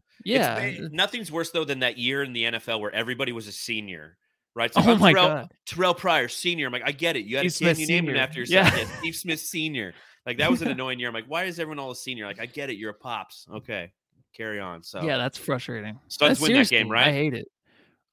Yeah. 0.78 0.84
eh, 0.84 0.88
nothing's 0.92 1.30
worse 1.32 1.50
though 1.50 1.64
than 1.64 1.80
that 1.80 1.98
year 1.98 2.22
in 2.22 2.32
the 2.32 2.44
NFL 2.44 2.80
where 2.80 2.94
everybody 2.94 3.32
was 3.32 3.48
a 3.48 3.52
senior, 3.52 4.16
right? 4.54 4.72
So 4.72 4.80
Oh 4.82 4.96
my 4.96 5.12
Terrell, 5.12 5.28
God. 5.28 5.50
Terrelle 5.68 5.96
Pryor 5.98 6.28
Senior. 6.28 6.68
I'm 6.68 6.72
like, 6.72 6.84
I 6.86 6.92
get 6.92 7.16
it. 7.16 7.26
You 7.26 7.36
had 7.38 7.52
Steve 7.52 7.66
a 7.68 7.70
kid, 7.70 7.76
Smith 7.76 7.78
you 7.80 7.94
named 7.94 8.08
him 8.08 8.16
after 8.16 8.38
yourself. 8.40 8.72
Yeah. 8.72 8.78
Yeah, 8.84 8.98
Steve 9.00 9.16
Smith 9.16 9.40
Senior. 9.40 9.92
Like 10.26 10.38
that 10.38 10.50
was 10.50 10.62
an 10.62 10.68
annoying 10.68 10.98
year. 10.98 11.08
I'm 11.08 11.14
like, 11.14 11.26
why 11.26 11.44
is 11.44 11.58
everyone 11.58 11.78
all 11.78 11.90
a 11.90 11.96
senior? 11.96 12.26
Like, 12.26 12.40
I 12.40 12.46
get 12.46 12.70
it. 12.70 12.76
You're 12.76 12.90
a 12.90 12.94
pops. 12.94 13.46
Okay, 13.52 13.92
carry 14.36 14.60
on. 14.60 14.82
So 14.82 15.02
Yeah, 15.02 15.16
that's 15.18 15.38
frustrating. 15.38 15.98
Suns 16.08 16.40
win 16.40 16.52
that 16.54 16.68
game, 16.68 16.88
right? 16.90 17.08
I 17.08 17.12
hate 17.12 17.34
it. 17.34 17.48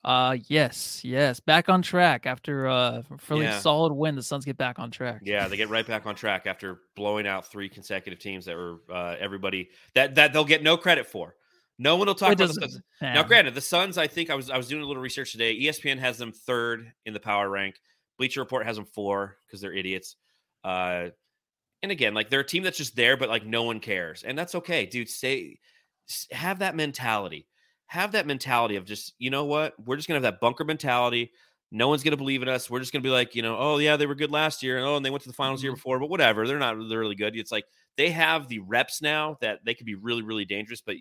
Uh 0.03 0.37
yes, 0.47 1.03
yes. 1.03 1.41
Back 1.41 1.67
on 1.67 1.81
track 1.81 2.25
after 2.25 2.67
uh, 2.69 3.03
a 3.11 3.17
fairly 3.17 3.43
Yeah. 3.43 3.59
solid 3.59 3.91
win. 3.91 4.15
The 4.15 4.23
Suns 4.23 4.45
get 4.45 4.55
back 4.57 4.79
on 4.79 4.91
track. 4.91 5.21
Yeah, 5.25 5.49
they 5.49 5.57
get 5.57 5.67
right 5.67 5.85
back 5.85 6.05
on 6.05 6.15
track 6.15 6.47
after 6.47 6.79
blowing 6.95 7.27
out 7.27 7.51
three 7.51 7.67
consecutive 7.67 8.17
teams 8.17 8.45
that 8.45 8.55
were 8.55 8.77
uh, 8.89 9.15
everybody 9.19 9.69
that 9.95 10.15
that 10.15 10.31
they'll 10.31 10.45
get 10.45 10.63
no 10.63 10.77
credit 10.77 11.05
for. 11.05 11.35
No 11.77 11.97
one 11.97 12.07
will 12.07 12.15
talk 12.15 12.31
It 12.31 12.35
about 12.41 12.47
the 12.47 12.53
Suns. 12.61 12.81
Now, 13.01 13.23
granted, 13.23 13.55
the 13.55 13.61
Suns. 13.61 13.97
I 13.97 14.07
think 14.07 14.29
I 14.29 14.35
was 14.35 14.49
I 14.49 14.55
was 14.57 14.67
doing 14.69 14.83
a 14.83 14.85
little 14.85 15.01
research 15.03 15.33
today. 15.33 15.57
ESPN 15.59 15.99
has 15.99 16.17
them 16.17 16.31
third 16.31 16.91
in 17.05 17.13
the 17.13 17.19
power 17.19 17.49
rank. 17.49 17.75
Bleacher 18.17 18.39
Report 18.39 18.65
has 18.65 18.77
them 18.77 18.85
four 18.85 19.37
because 19.47 19.59
they're 19.61 19.73
idiots. 19.73 20.15
Uh, 20.63 21.09
and 21.81 21.91
again, 21.91 22.13
like 22.13 22.29
they're 22.29 22.41
a 22.41 22.45
team 22.45 22.63
that's 22.63 22.77
just 22.77 22.95
there, 22.95 23.17
but 23.17 23.29
like 23.29 23.45
no 23.45 23.63
one 23.63 23.79
cares, 23.79 24.23
and 24.23 24.37
that's 24.37 24.55
okay, 24.55 24.85
dude. 24.85 25.09
Stay, 25.09 25.59
s- 26.09 26.27
have 26.31 26.59
that 26.59 26.75
mentality. 26.75 27.47
Have 27.87 28.11
that 28.11 28.27
mentality 28.27 28.75
of 28.75 28.85
just 28.85 29.13
you 29.17 29.29
know 29.29 29.45
what 29.45 29.73
we're 29.83 29.95
just 29.95 30.07
gonna 30.07 30.17
have 30.17 30.23
that 30.23 30.39
bunker 30.39 30.63
mentality. 30.63 31.31
No 31.71 31.87
one's 31.87 32.03
gonna 32.03 32.17
believe 32.17 32.41
in 32.41 32.49
us. 32.49 32.69
We're 32.69 32.79
just 32.79 32.91
gonna 32.91 33.03
be 33.03 33.09
like, 33.09 33.35
you 33.35 33.41
know, 33.41 33.57
oh 33.57 33.77
yeah, 33.77 33.95
they 33.95 34.05
were 34.05 34.15
good 34.15 34.31
last 34.31 34.61
year, 34.61 34.77
and 34.77 34.85
oh, 34.85 34.97
and 34.97 35.05
they 35.05 35.09
went 35.09 35.23
to 35.23 35.29
the 35.29 35.33
finals 35.33 35.61
the 35.61 35.65
year 35.65 35.71
mm-hmm. 35.71 35.77
before, 35.77 35.99
but 35.99 36.09
whatever. 36.09 36.47
They're 36.47 36.59
not 36.59 36.75
they're 36.89 36.99
really 36.99 37.15
good. 37.15 37.35
It's 37.35 37.51
like 37.51 37.65
they 37.97 38.11
have 38.11 38.47
the 38.47 38.59
reps 38.59 39.01
now 39.01 39.37
that 39.41 39.59
they 39.65 39.73
could 39.73 39.85
be 39.85 39.95
really, 39.95 40.21
really 40.21 40.45
dangerous. 40.45 40.81
But 40.81 40.95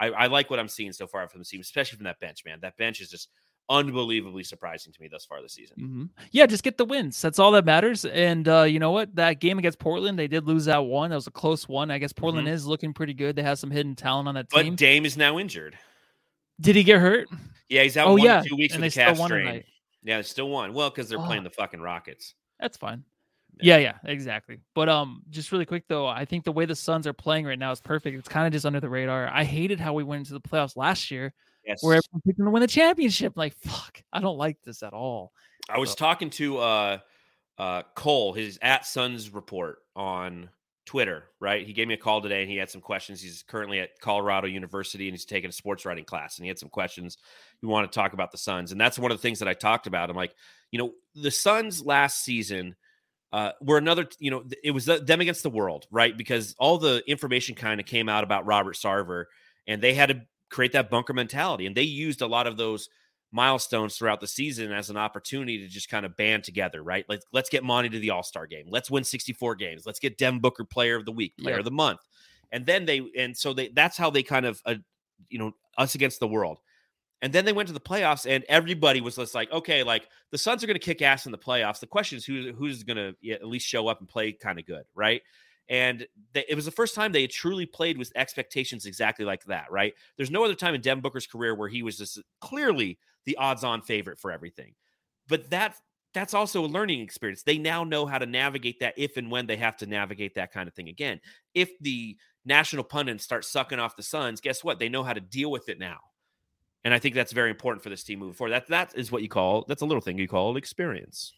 I, 0.00 0.10
I 0.10 0.26
like 0.26 0.50
what 0.50 0.58
I'm 0.58 0.68
seeing 0.68 0.92
so 0.92 1.06
far 1.06 1.26
from 1.28 1.40
the 1.40 1.44
team, 1.44 1.60
especially 1.60 1.96
from 1.96 2.04
that 2.04 2.20
bench, 2.20 2.44
man. 2.44 2.58
That 2.62 2.76
bench 2.76 3.00
is 3.00 3.10
just 3.10 3.28
unbelievably 3.70 4.44
surprising 4.44 4.92
to 4.92 5.00
me 5.02 5.08
thus 5.08 5.24
far 5.24 5.42
this 5.42 5.52
season. 5.54 5.76
Mhm. 5.78 6.24
Yeah, 6.30 6.46
just 6.46 6.62
get 6.64 6.78
the 6.78 6.84
wins. 6.84 7.20
That's 7.20 7.38
all 7.38 7.52
that 7.52 7.64
matters. 7.64 8.04
And 8.04 8.48
uh, 8.48 8.62
you 8.62 8.78
know 8.78 8.90
what? 8.90 9.14
That 9.16 9.40
game 9.40 9.58
against 9.58 9.78
Portland, 9.78 10.18
they 10.18 10.28
did 10.28 10.46
lose 10.46 10.64
that 10.66 10.78
one. 10.84 11.10
That 11.10 11.16
was 11.16 11.26
a 11.26 11.30
close 11.32 11.68
one. 11.68 11.90
I 11.90 11.98
guess 11.98 12.12
Portland 12.12 12.48
is 12.48 12.66
looking 12.66 12.92
pretty 12.94 13.14
good. 13.14 13.36
They 13.36 13.42
have 13.42 13.58
some 13.58 13.70
hidden 13.70 13.94
talent 13.94 14.28
on 14.28 14.34
that 14.36 14.48
team. 14.50 14.70
But. 14.70 14.78
Dame 14.78 15.04
is 15.04 15.16
now 15.16 15.38
injured. 15.38 15.76
did 16.60 16.76
he 16.76 16.82
get 16.82 17.00
hurt? 17.00 17.28
Yeah, 17.68 17.82
he's 17.82 17.96
out 17.96 18.08
Oh, 18.08 18.12
one 18.12 18.22
yeah, 18.22 18.42
two 18.42 18.56
weeks 18.56 18.74
and 18.74 18.82
with 18.82 18.94
they 18.94 19.02
a 19.02 19.04
calf 19.04 19.16
still 19.16 19.22
won 19.22 19.28
strain. 19.28 19.46
tonight. 19.46 19.66
Yeah, 20.02 20.18
it's 20.18 20.28
still 20.30 20.48
one. 20.48 20.72
Well, 20.72 20.88
because 20.90 21.08
they're 21.08 21.18
playing 21.18 21.42
the 21.44 21.50
fucking 21.50 21.80
Rockets. 21.80 22.34
That's 22.58 22.76
fine. 22.78 23.04
Yeah, 23.60 23.76
yeah, 23.78 23.94
exactly. 24.04 24.60
But 24.74 24.88
um, 24.88 25.22
just 25.30 25.50
really 25.52 25.66
quick 25.66 25.84
though, 25.88 26.06
I 26.06 26.24
think 26.24 26.44
the 26.44 26.52
way 26.52 26.64
the 26.64 26.76
Suns 26.76 27.06
are 27.06 27.12
playing 27.12 27.44
right 27.44 27.58
now 27.58 27.72
is 27.72 27.80
perfect. 27.80 28.16
It's 28.16 28.28
kind 28.28 28.46
of 28.46 28.52
just 28.52 28.64
under 28.64 28.78
the 28.80 28.88
radar. 28.88 29.28
I 29.28 29.42
hated 29.44 29.80
how 29.80 29.92
we 29.94 30.04
went 30.04 30.20
into 30.20 30.32
the 30.32 30.40
playoffs 30.40 30.76
last 30.76 31.10
year, 31.10 31.34
Yes. 31.68 31.82
where 31.82 31.96
everyone 31.96 32.22
picked 32.24 32.38
them 32.38 32.46
to 32.46 32.50
win 32.50 32.62
the 32.62 32.66
championship. 32.66 33.34
Like, 33.36 33.54
fuck, 33.58 34.02
I 34.12 34.20
don't 34.20 34.38
like 34.38 34.56
this 34.64 34.82
at 34.82 34.92
all. 34.94 35.32
I 35.68 35.78
was 35.78 35.90
So- 35.90 35.96
talking 35.96 36.30
to 36.30 36.58
uh 36.58 36.98
uh 37.58 37.82
Cole, 37.94 38.32
his 38.32 38.58
at 38.62 38.86
Suns 38.86 39.30
report 39.30 39.78
on 39.94 40.48
Twitter, 40.86 41.24
right? 41.40 41.66
He 41.66 41.74
gave 41.74 41.86
me 41.86 41.92
a 41.94 41.98
call 41.98 42.22
today 42.22 42.40
and 42.40 42.50
he 42.50 42.56
had 42.56 42.70
some 42.70 42.80
questions. 42.80 43.20
He's 43.20 43.42
currently 43.46 43.80
at 43.80 43.90
Colorado 44.00 44.46
University 44.46 45.06
and 45.08 45.12
he's 45.12 45.26
taking 45.26 45.50
a 45.50 45.52
sports 45.52 45.84
writing 45.84 46.04
class 46.06 46.38
and 46.38 46.44
he 46.44 46.48
had 46.48 46.58
some 46.58 46.70
questions. 46.70 47.18
He 47.60 47.66
want 47.66 47.90
to 47.92 47.94
talk 47.94 48.14
about 48.14 48.32
the 48.32 48.38
Suns. 48.38 48.72
And 48.72 48.80
that's 48.80 48.98
one 48.98 49.10
of 49.10 49.18
the 49.18 49.22
things 49.22 49.40
that 49.40 49.48
I 49.48 49.52
talked 49.52 49.86
about. 49.86 50.08
I'm 50.08 50.16
like, 50.16 50.34
you 50.70 50.78
know, 50.78 50.92
the 51.14 51.30
Suns 51.30 51.84
last 51.84 52.24
season 52.24 52.74
uh, 53.32 53.52
were 53.60 53.76
another, 53.76 54.06
you 54.18 54.30
know, 54.30 54.44
it 54.64 54.70
was 54.70 54.86
them 54.86 55.20
against 55.20 55.42
the 55.42 55.50
world, 55.50 55.86
right? 55.90 56.16
Because 56.16 56.54
all 56.58 56.78
the 56.78 57.02
information 57.06 57.54
kind 57.54 57.78
of 57.80 57.84
came 57.84 58.08
out 58.08 58.24
about 58.24 58.46
Robert 58.46 58.74
Sarver 58.76 59.24
and 59.66 59.82
they 59.82 59.92
had 59.92 60.08
to 60.08 60.22
create 60.50 60.72
that 60.72 60.90
bunker 60.90 61.12
mentality. 61.12 61.66
And 61.66 61.76
they 61.76 61.82
used 61.82 62.22
a 62.22 62.26
lot 62.26 62.46
of 62.46 62.56
those 62.56 62.88
milestones 63.30 63.96
throughout 63.96 64.20
the 64.20 64.26
season 64.26 64.72
as 64.72 64.88
an 64.90 64.96
opportunity 64.96 65.58
to 65.58 65.68
just 65.68 65.90
kind 65.90 66.06
of 66.06 66.16
band 66.16 66.44
together, 66.44 66.82
right? 66.82 67.04
Like 67.08 67.20
let's 67.32 67.50
get 67.50 67.62
Monty 67.64 67.90
to 67.90 67.98
the 67.98 68.10
All 68.10 68.22
Star 68.22 68.46
game. 68.46 68.66
Let's 68.68 68.90
win 68.90 69.04
64 69.04 69.54
games. 69.56 69.84
Let's 69.86 69.98
get 69.98 70.16
Devin 70.18 70.40
Booker 70.40 70.64
Player 70.64 70.96
of 70.96 71.04
the 71.04 71.12
Week, 71.12 71.34
Player 71.38 71.56
Yep. 71.56 71.58
of 71.60 71.64
the 71.64 71.70
Month, 71.70 72.00
and 72.52 72.64
then 72.64 72.86
they 72.86 73.02
and 73.16 73.36
so 73.36 73.52
they 73.52 73.68
that's 73.68 73.96
how 73.98 74.10
they 74.10 74.22
kind 74.22 74.46
of 74.46 74.62
uh, 74.64 74.76
you 75.28 75.38
know 75.38 75.52
us 75.76 75.94
against 75.94 76.20
the 76.20 76.28
world. 76.28 76.60
And 77.20 77.32
then 77.32 77.44
they 77.44 77.52
went 77.52 77.66
to 77.66 77.74
the 77.74 77.80
playoffs, 77.80 78.30
and 78.30 78.44
everybody 78.48 79.00
was 79.00 79.16
just 79.16 79.34
like, 79.34 79.50
okay, 79.50 79.82
like 79.82 80.08
the 80.30 80.38
Suns 80.38 80.62
are 80.62 80.68
going 80.68 80.78
to 80.78 80.80
kick 80.80 81.02
ass 81.02 81.26
in 81.26 81.32
the 81.32 81.38
playoffs. 81.38 81.80
The 81.80 81.86
question 81.86 82.16
is 82.16 82.24
who 82.24 82.52
who's 82.52 82.82
going 82.84 82.96
to 82.96 83.30
at 83.32 83.46
least 83.46 83.66
show 83.66 83.88
up 83.88 83.98
and 83.98 84.08
play 84.08 84.32
kind 84.32 84.58
of 84.58 84.66
good, 84.66 84.84
right? 84.94 85.20
And 85.68 86.06
they, 86.32 86.44
it 86.48 86.54
was 86.54 86.64
the 86.64 86.70
first 86.70 86.94
time 86.94 87.12
they 87.12 87.22
had 87.22 87.30
truly 87.30 87.66
played 87.66 87.98
with 87.98 88.12
expectations 88.16 88.86
exactly 88.86 89.24
like 89.24 89.44
that, 89.44 89.70
right? 89.70 89.94
There's 90.16 90.30
no 90.30 90.44
other 90.44 90.54
time 90.54 90.74
in 90.74 90.80
Devin 90.80 91.02
Booker's 91.02 91.26
career 91.26 91.54
where 91.54 91.68
he 91.68 91.82
was 91.82 91.98
just 91.98 92.20
clearly 92.40 92.98
the 93.26 93.36
odds-on 93.36 93.82
favorite 93.82 94.18
for 94.18 94.32
everything. 94.32 94.74
But 95.28 95.50
that 95.50 95.76
that's 96.14 96.34
also 96.34 96.64
a 96.64 96.66
learning 96.66 97.00
experience. 97.00 97.42
They 97.42 97.58
now 97.58 97.84
know 97.84 98.06
how 98.06 98.18
to 98.18 98.26
navigate 98.26 98.80
that 98.80 98.94
if 98.96 99.16
and 99.18 99.30
when 99.30 99.46
they 99.46 99.56
have 99.56 99.76
to 99.78 99.86
navigate 99.86 100.34
that 100.36 100.52
kind 100.52 100.66
of 100.66 100.74
thing 100.74 100.88
again. 100.88 101.20
If 101.54 101.78
the 101.80 102.16
national 102.46 102.84
pundits 102.84 103.24
start 103.24 103.44
sucking 103.44 103.78
off 103.78 103.96
the 103.96 104.02
Suns, 104.02 104.40
guess 104.40 104.64
what? 104.64 104.78
They 104.78 104.88
know 104.88 105.02
how 105.02 105.12
to 105.12 105.20
deal 105.20 105.50
with 105.50 105.68
it 105.68 105.78
now. 105.78 105.98
And 106.82 106.94
I 106.94 106.98
think 106.98 107.14
that's 107.14 107.32
very 107.32 107.50
important 107.50 107.82
for 107.82 107.90
this 107.90 108.04
team 108.04 108.20
moving 108.20 108.34
forward. 108.34 108.52
That 108.52 108.68
that 108.68 108.96
is 108.96 109.12
what 109.12 109.22
you 109.22 109.28
call 109.28 109.64
that's 109.68 109.82
a 109.82 109.86
little 109.86 110.00
thing 110.00 110.18
you 110.18 110.28
call 110.28 110.56
experience. 110.56 111.34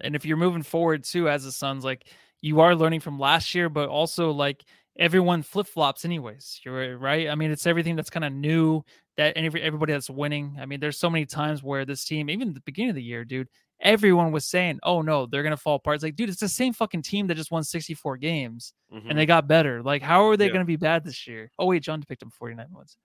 and 0.00 0.16
if 0.16 0.24
you're 0.24 0.36
moving 0.36 0.62
forward 0.62 1.04
too 1.04 1.28
as 1.28 1.44
the 1.44 1.52
Suns, 1.52 1.84
like 1.84 2.08
you 2.42 2.60
are 2.60 2.74
learning 2.74 3.00
from 3.00 3.18
last 3.18 3.54
year, 3.54 3.68
but 3.68 3.88
also 3.88 4.30
like 4.30 4.64
everyone 4.98 5.42
flip 5.42 5.66
flops 5.66 6.04
anyways. 6.04 6.60
You're 6.64 6.96
right. 6.98 7.28
I 7.28 7.34
mean, 7.34 7.50
it's 7.50 7.66
everything 7.66 7.96
that's 7.96 8.10
kind 8.10 8.24
of 8.24 8.32
new 8.32 8.82
that 9.16 9.36
every, 9.36 9.62
everybody 9.62 9.92
that's 9.92 10.10
winning. 10.10 10.56
I 10.60 10.66
mean, 10.66 10.80
there's 10.80 10.98
so 10.98 11.10
many 11.10 11.26
times 11.26 11.62
where 11.62 11.84
this 11.84 12.04
team, 12.04 12.30
even 12.30 12.48
at 12.48 12.54
the 12.54 12.62
beginning 12.62 12.90
of 12.90 12.96
the 12.96 13.02
year, 13.02 13.24
dude, 13.24 13.48
everyone 13.80 14.32
was 14.32 14.46
saying, 14.46 14.78
"Oh 14.82 15.02
no, 15.02 15.26
they're 15.26 15.42
gonna 15.42 15.56
fall 15.56 15.76
apart." 15.76 15.96
It's 15.96 16.04
like, 16.04 16.16
dude, 16.16 16.28
it's 16.28 16.40
the 16.40 16.48
same 16.48 16.72
fucking 16.72 17.02
team 17.02 17.26
that 17.28 17.36
just 17.36 17.50
won 17.50 17.64
64 17.64 18.16
games 18.18 18.72
Mhm. 18.92 19.10
and 19.10 19.18
they 19.18 19.26
got 19.26 19.46
better. 19.48 19.82
Like, 19.82 20.02
how 20.02 20.26
are 20.28 20.36
they 20.36 20.46
Yeah. 20.46 20.52
gonna 20.52 20.64
be 20.64 20.76
bad 20.76 21.04
this 21.04 21.26
year? 21.26 21.50
Oh 21.58 21.66
wait, 21.66 21.82
John 21.82 22.02
picked 22.02 22.20
them 22.20 22.30
49 22.30 22.66
wins. 22.72 22.96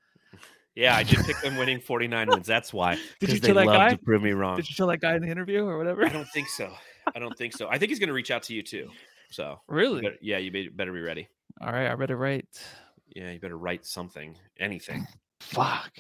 Yeah, 0.76 0.94
I 0.98 1.04
did 1.04 1.20
pick 1.26 1.40
them 1.42 1.56
winning 1.56 1.80
49 1.80 2.28
wins. 2.28 2.46
That's 2.46 2.74
why. 2.74 2.96
Did 3.22 3.30
you 3.32 3.40
they 3.40 3.54
that 3.54 3.66
guy? 3.66 3.90
to 3.92 3.98
prove 3.98 4.22
me 4.22 4.32
wrong. 4.34 4.58
Did 4.58 4.70
you 4.70 4.76
tell 4.76 4.88
that 4.88 4.98
guy 5.00 5.16
in 5.16 5.22
the 5.22 5.30
interview 5.30 5.64
or 5.64 5.78
whatever? 5.78 6.06
I 6.06 6.10
don't 6.10 6.28
think 6.28 6.50
so. 6.50 6.70
I 7.16 7.18
don't 7.20 7.38
think 7.38 7.54
so. 7.54 7.70
I 7.70 7.78
think 7.78 7.92
he's 7.92 8.00
going 8.00 8.10
to 8.10 8.14
reach 8.14 8.30
out 8.30 8.44
to 8.44 8.54
you 8.54 8.62
too. 8.62 8.90
So, 9.36 9.60
Really? 9.68 10.02
better- 10.02 10.18
yeah, 10.22 10.38
you 10.38 10.50
be- 10.50 10.70
better 10.70 10.94
be 10.94 11.02
ready. 11.02 11.28
All 11.60 11.70
right, 11.74 11.88
I 11.88 11.94
it 12.10 12.16
right. 12.16 12.46
Yeah, 13.14 13.32
you 13.32 13.40
better 13.42 13.58
write 13.58 13.86
something, 13.86 14.38
anything. 14.62 15.06
Fuck. 15.42 15.92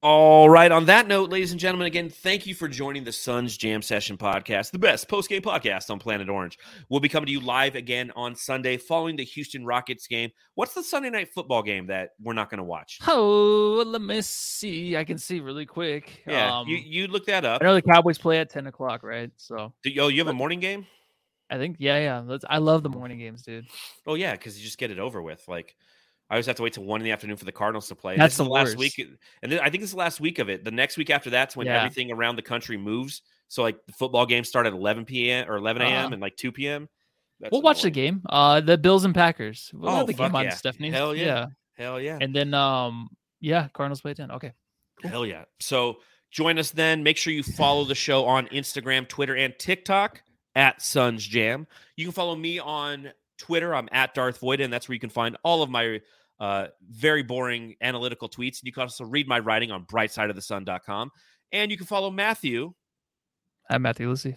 All 0.00 0.48
right. 0.48 0.70
On 0.70 0.86
that 0.86 1.08
note, 1.08 1.28
ladies 1.28 1.50
and 1.50 1.58
gentlemen, 1.60 1.86
again, 1.88 2.08
thank 2.08 2.46
you 2.46 2.54
for 2.54 2.68
joining 2.68 3.02
the 3.04 3.10
Suns 3.12 3.56
Jam 3.58 3.82
Session 3.82 4.16
podcast, 4.16 4.70
the 4.70 4.78
best 4.78 5.08
post 5.08 5.28
game 5.28 5.42
podcast 5.42 5.90
on 5.90 5.98
Planet 5.98 6.28
Orange. 6.30 6.56
We'll 6.88 7.00
be 7.00 7.08
coming 7.10 7.26
to 7.26 7.32
you 7.32 7.40
live 7.40 7.74
again 7.74 8.10
on 8.14 8.36
Sunday 8.36 8.76
following 8.78 9.16
the 9.16 9.24
Houston 9.24 9.66
Rockets 9.66 10.06
game. 10.06 10.30
What's 10.54 10.72
the 10.72 10.84
Sunday 10.84 11.10
night 11.10 11.34
football 11.34 11.62
game 11.64 11.88
that 11.88 12.10
we're 12.22 12.32
not 12.32 12.48
going 12.48 12.58
to 12.58 12.64
watch? 12.64 13.00
Oh, 13.08 13.82
let 13.86 14.00
me 14.00 14.22
see. 14.22 14.96
I 14.96 15.02
can 15.04 15.18
see 15.18 15.40
really 15.40 15.66
quick. 15.66 16.22
Yeah, 16.26 16.60
Um, 16.60 16.68
you, 16.68 16.76
you 16.76 17.06
look 17.08 17.26
that 17.26 17.44
up. 17.44 17.60
I 17.60 17.64
know 17.66 17.74
the 17.74 17.82
Cowboys 17.82 18.18
play 18.18 18.38
at 18.38 18.48
10 18.50 18.68
o'clock, 18.68 19.02
right? 19.02 19.30
So 19.36 19.74
Do, 19.82 19.90
oh, 19.98 20.08
you 20.08 20.20
have 20.20 20.28
a 20.28 20.32
morning 20.32 20.60
game? 20.60 20.86
I 21.50 21.56
think, 21.58 21.76
yeah, 21.78 21.98
yeah. 21.98 22.22
Let's, 22.24 22.44
I 22.48 22.58
love 22.58 22.82
the 22.82 22.88
morning 22.90 23.18
games, 23.18 23.42
dude. 23.42 23.66
Oh, 24.06 24.14
yeah, 24.14 24.32
because 24.32 24.58
you 24.58 24.64
just 24.64 24.78
get 24.78 24.90
it 24.90 24.98
over 24.98 25.22
with. 25.22 25.42
Like, 25.48 25.76
I 26.28 26.34
always 26.34 26.46
have 26.46 26.56
to 26.56 26.62
wait 26.62 26.74
till 26.74 26.84
one 26.84 27.00
in 27.00 27.04
the 27.04 27.12
afternoon 27.12 27.36
for 27.38 27.46
the 27.46 27.52
Cardinals 27.52 27.88
to 27.88 27.94
play. 27.94 28.16
That's 28.16 28.36
the 28.36 28.44
last 28.44 28.76
worst. 28.76 28.78
week, 28.78 29.08
and 29.42 29.50
then, 29.52 29.60
I 29.60 29.70
think 29.70 29.82
it's 29.82 29.92
the 29.92 29.98
last 29.98 30.20
week 30.20 30.38
of 30.40 30.50
it. 30.50 30.62
The 30.64 30.70
next 30.70 30.96
week 30.98 31.08
after 31.10 31.30
that's 31.30 31.56
when 31.56 31.66
Yeah. 31.66 31.78
everything 31.78 32.12
around 32.12 32.36
the 32.36 32.42
country 32.42 32.76
moves. 32.76 33.22
So 33.48 33.62
like 33.62 33.78
the 33.86 33.92
football 33.94 34.26
games 34.26 34.46
start 34.46 34.66
at 34.66 34.74
11 34.74 35.06
p.m. 35.06 35.48
or 35.50 35.56
11 35.56 35.80
a.m. 35.80 35.92
Uh-huh. 36.04 36.12
and 36.12 36.20
like 36.20 36.36
2 36.36 36.52
p.m. 36.52 36.86
That's 37.40 37.50
we'll 37.50 37.62
watch 37.62 37.80
the 37.80 37.90
game. 37.90 38.20
Uh, 38.28 38.60
the 38.60 38.76
Bills 38.76 39.06
and 39.06 39.14
Packers. 39.14 39.70
We'll 39.72 39.90
Oh, 39.90 39.96
have 39.98 40.06
the 40.06 40.12
game 40.12 40.34
on 40.34 40.44
yeah. 40.44 40.50
Stephanie. 40.50 40.90
Hell 40.90 41.14
yeah. 41.14 41.46
Hell 41.78 41.98
yeah. 41.98 42.18
And 42.20 42.34
then 42.36 42.52
um, 42.52 43.08
yeah, 43.40 43.68
Cardinals 43.72 44.02
play 44.02 44.10
at 44.10 44.18
ten. 44.18 44.30
Okay. 44.32 44.52
Hell 45.02 45.24
yeah. 45.24 45.44
So 45.60 46.00
join 46.30 46.58
us 46.58 46.72
then. 46.72 47.02
Make 47.02 47.16
sure 47.16 47.32
you 47.32 47.42
follow 47.42 47.84
the 47.84 47.94
show 47.94 48.26
on 48.26 48.48
Instagram, 48.48 49.08
Twitter, 49.08 49.34
and 49.36 49.54
TikTok 49.58 50.20
at 50.58 50.82
Suns 50.82 51.24
Jam. 51.24 51.68
You 51.96 52.04
can 52.04 52.12
follow 52.12 52.34
me 52.34 52.58
on 52.58 53.12
Twitter. 53.38 53.74
I'm 53.74 53.88
at 53.92 54.12
Darth 54.12 54.38
Void, 54.40 54.60
and 54.60 54.72
that's 54.72 54.88
where 54.88 54.94
you 54.94 55.00
can 55.00 55.08
find 55.08 55.36
all 55.44 55.62
of 55.62 55.70
my 55.70 56.00
uh, 56.40 56.66
very 56.90 57.22
boring 57.22 57.76
analytical 57.80 58.28
tweets. 58.28 58.60
And 58.60 58.64
you 58.64 58.72
can 58.72 58.82
also 58.82 59.04
read 59.04 59.28
my 59.28 59.38
writing 59.38 59.70
on 59.70 59.84
brightsideofthesun.com. 59.84 61.12
And 61.52 61.70
you 61.70 61.76
can 61.76 61.86
follow 61.86 62.10
Matthew, 62.10 62.74
I'm 63.70 63.82
Matthew 63.82 64.08
Lucy. 64.08 64.30
and 64.30 64.36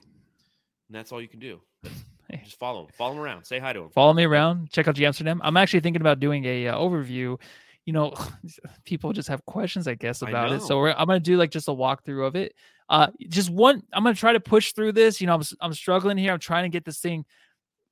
that's 0.92 1.12
all 1.12 1.22
you 1.22 1.28
can 1.28 1.40
do. 1.40 1.60
Hey. 2.30 2.40
Just 2.46 2.60
follow 2.60 2.86
him. 2.86 2.92
Follow 2.98 3.12
him 3.16 3.20
around. 3.20 3.44
Say 3.44 3.60
hi 3.60 3.74
to 3.74 3.82
him. 3.82 3.90
Follow 3.90 4.14
me 4.14 4.24
around. 4.24 4.72
Check 4.72 4.88
out 4.88 4.96
Jamsterdam. 4.96 5.42
I'm 5.44 5.58
actually 5.58 5.82
thinking 5.82 6.00
about 6.00 6.22
doing 6.22 6.46
a 6.46 6.70
uh, 6.70 6.78
overview. 6.78 7.38
You 7.84 7.92
know, 7.92 8.14
people 8.86 9.12
just 9.12 9.28
have 9.28 9.44
questions, 9.46 9.86
I 9.86 9.96
guess, 9.96 10.24
I 10.24 10.30
about 10.30 10.54
it. 10.54 10.62
So 10.62 10.78
we're, 10.78 10.92
I'm 10.92 11.08
gonna 11.08 11.20
do 11.20 11.36
like 11.36 11.52
just 11.52 11.68
a 11.68 11.72
walkthrough 11.72 12.26
of 12.26 12.38
it. 12.38 12.56
Uh, 12.92 13.08
just 13.30 13.50
one. 13.50 13.82
I'm 13.94 14.04
gonna 14.04 14.14
try 14.14 14.34
to 14.34 14.40
push 14.42 14.74
through 14.74 14.92
this. 14.92 15.22
You 15.22 15.28
know, 15.28 15.36
I'm 15.36 15.44
I'm 15.62 15.74
struggling 15.74 16.18
here. 16.18 16.34
I'm 16.34 16.40
trying 16.40 16.64
to 16.64 16.70
get 16.70 16.84
this 16.84 17.00
thing 17.00 17.24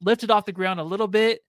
lifted 0.02 0.30
off 0.30 0.44
the 0.44 0.52
ground 0.52 0.82
a 0.82 0.84
little 0.84 1.08
bit, 1.08 1.40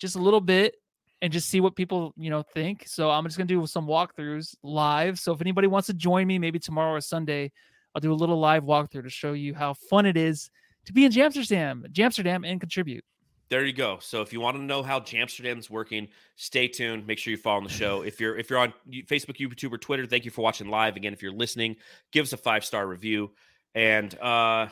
just 0.00 0.16
a 0.16 0.18
little 0.18 0.40
bit, 0.40 0.76
and 1.20 1.30
just 1.30 1.50
see 1.50 1.60
what 1.60 1.76
people 1.76 2.14
you 2.16 2.30
know 2.30 2.42
think. 2.42 2.84
So 2.86 3.10
I'm 3.10 3.24
just 3.24 3.36
gonna 3.36 3.48
do 3.48 3.66
some 3.66 3.86
walkthroughs 3.86 4.56
live. 4.62 5.18
So 5.18 5.32
if 5.32 5.42
anybody 5.42 5.66
wants 5.66 5.88
to 5.88 5.94
join 5.94 6.26
me, 6.26 6.38
maybe 6.38 6.58
tomorrow 6.58 6.94
or 6.94 7.02
Sunday, 7.02 7.52
I'll 7.94 8.00
do 8.00 8.12
a 8.12 8.14
little 8.14 8.40
live 8.40 8.64
walkthrough 8.64 9.02
to 9.02 9.10
show 9.10 9.34
you 9.34 9.54
how 9.54 9.74
fun 9.74 10.06
it 10.06 10.16
is 10.16 10.50
to 10.86 10.94
be 10.94 11.04
in 11.04 11.12
Jamsterdam, 11.12 11.92
Jamsterdam, 11.92 12.48
and 12.50 12.58
contribute. 12.58 13.04
There 13.48 13.64
you 13.64 13.72
go. 13.72 13.98
So 14.00 14.22
if 14.22 14.32
you 14.32 14.40
want 14.40 14.56
to 14.56 14.62
know 14.62 14.82
how 14.82 14.98
Jamsterdam's 14.98 15.70
working, 15.70 16.08
stay 16.34 16.66
tuned. 16.66 17.06
Make 17.06 17.18
sure 17.18 17.30
you 17.30 17.36
follow 17.36 17.62
the 17.62 17.68
show. 17.68 18.02
If 18.06 18.20
you're 18.20 18.36
if 18.36 18.50
you're 18.50 18.58
on 18.58 18.72
Facebook, 18.90 19.36
YouTube, 19.38 19.72
or 19.72 19.78
Twitter, 19.78 20.04
thank 20.06 20.24
you 20.24 20.30
for 20.32 20.42
watching 20.42 20.68
live. 20.68 20.96
Again, 20.96 21.12
if 21.12 21.22
you're 21.22 21.32
listening, 21.32 21.76
give 22.10 22.24
us 22.24 22.32
a 22.32 22.36
five 22.36 22.64
star 22.64 22.86
review. 22.86 23.30
And 23.74 24.12
uh 24.18 24.68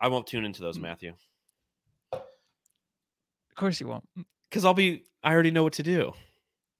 I 0.00 0.08
won't 0.08 0.26
tune 0.26 0.44
into 0.44 0.60
those, 0.62 0.78
Matthew, 0.78 1.14
Of 2.12 2.20
course 3.56 3.80
you 3.80 3.86
won't. 3.88 4.04
because 4.50 4.64
I'll 4.64 4.74
be. 4.74 5.04
I 5.22 5.32
already 5.32 5.50
know 5.52 5.62
what 5.62 5.74
to 5.74 5.82
do. 5.82 6.12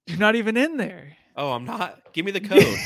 You're 0.07 0.17
not 0.19 0.35
even 0.35 0.57
in 0.57 0.77
there. 0.77 1.15
Oh, 1.35 1.51
I'm 1.53 1.63
not. 1.65 2.13
Give 2.13 2.25
me 2.25 2.31
the 2.31 2.41
code. 2.49 2.77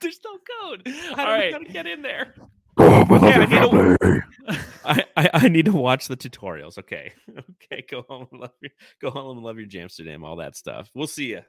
There's 0.00 0.20
no 0.24 0.38
code. 0.62 0.82
I 0.86 1.10
All 1.10 1.16
right. 1.26 1.52
how 1.52 1.58
to 1.58 1.64
get 1.66 1.86
in 1.86 2.02
there. 2.02 2.34
Grow 2.76 2.92
up 2.94 3.10
Okay, 3.10 3.32
a 3.32 3.42
I 3.42 3.46
need 3.46 3.70
to- 3.70 4.22
I, 4.84 5.04
I 5.16 5.30
I 5.32 5.48
need 5.48 5.64
to 5.64 5.72
watch 5.72 6.06
the 6.08 6.16
tutorials. 6.16 6.78
Okay, 6.78 7.12
okay. 7.72 7.84
Go 7.90 8.02
home 8.08 8.28
and 8.30 8.40
love 8.40 8.52
your 8.60 8.70
go 9.00 9.10
home 9.10 9.38
and 9.38 9.44
love 9.46 9.58
your 9.58 9.66
Jamsterdam. 9.66 10.22
All 10.24 10.36
that 10.36 10.56
stuff. 10.56 10.90
We'll 10.94 11.06
see 11.08 11.26
you. 11.30 11.42